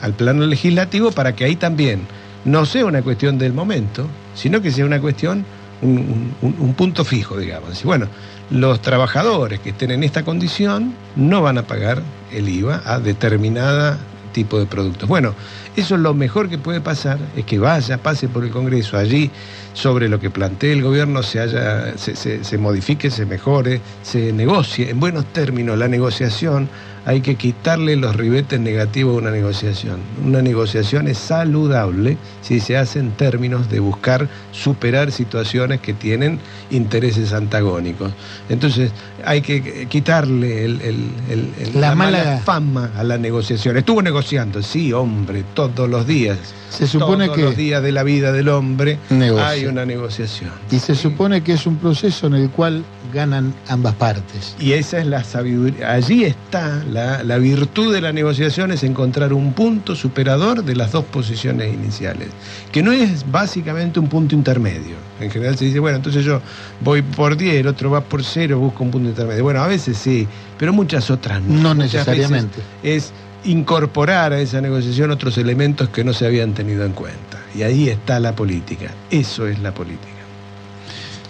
al 0.00 0.14
plano 0.14 0.46
legislativo 0.46 1.12
para 1.12 1.36
que 1.36 1.44
ahí 1.44 1.56
también 1.56 2.00
no 2.46 2.64
sea 2.64 2.86
una 2.86 3.02
cuestión 3.02 3.38
del 3.38 3.52
momento, 3.52 4.08
sino 4.34 4.62
que 4.62 4.70
sea 4.70 4.86
una 4.86 5.00
cuestión, 5.00 5.44
un, 5.82 5.90
un- 5.98 6.34
un- 6.42 6.56
un 6.58 6.74
punto 6.74 7.04
fijo, 7.04 7.36
digamos. 7.38 7.82
Bueno, 7.84 8.06
los 8.50 8.80
trabajadores 8.80 9.60
que 9.60 9.70
estén 9.70 9.90
en 9.90 10.02
esta 10.04 10.24
condición 10.24 10.94
no 11.16 11.42
van 11.42 11.58
a 11.58 11.62
pagar 11.62 12.02
el 12.32 12.48
IVA 12.48 12.82
a 12.84 12.98
determinada 12.98 13.98
tipo 14.32 14.58
de 14.58 14.66
productos. 14.66 15.08
Bueno, 15.08 15.34
eso 15.76 15.94
es 15.94 16.00
lo 16.00 16.12
mejor 16.12 16.48
que 16.50 16.58
puede 16.58 16.80
pasar, 16.82 17.18
es 17.36 17.44
que 17.46 17.58
vaya, 17.58 17.96
pase 17.98 18.28
por 18.28 18.44
el 18.44 18.50
Congreso, 18.50 18.98
allí 18.98 19.30
sobre 19.72 20.08
lo 20.10 20.20
que 20.20 20.28
plantee 20.30 20.72
el 20.74 20.82
gobierno 20.82 21.22
se, 21.22 21.40
haya, 21.40 21.96
se- 21.96 22.44
se 22.44 22.58
modifique, 22.58 23.10
se 23.10 23.24
mejore, 23.24 23.80
se 24.02 24.32
negocie 24.32 24.90
en 24.90 25.00
buenos 25.00 25.24
términos 25.32 25.78
la 25.78 25.88
negociación. 25.88 26.68
Hay 27.06 27.20
que 27.20 27.36
quitarle 27.36 27.94
los 27.94 28.16
ribetes 28.16 28.58
negativos 28.58 29.14
a 29.16 29.18
una 29.20 29.30
negociación. 29.30 30.00
Una 30.24 30.42
negociación 30.42 31.06
es 31.06 31.18
saludable 31.18 32.16
si 32.42 32.58
se 32.58 32.76
hace 32.76 32.98
en 32.98 33.12
términos 33.12 33.70
de 33.70 33.78
buscar 33.78 34.28
superar 34.50 35.12
situaciones 35.12 35.80
que 35.80 35.94
tienen 35.94 36.40
intereses 36.70 37.32
antagónicos. 37.32 38.10
Entonces 38.48 38.90
hay 39.24 39.40
que 39.40 39.86
quitarle 39.88 40.64
el- 40.64 40.80
el- 40.82 41.08
el- 41.30 41.52
el- 41.60 41.74
La 41.80 41.90
la, 41.90 41.94
mala... 41.94 42.18
mala- 42.24 42.38
fama 42.44 42.90
a 42.96 43.04
la 43.04 43.18
negociación. 43.18 43.76
Estuvo 43.76 44.02
negociando, 44.02 44.60
sí, 44.62 44.92
hombre, 44.92 45.44
todos 45.54 45.88
los 45.88 46.06
días. 46.08 46.38
Se 46.70 46.88
supone 46.88 47.26
todos 47.26 47.36
que- 47.38 47.44
los 47.44 47.56
días 47.56 47.82
de 47.84 47.92
la 47.92 48.02
vida 48.02 48.32
del 48.32 48.48
hombre 48.48 48.98
Negocia. 49.10 49.48
hay 49.48 49.66
una 49.66 49.86
negociación. 49.86 50.50
Y 50.72 50.80
se 50.80 50.96
supone 50.96 51.42
que 51.42 51.52
es 51.52 51.66
un 51.66 51.76
proceso 51.76 52.26
en 52.26 52.34
el 52.34 52.50
cual 52.50 52.82
ganan 53.14 53.54
ambas 53.68 53.94
partes. 53.94 54.56
Y 54.58 54.72
esa 54.72 54.98
es 54.98 55.06
la 55.06 55.22
sabiduría. 55.22 55.92
Allí 55.92 56.24
está 56.24 56.82
la, 56.90 56.95
la 56.96 57.38
virtud 57.38 57.92
de 57.92 58.00
la 58.00 58.12
negociación, 58.12 58.72
es 58.72 58.82
encontrar 58.82 59.32
un 59.32 59.52
punto 59.52 59.94
superador 59.94 60.64
de 60.64 60.74
las 60.74 60.92
dos 60.92 61.04
posiciones 61.04 61.72
iniciales, 61.72 62.28
que 62.72 62.82
no 62.82 62.92
es 62.92 63.30
básicamente 63.30 64.00
un 64.00 64.08
punto 64.08 64.34
intermedio. 64.34 64.96
En 65.20 65.30
general 65.30 65.56
se 65.56 65.66
dice, 65.66 65.78
bueno, 65.78 65.96
entonces 65.96 66.24
yo 66.24 66.40
voy 66.80 67.02
por 67.02 67.36
10, 67.36 67.56
el 67.56 67.66
otro 67.66 67.90
va 67.90 68.02
por 68.02 68.24
0, 68.24 68.58
busco 68.58 68.84
un 68.84 68.90
punto 68.90 69.08
intermedio. 69.08 69.44
Bueno, 69.44 69.62
a 69.62 69.66
veces 69.66 69.96
sí, 69.96 70.26
pero 70.58 70.72
muchas 70.72 71.10
otras 71.10 71.42
no. 71.42 71.62
No 71.62 71.74
necesariamente. 71.74 72.60
Es 72.82 73.12
incorporar 73.44 74.32
a 74.32 74.40
esa 74.40 74.60
negociación 74.60 75.10
otros 75.10 75.38
elementos 75.38 75.88
que 75.90 76.04
no 76.04 76.12
se 76.12 76.26
habían 76.26 76.52
tenido 76.52 76.84
en 76.84 76.92
cuenta. 76.92 77.38
Y 77.54 77.62
ahí 77.62 77.88
está 77.88 78.20
la 78.20 78.34
política. 78.34 78.90
Eso 79.10 79.46
es 79.46 79.58
la 79.60 79.72
política. 79.72 80.08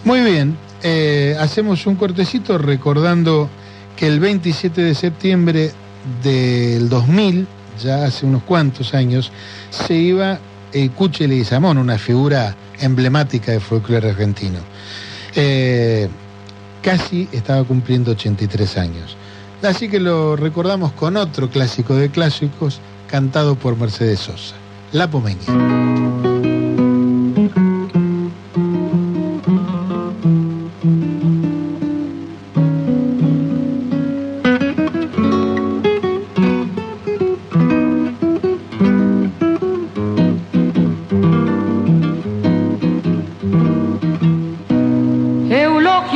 Muy 0.05 0.21
bien, 0.21 0.57
eh, 0.83 1.37
hacemos 1.41 1.87
un 1.87 1.97
cortecito 1.97 2.59
recordando 2.59 3.49
que 3.97 4.07
el 4.07 4.21
27 4.21 4.83
de 4.83 4.95
septiembre 4.95 5.73
del 6.23 6.89
2000, 6.89 7.47
ya 7.83 8.05
hace 8.05 8.27
unos 8.27 8.43
cuantos 8.43 8.95
años, 8.95 9.33
se 9.71 9.95
iba 9.95 10.39
el 10.73 10.91
Cuche 10.93 11.27
Leguizamón, 11.27 11.79
una 11.79 11.99
figura 11.99 12.55
emblemática 12.81 13.53
del 13.53 13.61
folclore 13.61 14.11
argentino. 14.11 14.59
Eh, 15.35 16.09
casi 16.83 17.29
estaba 17.33 17.65
cumpliendo 17.65 18.13
83 18.13 18.77
años. 18.79 19.17
Así 19.63 19.89
que 19.89 19.99
lo 19.99 20.37
recordamos 20.37 20.93
con 20.93 21.17
otro 21.17 21.49
clásico 21.51 21.95
de 21.95 22.11
clásicos, 22.11 22.81
cantado 23.09 23.57
por 23.57 23.77
Mercedes 23.77 24.21
Sosa, 24.21 24.55
La 24.93 25.11
Pomeña. 25.11 26.36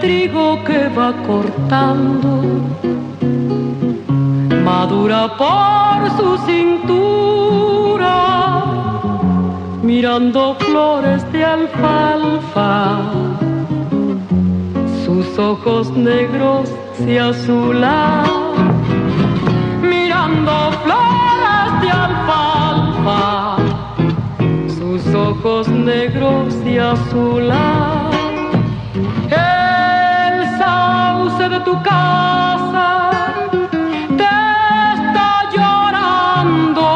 trigo 0.00 0.62
que 0.64 0.88
va 0.88 1.12
cortando 1.26 2.42
madura 4.64 5.22
por 5.36 6.10
su 6.18 6.38
cintura 6.46 7.38
mirando 9.82 10.54
flores 10.56 11.20
de 11.32 11.44
alfalfa. 11.44 13.00
Sus 15.04 15.38
ojos 15.38 15.90
negros 15.90 16.70
se 16.98 17.18
azulan 17.18 18.26
mirando 19.82 20.52
flores 20.84 21.70
de 21.82 21.90
alfalfa. 21.90 23.56
Sus 24.78 25.14
ojos 25.14 25.68
negros 25.68 26.54
se 26.62 26.78
azulan 26.78 27.97
tu 31.68 31.74
casa 31.82 32.88
te 34.20 34.30
está 34.94 35.30
llorando. 35.54 36.88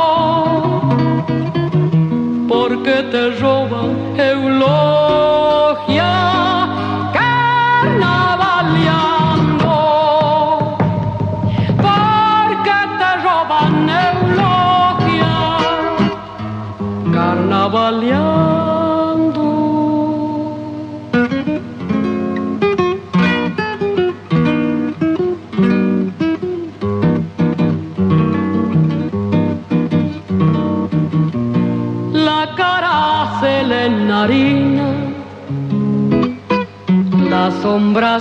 Porque 2.48 2.94
te 3.12 3.22
roban 3.42 3.90
eulogia 4.16 5.41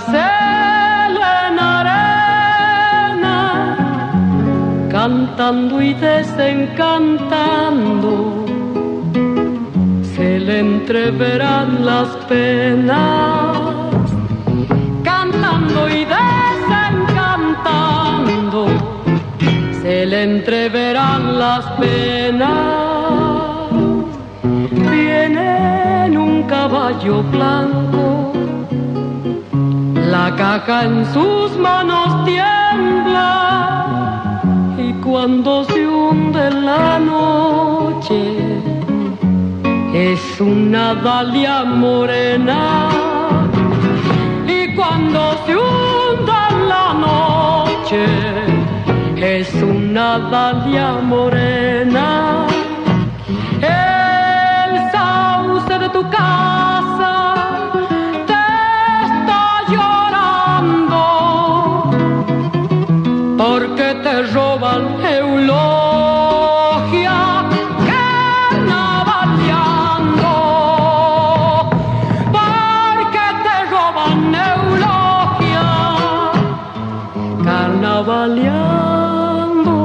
se 0.00 1.12
le 1.12 1.20
enarena, 1.48 3.36
cantando 4.90 5.82
y 5.82 5.92
desencantando, 5.94 8.44
se 10.14 10.38
le 10.38 10.60
entreverán 10.60 11.84
las 11.84 12.08
penas, 12.28 13.56
cantando 15.02 15.88
y 15.88 16.04
desencantando, 16.04 18.66
se 19.82 20.06
le 20.06 20.22
entreverán 20.22 21.38
las 21.38 21.66
penas. 21.72 22.50
Viene 24.90 26.06
en 26.06 26.16
un 26.16 26.42
caballo 26.44 27.22
blanco, 27.24 27.81
la 30.22 30.36
caja 30.36 30.84
en 30.84 31.04
sus 31.12 31.56
manos 31.58 32.24
tiembla 32.24 33.30
y 34.78 34.92
cuando 35.04 35.64
se 35.64 35.80
hunde 35.84 36.44
la 36.50 37.00
noche 37.00 38.20
es 39.92 40.40
una 40.40 40.94
dalia 40.94 41.64
morena. 41.64 42.60
Y 44.46 44.60
cuando 44.76 45.20
se 45.44 45.56
hunde 45.56 46.42
la 46.72 46.86
noche 47.08 48.04
es 49.16 49.52
una 49.54 50.08
dalia 50.34 50.88
morena 51.12 52.41
porque 63.52 63.88
te 64.02 64.22
roban 64.32 64.82
eulogia 65.04 65.44
carnavaleando 67.86 70.32
porque 72.32 73.24
te 73.44 73.56
roban 73.70 74.34
eulogia 74.52 75.68
carnavaleando. 77.44 79.76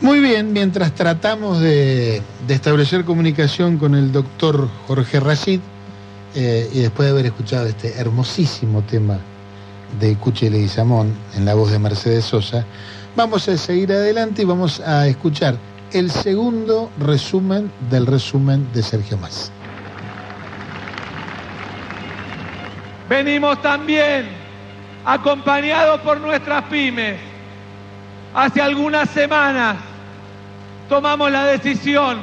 Muy 0.00 0.20
bien, 0.20 0.52
mientras 0.52 0.94
tratamos 0.94 1.60
de, 1.60 2.22
establecer 2.48 3.04
comunicación 3.04 3.78
con 3.78 3.96
el 3.96 4.12
doctor 4.12 4.68
Jorge 4.86 5.18
Rashid, 5.18 5.58
eh, 6.34 6.68
y 6.72 6.80
después 6.80 7.06
de 7.06 7.12
haber 7.12 7.26
escuchado 7.26 7.66
este 7.66 7.98
hermosísimo 7.98 8.82
tema 8.82 9.18
de 9.98 10.16
Cuche 10.16 10.50
Leguizamón 10.50 11.12
en 11.34 11.44
la 11.44 11.54
voz 11.54 11.70
de 11.70 11.78
Mercedes 11.78 12.24
Sosa, 12.24 12.64
vamos 13.16 13.48
a 13.48 13.56
seguir 13.56 13.92
adelante 13.92 14.42
y 14.42 14.44
vamos 14.44 14.80
a 14.80 15.06
escuchar 15.06 15.56
el 15.92 16.10
segundo 16.10 16.90
resumen 16.98 17.70
del 17.90 18.06
resumen 18.06 18.68
de 18.74 18.82
Sergio 18.82 19.16
Más. 19.16 19.50
Venimos 23.08 23.60
también 23.62 24.28
acompañados 25.04 26.00
por 26.02 26.20
nuestras 26.20 26.64
pymes. 26.64 27.18
Hace 28.34 28.60
algunas 28.60 29.08
semanas 29.08 29.76
tomamos 30.88 31.30
la 31.30 31.46
decisión 31.46 32.18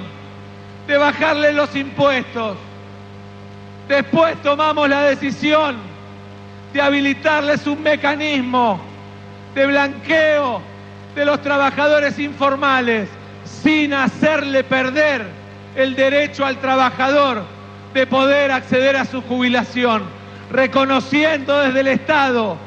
de 0.88 0.98
bajarle 0.98 1.54
los 1.54 1.76
impuestos. 1.76 2.58
Después 3.88 4.42
tomamos 4.42 4.90
la 4.90 5.04
decisión 5.04 5.76
de 6.74 6.82
habilitarles 6.82 7.68
un 7.68 7.84
mecanismo 7.84 8.80
de 9.54 9.68
blanqueo 9.68 10.62
de 11.14 11.26
los 11.26 11.42
trabajadores 11.42 12.18
informales 12.18 13.08
sin 13.46 13.94
hacerle 13.94 14.64
perder 14.64 15.26
el 15.76 15.96
derecho 15.96 16.46
al 16.46 16.58
trabajador 16.58 17.44
de 17.94 18.08
poder 18.08 18.52
acceder 18.52 18.98
a 18.98 19.06
su 19.06 19.22
jubilación, 19.22 20.04
reconociendo 20.52 21.60
desde 21.60 21.80
el 21.82 21.88
Estado 21.88 22.58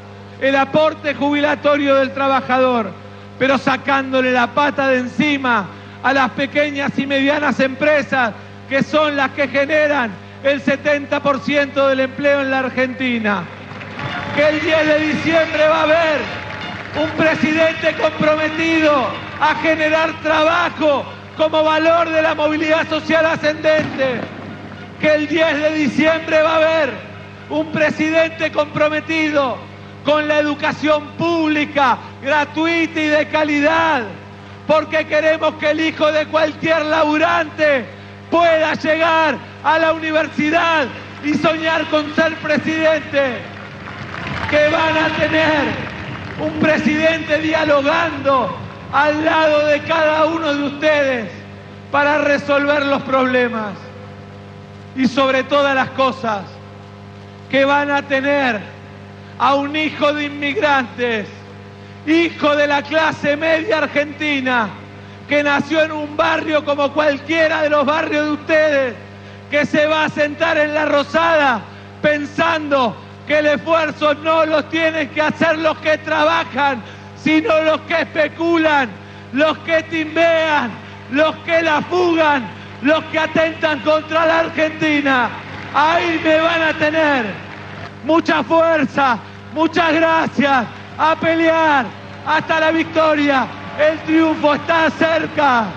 el 0.41 0.55
aporte 0.55 1.13
jubilatorio 1.13 1.95
del 1.95 2.13
trabajador, 2.13 2.91
pero 3.37 3.57
sacándole 3.57 4.31
la 4.31 4.47
pata 4.47 4.87
de 4.87 4.99
encima 4.99 5.67
a 6.01 6.13
las 6.13 6.31
pequeñas 6.31 6.97
y 6.97 7.05
medianas 7.05 7.59
empresas 7.59 8.33
que 8.69 8.83
son 8.83 9.17
las 9.17 9.31
que 9.31 9.49
generan 9.49 10.11
el 10.43 10.63
70% 10.63 11.87
del 11.87 11.99
empleo 11.99 12.41
en 12.41 12.51
la 12.51 12.59
Argentina. 12.59 13.43
Que 14.35 14.49
el 14.49 14.61
10 14.61 14.87
de 14.87 14.99
diciembre 14.99 15.67
va 15.67 15.79
a 15.79 15.83
haber 15.83 16.21
un 17.01 17.09
presidente 17.11 17.93
comprometido 18.01 19.07
a 19.39 19.55
generar 19.55 20.11
trabajo 20.21 21.03
como 21.35 21.63
valor 21.63 22.09
de 22.09 22.21
la 22.21 22.35
movilidad 22.35 22.87
social 22.87 23.25
ascendente. 23.25 24.21
Que 25.01 25.13
el 25.15 25.27
10 25.27 25.61
de 25.61 25.73
diciembre 25.73 26.41
va 26.41 26.51
a 26.51 26.55
haber 26.55 26.89
un 27.49 27.71
presidente 27.71 28.51
comprometido 28.51 29.57
con 30.05 30.27
la 30.27 30.39
educación 30.39 31.07
pública, 31.17 31.97
gratuita 32.21 32.99
y 32.99 33.07
de 33.07 33.27
calidad, 33.27 34.03
porque 34.67 35.05
queremos 35.05 35.55
que 35.55 35.71
el 35.71 35.81
hijo 35.81 36.11
de 36.11 36.25
cualquier 36.27 36.85
laburante 36.85 37.85
pueda 38.29 38.73
llegar 38.75 39.48
a 39.63 39.79
la 39.79 39.93
universidad 39.93 40.87
y 41.23 41.33
soñar 41.33 41.85
con 41.89 42.13
ser 42.15 42.35
presidente, 42.35 43.37
que 44.49 44.69
van 44.69 44.97
a 44.97 45.09
tener 45.17 45.89
un 46.39 46.59
presidente 46.59 47.39
dialogando 47.39 48.57
al 48.93 49.23
lado 49.25 49.65
de 49.67 49.79
cada 49.81 50.25
uno 50.25 50.53
de 50.53 50.63
ustedes 50.63 51.29
para 51.91 52.19
resolver 52.19 52.85
los 52.85 53.01
problemas 53.03 53.73
y 54.95 55.07
sobre 55.07 55.43
todas 55.43 55.75
las 55.75 55.89
cosas 55.91 56.43
que 57.49 57.65
van 57.65 57.91
a 57.91 58.01
tener 58.03 58.59
a 59.37 59.55
un 59.55 59.75
hijo 59.75 60.13
de 60.13 60.25
inmigrantes, 60.25 61.27
hijo 62.05 62.55
de 62.55 62.67
la 62.67 62.81
clase 62.83 63.35
media 63.35 63.79
argentina, 63.79 64.69
que 65.27 65.43
nació 65.43 65.83
en 65.83 65.91
un 65.91 66.17
barrio 66.17 66.65
como 66.65 66.91
cualquiera 66.93 67.61
de 67.61 67.69
los 67.69 67.85
barrios 67.85 68.25
de 68.25 68.31
ustedes, 68.31 68.95
que 69.49 69.65
se 69.65 69.85
va 69.87 70.05
a 70.05 70.09
sentar 70.09 70.57
en 70.57 70.73
la 70.73 70.85
rosada 70.85 71.61
pensando 72.01 72.95
que 73.27 73.39
el 73.39 73.47
esfuerzo 73.47 74.13
no 74.15 74.45
lo 74.45 74.65
tienen 74.65 75.09
que 75.09 75.21
hacer 75.21 75.57
los 75.59 75.77
que 75.79 75.97
trabajan, 75.99 76.81
sino 77.21 77.61
los 77.61 77.81
que 77.81 78.01
especulan, 78.01 78.89
los 79.33 79.57
que 79.59 79.83
timbean, 79.83 80.71
los 81.11 81.35
que 81.37 81.61
la 81.61 81.81
fugan, 81.81 82.47
los 82.81 83.03
que 83.05 83.19
atentan 83.19 83.79
contra 83.81 84.25
la 84.25 84.39
Argentina. 84.39 85.29
Ahí 85.73 86.19
me 86.23 86.39
van 86.39 86.61
a 86.61 86.73
tener. 86.73 87.25
Mucha 88.03 88.43
fuerza, 88.43 89.17
muchas 89.53 89.93
gracias. 89.93 90.65
A 90.97 91.15
pelear 91.15 91.85
hasta 92.25 92.59
la 92.59 92.71
victoria. 92.71 93.47
El 93.79 93.97
triunfo 93.99 94.55
está 94.55 94.89
cerca. 94.89 95.67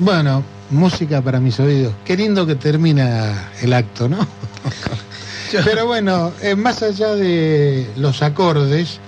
Bueno, 0.00 0.42
música 0.70 1.20
para 1.20 1.40
mis 1.40 1.60
oídos. 1.60 1.92
Qué 2.04 2.16
lindo 2.16 2.46
que 2.46 2.54
termina 2.54 3.50
el 3.60 3.72
acto, 3.74 4.08
¿no? 4.08 4.26
Pero 5.64 5.86
bueno, 5.86 6.32
eh, 6.42 6.54
más 6.54 6.82
allá 6.82 7.14
de 7.14 7.86
los 7.96 8.22
acordes, 8.22 8.98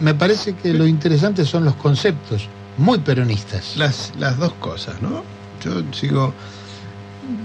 me 0.00 0.14
parece 0.14 0.54
que 0.54 0.72
lo 0.74 0.86
interesante 0.86 1.44
son 1.44 1.64
los 1.64 1.74
conceptos, 1.74 2.48
muy 2.76 2.98
peronistas. 2.98 3.76
Las, 3.76 4.12
las 4.18 4.38
dos 4.38 4.52
cosas, 4.60 5.00
¿no? 5.02 5.24
Yo 5.64 5.82
sigo, 5.92 6.32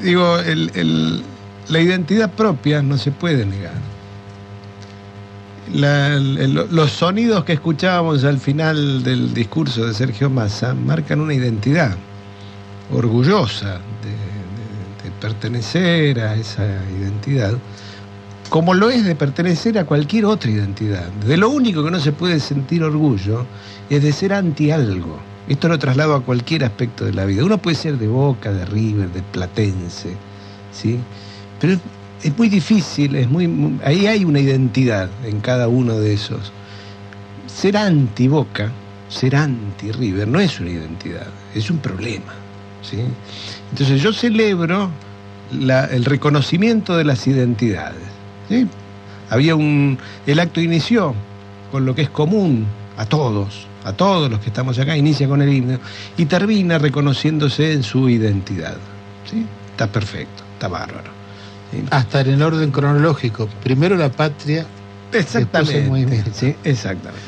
digo, 0.03 0.37
el- 0.39 0.69
el- 0.75 1.23
la 1.69 1.79
identidad 1.79 2.29
propia 2.31 2.83
no 2.83 2.97
se 2.99 3.11
puede 3.11 3.43
negar. 3.45 3.73
La- 5.73 6.13
el- 6.15 6.53
los 6.69 6.91
sonidos 6.91 7.43
que 7.45 7.53
escuchábamos 7.53 8.23
al 8.23 8.37
final 8.39 9.01
del 9.01 9.33
discurso 9.33 9.85
de 9.87 9.93
Sergio 9.95 10.29
Massa 10.29 10.75
marcan 10.75 11.21
una 11.21 11.33
identidad 11.33 11.95
orgullosa 12.93 13.73
de, 13.73 14.33
pertenecer 15.19 16.19
a 16.19 16.35
esa 16.35 16.65
identidad, 16.99 17.53
como 18.49 18.73
lo 18.73 18.89
es 18.89 19.05
de 19.05 19.15
pertenecer 19.15 19.77
a 19.79 19.85
cualquier 19.85 20.25
otra 20.25 20.51
identidad. 20.51 21.07
De 21.25 21.37
lo 21.37 21.49
único 21.49 21.81
que 21.81 21.91
no 21.91 21.99
se 21.99 22.11
puede 22.11 22.41
sentir 22.41 22.83
orgullo 22.83 23.45
es 23.89 24.03
de 24.03 24.11
ser 24.11 24.33
anti 24.33 24.71
algo. 24.71 25.17
Esto 25.47 25.69
lo 25.69 25.79
traslado 25.79 26.15
a 26.15 26.23
cualquier 26.23 26.65
aspecto 26.65 27.05
de 27.05 27.13
la 27.13 27.23
vida. 27.23 27.45
Uno 27.45 27.57
puede 27.57 27.77
ser 27.77 27.97
de 27.97 28.07
Boca, 28.07 28.51
de 28.51 28.65
River, 28.65 29.09
de 29.09 29.21
Platense, 29.21 30.15
¿sí? 30.73 30.99
Pero 31.61 31.77
es 32.21 32.37
muy 32.37 32.49
difícil, 32.49 33.15
es 33.15 33.29
muy, 33.29 33.47
muy- 33.47 33.79
ahí 33.85 34.07
hay 34.07 34.25
una 34.25 34.39
identidad 34.41 35.09
en 35.25 35.39
cada 35.39 35.69
uno 35.69 35.99
de 35.99 36.13
esos. 36.13 36.51
Ser 37.47 37.77
anti 37.77 38.27
Boca, 38.27 38.71
ser 39.07 39.37
anti 39.37 39.91
River 39.91 40.27
no 40.27 40.39
es 40.39 40.59
una 40.59 40.71
identidad, 40.71 41.27
es 41.55 41.69
un 41.69 41.77
problema, 41.77 42.33
¿sí? 42.83 42.99
Entonces 43.71 44.01
yo 44.01 44.13
celebro 44.13 44.89
la- 45.59 45.85
el 45.85 46.05
reconocimiento 46.05 46.95
de 46.97 47.03
las 47.05 47.25
identidades. 47.27 48.01
¿sí? 48.49 48.67
Había 49.29 49.55
un. 49.55 49.97
El 50.27 50.39
acto 50.39 50.61
inició 50.61 51.15
con 51.71 51.85
lo 51.85 51.95
que 51.95 52.03
es 52.03 52.09
común 52.09 52.65
a 52.97 53.05
todos, 53.05 53.65
a 53.83 53.93
todos 53.93 54.29
los 54.29 54.39
que 54.39 54.47
estamos 54.49 54.77
acá, 54.77 54.95
inicia 54.95 55.27
con 55.27 55.41
el 55.41 55.51
himno 55.51 55.79
y 56.17 56.25
termina 56.25 56.77
reconociéndose 56.77 57.73
en 57.73 57.83
su 57.83 58.09
identidad. 58.09 58.77
¿sí? 59.29 59.45
Está 59.71 59.87
perfecto, 59.87 60.43
está 60.53 60.67
bárbaro. 60.67 61.09
¿sí? 61.71 61.83
Hasta 61.89 62.21
en 62.21 62.29
el 62.31 62.41
orden 62.43 62.69
cronológico. 62.71 63.47
Primero 63.63 63.95
la 63.95 64.09
patria, 64.09 64.65
después 65.11 65.35
el 65.35 65.41
Exactamente. 65.43 65.87
movimiento. 65.89 66.31
sí, 66.33 66.55
exactamente. 66.63 67.21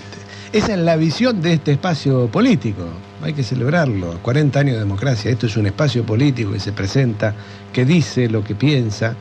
Esa 0.53 0.73
es 0.73 0.79
la 0.79 0.95
visión 0.95 1.41
de 1.41 1.53
este 1.53 1.71
espacio 1.73 2.27
político. 2.27 2.83
Hay 3.25 3.33
que 3.33 3.41
celebrarlo. 3.41 4.19
40 4.21 4.59
años 4.59 4.73
de 4.73 4.81
democracia. 4.81 5.31
Esto 5.31 5.47
es 5.47 5.57
un 5.57 5.65
espacio 5.65 6.05
político 6.05 6.51
que 6.51 6.59
se 6.59 6.71
presenta, 6.71 7.33
que 7.73 7.83
dice 7.83 8.29
lo 8.29 8.43
que 8.43 8.53
piensa, 8.53 9.15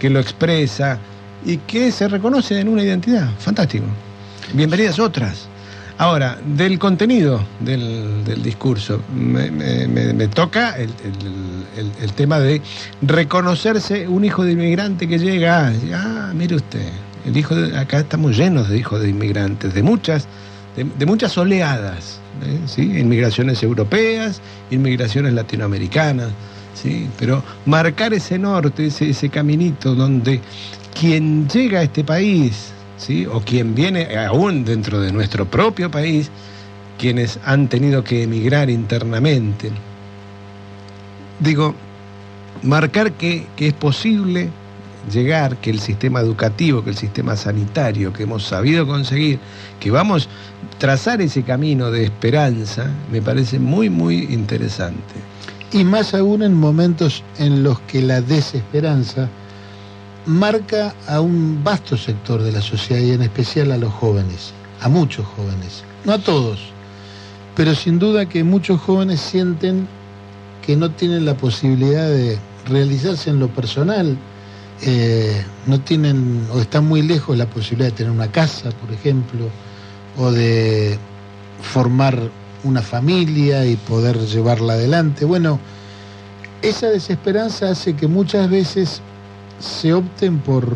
que 0.00 0.10
lo 0.10 0.18
expresa 0.18 0.98
y 1.44 1.58
que 1.58 1.92
se 1.92 2.08
reconoce 2.08 2.58
en 2.58 2.66
una 2.66 2.82
identidad. 2.82 3.30
Fantástico. 3.38 3.84
Bienvenidas 4.52 4.98
otras. 4.98 5.46
Ahora, 5.96 6.36
del 6.44 6.76
contenido 6.80 7.40
del, 7.60 8.42
discurso, 8.42 9.00
me, 9.14 10.26
toca 10.26 10.76
el, 10.76 10.92
tema 12.16 12.40
de 12.40 12.60
reconocerse 13.00 14.08
un 14.08 14.24
hijo 14.24 14.44
de 14.44 14.52
inmigrante 14.52 15.06
que 15.06 15.20
llega, 15.20 15.72
ah, 15.94 16.32
mire 16.34 16.56
usted, 16.56 16.90
el 17.24 17.36
hijo 17.36 17.54
de, 17.54 17.78
acá 17.78 18.00
estamos 18.00 18.36
llenos 18.36 18.68
de 18.68 18.76
hijos 18.76 19.00
de 19.00 19.08
inmigrantes, 19.08 19.72
de 19.72 19.82
muchas, 19.84 20.26
de 20.76 21.06
muchas 21.06 21.38
oleadas, 21.38 22.20
¿eh? 22.44 22.60
¿sí? 22.66 22.82
inmigraciones 22.82 23.62
europeas, 23.62 24.40
inmigraciones 24.70 25.32
latinoamericanas, 25.32 26.30
¿sí? 26.74 27.08
pero 27.18 27.42
marcar 27.64 28.14
ese 28.14 28.38
norte, 28.38 28.86
ese, 28.86 29.10
ese 29.10 29.28
caminito 29.28 29.94
donde 29.94 30.40
quien 30.98 31.48
llega 31.48 31.80
a 31.80 31.82
este 31.82 32.04
país, 32.04 32.72
¿sí? 32.96 33.26
o 33.26 33.40
quien 33.40 33.74
viene 33.74 34.16
aún 34.16 34.64
dentro 34.64 35.00
de 35.00 35.12
nuestro 35.12 35.46
propio 35.46 35.90
país, 35.90 36.30
quienes 36.98 37.38
han 37.44 37.68
tenido 37.68 38.02
que 38.02 38.22
emigrar 38.22 38.70
internamente, 38.70 39.70
digo, 41.40 41.74
marcar 42.62 43.12
que, 43.12 43.46
que 43.56 43.68
es 43.68 43.74
posible 43.74 44.50
llegar, 45.10 45.56
que 45.58 45.70
el 45.70 45.80
sistema 45.80 46.20
educativo, 46.20 46.82
que 46.82 46.90
el 46.90 46.96
sistema 46.96 47.36
sanitario 47.36 48.12
que 48.12 48.24
hemos 48.24 48.44
sabido 48.44 48.86
conseguir, 48.86 49.38
que 49.80 49.90
vamos 49.90 50.26
a 50.26 50.78
trazar 50.78 51.20
ese 51.20 51.42
camino 51.42 51.90
de 51.90 52.04
esperanza, 52.04 52.90
me 53.10 53.22
parece 53.22 53.58
muy, 53.58 53.90
muy 53.90 54.24
interesante. 54.30 55.14
Y 55.72 55.84
más 55.84 56.14
aún 56.14 56.42
en 56.42 56.54
momentos 56.54 57.22
en 57.38 57.62
los 57.62 57.80
que 57.80 58.02
la 58.02 58.20
desesperanza 58.20 59.28
marca 60.26 60.94
a 61.06 61.20
un 61.20 61.62
vasto 61.62 61.96
sector 61.96 62.42
de 62.42 62.52
la 62.52 62.60
sociedad 62.60 63.02
y 63.02 63.12
en 63.12 63.22
especial 63.22 63.72
a 63.72 63.76
los 63.76 63.92
jóvenes, 63.92 64.52
a 64.80 64.88
muchos 64.88 65.26
jóvenes, 65.26 65.84
no 66.04 66.12
a 66.12 66.18
todos, 66.18 66.60
pero 67.54 67.74
sin 67.74 67.98
duda 67.98 68.28
que 68.28 68.44
muchos 68.44 68.80
jóvenes 68.80 69.20
sienten 69.20 69.88
que 70.66 70.76
no 70.76 70.90
tienen 70.90 71.24
la 71.24 71.36
posibilidad 71.36 72.08
de 72.08 72.38
realizarse 72.68 73.30
en 73.30 73.38
lo 73.38 73.48
personal, 73.48 74.16
eh, 74.82 75.44
no 75.66 75.80
tienen 75.80 76.46
o 76.52 76.60
están 76.60 76.86
muy 76.86 77.02
lejos 77.02 77.36
la 77.36 77.46
posibilidad 77.46 77.90
de 77.90 77.96
tener 77.96 78.12
una 78.12 78.30
casa, 78.30 78.70
por 78.70 78.92
ejemplo, 78.92 79.48
o 80.18 80.30
de 80.30 80.98
formar 81.62 82.30
una 82.64 82.82
familia 82.82 83.64
y 83.64 83.76
poder 83.76 84.18
llevarla 84.18 84.74
adelante. 84.74 85.24
Bueno, 85.24 85.58
esa 86.62 86.88
desesperanza 86.88 87.70
hace 87.70 87.94
que 87.94 88.06
muchas 88.06 88.50
veces 88.50 89.00
se 89.58 89.94
opten 89.94 90.38
por, 90.38 90.66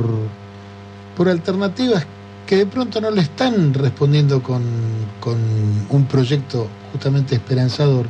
por 1.16 1.28
alternativas 1.28 2.06
que 2.46 2.56
de 2.56 2.66
pronto 2.66 3.00
no 3.00 3.10
le 3.10 3.20
están 3.20 3.74
respondiendo 3.74 4.42
con, 4.42 4.62
con 5.20 5.36
un 5.88 6.04
proyecto 6.06 6.66
justamente 6.90 7.36
esperanzador, 7.36 8.06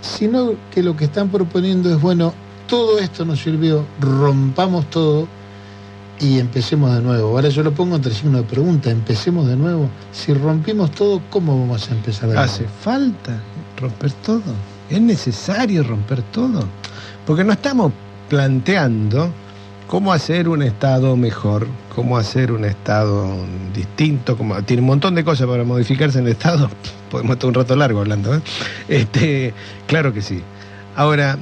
sino 0.00 0.54
que 0.72 0.82
lo 0.82 0.96
que 0.96 1.04
están 1.04 1.28
proponiendo 1.28 1.90
es, 1.90 2.00
bueno, 2.00 2.32
todo 2.66 2.98
esto 2.98 3.24
nos 3.24 3.40
sirvió, 3.40 3.84
rompamos 4.00 4.88
todo 4.90 5.28
y 6.20 6.38
empecemos 6.38 6.94
de 6.94 7.02
nuevo. 7.02 7.28
Ahora 7.28 7.48
yo 7.48 7.62
lo 7.62 7.72
pongo 7.72 7.96
entre 7.96 8.12
signo 8.14 8.38
de 8.38 8.44
pregunta, 8.44 8.90
empecemos 8.90 9.46
de 9.46 9.56
nuevo. 9.56 9.88
Si 10.12 10.32
rompimos 10.32 10.90
todo, 10.92 11.20
¿cómo 11.30 11.58
vamos 11.58 11.90
a 11.90 11.94
empezar 11.94 12.28
de 12.28 12.34
nuevo? 12.34 12.40
Hace 12.40 12.66
falta 12.82 13.40
romper 13.76 14.12
todo. 14.12 14.42
Es 14.88 15.00
necesario 15.00 15.82
romper 15.82 16.22
todo. 16.22 16.64
Porque 17.26 17.44
no 17.44 17.52
estamos 17.52 17.92
planteando 18.28 19.30
cómo 19.86 20.12
hacer 20.12 20.48
un 20.48 20.62
Estado 20.62 21.16
mejor, 21.16 21.66
cómo 21.94 22.18
hacer 22.18 22.52
un 22.52 22.64
Estado 22.64 23.36
distinto, 23.74 24.36
como, 24.36 24.62
tiene 24.62 24.80
un 24.80 24.88
montón 24.88 25.14
de 25.14 25.24
cosas 25.24 25.46
para 25.46 25.64
modificarse 25.64 26.18
en 26.18 26.26
el 26.26 26.32
Estado, 26.32 26.70
podemos 27.10 27.34
estar 27.34 27.48
un 27.48 27.54
rato 27.54 27.76
largo 27.76 28.00
hablando, 28.00 28.34
¿eh? 28.34 28.40
este, 28.88 29.54
claro 29.86 30.12
que 30.12 30.22
sí. 30.22 30.42
Ahora, 30.96 31.38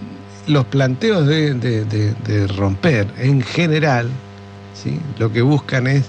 los 0.47 0.65
planteos 0.67 1.27
de, 1.27 2.47
romper 2.57 3.07
en 3.19 3.43
general, 3.43 4.09
¿sí? 4.75 4.99
lo 5.19 5.33
que 5.33 5.43
buscan 5.43 5.87
es 5.87 6.05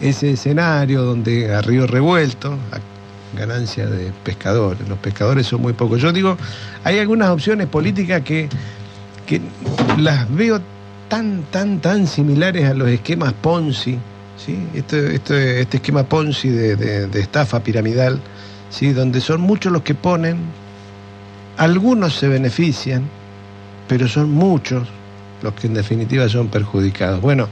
ese 0.00 0.32
escenario 0.32 1.02
donde 1.02 1.54
a 1.54 1.60
río 1.60 1.86
revuelto, 1.86 2.52
a 2.72 3.36
ganancia 3.36 3.86
de 3.86 4.12
pescadores, 4.24 4.88
los 4.88 4.98
pescadores 4.98 5.46
son 5.46 5.62
muy 5.62 5.72
pocos. 5.72 6.00
Yo 6.00 6.12
digo, 6.12 6.36
hay 6.84 6.98
algunas 6.98 7.30
opciones 7.30 7.66
políticas 7.66 8.22
que, 8.22 8.48
que 9.26 9.40
las 9.98 10.32
veo 10.34 10.60
tan, 11.08 11.42
tan, 11.50 11.80
tan 11.80 12.06
similares 12.06 12.68
a 12.68 12.74
los 12.74 12.88
esquemas 12.88 13.32
Ponzi, 13.32 13.98
¿sí? 14.36 14.58
Este, 14.74 15.14
este, 15.14 15.60
este 15.60 15.76
esquema 15.76 16.04
Ponzi 16.04 16.48
de 16.48 17.20
estafa 17.20 17.60
piramidal, 17.60 18.20
¿sí? 18.70 18.92
Donde 18.92 19.20
son 19.20 19.40
muchos 19.40 19.72
los 19.72 19.82
que 19.82 19.94
ponen, 19.94 20.38
algunos 21.56 22.14
se 22.14 22.28
benefician, 22.28 23.04
pero 23.90 24.06
son 24.08 24.30
muchos 24.30 24.86
los 25.42 25.52
que 25.54 25.66
en 25.66 25.74
definitiva 25.74 26.28
son 26.28 26.46
perjudicados. 26.46 27.20
Bueno, 27.20 27.48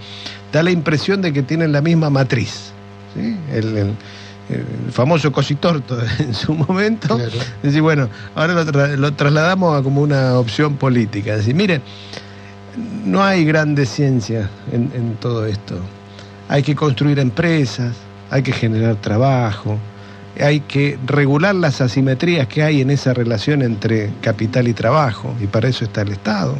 da 0.52 0.62
la 0.62 0.70
impresión 0.70 1.20
de 1.20 1.32
que 1.32 1.42
tienen 1.42 1.72
la 1.72 1.80
misma 1.82 2.10
matriz, 2.10 2.70
¿sí? 3.14 3.36
El, 3.52 3.76
el- 3.76 3.94
el 4.50 4.92
famoso 4.92 5.30
cositorto 5.30 5.98
en 6.20 6.32
su 6.32 6.54
momento. 6.54 7.18
Es 7.18 7.62
decir, 7.62 7.82
bueno, 7.82 8.08
ahora 8.34 8.54
lo, 8.54 8.64
tra- 8.64 8.96
lo 8.96 9.12
trasladamos 9.12 9.78
a 9.78 9.82
como 9.82 10.00
una 10.00 10.38
opción 10.38 10.76
política. 10.76 11.32
Es 11.32 11.38
decir, 11.40 11.54
miren, 11.54 11.82
no 13.04 13.22
hay 13.22 13.44
grandes 13.44 13.88
ciencias 13.90 14.48
en, 14.72 14.90
en 14.94 15.16
todo 15.16 15.44
esto. 15.44 15.74
Hay 16.48 16.62
que 16.62 16.74
construir 16.74 17.18
empresas, 17.18 17.94
hay 18.30 18.42
que 18.42 18.52
generar 18.52 18.96
trabajo, 18.96 19.76
hay 20.40 20.60
que 20.60 20.98
regular 21.06 21.54
las 21.54 21.80
asimetrías 21.80 22.46
que 22.46 22.62
hay 22.62 22.80
en 22.80 22.90
esa 22.90 23.14
relación 23.14 23.62
entre 23.62 24.10
capital 24.20 24.68
y 24.68 24.72
trabajo, 24.72 25.34
y 25.40 25.46
para 25.46 25.68
eso 25.68 25.84
está 25.84 26.02
el 26.02 26.12
Estado. 26.12 26.56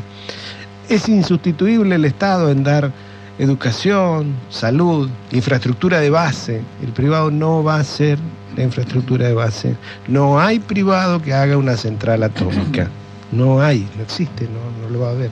Es 0.89 1.09
insustituible 1.09 1.95
el 1.95 2.05
Estado 2.05 2.51
en 2.51 2.65
dar 2.65 2.93
educación, 3.39 4.35
salud, 4.51 5.09
infraestructura 5.33 6.01
de 6.01 6.11
base. 6.11 6.63
El 6.83 6.93
privado 6.93 7.31
no 7.31 7.63
va 7.63 7.77
a 7.77 7.85
ser 7.85 8.19
la 8.57 8.65
infraestructura 8.65 9.29
de 9.29 9.35
base. 9.35 9.77
No 10.09 10.41
hay 10.41 10.59
privado 10.59 11.23
que 11.23 11.33
haga 11.33 11.57
una 11.57 11.77
central 11.77 12.23
atómica. 12.23 12.89
No 13.31 13.61
hay, 13.61 13.87
no 13.97 14.03
existe, 14.03 14.45
no, 14.49 14.83
no 14.83 14.93
lo 14.93 15.01
va 15.01 15.09
a 15.09 15.13
haber. 15.13 15.31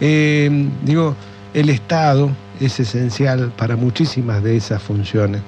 Eh, 0.00 0.68
digo, 0.82 1.16
el 1.52 1.70
Estado 1.70 2.30
es 2.60 2.78
esencial 2.78 3.52
para 3.56 3.76
muchísimas 3.76 4.42
de 4.42 4.56
esas 4.56 4.82
funciones. 4.82 5.40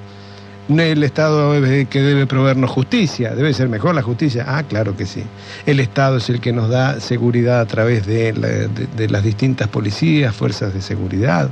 El 0.69 1.03
Estado 1.03 1.55
es 1.55 1.87
que 1.87 2.01
debe 2.01 2.27
proveernos 2.27 2.69
justicia, 2.69 3.33
debe 3.33 3.53
ser 3.53 3.69
mejor 3.69 3.95
la 3.95 4.01
justicia. 4.01 4.45
Ah, 4.47 4.63
claro 4.63 4.97
que 4.97 5.05
sí. 5.05 5.23
El 5.65 5.79
Estado 5.79 6.17
es 6.17 6.29
el 6.29 6.41
que 6.41 6.51
nos 6.51 6.69
da 6.69 6.99
seguridad 6.99 7.61
a 7.61 7.65
través 7.65 8.05
de 8.05 9.07
las 9.09 9.23
distintas 9.23 9.69
policías, 9.69 10.35
fuerzas 10.35 10.73
de 10.73 10.81
seguridad. 10.81 11.49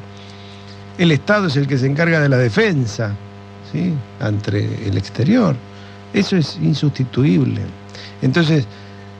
El 0.98 1.12
Estado 1.12 1.48
es 1.48 1.56
el 1.56 1.68
que 1.68 1.78
se 1.78 1.88
encarga 1.88 2.20
de 2.20 2.30
la 2.30 2.38
defensa 2.38 3.14
¿sí? 3.72 3.94
ante 4.20 4.88
el 4.88 4.98
exterior. 4.98 5.56
Eso 6.14 6.36
es 6.36 6.58
insustituible. 6.62 7.62
Entonces, 8.22 8.66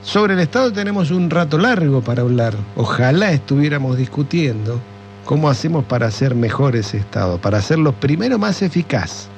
sobre 0.02 0.34
el 0.34 0.40
Estado 0.40 0.72
tenemos 0.72 1.10
un 1.10 1.30
rato 1.30 1.58
largo 1.58 2.02
para 2.02 2.22
hablar. 2.22 2.54
Ojalá 2.76 3.32
estuviéramos 3.32 3.96
discutiendo 3.96 4.78
cómo 5.24 5.48
hacemos 5.48 5.84
para 5.84 6.06
hacer 6.06 6.34
mejor 6.34 6.76
ese 6.76 6.98
Estado, 6.98 7.38
para 7.38 7.58
hacerlo 7.58 7.92
primero 7.92 8.38
más 8.38 8.62
eficaz. 8.62 9.28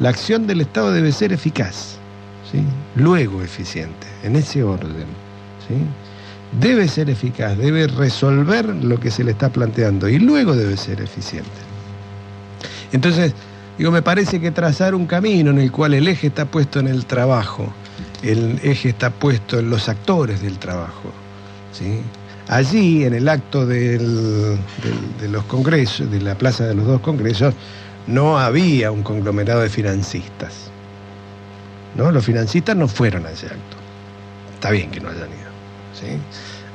La 0.00 0.08
acción 0.08 0.46
del 0.46 0.62
Estado 0.62 0.92
debe 0.92 1.12
ser 1.12 1.32
eficaz, 1.32 1.96
¿sí? 2.50 2.62
luego 2.96 3.42
eficiente, 3.42 4.06
en 4.22 4.34
ese 4.36 4.62
orden. 4.62 5.06
¿sí? 5.68 5.74
Debe 6.58 6.88
ser 6.88 7.10
eficaz, 7.10 7.56
debe 7.56 7.86
resolver 7.86 8.66
lo 8.82 8.98
que 8.98 9.10
se 9.10 9.22
le 9.24 9.32
está 9.32 9.50
planteando 9.50 10.08
y 10.08 10.18
luego 10.18 10.56
debe 10.56 10.76
ser 10.76 11.00
eficiente. 11.00 11.50
Entonces, 12.92 13.32
digo, 13.78 13.90
me 13.90 14.02
parece 14.02 14.40
que 14.40 14.50
trazar 14.50 14.94
un 14.94 15.06
camino 15.06 15.50
en 15.50 15.58
el 15.58 15.70
cual 15.70 15.94
el 15.94 16.08
eje 16.08 16.28
está 16.28 16.46
puesto 16.46 16.80
en 16.80 16.88
el 16.88 17.04
trabajo, 17.06 17.72
el 18.22 18.58
eje 18.62 18.88
está 18.88 19.10
puesto 19.10 19.58
en 19.58 19.70
los 19.70 19.88
actores 19.88 20.42
del 20.42 20.58
trabajo. 20.58 21.12
¿sí? 21.72 22.00
Allí, 22.48 23.04
en 23.04 23.14
el 23.14 23.28
acto 23.28 23.64
del- 23.66 24.56
de 25.20 25.28
los 25.28 25.44
congresos, 25.44 26.10
de 26.10 26.20
la 26.20 26.34
Plaza 26.36 26.64
de 26.66 26.74
los 26.74 26.86
Dos 26.86 27.00
Congresos, 27.00 27.54
no 28.10 28.38
había 28.38 28.90
un 28.90 29.02
conglomerado 29.02 29.60
de 29.60 29.68
financistas. 29.68 30.70
¿no? 31.96 32.10
Los 32.10 32.24
financistas 32.24 32.76
no 32.76 32.88
fueron 32.88 33.26
a 33.26 33.30
ese 33.30 33.46
acto. 33.46 33.76
Está 34.54 34.70
bien 34.70 34.90
que 34.90 35.00
no 35.00 35.08
hayan 35.08 35.28
ido. 35.28 35.50
¿sí? 35.94 36.18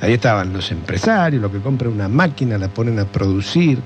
Ahí 0.02 0.14
estaban 0.14 0.54
los 0.54 0.72
empresarios, 0.72 1.42
los 1.42 1.52
que 1.52 1.60
compran 1.60 1.92
una 1.92 2.08
máquina, 2.08 2.58
la 2.58 2.68
ponen 2.68 3.00
a 3.00 3.06
producir, 3.06 3.80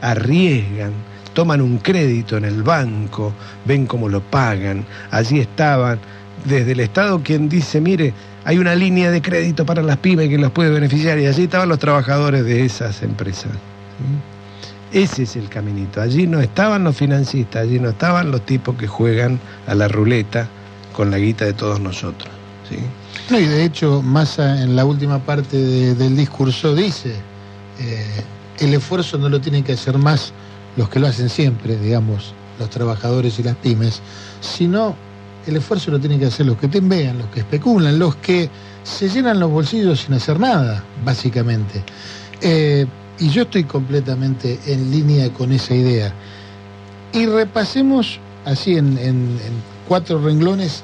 arriesgan, 0.00 0.92
toman 1.34 1.60
un 1.60 1.78
crédito 1.78 2.36
en 2.36 2.44
el 2.44 2.62
banco, 2.62 3.32
ven 3.64 3.86
cómo 3.86 4.08
lo 4.08 4.20
pagan. 4.20 4.84
Allí 5.10 5.40
estaban 5.40 5.98
desde 6.44 6.72
el 6.72 6.80
Estado 6.80 7.22
quien 7.22 7.48
dice, 7.48 7.80
mire, 7.80 8.12
hay 8.44 8.58
una 8.58 8.74
línea 8.74 9.10
de 9.10 9.22
crédito 9.22 9.64
para 9.64 9.82
las 9.82 9.98
pymes 9.98 10.28
que 10.28 10.38
los 10.38 10.50
puede 10.50 10.70
beneficiar 10.70 11.18
y 11.18 11.26
allí 11.26 11.44
estaban 11.44 11.68
los 11.68 11.78
trabajadores 11.78 12.44
de 12.44 12.64
esas 12.64 13.02
empresas. 13.02 13.52
Ese 14.92 15.22
es 15.22 15.36
el 15.36 15.48
caminito. 15.48 16.00
Allí 16.00 16.26
no 16.26 16.40
estaban 16.40 16.84
los 16.84 16.96
financistas, 16.96 17.62
allí 17.62 17.78
no 17.80 17.90
estaban 17.90 18.30
los 18.30 18.42
tipos 18.44 18.76
que 18.76 18.86
juegan 18.86 19.40
a 19.66 19.74
la 19.74 19.88
ruleta 19.88 20.48
con 20.92 21.10
la 21.10 21.18
guita 21.18 21.44
de 21.46 21.54
todos 21.54 21.80
nosotros. 21.80 22.30
¿sí? 22.68 22.76
No, 23.30 23.38
y 23.38 23.46
de 23.46 23.64
hecho, 23.64 24.02
Massa 24.02 24.62
en 24.62 24.76
la 24.76 24.84
última 24.84 25.18
parte 25.20 25.56
de- 25.56 25.94
del 25.94 26.16
discurso 26.16 26.74
dice, 26.74 27.14
eh, 27.80 28.22
el 28.60 28.74
esfuerzo 28.74 29.16
no 29.18 29.28
lo 29.30 29.40
tienen 29.40 29.64
que 29.64 29.72
hacer 29.72 29.96
más 29.98 30.32
los 30.76 30.88
que 30.88 30.98
lo 31.00 31.06
hacen 31.06 31.28
siempre, 31.30 31.76
digamos, 31.76 32.34
los 32.58 32.68
trabajadores 32.70 33.38
y 33.38 33.42
las 33.42 33.56
pymes, 33.56 34.00
sino 34.40 34.94
el 35.46 35.56
esfuerzo 35.56 35.90
lo 35.90 35.98
tienen 35.98 36.20
que 36.20 36.26
hacer 36.26 36.46
los 36.46 36.56
que 36.58 36.68
tembean, 36.68 37.18
los 37.18 37.26
que 37.28 37.40
especulan, 37.40 37.98
los 37.98 38.16
que 38.16 38.48
se 38.84 39.08
llenan 39.08 39.40
los 39.40 39.50
bolsillos 39.50 40.00
sin 40.00 40.14
hacer 40.14 40.38
nada, 40.38 40.82
básicamente. 41.04 41.82
Eh, 42.40 42.86
y 43.18 43.28
yo 43.30 43.42
estoy 43.42 43.64
completamente 43.64 44.58
en 44.66 44.90
línea 44.90 45.32
con 45.32 45.52
esa 45.52 45.74
idea. 45.74 46.12
Y 47.12 47.26
repasemos 47.26 48.18
así 48.44 48.76
en, 48.76 49.38
cuatro 49.86 50.22
renglones 50.22 50.82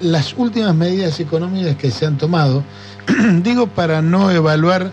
las 0.00 0.34
últimas 0.36 0.74
medidas 0.74 1.20
económicas 1.20 1.76
que 1.76 1.90
se 1.90 2.06
han 2.06 2.18
tomado, 2.18 2.64
digo 3.42 3.66
para 3.66 4.02
no 4.02 4.30
evaluar 4.30 4.90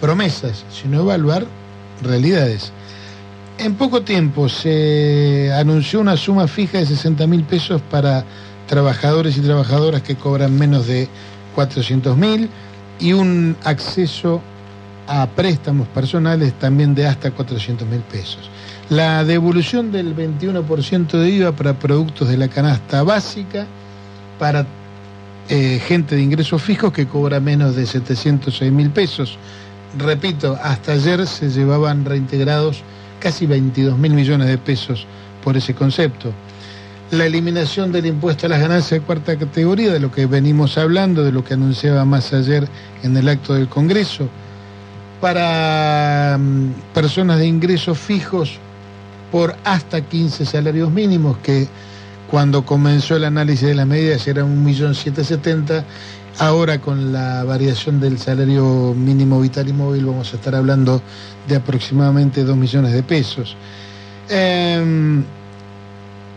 promesas, 0.00 0.64
sino 0.70 1.00
evaluar 1.00 1.46
realidades. 2.02 2.72
En 3.58 3.74
poco 3.74 4.02
tiempo 4.02 4.48
se 4.48 5.52
anunció 5.54 6.00
una 6.00 6.16
suma 6.16 6.48
fija 6.48 6.78
de 6.78 6.86
60 6.86 7.26
mil 7.26 7.44
pesos 7.44 7.80
para 7.90 8.24
trabajadores 8.66 9.36
y 9.36 9.40
trabajadoras 9.40 10.02
que 10.02 10.16
cobran 10.16 10.58
menos 10.58 10.86
de 10.86 11.08
400 11.54 12.16
mil 12.16 12.48
y 12.98 13.12
un 13.12 13.56
acceso 13.64 14.40
a 15.06 15.26
préstamos 15.26 15.88
personales 15.88 16.52
también 16.54 16.94
de 16.94 17.06
hasta 17.06 17.30
400 17.30 17.86
mil 17.88 18.00
pesos. 18.00 18.50
La 18.88 19.24
devolución 19.24 19.90
del 19.90 20.14
21% 20.14 21.10
de 21.10 21.30
IVA 21.30 21.52
para 21.52 21.74
productos 21.74 22.28
de 22.28 22.36
la 22.36 22.48
canasta 22.48 23.02
básica 23.02 23.66
para 24.38 24.66
eh, 25.48 25.80
gente 25.86 26.16
de 26.16 26.22
ingresos 26.22 26.62
fijos 26.62 26.92
que 26.92 27.06
cobra 27.06 27.40
menos 27.40 27.74
de 27.74 27.86
706 27.86 28.72
mil 28.72 28.90
pesos. 28.90 29.38
Repito, 29.98 30.58
hasta 30.62 30.92
ayer 30.92 31.26
se 31.26 31.50
llevaban 31.50 32.04
reintegrados 32.04 32.82
casi 33.18 33.46
22 33.46 33.98
mil 33.98 34.14
millones 34.14 34.48
de 34.48 34.58
pesos 34.58 35.06
por 35.42 35.56
ese 35.56 35.74
concepto. 35.74 36.32
La 37.10 37.26
eliminación 37.26 37.92
del 37.92 38.06
impuesto 38.06 38.46
a 38.46 38.48
las 38.48 38.60
ganancias 38.60 39.00
de 39.00 39.06
cuarta 39.06 39.36
categoría, 39.36 39.92
de 39.92 40.00
lo 40.00 40.10
que 40.10 40.24
venimos 40.26 40.78
hablando, 40.78 41.22
de 41.22 41.32
lo 41.32 41.44
que 41.44 41.54
anunciaba 41.54 42.04
más 42.04 42.32
ayer 42.32 42.66
en 43.02 43.16
el 43.16 43.28
acto 43.28 43.52
del 43.52 43.68
Congreso, 43.68 44.28
para 45.22 46.36
mm, 46.36 46.92
personas 46.92 47.38
de 47.38 47.46
ingresos 47.46 47.96
fijos 47.96 48.58
por 49.30 49.56
hasta 49.64 50.02
15 50.02 50.44
salarios 50.44 50.90
mínimos, 50.90 51.38
que 51.38 51.66
cuando 52.30 52.66
comenzó 52.66 53.16
el 53.16 53.24
análisis 53.24 53.68
de 53.68 53.74
las 53.74 53.86
medidas 53.86 54.26
era 54.26 54.42
1.770.000 54.42 55.84
Ahora 56.38 56.80
con 56.80 57.12
la 57.12 57.44
variación 57.44 58.00
del 58.00 58.18
salario 58.18 58.94
mínimo 58.94 59.40
vital 59.40 59.68
y 59.68 59.72
móvil 59.72 60.06
vamos 60.06 60.32
a 60.32 60.36
estar 60.36 60.54
hablando 60.54 61.02
de 61.46 61.56
aproximadamente 61.56 62.42
2 62.42 62.56
millones 62.56 62.92
de 62.92 63.02
pesos. 63.02 63.54
Em, 64.30 65.22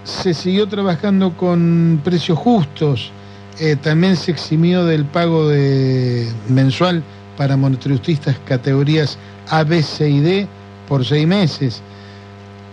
se 0.04 0.34
siguió 0.34 0.68
trabajando 0.68 1.36
con 1.38 2.02
precios 2.04 2.38
justos, 2.38 3.12
eh, 3.58 3.78
también 3.82 4.18
se 4.18 4.32
eximió 4.32 4.84
del 4.84 5.06
pago 5.06 5.48
de 5.48 6.30
mensual 6.50 7.02
para 7.38 7.58
monotributistas 7.58 8.38
categorías 8.46 9.18
A, 9.50 9.64
B, 9.64 9.82
C 9.82 10.10
y 10.10 10.20
D 10.20 10.48
por 10.88 11.06
seis 11.06 11.28
meses. 11.28 11.82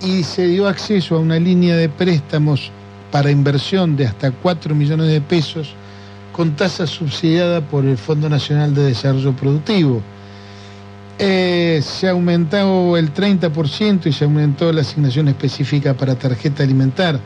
Y 0.01 0.25
se 0.25 0.47
dio 0.47 0.67
acceso 0.67 1.17
a 1.17 1.21
una 1.21 1.39
línea 1.39 1.77
de 1.77 1.89
préstamos 1.89 2.71
para 3.11 3.31
inversión 3.31 3.95
de 3.95 4.07
hasta 4.07 4.31
4 4.31 4.75
millones 4.75 5.09
de 5.09 5.21
pesos 5.21 5.75
con 6.33 6.57
tasa 6.57 6.87
subsidiada 6.87 7.61
por 7.61 7.85
el 7.85 7.99
Fondo 7.99 8.29
Nacional 8.29 8.75
de 8.75 8.85
Desarrollo 8.85 9.37
Productivo. 9.37 10.03
Eh, 11.19 11.81
se 11.85 12.09
ha 12.09 12.13
aumentado 12.13 12.97
el 12.97 13.13
30% 13.13 14.07
y 14.07 14.13
se 14.13 14.25
aumentó 14.25 14.73
la 14.73 14.81
asignación 14.81 15.29
específica 15.29 15.95
para 15.95 16.15
tarjeta 16.15 16.63
alimentar, 16.63 17.21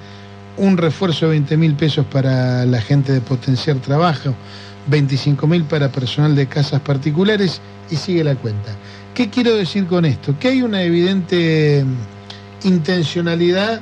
un 0.57 0.77
refuerzo 0.77 1.27
de 1.27 1.33
20 1.33 1.57
mil 1.57 1.75
pesos 1.75 2.05
para 2.05 2.67
la 2.67 2.81
gente 2.81 3.13
de 3.13 3.21
potenciar 3.21 3.77
trabajo, 3.77 4.35
25 4.87 5.47
mil 5.47 5.65
para 5.65 5.91
personal 5.91 6.35
de 6.35 6.47
casas 6.47 6.81
particulares 6.81 7.61
y 7.91 7.97
sigue 7.97 8.25
la 8.25 8.35
cuenta. 8.35 8.75
¿Qué 9.15 9.31
quiero 9.31 9.55
decir 9.55 9.87
con 9.87 10.05
esto? 10.05 10.39
Que 10.39 10.49
hay 10.49 10.63
una 10.63 10.83
evidente 10.83 11.85
intencionalidad 12.65 13.81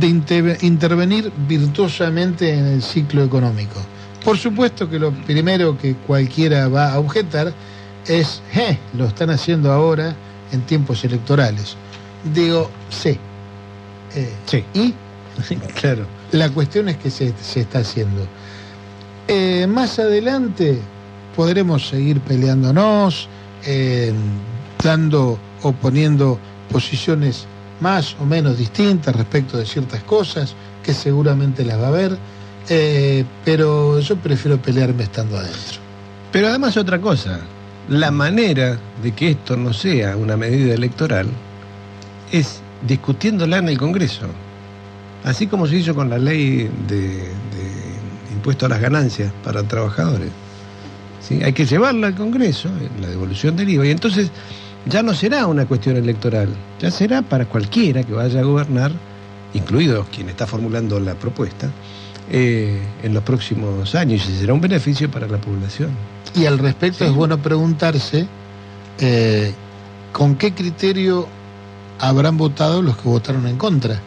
de 0.00 0.06
intervenir 0.60 1.32
virtuosamente 1.48 2.52
en 2.52 2.66
el 2.66 2.82
ciclo 2.82 3.24
económico. 3.24 3.80
Por 4.24 4.36
supuesto 4.36 4.90
que 4.90 4.98
lo 4.98 5.12
primero 5.12 5.78
que 5.78 5.94
cualquiera 5.94 6.68
va 6.68 6.92
a 6.92 6.98
objetar 6.98 7.52
es, 8.06 8.42
eh, 8.54 8.78
lo 8.94 9.06
están 9.06 9.30
haciendo 9.30 9.72
ahora 9.72 10.14
en 10.52 10.60
tiempos 10.62 11.04
electorales. 11.04 11.76
Digo, 12.34 12.70
sí. 12.90 13.18
Eh, 14.14 14.32
sí. 14.46 14.64
Y, 14.74 14.94
claro, 15.80 16.06
la 16.32 16.50
cuestión 16.50 16.88
es 16.88 16.96
que 16.96 17.10
se, 17.10 17.34
está 17.54 17.80
haciendo. 17.80 18.26
Eh, 19.28 19.66
más 19.68 19.98
adelante 19.98 20.78
podremos 21.36 21.86
seguir 21.86 22.20
peleándonos, 22.20 23.28
eh, 23.64 24.12
dando 24.82 25.38
o 25.62 25.72
poniendo 25.72 26.38
posiciones 26.72 27.46
más 27.80 28.16
o 28.20 28.24
menos 28.24 28.58
distintas 28.58 29.14
respecto 29.14 29.58
de 29.58 29.66
ciertas 29.66 30.02
cosas, 30.02 30.54
que 30.82 30.92
seguramente 30.92 31.64
las 31.64 31.78
va 31.78 31.84
a 31.84 31.88
haber, 31.88 32.18
pero 33.44 34.00
yo 34.00 34.16
prefiero 34.16 34.60
pelearme 34.60 35.04
estando 35.04 35.38
adentro. 35.38 35.78
Pero 36.32 36.48
además 36.48 36.76
otra 36.76 37.00
cosa, 37.00 37.40
la 37.88 38.10
manera 38.10 38.78
de 39.02 39.12
que 39.12 39.30
esto 39.30 39.56
no 39.56 39.72
sea 39.72 40.16
una 40.16 40.36
medida 40.36 40.74
electoral 40.74 41.26
es 42.30 42.60
discutiéndola 42.86 43.58
en 43.58 43.68
el 43.68 43.78
Congreso. 43.78 44.26
Así 45.24 45.46
como 45.46 45.66
se 45.66 45.76
hizo 45.76 45.94
con 45.94 46.10
la 46.10 46.18
ley 46.18 46.70
de, 46.86 47.32
impuesto 48.48 48.64
a 48.64 48.70
las 48.70 48.80
ganancias 48.80 49.30
para 49.44 49.62
trabajadores. 49.62 50.30
¿Sí? 51.20 51.42
Hay 51.42 51.52
que 51.52 51.66
llevarla 51.66 52.06
al 52.06 52.14
Congreso, 52.14 52.70
la 52.98 53.08
devolución 53.08 53.56
del 53.56 53.68
IVA. 53.68 53.86
Y 53.86 53.90
entonces 53.90 54.30
ya 54.86 55.02
no 55.02 55.12
será 55.12 55.46
una 55.46 55.66
cuestión 55.66 55.96
electoral, 55.98 56.48
ya 56.80 56.90
será 56.90 57.20
para 57.20 57.44
cualquiera 57.44 58.02
que 58.04 58.14
vaya 58.14 58.40
a 58.40 58.44
gobernar, 58.44 58.90
incluido 59.52 60.06
quien 60.10 60.30
está 60.30 60.46
formulando 60.46 60.98
la 60.98 61.14
propuesta, 61.14 61.68
eh, 62.30 62.80
en 63.02 63.12
los 63.12 63.22
próximos 63.22 63.94
años 63.94 64.26
y 64.28 64.38
será 64.38 64.54
un 64.54 64.62
beneficio 64.62 65.10
para 65.10 65.28
la 65.28 65.38
población. 65.38 65.90
Y 66.34 66.46
al 66.46 66.58
respecto 66.58 67.04
es 67.04 67.12
bueno 67.12 67.36
preguntarse 67.36 68.26
eh, 68.98 69.52
con 70.12 70.36
qué 70.36 70.54
criterio 70.54 71.28
habrán 71.98 72.38
votado 72.38 72.80
los 72.80 72.96
que 72.96 73.08
votaron 73.10 73.46
en 73.46 73.58
contra. 73.58 74.00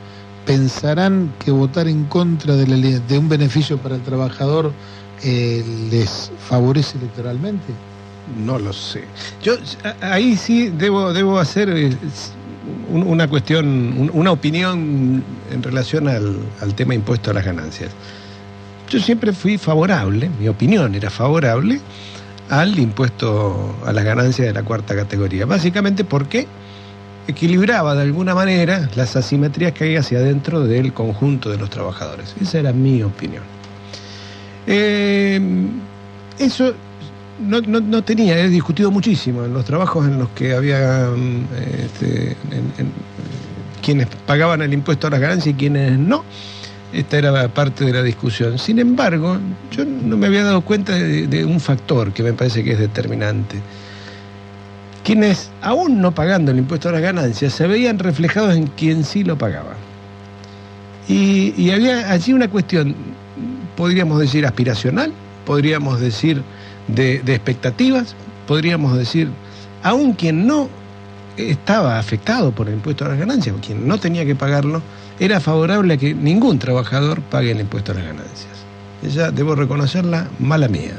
¿Pensarán 0.52 1.32
que 1.40 1.49
votar 1.49 1.88
en 1.88 2.03
contra 2.03 2.57
de, 2.57 3.18
un 3.18 3.30
beneficio 3.30 3.78
para 3.78 3.95
el 3.95 4.02
trabajador 4.02 4.73
eh, 5.23 5.64
les 5.90 6.30
favorece 6.49 6.98
electoralmente? 6.98 7.72
No 8.45 8.60
lo 8.60 8.73
sé. 8.73 9.06
Yo 9.41 9.53
ahí 10.02 10.36
sí 10.36 10.68
debo, 10.68 11.14
debo 11.14 11.40
hacer 11.40 11.95
una 12.91 13.30
cuestión, 13.30 14.10
una 14.11 14.34
opinión 14.34 15.23
en 15.53 15.64
relación 15.64 16.10
al, 16.10 16.36
al, 16.60 16.76
tema 16.76 16.95
impuesto 16.95 17.32
a 17.32 17.34
las 17.34 17.45
ganancias. 17.45 17.91
Yo 18.90 18.99
siempre 18.99 19.32
fui 19.32 19.57
favorable, 19.57 20.30
mi 20.38 20.49
opinión 20.49 20.94
era 20.95 21.10
favorable 21.10 21.80
al 22.49 22.78
impuesto 22.78 23.73
a 23.86 23.94
las 23.94 24.03
ganancias 24.03 24.48
de 24.48 24.53
la 24.53 24.64
cuarta 24.64 24.98
categoría, 24.98 25.45
básicamente 25.45 26.03
porque 26.03 26.45
equilibraba 27.27 27.95
de 27.95 28.02
alguna 28.03 28.35
manera 28.35 28.89
las 28.95 29.15
asimetrías 29.15 29.73
que 29.73 29.85
hay 29.85 29.95
hacia 29.95 30.19
adentro 30.19 30.64
del 30.64 30.93
conjunto 30.93 31.49
de 31.49 31.57
los 31.57 31.69
trabajadores. 31.69 32.35
Esa 32.41 32.60
era 32.60 32.73
mi 32.73 33.03
opinión. 33.03 33.43
Eh, 34.68 35.39
eso 36.39 36.73
no, 37.39 38.03
tenía, 38.03 38.38
he 38.38 38.49
discutido 38.49 38.91
muchísimo 38.91 39.43
en 39.45 39.53
los 39.53 39.65
trabajos 39.65 40.06
en 40.07 40.19
los 40.19 40.30
que 40.30 40.53
había 40.53 41.10
mm, 41.15 41.45
este, 41.84 42.38
quienes 43.81 44.07
pagaban 44.26 44.61
el 44.61 44.73
impuesto 44.73 45.07
a 45.07 45.10
las 45.10 45.19
ganancias 45.19 45.56
y 45.56 45.57
quienes 45.57 45.98
no. 45.98 46.23
Esta 46.93 47.18
era 47.18 47.48
parte 47.48 47.85
de 47.85 47.93
la 47.93 48.03
discusión. 48.03 48.60
Sin 48.60 48.77
embargo, 48.77 49.38
yo 49.72 49.85
no 49.85 50.18
me 50.18 50.27
había 50.27 50.43
dado 50.43 50.61
cuenta 50.61 50.93
de, 50.93 51.45
un 51.45 51.61
factor 51.61 52.11
que 52.11 52.22
me 52.22 52.34
parece 52.34 52.65
que 52.65 52.73
es 52.73 52.80
determinante. 52.80 53.57
Quienes, 55.12 55.50
aún 55.62 56.00
no 56.00 56.16
pagando 56.16 56.52
el 56.52 56.60
impuesto 56.60 56.88
a 56.88 56.94
las 56.94 57.02
ganancias, 57.02 57.52
se 57.52 57.68
veían 57.68 58.00
reflejados 58.00 58.56
en 58.56 58.68
quien 58.68 59.04
sí 59.04 59.26
lo 59.26 59.38
pagaba. 59.38 59.74
Y, 61.10 61.70
había 61.70 62.10
allí 62.10 62.32
una 62.32 62.48
cuestión, 62.48 62.96
podríamos 63.76 64.22
decir, 64.22 64.46
aspiracional, 64.46 65.12
podríamos 65.46 66.00
decir 66.00 66.42
de, 66.88 67.16
expectativas, 67.16 68.16
podríamos 68.48 68.98
decir, 68.98 69.28
aún 69.84 70.14
quien 70.14 70.48
no 70.48 70.70
estaba 71.36 72.00
afectado 72.00 72.54
por 72.54 72.70
el 72.70 72.76
impuesto 72.76 73.04
a 73.04 73.10
las 73.10 73.20
ganancias, 73.20 73.54
o 73.54 73.60
quien 73.60 73.86
no 73.86 74.00
tenía 74.00 74.26
que 74.26 74.36
pagarlo, 74.36 74.82
era 75.20 75.42
favorable 75.42 75.96
a 75.96 75.98
que 75.98 76.14
ningún 76.14 76.58
trabajador 76.58 77.20
pague 77.20 77.52
el 77.52 77.60
impuesto 77.60 77.92
a 77.92 77.96
las 77.96 78.06
ganancias. 78.06 78.64
Ella, 79.04 79.30
debo 79.30 79.56
reconocerla, 79.56 80.30
mala 80.40 80.70
mía. 80.70 80.94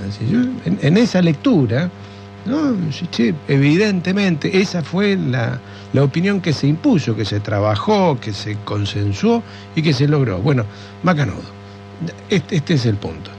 en, 0.66 0.96
esa 0.98 1.22
lectura, 1.22 1.88
evidentemente, 3.48 4.60
esa 4.60 4.82
fue 4.82 5.16
la, 5.16 5.60
opinión 6.00 6.40
que 6.40 6.52
se 6.52 6.66
impuso, 6.66 7.14
que 7.14 7.24
se 7.24 7.40
trabajó, 7.40 8.18
que 8.20 8.32
se 8.32 8.56
consensuó 8.64 9.42
y 9.76 9.82
que 9.82 9.92
se 9.92 10.08
logró. 10.08 10.38
Bueno, 10.38 10.64
macanudo. 11.02 11.62
Este, 12.28 12.56
este 12.56 12.74
es 12.74 12.86
el 12.86 12.96
punto 12.96 13.30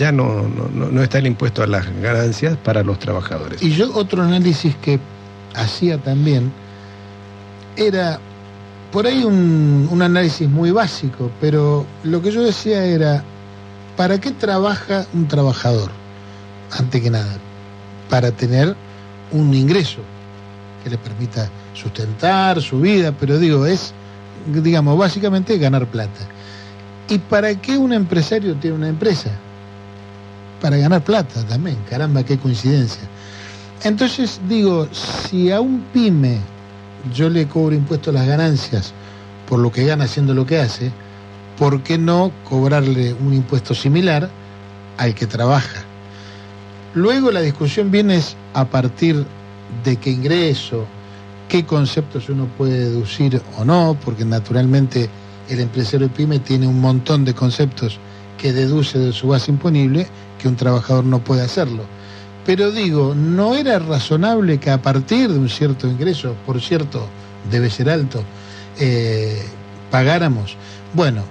ya 0.00 0.12
no, 0.12 0.48
no, 0.72 1.02
está 1.02 1.18
el 1.18 1.26
impuesto 1.26 1.62
a 1.62 1.66
las 1.66 1.86
ganancias 2.00 2.56
para 2.56 2.82
los 2.82 2.98
trabajadores. 2.98 3.62
Y 3.62 3.72
yo 3.72 3.94
otro 3.94 4.22
análisis 4.22 4.74
que 4.76 4.98
hacía 5.54 5.98
también 5.98 6.50
era 7.76 8.18
por 8.92 9.06
ahí 9.06 9.24
un, 9.24 9.86
un 9.90 10.00
análisis 10.00 10.48
muy 10.48 10.70
básico, 10.70 11.30
pero 11.38 11.84
lo 12.02 12.22
que 12.22 12.30
yo 12.30 12.42
decía 12.42 12.82
era, 12.82 13.22
¿para 13.98 14.18
qué 14.18 14.30
trabaja 14.30 15.04
un 15.12 15.28
trabajador? 15.28 15.90
Ante 16.70 17.02
que 17.02 17.10
nada, 17.10 17.36
para 18.10 18.30
tener 18.32 18.76
un 19.32 19.54
ingreso 19.54 20.00
que 20.84 20.90
le 20.90 20.98
permita 20.98 21.48
sustentar 21.72 22.60
su 22.60 22.80
vida, 22.80 23.12
pero 23.12 23.38
digo, 23.38 23.64
es, 23.64 23.94
digamos, 24.46 24.98
básicamente 24.98 25.56
ganar 25.56 25.86
plata. 25.86 26.26
¿Y 27.08 27.18
para 27.18 27.54
qué 27.54 27.78
un 27.78 27.92
empresario 27.92 28.54
tiene 28.56 28.76
una 28.76 28.88
empresa? 28.88 29.30
para 30.60 30.76
ganar 30.76 31.02
plata 31.02 31.42
también, 31.46 31.78
caramba, 31.88 32.22
qué 32.22 32.38
coincidencia. 32.38 33.02
Entonces 33.82 34.40
digo, 34.48 34.88
si 34.92 35.50
a 35.50 35.60
un 35.60 35.80
pyme 35.92 36.38
yo 37.14 37.30
le 37.30 37.48
cobro 37.48 37.74
impuesto 37.74 38.10
a 38.10 38.12
las 38.12 38.26
ganancias 38.26 38.92
por 39.48 39.58
lo 39.58 39.72
que 39.72 39.86
gana 39.86 40.04
haciendo 40.04 40.34
lo 40.34 40.46
que 40.46 40.60
hace, 40.60 40.92
¿por 41.58 41.82
qué 41.82 41.98
no 41.98 42.30
cobrarle 42.48 43.14
un 43.14 43.32
impuesto 43.32 43.74
similar 43.74 44.28
al 44.98 45.14
que 45.14 45.26
trabaja? 45.26 45.89
Luego 46.94 47.30
la 47.30 47.40
discusión 47.40 47.90
viene 47.90 48.20
a 48.52 48.64
partir 48.64 49.24
de 49.84 49.96
qué 49.96 50.10
ingreso, 50.10 50.84
qué 51.48 51.64
conceptos 51.64 52.28
uno 52.28 52.46
puede 52.58 52.90
deducir 52.90 53.40
o 53.58 53.64
no, 53.64 53.96
porque 54.04 54.24
naturalmente 54.24 55.08
el 55.48 55.60
empresario 55.60 56.08
pyme 56.08 56.40
tiene 56.40 56.66
un 56.66 56.80
montón 56.80 57.24
de 57.24 57.34
conceptos 57.34 57.98
que 58.36 58.52
deduce 58.52 58.98
de 58.98 59.12
su 59.12 59.28
base 59.28 59.52
imponible 59.52 60.08
que 60.40 60.48
un 60.48 60.56
trabajador 60.56 61.04
no 61.04 61.22
puede 61.22 61.42
hacerlo. 61.42 61.84
Pero 62.44 62.72
digo, 62.72 63.14
¿no 63.14 63.54
era 63.54 63.78
razonable 63.78 64.58
que 64.58 64.70
a 64.70 64.82
partir 64.82 65.30
de 65.30 65.38
un 65.38 65.48
cierto 65.48 65.86
ingreso, 65.86 66.34
por 66.44 66.60
cierto, 66.60 67.06
debe 67.50 67.70
ser 67.70 67.88
alto, 67.88 68.24
eh, 68.80 69.44
pagáramos? 69.92 70.56
Bueno, 70.94 71.22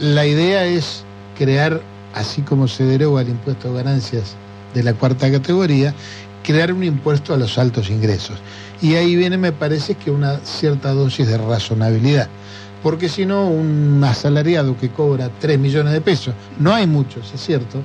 la 0.00 0.26
idea 0.26 0.66
es 0.66 1.04
crear 1.38 1.80
así 2.12 2.42
como 2.42 2.68
se 2.68 2.84
deroga 2.84 3.22
el 3.22 3.30
impuesto 3.30 3.70
a 3.70 3.72
ganancias 3.72 4.36
de 4.74 4.82
la 4.82 4.94
cuarta 4.94 5.30
categoría, 5.30 5.94
crear 6.42 6.72
un 6.72 6.84
impuesto 6.84 7.34
a 7.34 7.36
los 7.36 7.58
altos 7.58 7.90
ingresos. 7.90 8.38
Y 8.80 8.94
ahí 8.94 9.16
viene, 9.16 9.38
me 9.38 9.52
parece, 9.52 9.94
que 9.94 10.10
una 10.10 10.38
cierta 10.38 10.92
dosis 10.92 11.26
de 11.28 11.38
razonabilidad. 11.38 12.28
Porque 12.82 13.08
si 13.08 13.24
no, 13.24 13.48
un 13.48 14.02
asalariado 14.04 14.76
que 14.76 14.90
cobra 14.90 15.30
3 15.40 15.58
millones 15.58 15.92
de 15.92 16.00
pesos, 16.00 16.34
no 16.58 16.74
hay 16.74 16.86
muchos, 16.86 17.32
es 17.32 17.40
cierto, 17.40 17.80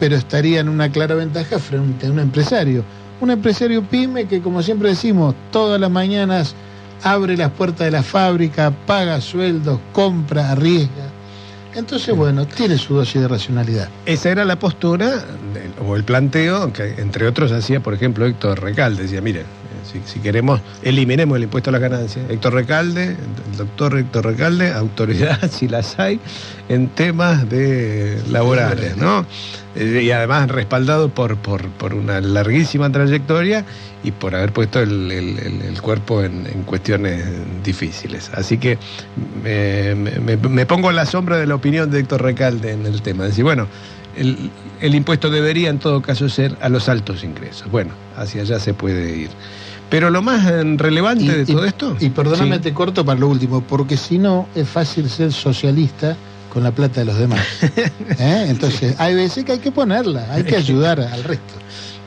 pero 0.00 0.16
estaría 0.16 0.60
en 0.60 0.68
una 0.68 0.90
clara 0.90 1.14
ventaja 1.14 1.58
frente 1.58 2.06
a 2.06 2.10
un 2.10 2.18
empresario. 2.18 2.84
Un 3.20 3.30
empresario 3.30 3.82
pyme 3.84 4.26
que, 4.26 4.40
como 4.40 4.60
siempre 4.60 4.88
decimos, 4.88 5.36
todas 5.52 5.80
las 5.80 5.90
mañanas 5.90 6.56
abre 7.04 7.36
las 7.36 7.52
puertas 7.52 7.86
de 7.86 7.92
la 7.92 8.02
fábrica, 8.02 8.72
paga 8.86 9.20
sueldos, 9.20 9.78
compra, 9.92 10.50
arriesga. 10.50 11.03
Entonces, 11.74 12.14
bueno, 12.14 12.46
tiene 12.46 12.78
su 12.78 12.94
dosis 12.94 13.20
de 13.20 13.28
racionalidad. 13.28 13.88
Esa 14.06 14.30
era 14.30 14.44
la 14.44 14.58
postura 14.58 15.24
o 15.86 15.96
el 15.96 16.04
planteo 16.04 16.72
que, 16.72 16.94
entre 16.98 17.26
otros, 17.26 17.52
hacía, 17.52 17.80
por 17.80 17.94
ejemplo, 17.94 18.26
Héctor 18.26 18.60
Recalde. 18.62 19.02
Decía, 19.02 19.20
miren, 19.20 19.42
eh, 19.42 19.46
si, 20.04 20.18
queremos, 20.20 20.60
eliminemos 20.82 21.36
el 21.36 21.44
impuesto 21.44 21.70
a 21.70 21.72
las 21.72 21.80
ganancias. 21.80 22.24
Héctor 22.30 22.54
Recalde, 22.54 23.04
el 23.50 23.56
doctor 23.56 23.98
Héctor 23.98 24.24
Recalde, 24.26 24.72
autoridad, 24.72 25.50
si 25.50 25.68
las 25.68 25.98
hay, 25.98 26.18
en 26.68 26.88
temas 26.88 27.48
de 27.48 28.20
laborales, 28.30 28.96
¿no? 28.96 29.24
Eh, 29.76 30.02
y 30.04 30.10
además 30.12 30.48
respaldado 30.50 31.08
por, 31.08 31.36
por, 31.36 31.68
por 31.68 31.94
una 31.94 32.20
larguísima 32.20 32.90
trayectoria 32.90 33.64
y 34.04 34.12
por 34.12 34.34
haber 34.34 34.52
puesto 34.52 34.80
el, 34.80 35.10
el- 35.10 35.80
cuerpo 35.82 36.22
en, 36.22 36.46
en 36.46 36.62
cuestiones 36.62 37.22
difíciles. 37.62 38.30
Así 38.34 38.56
que 38.58 38.78
me, 39.42 39.94
me- 39.94 40.66
pongo 40.66 40.88
a 40.88 40.92
la 40.92 41.04
sombra 41.06 41.36
de 41.36 41.46
la 41.46 41.54
opinión 41.56 41.90
de 41.90 42.00
Héctor 42.00 42.22
Recalde 42.22 42.72
en 42.72 42.86
el 42.86 43.02
tema. 43.02 43.24
Decir, 43.24 43.44
bueno, 43.44 43.66
el, 44.16 44.50
el 44.80 44.94
impuesto 44.94 45.28
debería 45.30 45.68
en 45.70 45.78
todo 45.78 46.00
caso 46.00 46.28
ser 46.28 46.56
a 46.60 46.68
los 46.68 46.88
altos 46.88 47.24
ingresos. 47.24 47.70
Bueno, 47.70 47.90
hacia 48.16 48.42
allá 48.42 48.60
se 48.60 48.72
puede 48.74 49.16
ir. 49.16 49.30
Pero 49.90 50.10
lo 50.10 50.22
más 50.22 50.44
eh, 50.46 50.62
relevante 50.76 51.24
de 51.38 51.46
todo 51.46 51.64
esto... 51.64 51.96
Y 52.00 52.10
perdóname, 52.10 52.56
Sí. 52.56 52.62
te 52.62 52.72
corto 52.74 53.04
para 53.04 53.18
lo 53.20 53.28
último, 53.28 53.60
porque 53.62 53.96
si 53.96 54.18
no, 54.18 54.48
es 54.54 54.68
fácil 54.68 55.08
ser 55.08 55.32
socialista 55.32 56.16
con 56.52 56.62
la 56.62 56.70
plata 56.72 57.00
de 57.00 57.06
los 57.06 57.18
demás. 57.18 57.40
¿Eh? 58.18 58.46
Entonces, 58.48 58.94
hay 58.98 59.14
veces 59.14 59.44
que 59.44 59.52
hay 59.52 59.58
que 59.58 59.70
ponerla, 59.72 60.26
hay 60.32 60.44
que 60.44 60.56
ayudar 60.56 61.00
al 61.00 61.22
resto. 61.24 61.54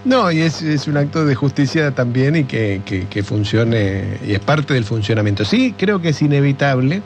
No, 0.05 0.31
y 0.31 0.39
es, 0.41 0.61
es 0.61 0.87
un 0.87 0.95
acto 0.97 1.25
de 1.25 1.35
justicia 1.35 1.91
también 1.91 2.35
y 2.37 2.43
que, 2.45 2.81
que- 2.85 3.07
que 3.07 3.23
funcione, 3.23 4.17
y 4.25 4.33
es 4.33 4.39
parte 4.39 4.73
del 4.73 4.85
funcionamiento. 4.85 5.43
Sí, 5.45 5.73
creo 5.77 6.01
que 6.01 6.09
es 6.09 6.21
inevitable 6.21 7.01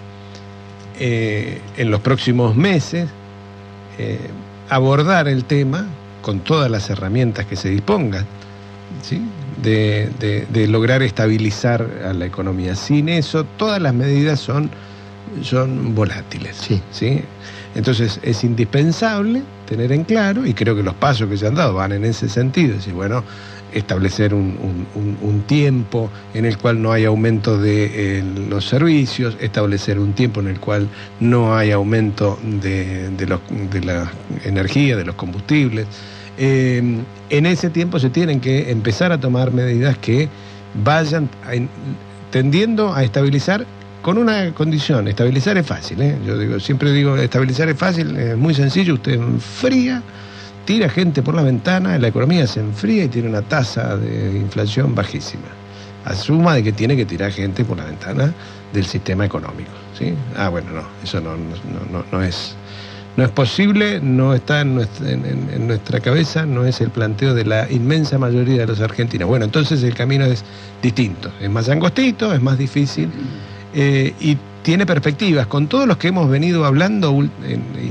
eh, 1.00 1.62
en 1.78 1.90
los 1.90 2.02
próximos 2.02 2.56
meses 2.56 3.10
eh, 3.98 4.20
abordar 4.70 5.28
el 5.28 5.46
tema 5.46 5.86
con 6.22 6.42
todas 6.42 6.70
las 6.70 6.90
herramientas 6.90 7.46
que 7.48 7.56
se 7.56 7.70
dispongan, 7.70 8.26
¿sí? 9.02 9.22
De, 9.62 10.10
de- 10.20 10.46
de 10.52 10.68
lograr 10.68 11.02
estabilizar 11.04 11.86
a 12.06 12.14
la 12.14 12.26
economía. 12.26 12.76
Sin 12.76 13.10
eso, 13.10 13.44
todas 13.58 13.82
las 13.82 13.94
medidas 13.94 14.40
son, 14.40 14.70
son 15.42 15.94
volátiles. 15.96 16.58
Sí. 16.92 17.22
Entonces 17.76 18.20
es 18.24 18.44
indispensable 18.44 19.44
tener 19.68 19.92
en 19.94 20.04
claro, 20.04 20.46
y 20.46 20.54
creo 20.54 20.76
que 20.76 20.84
los 20.84 20.94
pasos 20.96 21.30
que 21.30 21.38
se 21.38 21.48
han 21.48 21.56
dado 21.56 21.76
van 21.76 21.94
en 21.94 22.04
ese 22.04 22.28
sentido, 22.28 22.72
es 22.72 22.78
decir, 22.80 22.94
bueno, 22.94 23.24
establecer 23.74 24.34
un, 24.34 24.58
un- 24.96 25.18
un- 25.22 25.42
tiempo 25.44 26.10
en 26.34 26.44
el 26.46 26.58
cual 26.58 26.82
no 26.82 26.92
hay 26.92 27.06
aumento 27.06 27.58
de 27.58 28.20
eh, 28.20 28.24
los 28.50 28.66
servicios, 28.68 29.38
establecer 29.40 29.98
un 30.00 30.12
tiempo 30.12 30.42
en 30.42 30.48
el 30.48 30.60
cual 30.60 30.90
no 31.22 31.56
hay 31.56 31.72
aumento 31.72 32.38
de, 32.44 33.10
de 33.12 33.26
los- 33.28 33.40
de 33.72 33.80
la 33.82 34.12
energía, 34.44 34.98
de 34.98 35.06
los 35.06 35.16
combustibles. 35.16 35.88
Eh, 36.44 36.82
en 37.30 37.46
ese 37.46 37.70
tiempo 37.70 38.00
se 38.00 38.10
tienen 38.10 38.40
que 38.40 38.72
empezar 38.72 39.12
a 39.12 39.20
tomar 39.20 39.52
medidas 39.52 39.96
que 40.00 40.28
vayan 40.84 41.30
tendiendo 42.32 42.96
a 42.96 43.04
estabilizar 43.04 43.64
con 44.02 44.18
una 44.18 44.52
condición. 44.56 45.08
Estabilizar 45.08 45.56
es 45.60 45.68
fácil, 45.68 46.02
¿eh? 46.02 46.18
yo 46.26 46.40
digo, 46.40 46.60
siempre 46.60 46.92
digo, 46.94 47.16
estabilizar 47.16 47.70
es 47.70 47.78
fácil, 47.78 48.18
es 48.18 48.36
muy 48.36 48.56
sencillo, 48.56 48.96
usted 48.96 49.14
enfría, 49.14 50.02
tira 50.66 50.90
gente 50.90 51.22
por 51.22 51.36
la 51.36 51.44
ventana, 51.44 52.00
la 52.00 52.08
economía 52.08 52.48
se 52.48 52.60
enfría 52.60 53.04
y 53.04 53.08
tiene 53.10 53.30
una 53.30 53.44
tasa 53.44 53.96
de 53.96 54.36
inflación 54.36 54.96
bajísima. 54.96 55.44
Asuma 56.06 56.56
de 56.56 56.64
que 56.64 56.72
tiene 56.72 56.96
que 56.96 57.06
tirar 57.06 57.32
gente 57.32 57.64
por 57.64 57.78
la 57.78 57.86
ventana 57.86 58.34
del 58.74 58.88
sistema 58.88 59.28
económico. 59.28 59.70
Ah, 60.36 60.50
bueno, 60.50 60.72
no, 60.72 60.82
eso 61.04 61.22
no 61.22 62.24
es, 62.24 62.56
no 63.18 63.24
es 63.26 63.30
posible, 63.30 64.00
no 64.02 64.34
está 64.34 64.62
en 64.62 64.76
nuestra, 64.76 65.12
en- 65.12 65.68
nuestra 65.68 66.00
cabeza, 66.00 66.46
no 66.46 66.66
es 66.66 66.80
el 66.82 66.90
planteo 66.90 67.34
de 67.34 67.46
la 67.46 67.70
inmensa 67.72 68.18
mayoría 68.18 68.60
de 68.62 68.68
los 68.68 68.80
argentinos. 68.82 69.28
Bueno, 69.28 69.46
entonces 69.46 69.84
el 69.84 69.94
camino 69.94 70.26
es 70.26 70.44
distinto, 70.82 71.32
es 71.42 71.50
más 71.50 71.68
angostito, 71.70 72.34
es 72.34 72.42
más 72.42 72.58
difícil 72.58 73.10
eh, 73.74 74.14
y 74.20 74.38
tiene 74.64 74.86
perspectivas. 74.86 75.48
Con 75.48 75.68
todos 75.68 75.88
los 75.88 75.98
que 75.98 76.08
hemos 76.10 76.30
venido 76.30 76.66
hablando 76.66 77.14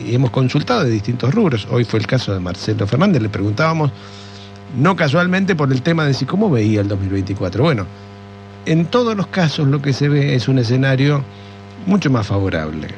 y 0.06 0.14
hemos 0.14 0.30
consultado 0.30 0.84
de 0.84 0.90
distintos 0.90 1.34
rubros, 1.34 1.66
hoy 1.70 1.84
fue 1.84 1.98
el 2.00 2.06
caso 2.06 2.32
de 2.32 2.40
Marcelo 2.40 2.86
Fernández, 2.86 3.20
le 3.20 3.28
preguntábamos, 3.28 3.90
no 4.78 4.94
casualmente 4.96 5.54
por 5.56 5.70
el 5.72 5.82
tema 5.82 6.04
de 6.04 6.14
si 6.14 6.24
cómo 6.26 6.48
veía 6.48 6.80
el 6.80 6.88
2024. 6.88 7.62
Bueno, 7.62 7.86
en 8.66 8.86
todos 8.86 9.16
los 9.16 9.26
casos 9.26 9.66
lo 9.68 9.82
que 9.82 9.92
se 9.92 10.08
ve 10.08 10.34
es 10.34 10.48
un 10.48 10.58
escenario 10.58 11.22
mucho 11.86 12.08
más 12.10 12.26
favorable. 12.26 12.88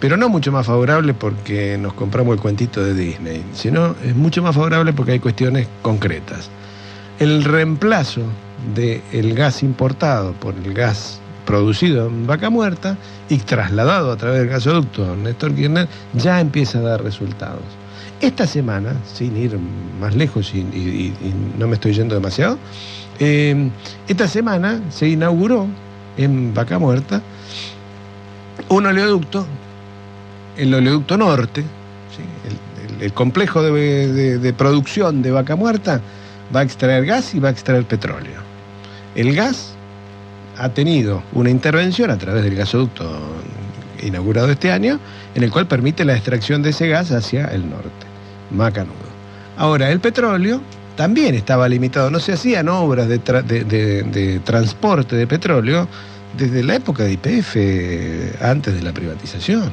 Pero 0.00 0.16
no 0.16 0.28
mucho 0.28 0.52
más 0.52 0.66
favorable 0.66 1.12
porque 1.12 1.76
nos 1.76 1.92
compramos 1.92 2.34
el 2.34 2.40
cuentito 2.40 2.84
de 2.84 2.94
Disney, 2.94 3.44
sino 3.52 3.96
es 4.04 4.14
mucho 4.14 4.42
más 4.42 4.54
favorable 4.54 4.92
porque 4.92 5.12
hay 5.12 5.18
cuestiones 5.18 5.66
concretas. 5.82 6.50
El 7.18 7.42
reemplazo 7.42 8.22
del 8.74 9.34
gas 9.34 9.62
importado 9.62 10.32
por 10.34 10.54
el 10.54 10.72
gas 10.72 11.20
producido 11.48 12.08
en 12.08 12.26
vaca 12.26 12.50
muerta 12.50 12.96
y 13.28 13.38
trasladado 13.38 14.12
a 14.12 14.16
través 14.16 14.40
del 14.40 14.48
gasoducto 14.48 15.16
Néstor 15.16 15.54
Kirchner 15.54 15.88
ya 16.12 16.40
empieza 16.40 16.78
a 16.78 16.82
dar 16.82 17.02
resultados. 17.02 17.62
Esta 18.20 18.46
semana, 18.46 18.94
sin 19.12 19.36
ir 19.36 19.58
más 20.00 20.14
lejos 20.14 20.52
y, 20.54 21.12
no 21.58 21.66
me 21.66 21.74
estoy 21.74 21.94
yendo 21.94 22.14
demasiado, 22.14 22.58
eh, 23.18 23.70
esta 24.06 24.28
semana 24.28 24.80
se 24.90 25.08
inauguró 25.08 25.66
en 26.16 26.52
Vaca 26.52 26.78
Muerta 26.78 27.22
un 28.68 28.86
oleoducto, 28.86 29.46
el 30.58 30.74
oleoducto 30.74 31.16
norte, 31.16 31.62
¿sí? 31.62 32.22
el, 33.04 33.12
complejo 33.12 33.62
de, 33.62 34.54
producción 34.56 35.22
de 35.22 35.30
Vaca 35.30 35.56
Muerta 35.56 36.00
va 36.54 36.60
a 36.60 36.62
extraer 36.62 37.06
gas 37.06 37.34
y 37.34 37.38
va 37.40 37.48
a 37.48 37.52
extraer 37.52 37.84
petróleo. 37.84 38.40
El 39.14 39.34
gas 39.34 39.74
ha 40.58 40.68
tenido 40.70 41.22
una 41.32 41.50
intervención 41.50 42.10
a 42.10 42.18
través 42.18 42.42
del 42.44 42.54
gasoducto 42.56 43.08
inaugurado 44.02 44.50
este 44.50 44.70
año, 44.72 44.98
en 45.34 45.42
el 45.42 45.50
cual 45.50 45.66
permite 45.66 46.04
la 46.04 46.14
extracción 46.14 46.62
de 46.62 46.70
ese 46.70 46.88
gas 46.88 47.10
hacia 47.12 47.46
el 47.46 47.68
norte, 47.68 48.06
Macanudo. 48.50 48.94
Ahora, 49.56 49.90
el 49.90 50.00
petróleo 50.00 50.60
también 50.96 51.34
estaba 51.34 51.68
limitado, 51.68 52.10
no 52.10 52.18
se 52.20 52.32
hacían 52.32 52.68
obras 52.68 53.08
de, 53.08 53.20
tra- 53.22 53.42
de- 53.44 53.64
de- 53.64 54.02
de 54.04 54.38
transporte 54.40 55.14
de 55.16 55.26
petróleo 55.26 55.86
desde 56.36 56.62
la 56.64 56.76
época 56.76 57.04
de 57.04 57.12
IPF, 57.12 58.42
antes 58.42 58.74
de 58.74 58.82
la 58.82 58.92
privatización. 58.92 59.70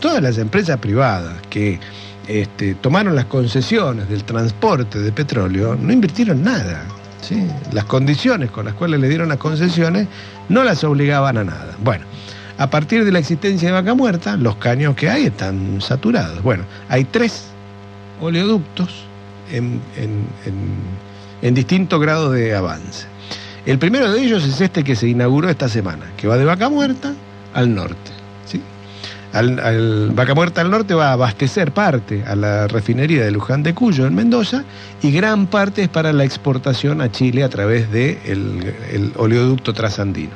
Todas 0.00 0.22
las 0.22 0.38
empresas 0.38 0.78
privadas 0.78 1.34
que 1.50 1.78
este, 2.26 2.74
tomaron 2.74 3.14
las 3.16 3.24
concesiones 3.26 4.08
del 4.08 4.24
transporte 4.24 4.98
de 5.00 5.12
petróleo 5.12 5.76
no 5.80 5.92
invirtieron 5.92 6.42
nada. 6.42 6.82
¿sí? 7.20 7.46
Las 7.72 7.84
condiciones 7.84 8.50
con 8.50 8.64
las 8.66 8.74
cuales 8.74 9.00
le 9.00 9.08
dieron 9.08 9.28
las 9.28 9.38
concesiones 9.38 10.06
no 10.48 10.62
las 10.64 10.84
obligaban 10.84 11.36
a 11.38 11.44
nada. 11.44 11.74
Bueno, 11.82 12.04
a 12.58 12.70
partir 12.70 13.04
de 13.04 13.12
la 13.12 13.18
existencia 13.18 13.68
de 13.68 13.72
vaca 13.72 13.94
muerta, 13.94 14.36
los 14.36 14.56
caños 14.56 14.94
que 14.94 15.08
hay 15.10 15.26
están 15.26 15.80
saturados. 15.80 16.42
Bueno, 16.42 16.64
hay 16.88 17.04
tres 17.04 17.46
oleoductos 18.20 19.04
en, 19.50 19.80
en- 19.96 20.26
en- 20.44 21.08
en 21.40 21.54
distinto 21.54 21.98
grado 22.00 22.30
de 22.32 22.54
avance. 22.54 23.06
El 23.64 23.78
primero 23.78 24.10
de 24.10 24.20
ellos 24.22 24.44
es 24.44 24.60
este 24.60 24.82
que 24.82 24.96
se 24.96 25.08
inauguró 25.08 25.48
esta 25.48 25.68
semana, 25.68 26.06
que 26.16 26.26
va 26.26 26.36
de 26.36 26.44
vaca 26.44 26.68
muerta 26.68 27.14
al 27.54 27.74
norte. 27.74 28.10
Al, 29.32 29.58
al- 29.60 30.10
vaca 30.14 30.34
muerta 30.34 30.62
al 30.62 30.70
norte 30.70 30.94
va 30.94 31.10
a 31.10 31.12
abastecer 31.12 31.72
parte 31.72 32.24
a 32.26 32.34
la 32.34 32.66
refinería 32.66 33.24
de 33.24 33.30
Luján 33.30 33.62
de 33.62 33.74
Cuyo 33.74 34.06
en 34.06 34.14
Mendoza 34.14 34.64
y 35.02 35.10
gran 35.12 35.46
parte 35.48 35.82
es 35.82 35.88
para 35.88 36.12
la 36.14 36.24
exportación 36.24 37.02
a 37.02 37.12
Chile 37.12 37.44
a 37.44 37.48
través 37.50 37.90
del 37.92 38.18
de 38.24 38.86
el 38.94 39.12
oleoducto 39.16 39.74
trasandino. 39.74 40.30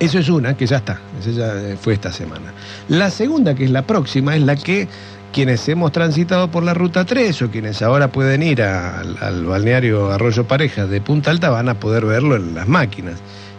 Eso 0.00 0.18
es 0.18 0.28
una 0.28 0.56
que 0.56 0.66
ya 0.66 0.76
está, 0.78 1.00
esa 1.20 1.30
ya 1.30 1.76
fue 1.80 1.94
esta 1.94 2.12
semana. 2.12 2.52
La 2.88 3.10
segunda, 3.10 3.54
que 3.54 3.64
es 3.64 3.70
la 3.70 3.82
próxima, 3.82 4.36
es 4.36 4.42
la 4.42 4.54
que 4.54 4.86
quienes 5.32 5.68
hemos 5.68 5.92
transitado 5.92 6.50
por 6.50 6.62
la 6.62 6.72
ruta 6.72 7.04
3 7.04 7.42
o 7.42 7.50
quienes 7.50 7.82
ahora 7.82 8.08
pueden 8.08 8.42
ir 8.42 8.62
al, 8.62 9.16
al 9.20 9.44
balneario 9.44 10.10
Arroyo 10.12 10.44
Pareja 10.46 10.86
de 10.86 11.00
Punta 11.00 11.30
Alta 11.30 11.50
van 11.50 11.68
a 11.68 11.74
poder 11.74 12.04
verlo 12.06 12.36
en 12.36 12.54
las 12.54 12.66
máquinas, 12.68 13.16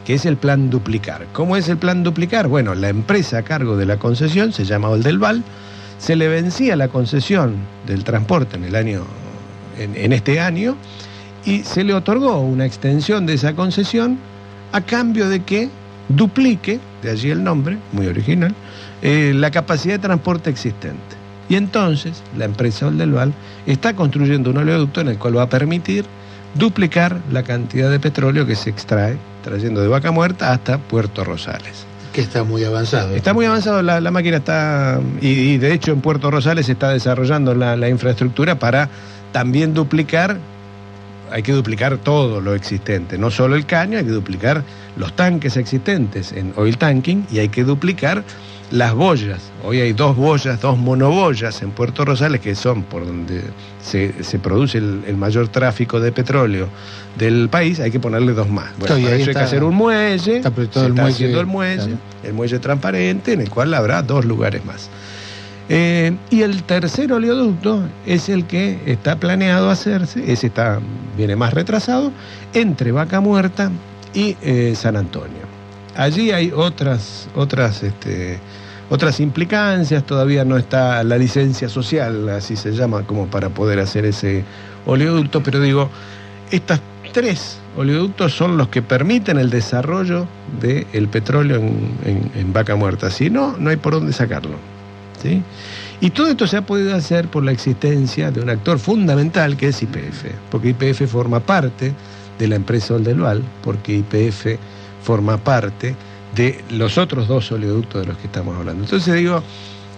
que 0.10 0.16
es 0.16 0.26
el 0.26 0.38
plan 0.38 0.72
duplicar. 0.72 1.28
¿Cómo 1.34 1.56
es 1.56 1.70
el 1.70 1.78
plan 1.78 2.02
duplicar? 2.02 2.48
Bueno, 2.48 2.74
la 2.74 2.90
empresa 2.90 3.38
a 3.38 3.42
cargo 3.44 3.78
de 3.78 3.86
la 3.86 3.98
concesión 3.98 4.52
se 4.52 4.66
llama 4.66 4.90
Oldelval, 4.90 5.44
se 6.00 6.16
le 6.16 6.28
vencía 6.28 6.76
la 6.76 6.88
concesión 6.88 7.58
del 7.86 8.04
transporte 8.04 8.58
en 8.58 8.64
el 8.64 8.76
año, 8.76 9.04
en, 9.78 10.12
este 10.12 10.40
año, 10.40 10.76
y 11.46 11.60
se 11.60 11.84
le 11.84 11.94
otorgó 11.94 12.40
una 12.40 12.66
extensión 12.66 13.28
de 13.28 13.36
esa 13.36 13.54
concesión 13.54 14.18
a 14.72 14.82
cambio 14.82 15.30
de 15.30 15.44
que 15.44 15.70
duplique, 16.08 16.80
de 17.04 17.12
allí 17.12 17.30
el 17.30 17.44
nombre, 17.44 17.78
muy 17.92 18.08
original, 18.08 18.56
eh, 19.04 19.34
la 19.36 19.52
capacidad 19.52 19.94
de 19.94 20.00
transporte 20.00 20.50
existente. 20.50 21.16
Y 21.50 21.56
entonces 21.56 22.24
la 22.36 22.46
empresa 22.46 22.88
Oldelval 22.88 23.32
está 23.68 23.96
construyendo 23.96 24.50
un 24.50 24.58
oleoducto 24.58 25.02
en 25.02 25.10
el 25.10 25.20
cual 25.20 25.38
va 25.38 25.44
a 25.44 25.50
permitir 25.50 26.04
duplicar 26.56 27.22
la 27.32 27.44
cantidad 27.44 27.92
de 27.92 28.00
petróleo 28.00 28.48
que 28.48 28.56
se 28.56 28.72
extrae 28.72 29.29
trayendo 29.44 29.82
de 29.82 29.88
Vaca 29.88 30.12
Muerta 30.12 30.52
hasta 30.52 30.78
Puerto 30.78 31.24
Rosales. 31.24 31.86
Que 32.14 32.22
está 32.22 32.44
muy 32.44 32.64
avanzado. 32.64 33.16
Está 33.16 33.34
muy 33.34 33.46
avanzado, 33.46 33.82
la, 33.82 34.02
la 34.02 34.12
máquina 34.12 34.38
está, 34.38 35.00
y, 35.22 35.28
y 35.28 35.58
de 35.58 35.74
hecho 35.74 35.92
en 35.92 36.02
Puerto 36.02 36.32
Rosales 36.32 36.66
se 36.66 36.72
está 36.72 36.90
desarrollando 36.90 37.54
la, 37.54 37.76
la 37.76 37.88
infraestructura 37.90 38.58
para 38.58 38.90
también 39.32 39.74
duplicar, 39.74 40.38
hay 41.32 41.44
que 41.44 41.52
duplicar 41.52 41.98
todo 41.98 42.42
lo 42.42 42.56
existente, 42.56 43.18
no 43.18 43.30
solo 43.30 43.56
el 43.56 43.66
caño, 43.66 44.00
hay 44.00 44.06
que 44.06 44.12
duplicar 44.12 44.64
los 44.98 45.16
tanques 45.16 45.56
existentes 45.56 46.32
en 46.32 46.54
oil 46.56 46.78
tanking 46.78 47.28
y 47.32 47.40
hay 47.40 47.50
que 47.50 47.64
duplicar 47.64 48.24
las 48.72 48.94
boyas. 48.94 49.40
Hoy 49.64 49.82
hay 49.82 49.94
dos 49.94 50.16
boyas, 50.16 50.62
dos 50.62 50.78
monoboyas 50.78 51.62
en 51.62 51.72
Puerto 51.72 52.06
Rosales 52.06 52.42
que 52.42 52.56
son 52.56 52.84
por 52.84 53.06
donde 53.06 53.44
se, 53.82 54.24
se 54.24 54.40
produce 54.40 54.78
el, 54.78 55.04
el 55.08 55.18
mayor 55.18 55.48
tráfico 55.48 56.00
de 56.00 56.12
petróleo 56.12 56.68
del 57.18 57.50
país, 57.50 57.80
hay 57.80 57.92
que 57.92 58.00
ponerle 58.00 58.34
dos 58.34 58.50
más. 58.50 58.70
Bueno, 58.78 58.96
para 58.96 59.16
eso 59.16 59.30
hay 59.30 59.36
que 59.36 59.42
hacer 59.42 59.64
un 59.64 59.76
muelle, 59.76 60.38
está 60.38 60.52
se 60.54 60.62
el 60.62 60.68
está 60.68 60.84
muelle, 60.90 61.10
haciendo 61.10 61.40
el 61.40 61.46
muelle, 61.48 61.84
claro. 61.84 61.98
el 62.24 62.34
muelle 62.34 62.60
transparente 62.60 63.34
en 63.34 63.42
el 63.42 63.50
cual 63.50 63.74
habrá 63.74 64.02
dos 64.02 64.26
lugares 64.26 64.64
más. 64.66 64.90
Eh, 65.72 66.16
y 66.32 66.42
el 66.42 66.64
tercer 66.64 67.14
oleoducto 67.14 67.84
es 68.06 68.30
el 68.30 68.46
que 68.46 68.80
está 68.88 69.18
planeado 69.18 69.70
hacerse, 69.70 70.32
ese 70.32 70.48
está, 70.48 70.80
viene 71.16 71.36
más 71.36 71.54
retrasado, 71.54 72.12
entre 72.54 72.92
Vaca 72.92 73.20
Muerta 73.20 73.70
y 74.14 74.36
eh, 74.42 74.74
San 74.76 74.96
Antonio. 74.96 75.49
Allí 76.00 76.32
hay 76.32 76.52
otras, 76.56 77.28
otras, 77.36 77.84
este, 77.84 78.40
otras 78.90 79.20
implicancias, 79.20 80.06
todavía 80.06 80.46
no 80.46 80.56
está 80.58 81.04
la 81.04 81.18
licencia 81.18 81.68
social, 81.68 82.30
así 82.30 82.56
se 82.56 82.72
llama, 82.72 83.04
como 83.06 83.28
para 83.28 83.50
poder 83.50 83.80
hacer 83.80 84.06
ese 84.06 84.46
oleoducto, 84.86 85.44
pero 85.44 85.60
digo, 85.60 85.90
estas 86.52 86.80
tres 87.12 87.58
oleoductos 87.76 88.34
son 88.34 88.56
los 88.58 88.70
que 88.70 88.82
permiten 88.82 89.38
el 89.40 89.50
desarrollo 89.50 90.26
del 90.62 91.08
petróleo 91.10 91.58
en, 91.58 91.92
en- 92.06 92.32
en 92.34 92.54
Vaca 92.54 92.76
Muerta. 92.78 93.10
Si 93.12 93.30
no, 93.30 93.56
no 93.58 93.70
hay 93.70 93.76
por 93.78 93.94
dónde 93.94 94.14
sacarlo. 94.14 94.56
¿sí? 95.22 95.44
Y 96.00 96.12
todo 96.12 96.28
esto 96.30 96.48
se 96.48 96.56
ha 96.56 96.62
podido 96.62 96.96
hacer 96.96 97.28
por 97.28 97.44
la 97.44 97.52
existencia 97.52 98.32
de 98.32 98.40
un 98.42 98.50
actor 98.50 98.80
fundamental 98.80 99.58
que 99.58 99.68
es 99.68 99.84
IPF, 99.84 100.28
porque 100.50 100.70
IPF 100.70 101.08
forma 101.12 101.42
parte 101.42 101.94
de 102.40 102.48
la 102.48 102.56
empresa 102.56 102.94
Oldelval, 102.94 103.44
porque 103.64 103.98
IPF 103.98 104.58
forma 105.02 105.38
parte 105.38 105.96
de 106.36 106.64
los 106.70 106.98
otros 106.98 107.28
dos 107.28 107.52
oleoductos 107.52 108.02
de 108.02 108.08
los 108.08 108.18
que 108.18 108.28
estamos 108.28 108.56
hablando. 108.58 108.84
Entonces 108.84 109.16
digo, 109.16 109.42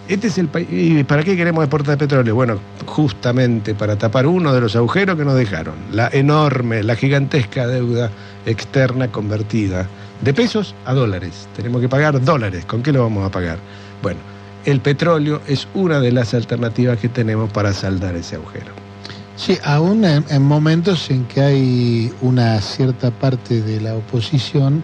este 0.08 0.28
es 0.28 0.38
el 0.38 0.48
país. 0.48 0.68
¿Y 0.72 1.04
para 1.04 1.24
qué 1.24 1.36
queremos 1.36 1.64
exportar 1.64 1.98
petróleo? 1.98 2.36
Bueno, 2.36 2.60
justamente 2.86 3.76
para 3.76 3.98
tapar 3.98 4.28
uno 4.28 4.54
de 4.54 4.62
los 4.62 4.76
agujeros 4.76 5.18
que 5.18 5.26
nos 5.26 5.36
dejaron, 5.36 5.76
la 5.92 6.10
enorme, 6.12 6.84
la 6.84 6.96
gigantesca 6.96 7.68
deuda 7.68 8.12
externa 8.46 9.10
convertida 9.10 9.88
de 10.22 10.34
pesos 10.34 10.76
a 10.86 10.94
dólares. 10.94 11.48
Tenemos 11.56 11.82
que 11.82 11.90
pagar 11.90 12.24
dólares. 12.24 12.66
¿Con 12.66 12.84
qué 12.84 12.92
lo 12.92 13.04
vamos 13.04 13.26
a 13.26 13.32
pagar? 13.32 13.60
Bueno, 14.02 14.20
el 14.66 14.80
petróleo 14.80 15.42
es 15.48 15.68
una 15.74 16.00
de 16.00 16.12
las 16.12 16.34
alternativas 16.34 17.00
que 17.00 17.10
tenemos 17.10 17.52
para 17.52 17.74
saldar 17.74 18.16
ese 18.16 18.36
agujero. 18.36 18.81
Sí, 19.36 19.58
aún 19.64 20.06
en, 20.06 20.24
en 20.30 20.42
momentos 20.44 21.10
en 21.10 21.26
que 21.26 21.42
hay 21.42 22.14
una 22.22 22.60
cierta 22.62 23.12
parte 23.12 23.62
de 23.62 23.82
la 23.82 23.96
oposición 23.96 24.84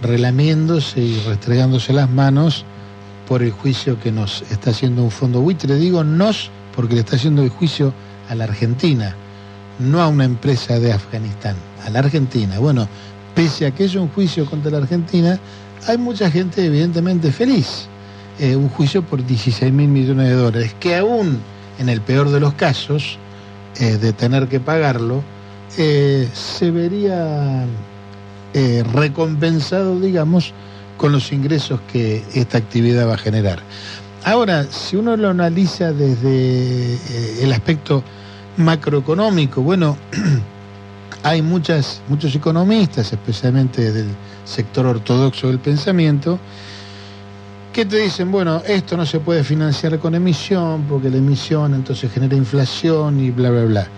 relamiéndose 0.00 1.00
y 1.00 1.20
restregándose 1.26 1.92
las 1.92 2.10
manos 2.10 2.64
por 3.26 3.42
el 3.42 3.50
juicio 3.52 3.98
que 4.00 4.12
nos 4.12 4.42
está 4.50 4.70
haciendo 4.70 5.02
un 5.02 5.10
fondo 5.10 5.40
buitre. 5.40 5.76
Digo 5.76 6.04
nos 6.04 6.50
porque 6.74 6.94
le 6.94 7.00
está 7.00 7.16
haciendo 7.16 7.42
el 7.42 7.48
juicio 7.48 7.92
a 8.28 8.34
la 8.34 8.44
Argentina, 8.44 9.14
no 9.78 10.02
a 10.02 10.08
una 10.08 10.24
empresa 10.24 10.78
de 10.78 10.92
Afganistán, 10.92 11.56
a 11.84 11.90
la 11.90 12.00
Argentina. 12.00 12.58
Bueno, 12.58 12.88
pese 13.34 13.66
a 13.66 13.70
que 13.70 13.84
es 13.84 13.94
un 13.94 14.08
juicio 14.08 14.46
contra 14.46 14.70
la 14.70 14.78
Argentina, 14.78 15.38
hay 15.86 15.98
mucha 15.98 16.30
gente 16.30 16.64
evidentemente 16.64 17.30
feliz. 17.32 17.86
Eh, 18.38 18.56
un 18.56 18.68
juicio 18.68 19.02
por 19.02 19.24
16 19.24 19.72
mil 19.72 19.88
millones 19.88 20.28
de 20.28 20.34
dólares, 20.34 20.74
que 20.80 20.96
aún 20.96 21.38
en 21.78 21.88
el 21.88 22.00
peor 22.00 22.30
de 22.30 22.40
los 22.40 22.54
casos, 22.54 23.18
eh, 23.80 23.98
de 23.98 24.12
tener 24.12 24.48
que 24.48 24.60
pagarlo, 24.60 25.22
eh, 25.76 26.28
se 26.32 26.70
vería 26.70 27.66
eh, 28.52 28.84
recompensado, 28.92 29.98
digamos, 29.98 30.52
con 30.96 31.12
los 31.12 31.32
ingresos 31.32 31.80
que 31.92 32.22
esta 32.34 32.58
actividad 32.58 33.08
va 33.08 33.14
a 33.14 33.18
generar. 33.18 33.60
Ahora, 34.24 34.64
si 34.70 34.96
uno 34.96 35.16
lo 35.16 35.30
analiza 35.30 35.92
desde 35.92 36.98
el 37.42 37.52
aspecto 37.52 38.02
macroeconómico, 38.56 39.60
bueno, 39.60 39.96
hay 41.24 41.42
muchas, 41.42 42.00
muchos 42.08 42.34
economistas, 42.34 43.12
especialmente 43.12 43.92
del 43.92 44.08
sector 44.44 44.86
ortodoxo 44.86 45.48
del 45.48 45.58
pensamiento, 45.58 46.38
que 47.74 47.84
te 47.84 47.98
dicen, 47.98 48.30
bueno, 48.30 48.62
esto 48.68 48.96
no 48.96 49.04
se 49.04 49.18
puede 49.18 49.42
financiar 49.42 49.98
con 49.98 50.14
emisión, 50.14 50.84
porque 50.88 51.10
la 51.10 51.16
emisión 51.16 51.74
entonces 51.74 52.10
genera 52.12 52.36
inflación 52.36 53.18
y 53.18 53.32
bla, 53.32 53.50
bla, 53.50 53.64
bla. 53.64 53.88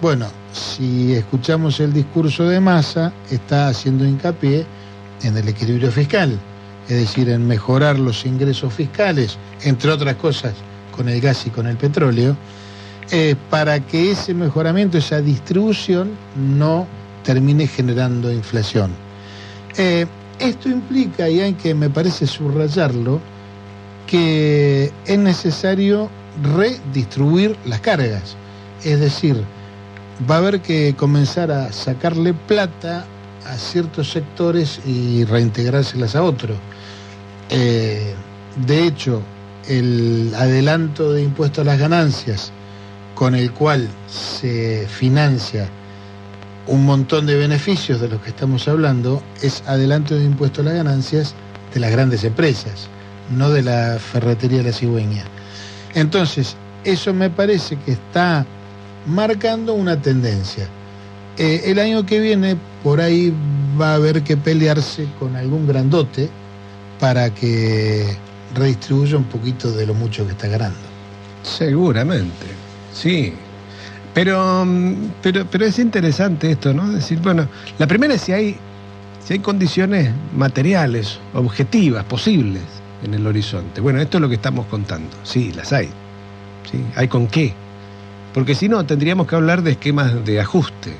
Bueno, 0.00 0.26
si 0.52 1.12
escuchamos 1.12 1.78
el 1.80 1.92
discurso 1.92 2.48
de 2.48 2.60
Massa, 2.60 3.12
está 3.30 3.68
haciendo 3.68 4.06
hincapié 4.06 4.64
en 5.22 5.36
el 5.36 5.46
equilibrio 5.48 5.92
fiscal, 5.92 6.38
es 6.88 6.96
decir, 6.96 7.28
en 7.28 7.46
mejorar 7.46 7.98
los 7.98 8.24
ingresos 8.24 8.72
fiscales, 8.72 9.36
entre 9.62 9.90
otras 9.90 10.16
cosas, 10.16 10.54
con 10.96 11.06
el 11.10 11.20
gas 11.20 11.46
y 11.46 11.50
con 11.50 11.66
el 11.66 11.76
petróleo, 11.76 12.34
eh, 13.10 13.36
para 13.50 13.80
que 13.80 14.12
ese 14.12 14.32
mejoramiento, 14.32 14.96
esa 14.96 15.20
distribución, 15.20 16.12
no 16.36 16.86
termine 17.22 17.66
generando 17.66 18.32
inflación. 18.32 18.92
Eh, 19.76 20.06
esto 20.38 20.68
implica, 20.68 21.28
y 21.28 21.40
hay 21.40 21.52
que, 21.54 21.74
me 21.74 21.90
parece, 21.90 22.26
subrayarlo, 22.26 23.20
que 24.06 24.92
es 25.06 25.18
necesario 25.18 26.08
redistribuir 26.56 27.56
las 27.64 27.80
cargas. 27.80 28.36
Es 28.84 29.00
decir, 29.00 29.42
va 30.30 30.36
a 30.36 30.38
haber 30.38 30.60
que 30.60 30.94
comenzar 30.96 31.50
a 31.50 31.72
sacarle 31.72 32.34
plata 32.34 33.04
a 33.46 33.56
ciertos 33.56 34.10
sectores 34.10 34.80
y 34.86 35.24
reintegrárselas 35.24 36.14
a 36.16 36.22
otros. 36.22 36.56
Eh, 37.50 38.14
de 38.66 38.86
hecho, 38.86 39.22
el 39.68 40.32
adelanto 40.36 41.12
de 41.12 41.22
impuesto 41.22 41.62
a 41.62 41.64
las 41.64 41.78
ganancias, 41.78 42.52
con 43.14 43.34
el 43.34 43.52
cual 43.52 43.88
se 44.08 44.86
financia 44.88 45.68
un 46.66 46.84
montón 46.84 47.26
de 47.26 47.36
beneficios 47.36 48.00
de 48.00 48.08
los 48.08 48.20
que 48.20 48.30
estamos 48.30 48.66
hablando, 48.68 49.22
es 49.42 49.62
adelanto 49.66 50.16
de 50.16 50.24
impuesto 50.24 50.62
a 50.62 50.64
las 50.64 50.74
ganancias 50.74 51.34
de 51.72 51.80
las 51.80 51.90
grandes 51.90 52.24
empresas, 52.24 52.88
no 53.30 53.50
de 53.50 53.62
la 53.62 53.98
ferretería 53.98 54.58
de 54.58 54.64
la 54.64 54.72
cigüeña. 54.72 55.24
Entonces, 55.94 56.56
eso 56.84 57.14
me 57.14 57.30
parece 57.30 57.76
que 57.76 57.92
está 57.92 58.44
marcando 59.06 59.74
una 59.74 60.00
tendencia. 60.00 60.68
Eh, 61.38 61.62
el 61.66 61.78
año 61.78 62.04
que 62.06 62.18
viene, 62.20 62.56
por 62.82 63.00
ahí 63.00 63.32
va 63.80 63.92
a 63.92 63.94
haber 63.94 64.22
que 64.22 64.36
pelearse 64.36 65.06
con 65.18 65.36
algún 65.36 65.66
grandote 65.66 66.28
para 66.98 67.32
que 67.34 68.16
redistribuya 68.54 69.16
un 69.18 69.24
poquito 69.24 69.70
de 69.70 69.86
lo 69.86 69.94
mucho 69.94 70.24
que 70.24 70.32
está 70.32 70.48
ganando. 70.48 70.78
Seguramente, 71.42 72.46
sí. 72.92 73.34
Pero, 74.16 74.64
mm, 74.64 74.94
pero, 75.22 75.44
pero 75.44 75.66
es 75.66 75.78
interesante 75.78 76.50
esto, 76.50 76.72
¿no? 76.72 76.90
Decir, 76.90 77.18
bueno, 77.18 77.46
la 77.78 77.86
primera 77.86 78.14
es 78.14 78.22
si 78.22 78.32
hay, 78.32 78.56
si 79.22 79.34
hay 79.34 79.40
condiciones 79.40 80.10
materiales, 80.34 81.18
objetivas, 81.34 82.02
posibles 82.04 82.62
en 83.04 83.12
el 83.12 83.26
horizonte. 83.26 83.82
Bueno, 83.82 84.00
esto 84.00 84.16
es 84.16 84.22
lo 84.22 84.28
que 84.30 84.36
estamos 84.36 84.64
contando. 84.70 85.14
Sí, 85.22 85.52
las 85.54 85.70
hay. 85.74 85.88
¿sí? 86.72 86.82
Hay 86.94 87.08
con 87.08 87.26
qué. 87.26 87.52
Porque 88.32 88.54
si 88.54 88.70
no, 88.70 88.86
tendríamos 88.86 89.26
que 89.26 89.36
hablar 89.36 89.62
de 89.62 89.72
esquemas 89.72 90.24
de 90.24 90.40
ajuste. 90.40 90.94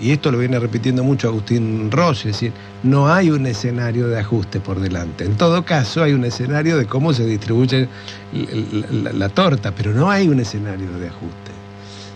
Y 0.00 0.10
esto 0.10 0.32
lo 0.32 0.38
viene 0.38 0.58
repitiendo 0.58 1.04
mucho 1.04 1.28
Agustín 1.28 1.88
Rossi, 1.92 2.30
es 2.30 2.34
decir, 2.34 2.52
no 2.82 3.12
hay 3.12 3.30
un 3.30 3.46
escenario 3.46 4.08
de 4.08 4.18
ajuste 4.18 4.58
por 4.58 4.80
delante. 4.80 5.24
En 5.24 5.36
todo 5.36 5.64
caso, 5.64 6.02
hay 6.02 6.14
un 6.14 6.24
escenario 6.24 6.78
de 6.78 6.86
cómo 6.86 7.12
se 7.12 7.24
distribuye 7.26 7.86
la- 9.04 9.12
la 9.12 9.28
torta, 9.28 9.72
pero 9.72 9.92
no 9.92 10.10
hay 10.10 10.26
un 10.28 10.40
escenario 10.40 10.90
de 10.98 11.06
ajuste. 11.08 11.59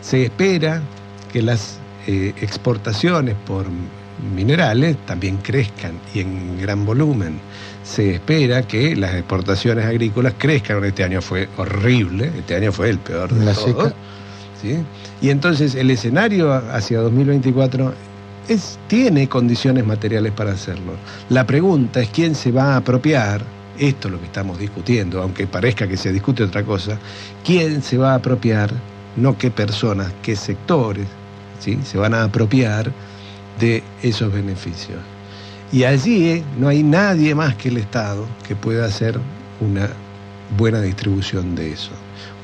Se 0.05 0.25
espera 0.25 0.83
que 1.33 1.41
las 1.41 1.79
eh, 2.07 2.35
exportaciones 2.43 3.35
por 3.47 3.65
minerales 4.37 4.99
también 5.07 5.39
crezcan 5.39 5.93
y 6.15 6.21
en 6.21 6.61
gran 6.61 6.85
volumen. 6.85 7.39
Se 7.85 8.17
espera 8.17 8.63
que 8.69 8.95
las 8.97 9.15
exportaciones 9.15 9.87
agrícolas 9.87 10.35
crezcan. 10.37 10.85
Este 10.85 11.05
año 11.05 11.23
fue 11.23 11.49
horrible, 11.57 12.31
este 12.39 12.55
año 12.55 12.71
fue 12.71 12.91
el 12.91 12.99
peor 12.99 13.33
de 13.33 13.47
La 13.47 13.55
todos. 13.55 13.95
¿sí? 14.61 14.77
Y 15.23 15.31
entonces 15.31 15.75
el 15.75 15.91
escenario 15.91 16.53
hacia 16.53 17.01
2024 17.01 17.95
es, 18.49 18.79
tiene 18.89 19.27
condiciones 19.27 19.87
materiales 19.87 20.33
para 20.33 20.53
hacerlo. 20.53 20.93
La 21.31 21.47
pregunta 21.47 22.03
es 22.03 22.11
quién 22.11 22.35
se 22.35 22.53
va 22.53 22.75
a 22.75 22.77
apropiar, 22.77 23.43
esto 23.79 24.09
es 24.09 24.13
lo 24.13 24.21
que 24.21 24.27
estamos 24.27 24.59
discutiendo, 24.59 25.23
aunque 25.23 25.47
parezca 25.47 25.89
que 25.89 25.97
se 25.97 26.13
discute 26.13 26.45
otra 26.45 26.63
cosa, 26.63 26.99
quién 27.43 27.83
se 27.83 27.97
va 27.97 28.13
a 28.13 28.17
apropiar, 28.17 28.71
no 29.17 29.39
qué 29.39 29.51
personas, 29.51 30.13
qué 30.23 30.37
sectores, 30.37 31.07
¿sí? 31.61 31.79
se 31.85 31.99
van 31.99 32.15
a 32.15 32.25
apropiar 32.25 32.93
de 33.61 33.83
esos 34.03 34.33
beneficios. 34.33 34.99
Y 35.73 35.85
allí 35.85 36.29
eh, 36.29 36.45
no 36.59 36.69
hay 36.69 36.83
nadie 36.83 37.35
más 37.35 37.57
que 37.57 37.69
el 37.69 37.79
Estado 37.79 38.27
que 38.47 38.55
pueda 38.55 38.87
hacer 38.87 39.19
una 39.61 39.89
buena 40.57 40.81
distribución 40.81 41.55
de 41.55 41.73
eso, 41.73 41.91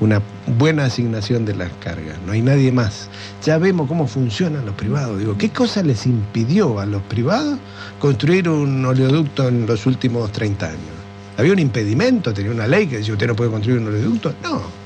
una 0.00 0.20
buena 0.58 0.86
asignación 0.86 1.44
de 1.44 1.54
las 1.54 1.70
cargas. 1.74 2.16
No 2.26 2.32
hay 2.32 2.42
nadie 2.42 2.72
más. 2.72 3.08
Ya 3.44 3.58
vemos 3.58 3.86
cómo 3.86 4.06
funcionan 4.06 4.66
los 4.66 4.74
privados. 4.74 5.18
Digo, 5.18 5.36
¿qué 5.36 5.50
cosa 5.50 5.82
les 5.82 6.06
impidió 6.06 6.80
a 6.80 6.86
los 6.86 7.02
privados 7.02 7.58
construir 7.98 8.48
un 8.48 8.84
oleoducto 8.84 9.48
en 9.48 9.66
los 9.66 9.86
últimos 9.86 10.32
30 10.32 10.66
años? 10.66 11.00
¿Había 11.36 11.52
un 11.52 11.58
impedimento? 11.58 12.32
¿Tenía 12.34 12.50
una 12.50 12.66
ley 12.66 12.86
que 12.86 12.98
decía 12.98 13.14
usted 13.14 13.28
no 13.28 13.36
puede 13.36 13.50
construir 13.50 13.80
un 13.80 13.88
oleoducto? 13.88 14.34
No. 14.42 14.79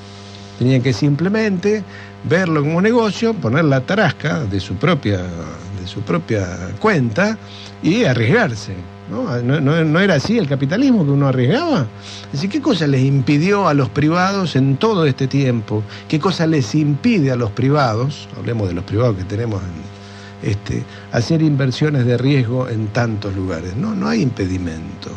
Tenían 0.59 0.83
que 0.83 0.93
simplemente 0.93 1.83
verlo 2.29 2.63
como 2.63 2.81
negocio, 2.81 3.35
poner 3.35 3.65
la 3.65 3.81
tarasca 3.81 4.41
de 4.45 4.61
su 4.61 4.75
propia, 4.75 5.19
de 5.19 5.87
su 5.87 6.01
propia 6.03 6.47
cuenta 6.81 7.37
y 7.83 8.05
arriesgarse. 8.05 8.75
¿no? 9.11 9.37
No, 9.43 9.61
no- 9.85 10.01
era 10.01 10.15
así 10.15 10.39
el 10.39 10.49
capitalismo 10.49 11.05
que 11.05 11.11
uno 11.11 11.29
arriesgaba? 11.29 11.87
Así, 12.33 12.49
¿qué 12.49 12.63
cosa 12.63 12.87
les 12.87 13.03
impidió 13.03 13.69
a 13.69 13.75
los 13.75 13.91
privados 13.91 14.57
en 14.57 14.77
todo 14.79 15.05
este 15.05 15.27
tiempo? 15.27 15.83
¿Qué 16.09 16.19
cosa 16.19 16.47
les 16.47 16.75
impide 16.75 17.31
a 17.31 17.37
los 17.37 17.51
privados, 17.51 18.29
hablemos 18.39 18.69
de 18.69 18.75
los 18.75 18.85
privados 18.85 19.17
que 19.17 19.25
tenemos, 19.25 19.61
en, 19.63 20.51
este, 20.51 20.85
hacer 21.13 21.43
inversiones 21.43 22.07
de 22.07 22.17
riesgo 22.17 22.69
en 22.69 22.87
tantos 22.89 23.35
lugares? 23.37 23.77
No, 23.77 23.95
no 23.95 24.09
hay 24.09 24.23
impedimento. 24.23 25.11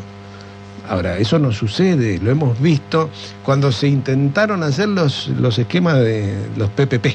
Ahora, 0.90 1.18
eso 1.18 1.38
no 1.40 1.52
sucede, 1.52 2.20
lo 2.20 2.32
hemos 2.32 2.60
visto 2.62 3.10
cuando 3.44 3.72
se 3.72 3.88
intentaron 3.88 4.64
hacer 4.64 4.88
los, 4.90 5.28
los 5.40 5.58
esquemas 5.60 5.96
de 6.00 6.34
los 6.56 6.70
PPP. 6.70 7.08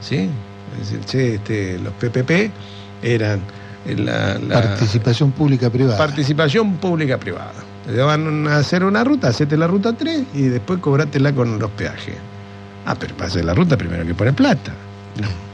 ¿sí? 0.00 0.28
Es 0.80 0.90
decir, 0.90 1.00
che, 1.06 1.34
este, 1.36 1.78
los 1.78 1.92
PPP 1.94 2.50
eran 3.02 3.40
la, 3.86 4.38
la- 4.38 4.54
Participación 4.62 5.32
pública-privada. 5.32 5.96
participación 5.96 6.74
pública-privada. 6.76 7.52
Le 7.90 8.02
van 8.02 8.46
a 8.46 8.58
hacer 8.58 8.84
una 8.84 9.02
ruta, 9.02 9.28
hacete 9.28 9.56
la 9.56 9.66
ruta 9.66 9.94
3 9.94 10.24
y 10.34 10.42
después 10.42 10.78
cobrátela 10.80 11.32
con 11.32 11.58
los 11.58 11.70
peajes. 11.70 12.14
Ah, 12.84 12.94
pero 12.98 13.14
para 13.16 13.28
hacer 13.28 13.44
la 13.46 13.54
ruta 13.54 13.76
primero 13.78 14.02
hay 14.02 14.08
que 14.08 14.14
poner 14.14 14.34
plata. 14.34 14.72
No. 15.20 15.47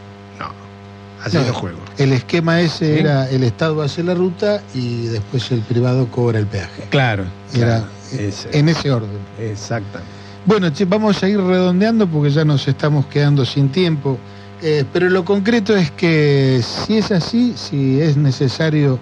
Así 1.24 1.36
No, 1.38 1.44
no 1.44 1.54
juego. 1.54 1.78
El 1.98 2.12
esquema 2.12 2.60
ese 2.60 2.94
¿Sí? 2.94 3.00
era 3.00 3.28
el 3.30 3.42
Estado 3.42 3.80
hace 3.82 4.02
la 4.02 4.14
ruta 4.14 4.62
y 4.74 5.06
después 5.06 5.50
el 5.50 5.60
privado 5.60 6.06
cobra 6.10 6.38
el 6.38 6.46
peaje. 6.46 6.86
Claro. 6.90 7.24
Era 7.54 7.78
claro, 7.78 7.86
ese. 8.12 8.56
en 8.56 8.68
ese 8.68 8.90
orden. 8.92 9.18
Exactamente. 9.38 10.12
Bueno, 10.46 10.68
che, 10.70 10.84
vamos 10.84 11.22
a 11.22 11.28
ir 11.28 11.40
redondeando 11.40 12.06
porque 12.06 12.30
ya 12.30 12.44
nos 12.44 12.68
estamos 12.68 13.06
quedando 13.06 13.44
sin 13.46 13.70
tiempo. 13.70 14.18
Eh, 14.60 14.84
pero 14.92 15.08
lo 15.08 15.24
concreto 15.24 15.74
es 15.74 15.90
que 15.90 16.62
si 16.62 16.98
es 16.98 17.10
así, 17.10 17.54
si 17.56 18.00
es 18.00 18.16
necesario 18.16 18.98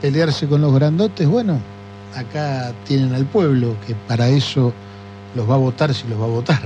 pelearse 0.00 0.46
con 0.46 0.62
los 0.62 0.72
grandotes, 0.74 1.28
bueno, 1.28 1.60
acá 2.14 2.72
tienen 2.86 3.14
al 3.14 3.26
pueblo 3.26 3.76
que 3.86 3.94
para 4.06 4.28
eso 4.28 4.72
los 5.34 5.48
va 5.48 5.54
a 5.54 5.58
votar 5.58 5.92
si 5.94 6.08
los 6.08 6.18
va 6.18 6.24
a 6.24 6.28
votar. 6.28 6.60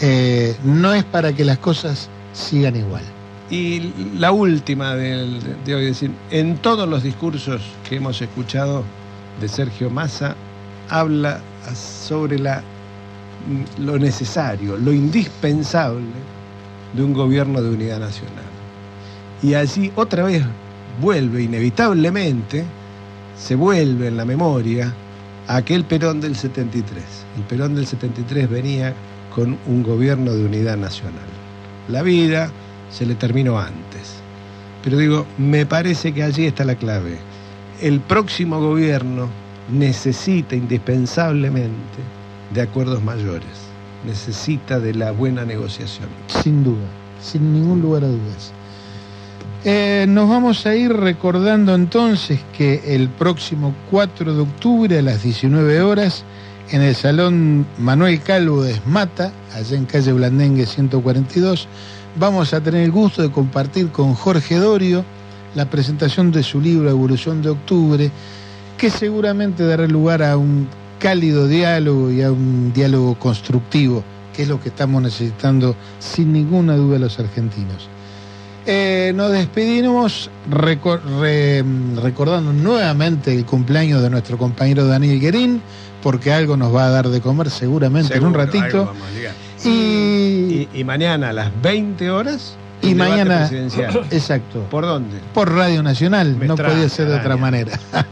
Eh, 0.00 0.56
no 0.64 0.94
es 0.94 1.04
para 1.04 1.32
que 1.32 1.44
las 1.44 1.58
cosas 1.58 2.08
sigan 2.32 2.76
igual. 2.76 3.02
Y 3.50 3.92
la 4.18 4.30
última 4.30 4.94
de 4.94 5.74
hoy, 5.74 5.84
decir, 5.86 6.10
en 6.30 6.58
todos 6.58 6.86
los 6.86 7.02
discursos 7.02 7.62
que 7.88 7.96
hemos 7.96 8.20
escuchado 8.20 8.84
de 9.40 9.48
Sergio 9.48 9.88
Massa, 9.88 10.36
habla 10.90 11.40
sobre 11.74 12.38
la, 12.38 12.62
lo 13.78 13.98
necesario, 13.98 14.76
lo 14.76 14.92
indispensable 14.92 16.04
de 16.92 17.02
un 17.02 17.14
gobierno 17.14 17.62
de 17.62 17.70
unidad 17.70 18.00
nacional. 18.00 18.44
Y 19.42 19.54
allí 19.54 19.92
otra 19.96 20.24
vez 20.24 20.42
vuelve 21.00 21.42
inevitablemente, 21.42 22.64
se 23.38 23.54
vuelve 23.54 24.08
en 24.08 24.16
la 24.16 24.26
memoria 24.26 24.92
aquel 25.46 25.84
Perón 25.84 26.20
del 26.20 26.36
73. 26.36 27.02
El 27.38 27.42
Perón 27.44 27.74
del 27.74 27.86
73 27.86 28.50
venía 28.50 28.92
con 29.34 29.56
un 29.66 29.82
gobierno 29.82 30.32
de 30.32 30.44
unidad 30.44 30.76
nacional. 30.76 31.28
La 31.88 32.02
vida 32.02 32.50
se 32.90 33.06
le 33.06 33.14
terminó 33.14 33.58
antes. 33.58 34.16
Pero 34.82 34.98
digo, 34.98 35.26
me 35.38 35.66
parece 35.66 36.12
que 36.12 36.22
allí 36.22 36.46
está 36.46 36.64
la 36.64 36.74
clave. 36.74 37.18
El 37.80 38.00
próximo 38.00 38.60
gobierno 38.60 39.28
necesita 39.70 40.56
indispensablemente 40.56 41.98
de 42.52 42.62
acuerdos 42.62 43.02
mayores, 43.02 43.68
necesita 44.06 44.80
de 44.80 44.94
la 44.94 45.12
buena 45.12 45.44
negociación. 45.44 46.08
Sin 46.42 46.64
duda, 46.64 46.86
sin 47.20 47.52
ningún 47.52 47.82
lugar 47.82 48.04
a 48.04 48.08
dudas. 48.08 48.52
Eh, 49.64 50.06
nos 50.08 50.28
vamos 50.28 50.64
a 50.66 50.74
ir 50.76 50.92
recordando 50.92 51.74
entonces 51.74 52.40
que 52.56 52.94
el 52.94 53.08
próximo 53.08 53.74
4 53.90 54.34
de 54.34 54.40
octubre 54.40 54.98
a 54.98 55.02
las 55.02 55.24
19 55.24 55.82
horas 55.82 56.24
en 56.70 56.82
el 56.82 56.94
Salón 56.94 57.66
Manuel 57.78 58.20
Calvo 58.20 58.62
de 58.62 58.72
Esmata, 58.72 59.32
allá 59.54 59.76
en 59.76 59.86
calle 59.86 60.12
Blandengue 60.12 60.64
142, 60.64 61.66
vamos 62.18 62.52
a 62.54 62.60
tener 62.60 62.82
el 62.82 62.90
gusto 62.92 63.22
de 63.22 63.30
compartir 63.30 63.88
con 63.90 64.14
Jorge 64.14 64.56
Dorio 64.56 65.04
la 65.54 65.68
presentación 65.68 66.30
de 66.30 66.42
su 66.42 66.60
libro 66.60 66.88
Evolución 66.90 67.42
de 67.42 67.50
Octubre, 67.50 68.10
que 68.76 68.90
seguramente 68.90 69.64
dará 69.66 69.86
lugar 69.86 70.22
a 70.22 70.36
un 70.36 70.68
cálido 70.98 71.46
diálogo 71.48 72.10
y 72.10 72.22
a 72.22 72.30
un 72.30 72.72
diálogo 72.72 73.18
constructivo, 73.18 74.04
que 74.34 74.42
es 74.42 74.48
lo 74.48 74.60
que 74.60 74.68
estamos 74.68 75.02
necesitando 75.02 75.74
sin 75.98 76.32
ninguna 76.32 76.76
duda 76.76 76.98
los 76.98 77.18
argentinos. 77.18 77.88
Eh, 78.66 79.12
nos 79.14 79.32
despedimos 79.32 80.30
reco- 80.50 81.00
re- 81.20 81.64
recordando 82.02 82.52
nuevamente 82.52 83.32
el 83.34 83.46
cumpleaños 83.46 84.02
de 84.02 84.10
nuestro 84.10 84.36
compañero 84.36 84.86
Daniel 84.86 85.18
Guerín, 85.20 85.62
porque 86.02 86.32
algo 86.32 86.56
nos 86.56 86.74
va 86.74 86.86
a 86.86 86.90
dar 86.90 87.08
de 87.08 87.20
comer 87.20 87.48
seguramente 87.50 88.14
en 88.14 88.20
un 88.20 88.26
algo 88.34 88.38
ratito. 88.38 88.84
vamos 88.86 89.02
a 89.10 89.16
ligar. 89.16 89.34
Y, 89.64 89.68
Y, 89.68 90.68
y 90.80 90.84
mañana 90.84 91.30
a 91.30 91.32
las 91.32 91.50
20 91.62 92.10
horas. 92.10 92.56
y 92.82 92.94
mañana, 92.94 93.38
presidencial. 93.40 94.04
exacto, 94.10 94.60
¿Por 94.70 94.84
dónde? 94.86 95.18
por 95.34 95.52
Radio 95.52 95.82
Nacional, 95.82 96.36
Me 96.36 96.46
no 96.46 96.56
podía 96.56 96.88
ser 96.88 97.08
de 97.08 97.16
otra 97.16 97.36
manera. 97.36 97.78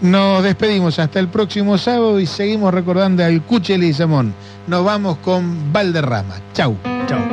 Nos 0.00 0.42
despedimos 0.42 0.98
hasta 0.98 1.20
el 1.20 1.28
próximo 1.28 1.78
sábado 1.78 2.18
y 2.18 2.26
seguimos 2.26 2.74
recordando 2.74 3.24
al 3.24 3.40
Cuchel 3.42 3.84
y 3.84 3.92
Samón. 3.92 4.34
Nos 4.66 4.84
vamos 4.84 5.18
con 5.18 5.72
Valderrama. 5.72 6.36
Chau. 6.54 6.76
Chau. 7.06 7.31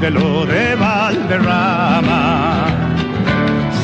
Desde 0.00 0.18
lo 0.18 0.46
de 0.46 0.74
Valderrama. 0.76 2.64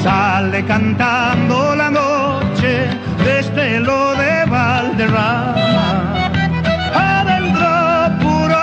Sale 0.02 0.64
cantando 0.64 1.76
la 1.76 1.90
noche 1.90 2.88
desde 3.22 3.80
lo 3.80 4.14
de 4.14 4.46
Valderrama. 4.46 6.30
Adentro 6.94 7.68
puro 8.22 8.56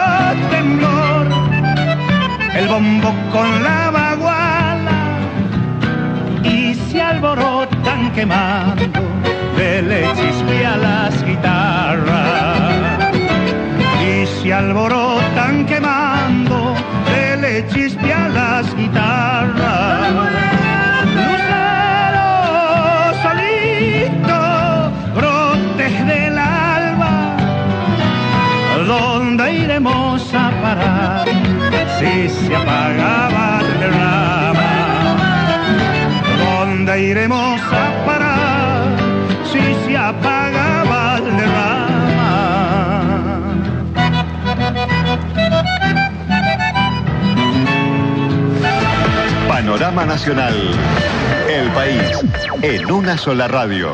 temblor, 0.50 1.28
el 2.56 2.68
bombo 2.68 3.14
con 3.32 3.64
la 3.64 3.92
baguala 3.92 5.00
y 6.44 6.74
se 6.74 7.02
alborotan 7.02 8.12
quemando 8.14 9.03
iremos 37.14 37.62
a 37.62 38.06
parar 38.08 38.98
si 39.46 39.62
se 39.86 39.96
apaga 39.96 40.84
Valderrama? 40.84 41.84
Panorama 49.48 50.06
Nacional. 50.06 50.56
El 51.48 51.68
país 51.70 52.20
en 52.64 52.92
una 52.92 53.16
sola 53.16 53.48
radio. 53.48 53.92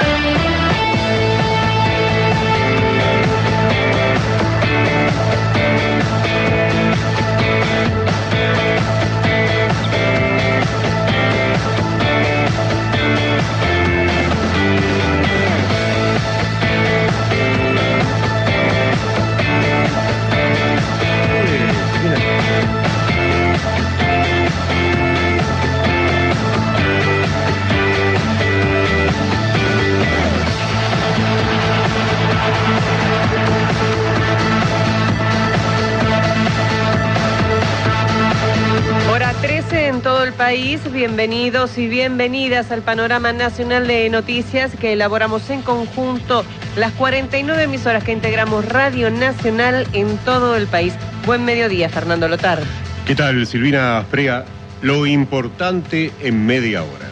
País. 40.40 40.80
Bienvenidos 40.94 41.78
y 41.78 41.90
bienvenidas 41.90 42.72
al 42.72 42.82
panorama 42.82 43.34
nacional 43.34 43.88
de 43.88 44.10
noticias 44.10 44.72
que 44.74 44.94
elaboramos 44.94 45.50
en 45.50 45.62
conjunto 45.62 46.46
las 46.78 46.94
49 46.94 47.64
emisoras 47.64 48.06
que 48.06 48.14
integramos 48.14 48.64
Radio 48.64 49.12
Nacional 49.12 49.86
en 49.92 50.18
todo 50.20 50.56
el 50.56 50.66
país. 50.68 50.94
Buen 51.26 51.44
mediodía, 51.44 51.90
Fernando 51.90 52.30
Lotar. 52.30 52.62
¿Qué 53.06 53.16
tal, 53.16 53.46
Silvina 53.46 54.06
Frega? 54.10 54.46
Lo 54.82 55.06
importante 55.06 56.14
en 56.22 56.46
media 56.46 56.84
hora. 56.84 57.10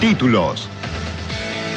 Títulos. 0.00 0.70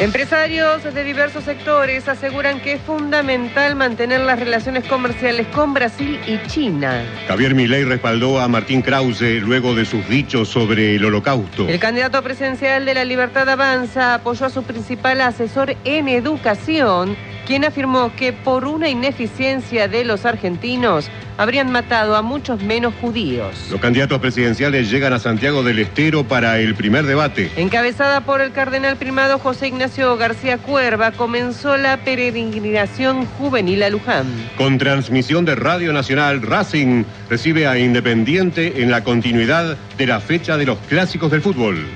Empresarios 0.01 0.83
de 0.83 1.03
diversos 1.03 1.43
sectores 1.43 2.07
aseguran 2.07 2.59
que 2.59 2.73
es 2.73 2.81
fundamental 2.81 3.75
mantener 3.75 4.21
las 4.21 4.39
relaciones 4.39 4.83
comerciales 4.85 5.45
con 5.49 5.75
Brasil 5.75 6.19
y 6.25 6.41
China. 6.47 7.05
Javier 7.27 7.53
Milei 7.53 7.83
respaldó 7.83 8.39
a 8.39 8.47
Martín 8.47 8.81
Krause 8.81 9.39
luego 9.43 9.75
de 9.75 9.85
sus 9.85 10.09
dichos 10.09 10.49
sobre 10.49 10.95
el 10.95 11.05
holocausto. 11.05 11.69
El 11.69 11.79
candidato 11.79 12.19
presidencial 12.23 12.83
de 12.83 12.95
la 12.95 13.05
Libertad 13.05 13.47
Avanza 13.47 14.15
apoyó 14.15 14.47
a 14.47 14.49
su 14.49 14.63
principal 14.63 15.21
asesor 15.21 15.75
en 15.85 16.07
educación, 16.07 17.15
quien 17.45 17.63
afirmó 17.63 18.11
que 18.15 18.33
por 18.33 18.65
una 18.65 18.89
ineficiencia 18.89 19.87
de 19.87 20.03
los 20.03 20.25
argentinos 20.25 21.11
habrían 21.41 21.71
matado 21.71 22.15
a 22.15 22.21
muchos 22.21 22.61
menos 22.61 22.93
judíos. 23.01 23.67
Los 23.71 23.81
candidatos 23.81 24.19
presidenciales 24.19 24.91
llegan 24.91 25.13
a 25.13 25.19
Santiago 25.19 25.63
del 25.63 25.79
Estero 25.79 26.23
para 26.23 26.59
el 26.59 26.75
primer 26.75 27.05
debate. 27.05 27.49
Encabezada 27.55 28.21
por 28.21 28.41
el 28.41 28.51
cardenal 28.51 28.95
primado 28.97 29.39
José 29.39 29.69
Ignacio 29.69 30.15
García 30.17 30.59
Cuerva, 30.59 31.11
comenzó 31.11 31.77
la 31.77 31.97
peregrinación 32.03 33.25
juvenil 33.25 33.81
a 33.81 33.89
Luján. 33.89 34.27
Con 34.55 34.77
transmisión 34.77 35.43
de 35.43 35.55
Radio 35.55 35.91
Nacional, 35.93 36.43
Racing 36.43 37.05
recibe 37.27 37.65
a 37.65 37.79
Independiente 37.79 38.83
en 38.83 38.91
la 38.91 39.03
continuidad 39.03 39.77
de 39.97 40.05
la 40.05 40.19
fecha 40.19 40.57
de 40.57 40.65
los 40.65 40.77
clásicos 40.89 41.31
del 41.31 41.41
fútbol. 41.41 41.87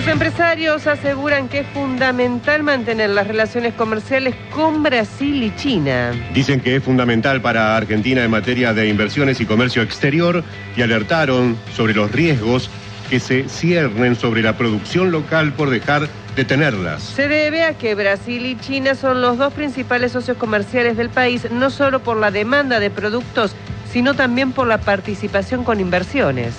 Los 0.00 0.08
empresarios 0.08 0.86
aseguran 0.86 1.50
que 1.50 1.58
es 1.58 1.66
fundamental 1.74 2.62
mantener 2.62 3.10
las 3.10 3.26
relaciones 3.26 3.74
comerciales 3.74 4.34
con 4.50 4.82
Brasil 4.82 5.42
y 5.42 5.54
China. 5.56 6.12
Dicen 6.32 6.60
que 6.60 6.76
es 6.76 6.82
fundamental 6.82 7.42
para 7.42 7.76
Argentina 7.76 8.24
en 8.24 8.30
materia 8.30 8.72
de 8.72 8.88
inversiones 8.88 9.42
y 9.42 9.44
comercio 9.44 9.82
exterior 9.82 10.42
y 10.74 10.80
alertaron 10.80 11.54
sobre 11.76 11.92
los 11.92 12.10
riesgos 12.12 12.70
que 13.10 13.20
se 13.20 13.46
ciernen 13.50 14.16
sobre 14.16 14.40
la 14.40 14.56
producción 14.56 15.10
local 15.10 15.52
por 15.52 15.68
dejar 15.68 16.08
de 16.34 16.46
tenerlas. 16.46 17.02
Se 17.02 17.28
debe 17.28 17.62
a 17.62 17.74
que 17.74 17.94
Brasil 17.94 18.46
y 18.46 18.56
China 18.56 18.94
son 18.94 19.20
los 19.20 19.36
dos 19.36 19.52
principales 19.52 20.12
socios 20.12 20.38
comerciales 20.38 20.96
del 20.96 21.10
país, 21.10 21.50
no 21.50 21.68
solo 21.68 22.00
por 22.00 22.16
la 22.16 22.30
demanda 22.30 22.80
de 22.80 22.88
productos, 22.88 23.54
sino 23.92 24.14
también 24.14 24.52
por 24.52 24.66
la 24.66 24.78
participación 24.78 25.62
con 25.62 25.78
inversiones. 25.78 26.54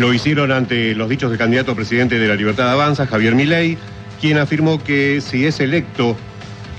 Lo 0.00 0.14
hicieron 0.14 0.50
ante 0.50 0.94
los 0.94 1.10
dichos 1.10 1.28
del 1.28 1.38
candidato 1.38 1.76
presidente 1.76 2.18
de 2.18 2.26
la 2.26 2.34
Libertad 2.34 2.70
Avanza, 2.70 3.06
Javier 3.06 3.34
Milei, 3.34 3.76
quien 4.18 4.38
afirmó 4.38 4.82
que 4.82 5.20
si 5.20 5.44
es 5.44 5.60
electo 5.60 6.16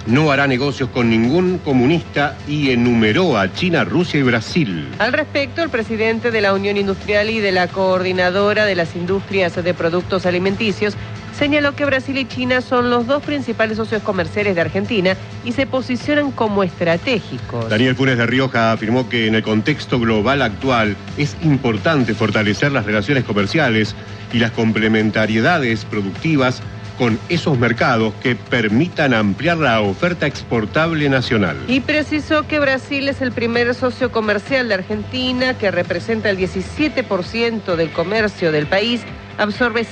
no 0.07 0.31
hará 0.31 0.47
negocios 0.47 0.89
con 0.89 1.11
ningún 1.11 1.59
comunista 1.59 2.35
y 2.47 2.71
enumeró 2.71 3.37
a 3.37 3.53
China, 3.53 3.83
Rusia 3.83 4.19
y 4.19 4.23
Brasil. 4.23 4.87
Al 4.97 5.13
respecto, 5.13 5.61
el 5.61 5.69
presidente 5.69 6.31
de 6.31 6.41
la 6.41 6.51
Unión 6.51 6.77
Industrial 6.77 7.29
y 7.29 7.39
de 7.39 7.51
la 7.51 7.67
Coordinadora 7.67 8.65
de 8.65 8.73
las 8.73 8.95
Industrias 8.95 9.53
de 9.63 9.73
Productos 9.75 10.25
Alimenticios 10.25 10.97
señaló 11.37 11.75
que 11.75 11.85
Brasil 11.85 12.17
y 12.17 12.25
China 12.25 12.61
son 12.61 12.89
los 12.89 13.07
dos 13.07 13.23
principales 13.23 13.77
socios 13.77 14.03
comerciales 14.03 14.55
de 14.55 14.61
Argentina 14.61 15.15
y 15.43 15.51
se 15.51 15.65
posicionan 15.65 16.31
como 16.31 16.63
estratégicos. 16.63 17.69
Daniel 17.69 17.95
Funes 17.95 18.17
de 18.17 18.25
Rioja 18.25 18.71
afirmó 18.71 19.09
que 19.09 19.27
en 19.27 19.35
el 19.35 19.43
contexto 19.43 19.99
global 19.99 20.41
actual 20.41 20.95
es 21.17 21.35
importante 21.41 22.13
fortalecer 22.13 22.71
las 22.71 22.85
relaciones 22.85 23.23
comerciales 23.23 23.95
y 24.33 24.39
las 24.39 24.51
complementariedades 24.51 25.85
productivas 25.85 26.61
con 26.97 27.19
esos 27.29 27.57
mercados 27.57 28.13
que 28.21 28.35
permitan 28.35 29.15
ampliar 29.15 29.57
la 29.57 29.81
oferta 29.81 30.27
exportable 30.27 31.09
nacional. 31.09 31.57
Y 31.67 31.79
precisó 31.79 32.47
que 32.47 32.59
Brasil 32.59 33.09
es 33.09 33.21
el 33.21 33.31
primer 33.31 33.73
socio 33.73 34.11
comercial 34.11 34.67
de 34.67 34.75
Argentina, 34.75 35.57
que 35.57 35.71
representa 35.71 36.29
el 36.29 36.37
17% 36.37 37.75
del 37.75 37.91
comercio 37.91 38.51
del 38.51 38.67
país, 38.67 39.01
absorbe 39.41 39.85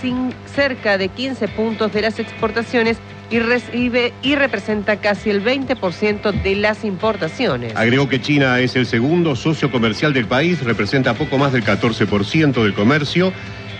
cerca 0.45 0.97
de 0.97 1.09
15 1.09 1.47
puntos 1.49 1.91
de 1.91 2.01
las 2.01 2.19
exportaciones 2.19 2.97
y 3.31 3.39
recibe 3.39 4.13
y 4.21 4.35
representa 4.35 4.97
casi 4.97 5.29
el 5.29 5.43
20% 5.43 6.41
de 6.43 6.55
las 6.55 6.83
importaciones. 6.83 7.75
Agregó 7.75 8.07
que 8.07 8.21
China 8.21 8.59
es 8.59 8.75
el 8.75 8.85
segundo 8.85 9.35
socio 9.35 9.71
comercial 9.71 10.13
del 10.13 10.25
país, 10.25 10.63
representa 10.63 11.13
poco 11.13 11.37
más 11.37 11.51
del 11.51 11.63
14% 11.63 12.63
del 12.63 12.73
comercio, 12.73 13.33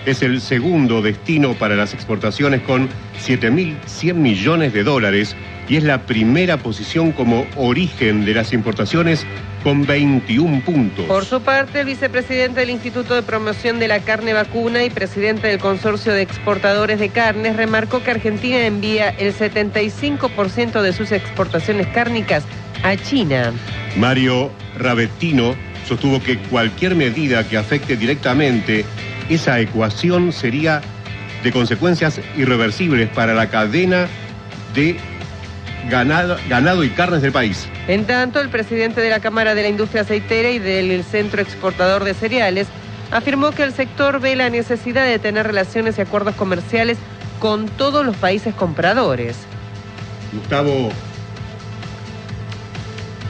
es 0.06 0.22
el 0.22 0.40
segundo 0.40 1.02
destino 1.02 1.54
para 1.54 1.76
las 1.76 1.94
exportaciones 1.94 2.62
con 2.62 2.88
7.100 3.24 4.14
millones 4.14 4.72
de 4.72 4.82
dólares 4.82 5.36
y 5.68 5.76
es 5.76 5.84
la 5.84 6.02
primera 6.02 6.56
posición 6.56 7.12
como 7.12 7.46
origen 7.56 8.24
de 8.24 8.34
las 8.34 8.52
importaciones 8.52 9.26
con 9.62 9.84
21 9.84 10.62
puntos. 10.64 11.04
Por 11.06 11.24
su 11.24 11.40
parte, 11.42 11.80
el 11.80 11.86
vicepresidente 11.86 12.60
del 12.60 12.70
Instituto 12.70 13.14
de 13.14 13.22
Promoción 13.22 13.78
de 13.78 13.88
la 13.88 14.00
Carne 14.00 14.32
Vacuna 14.32 14.84
y 14.84 14.90
presidente 14.90 15.48
del 15.48 15.58
Consorcio 15.58 16.12
de 16.12 16.22
Exportadores 16.22 16.98
de 16.98 17.10
Carnes 17.10 17.56
remarcó 17.56 18.02
que 18.02 18.10
Argentina 18.10 18.64
envía 18.64 19.10
el 19.10 19.34
75% 19.34 20.82
de 20.82 20.92
sus 20.92 21.12
exportaciones 21.12 21.86
cárnicas 21.88 22.44
a 22.82 22.96
China. 22.96 23.52
Mario 23.96 24.50
Rabettino 24.78 25.54
sostuvo 25.86 26.22
que 26.22 26.38
cualquier 26.38 26.94
medida 26.94 27.46
que 27.46 27.56
afecte 27.56 27.96
directamente 27.96 28.84
esa 29.28 29.60
ecuación 29.60 30.32
sería 30.32 30.80
de 31.42 31.52
consecuencias 31.52 32.20
irreversibles 32.36 33.08
para 33.10 33.34
la 33.34 33.48
cadena 33.48 34.08
de 34.74 34.96
ganado, 35.88 36.36
ganado 36.48 36.84
y 36.84 36.90
carnes 36.90 37.22
del 37.22 37.32
país. 37.32 37.68
En 37.88 38.04
tanto, 38.04 38.40
el 38.40 38.48
presidente 38.48 39.00
de 39.00 39.10
la 39.10 39.20
Cámara 39.20 39.54
de 39.54 39.62
la 39.62 39.68
Industria 39.68 40.02
Aceitera 40.02 40.50
y 40.50 40.58
del 40.58 41.02
Centro 41.04 41.40
Exportador 41.40 42.04
de 42.04 42.14
Cereales 42.14 42.66
afirmó 43.10 43.50
que 43.52 43.62
el 43.62 43.72
sector 43.72 44.20
ve 44.20 44.36
la 44.36 44.50
necesidad 44.50 45.04
de 45.04 45.18
tener 45.18 45.46
relaciones 45.46 45.98
y 45.98 46.00
acuerdos 46.00 46.34
comerciales 46.34 46.98
con 47.38 47.66
todos 47.66 48.04
los 48.04 48.16
países 48.16 48.54
compradores. 48.54 49.36
Gustavo 50.32 50.90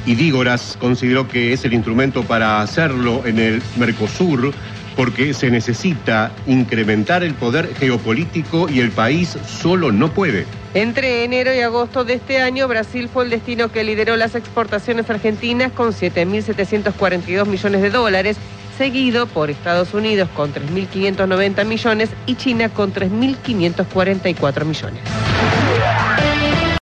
Idígoras 0.06 0.76
consideró 0.80 1.28
que 1.28 1.52
es 1.52 1.64
el 1.64 1.72
instrumento 1.72 2.22
para 2.24 2.60
hacerlo 2.60 3.22
en 3.24 3.38
el 3.38 3.62
Mercosur 3.76 4.52
porque 4.96 5.32
se 5.34 5.50
necesita 5.50 6.32
incrementar 6.46 7.22
el 7.22 7.34
poder 7.34 7.74
geopolítico 7.76 8.68
y 8.68 8.80
el 8.80 8.90
país 8.90 9.38
solo 9.46 9.92
no 9.92 10.10
puede. 10.12 10.46
Entre 10.72 11.24
enero 11.24 11.52
y 11.52 11.60
agosto 11.60 12.04
de 12.04 12.14
este 12.14 12.40
año, 12.40 12.68
Brasil 12.68 13.08
fue 13.12 13.24
el 13.24 13.30
destino 13.30 13.72
que 13.72 13.82
lideró 13.82 14.16
las 14.16 14.36
exportaciones 14.36 15.10
argentinas 15.10 15.72
con 15.72 15.92
7.742 15.92 17.44
millones 17.46 17.82
de 17.82 17.90
dólares, 17.90 18.36
seguido 18.78 19.26
por 19.26 19.50
Estados 19.50 19.94
Unidos 19.94 20.28
con 20.36 20.54
3.590 20.54 21.64
millones 21.64 22.10
y 22.26 22.36
China 22.36 22.68
con 22.68 22.94
3.544 22.94 24.64
millones. 24.64 25.02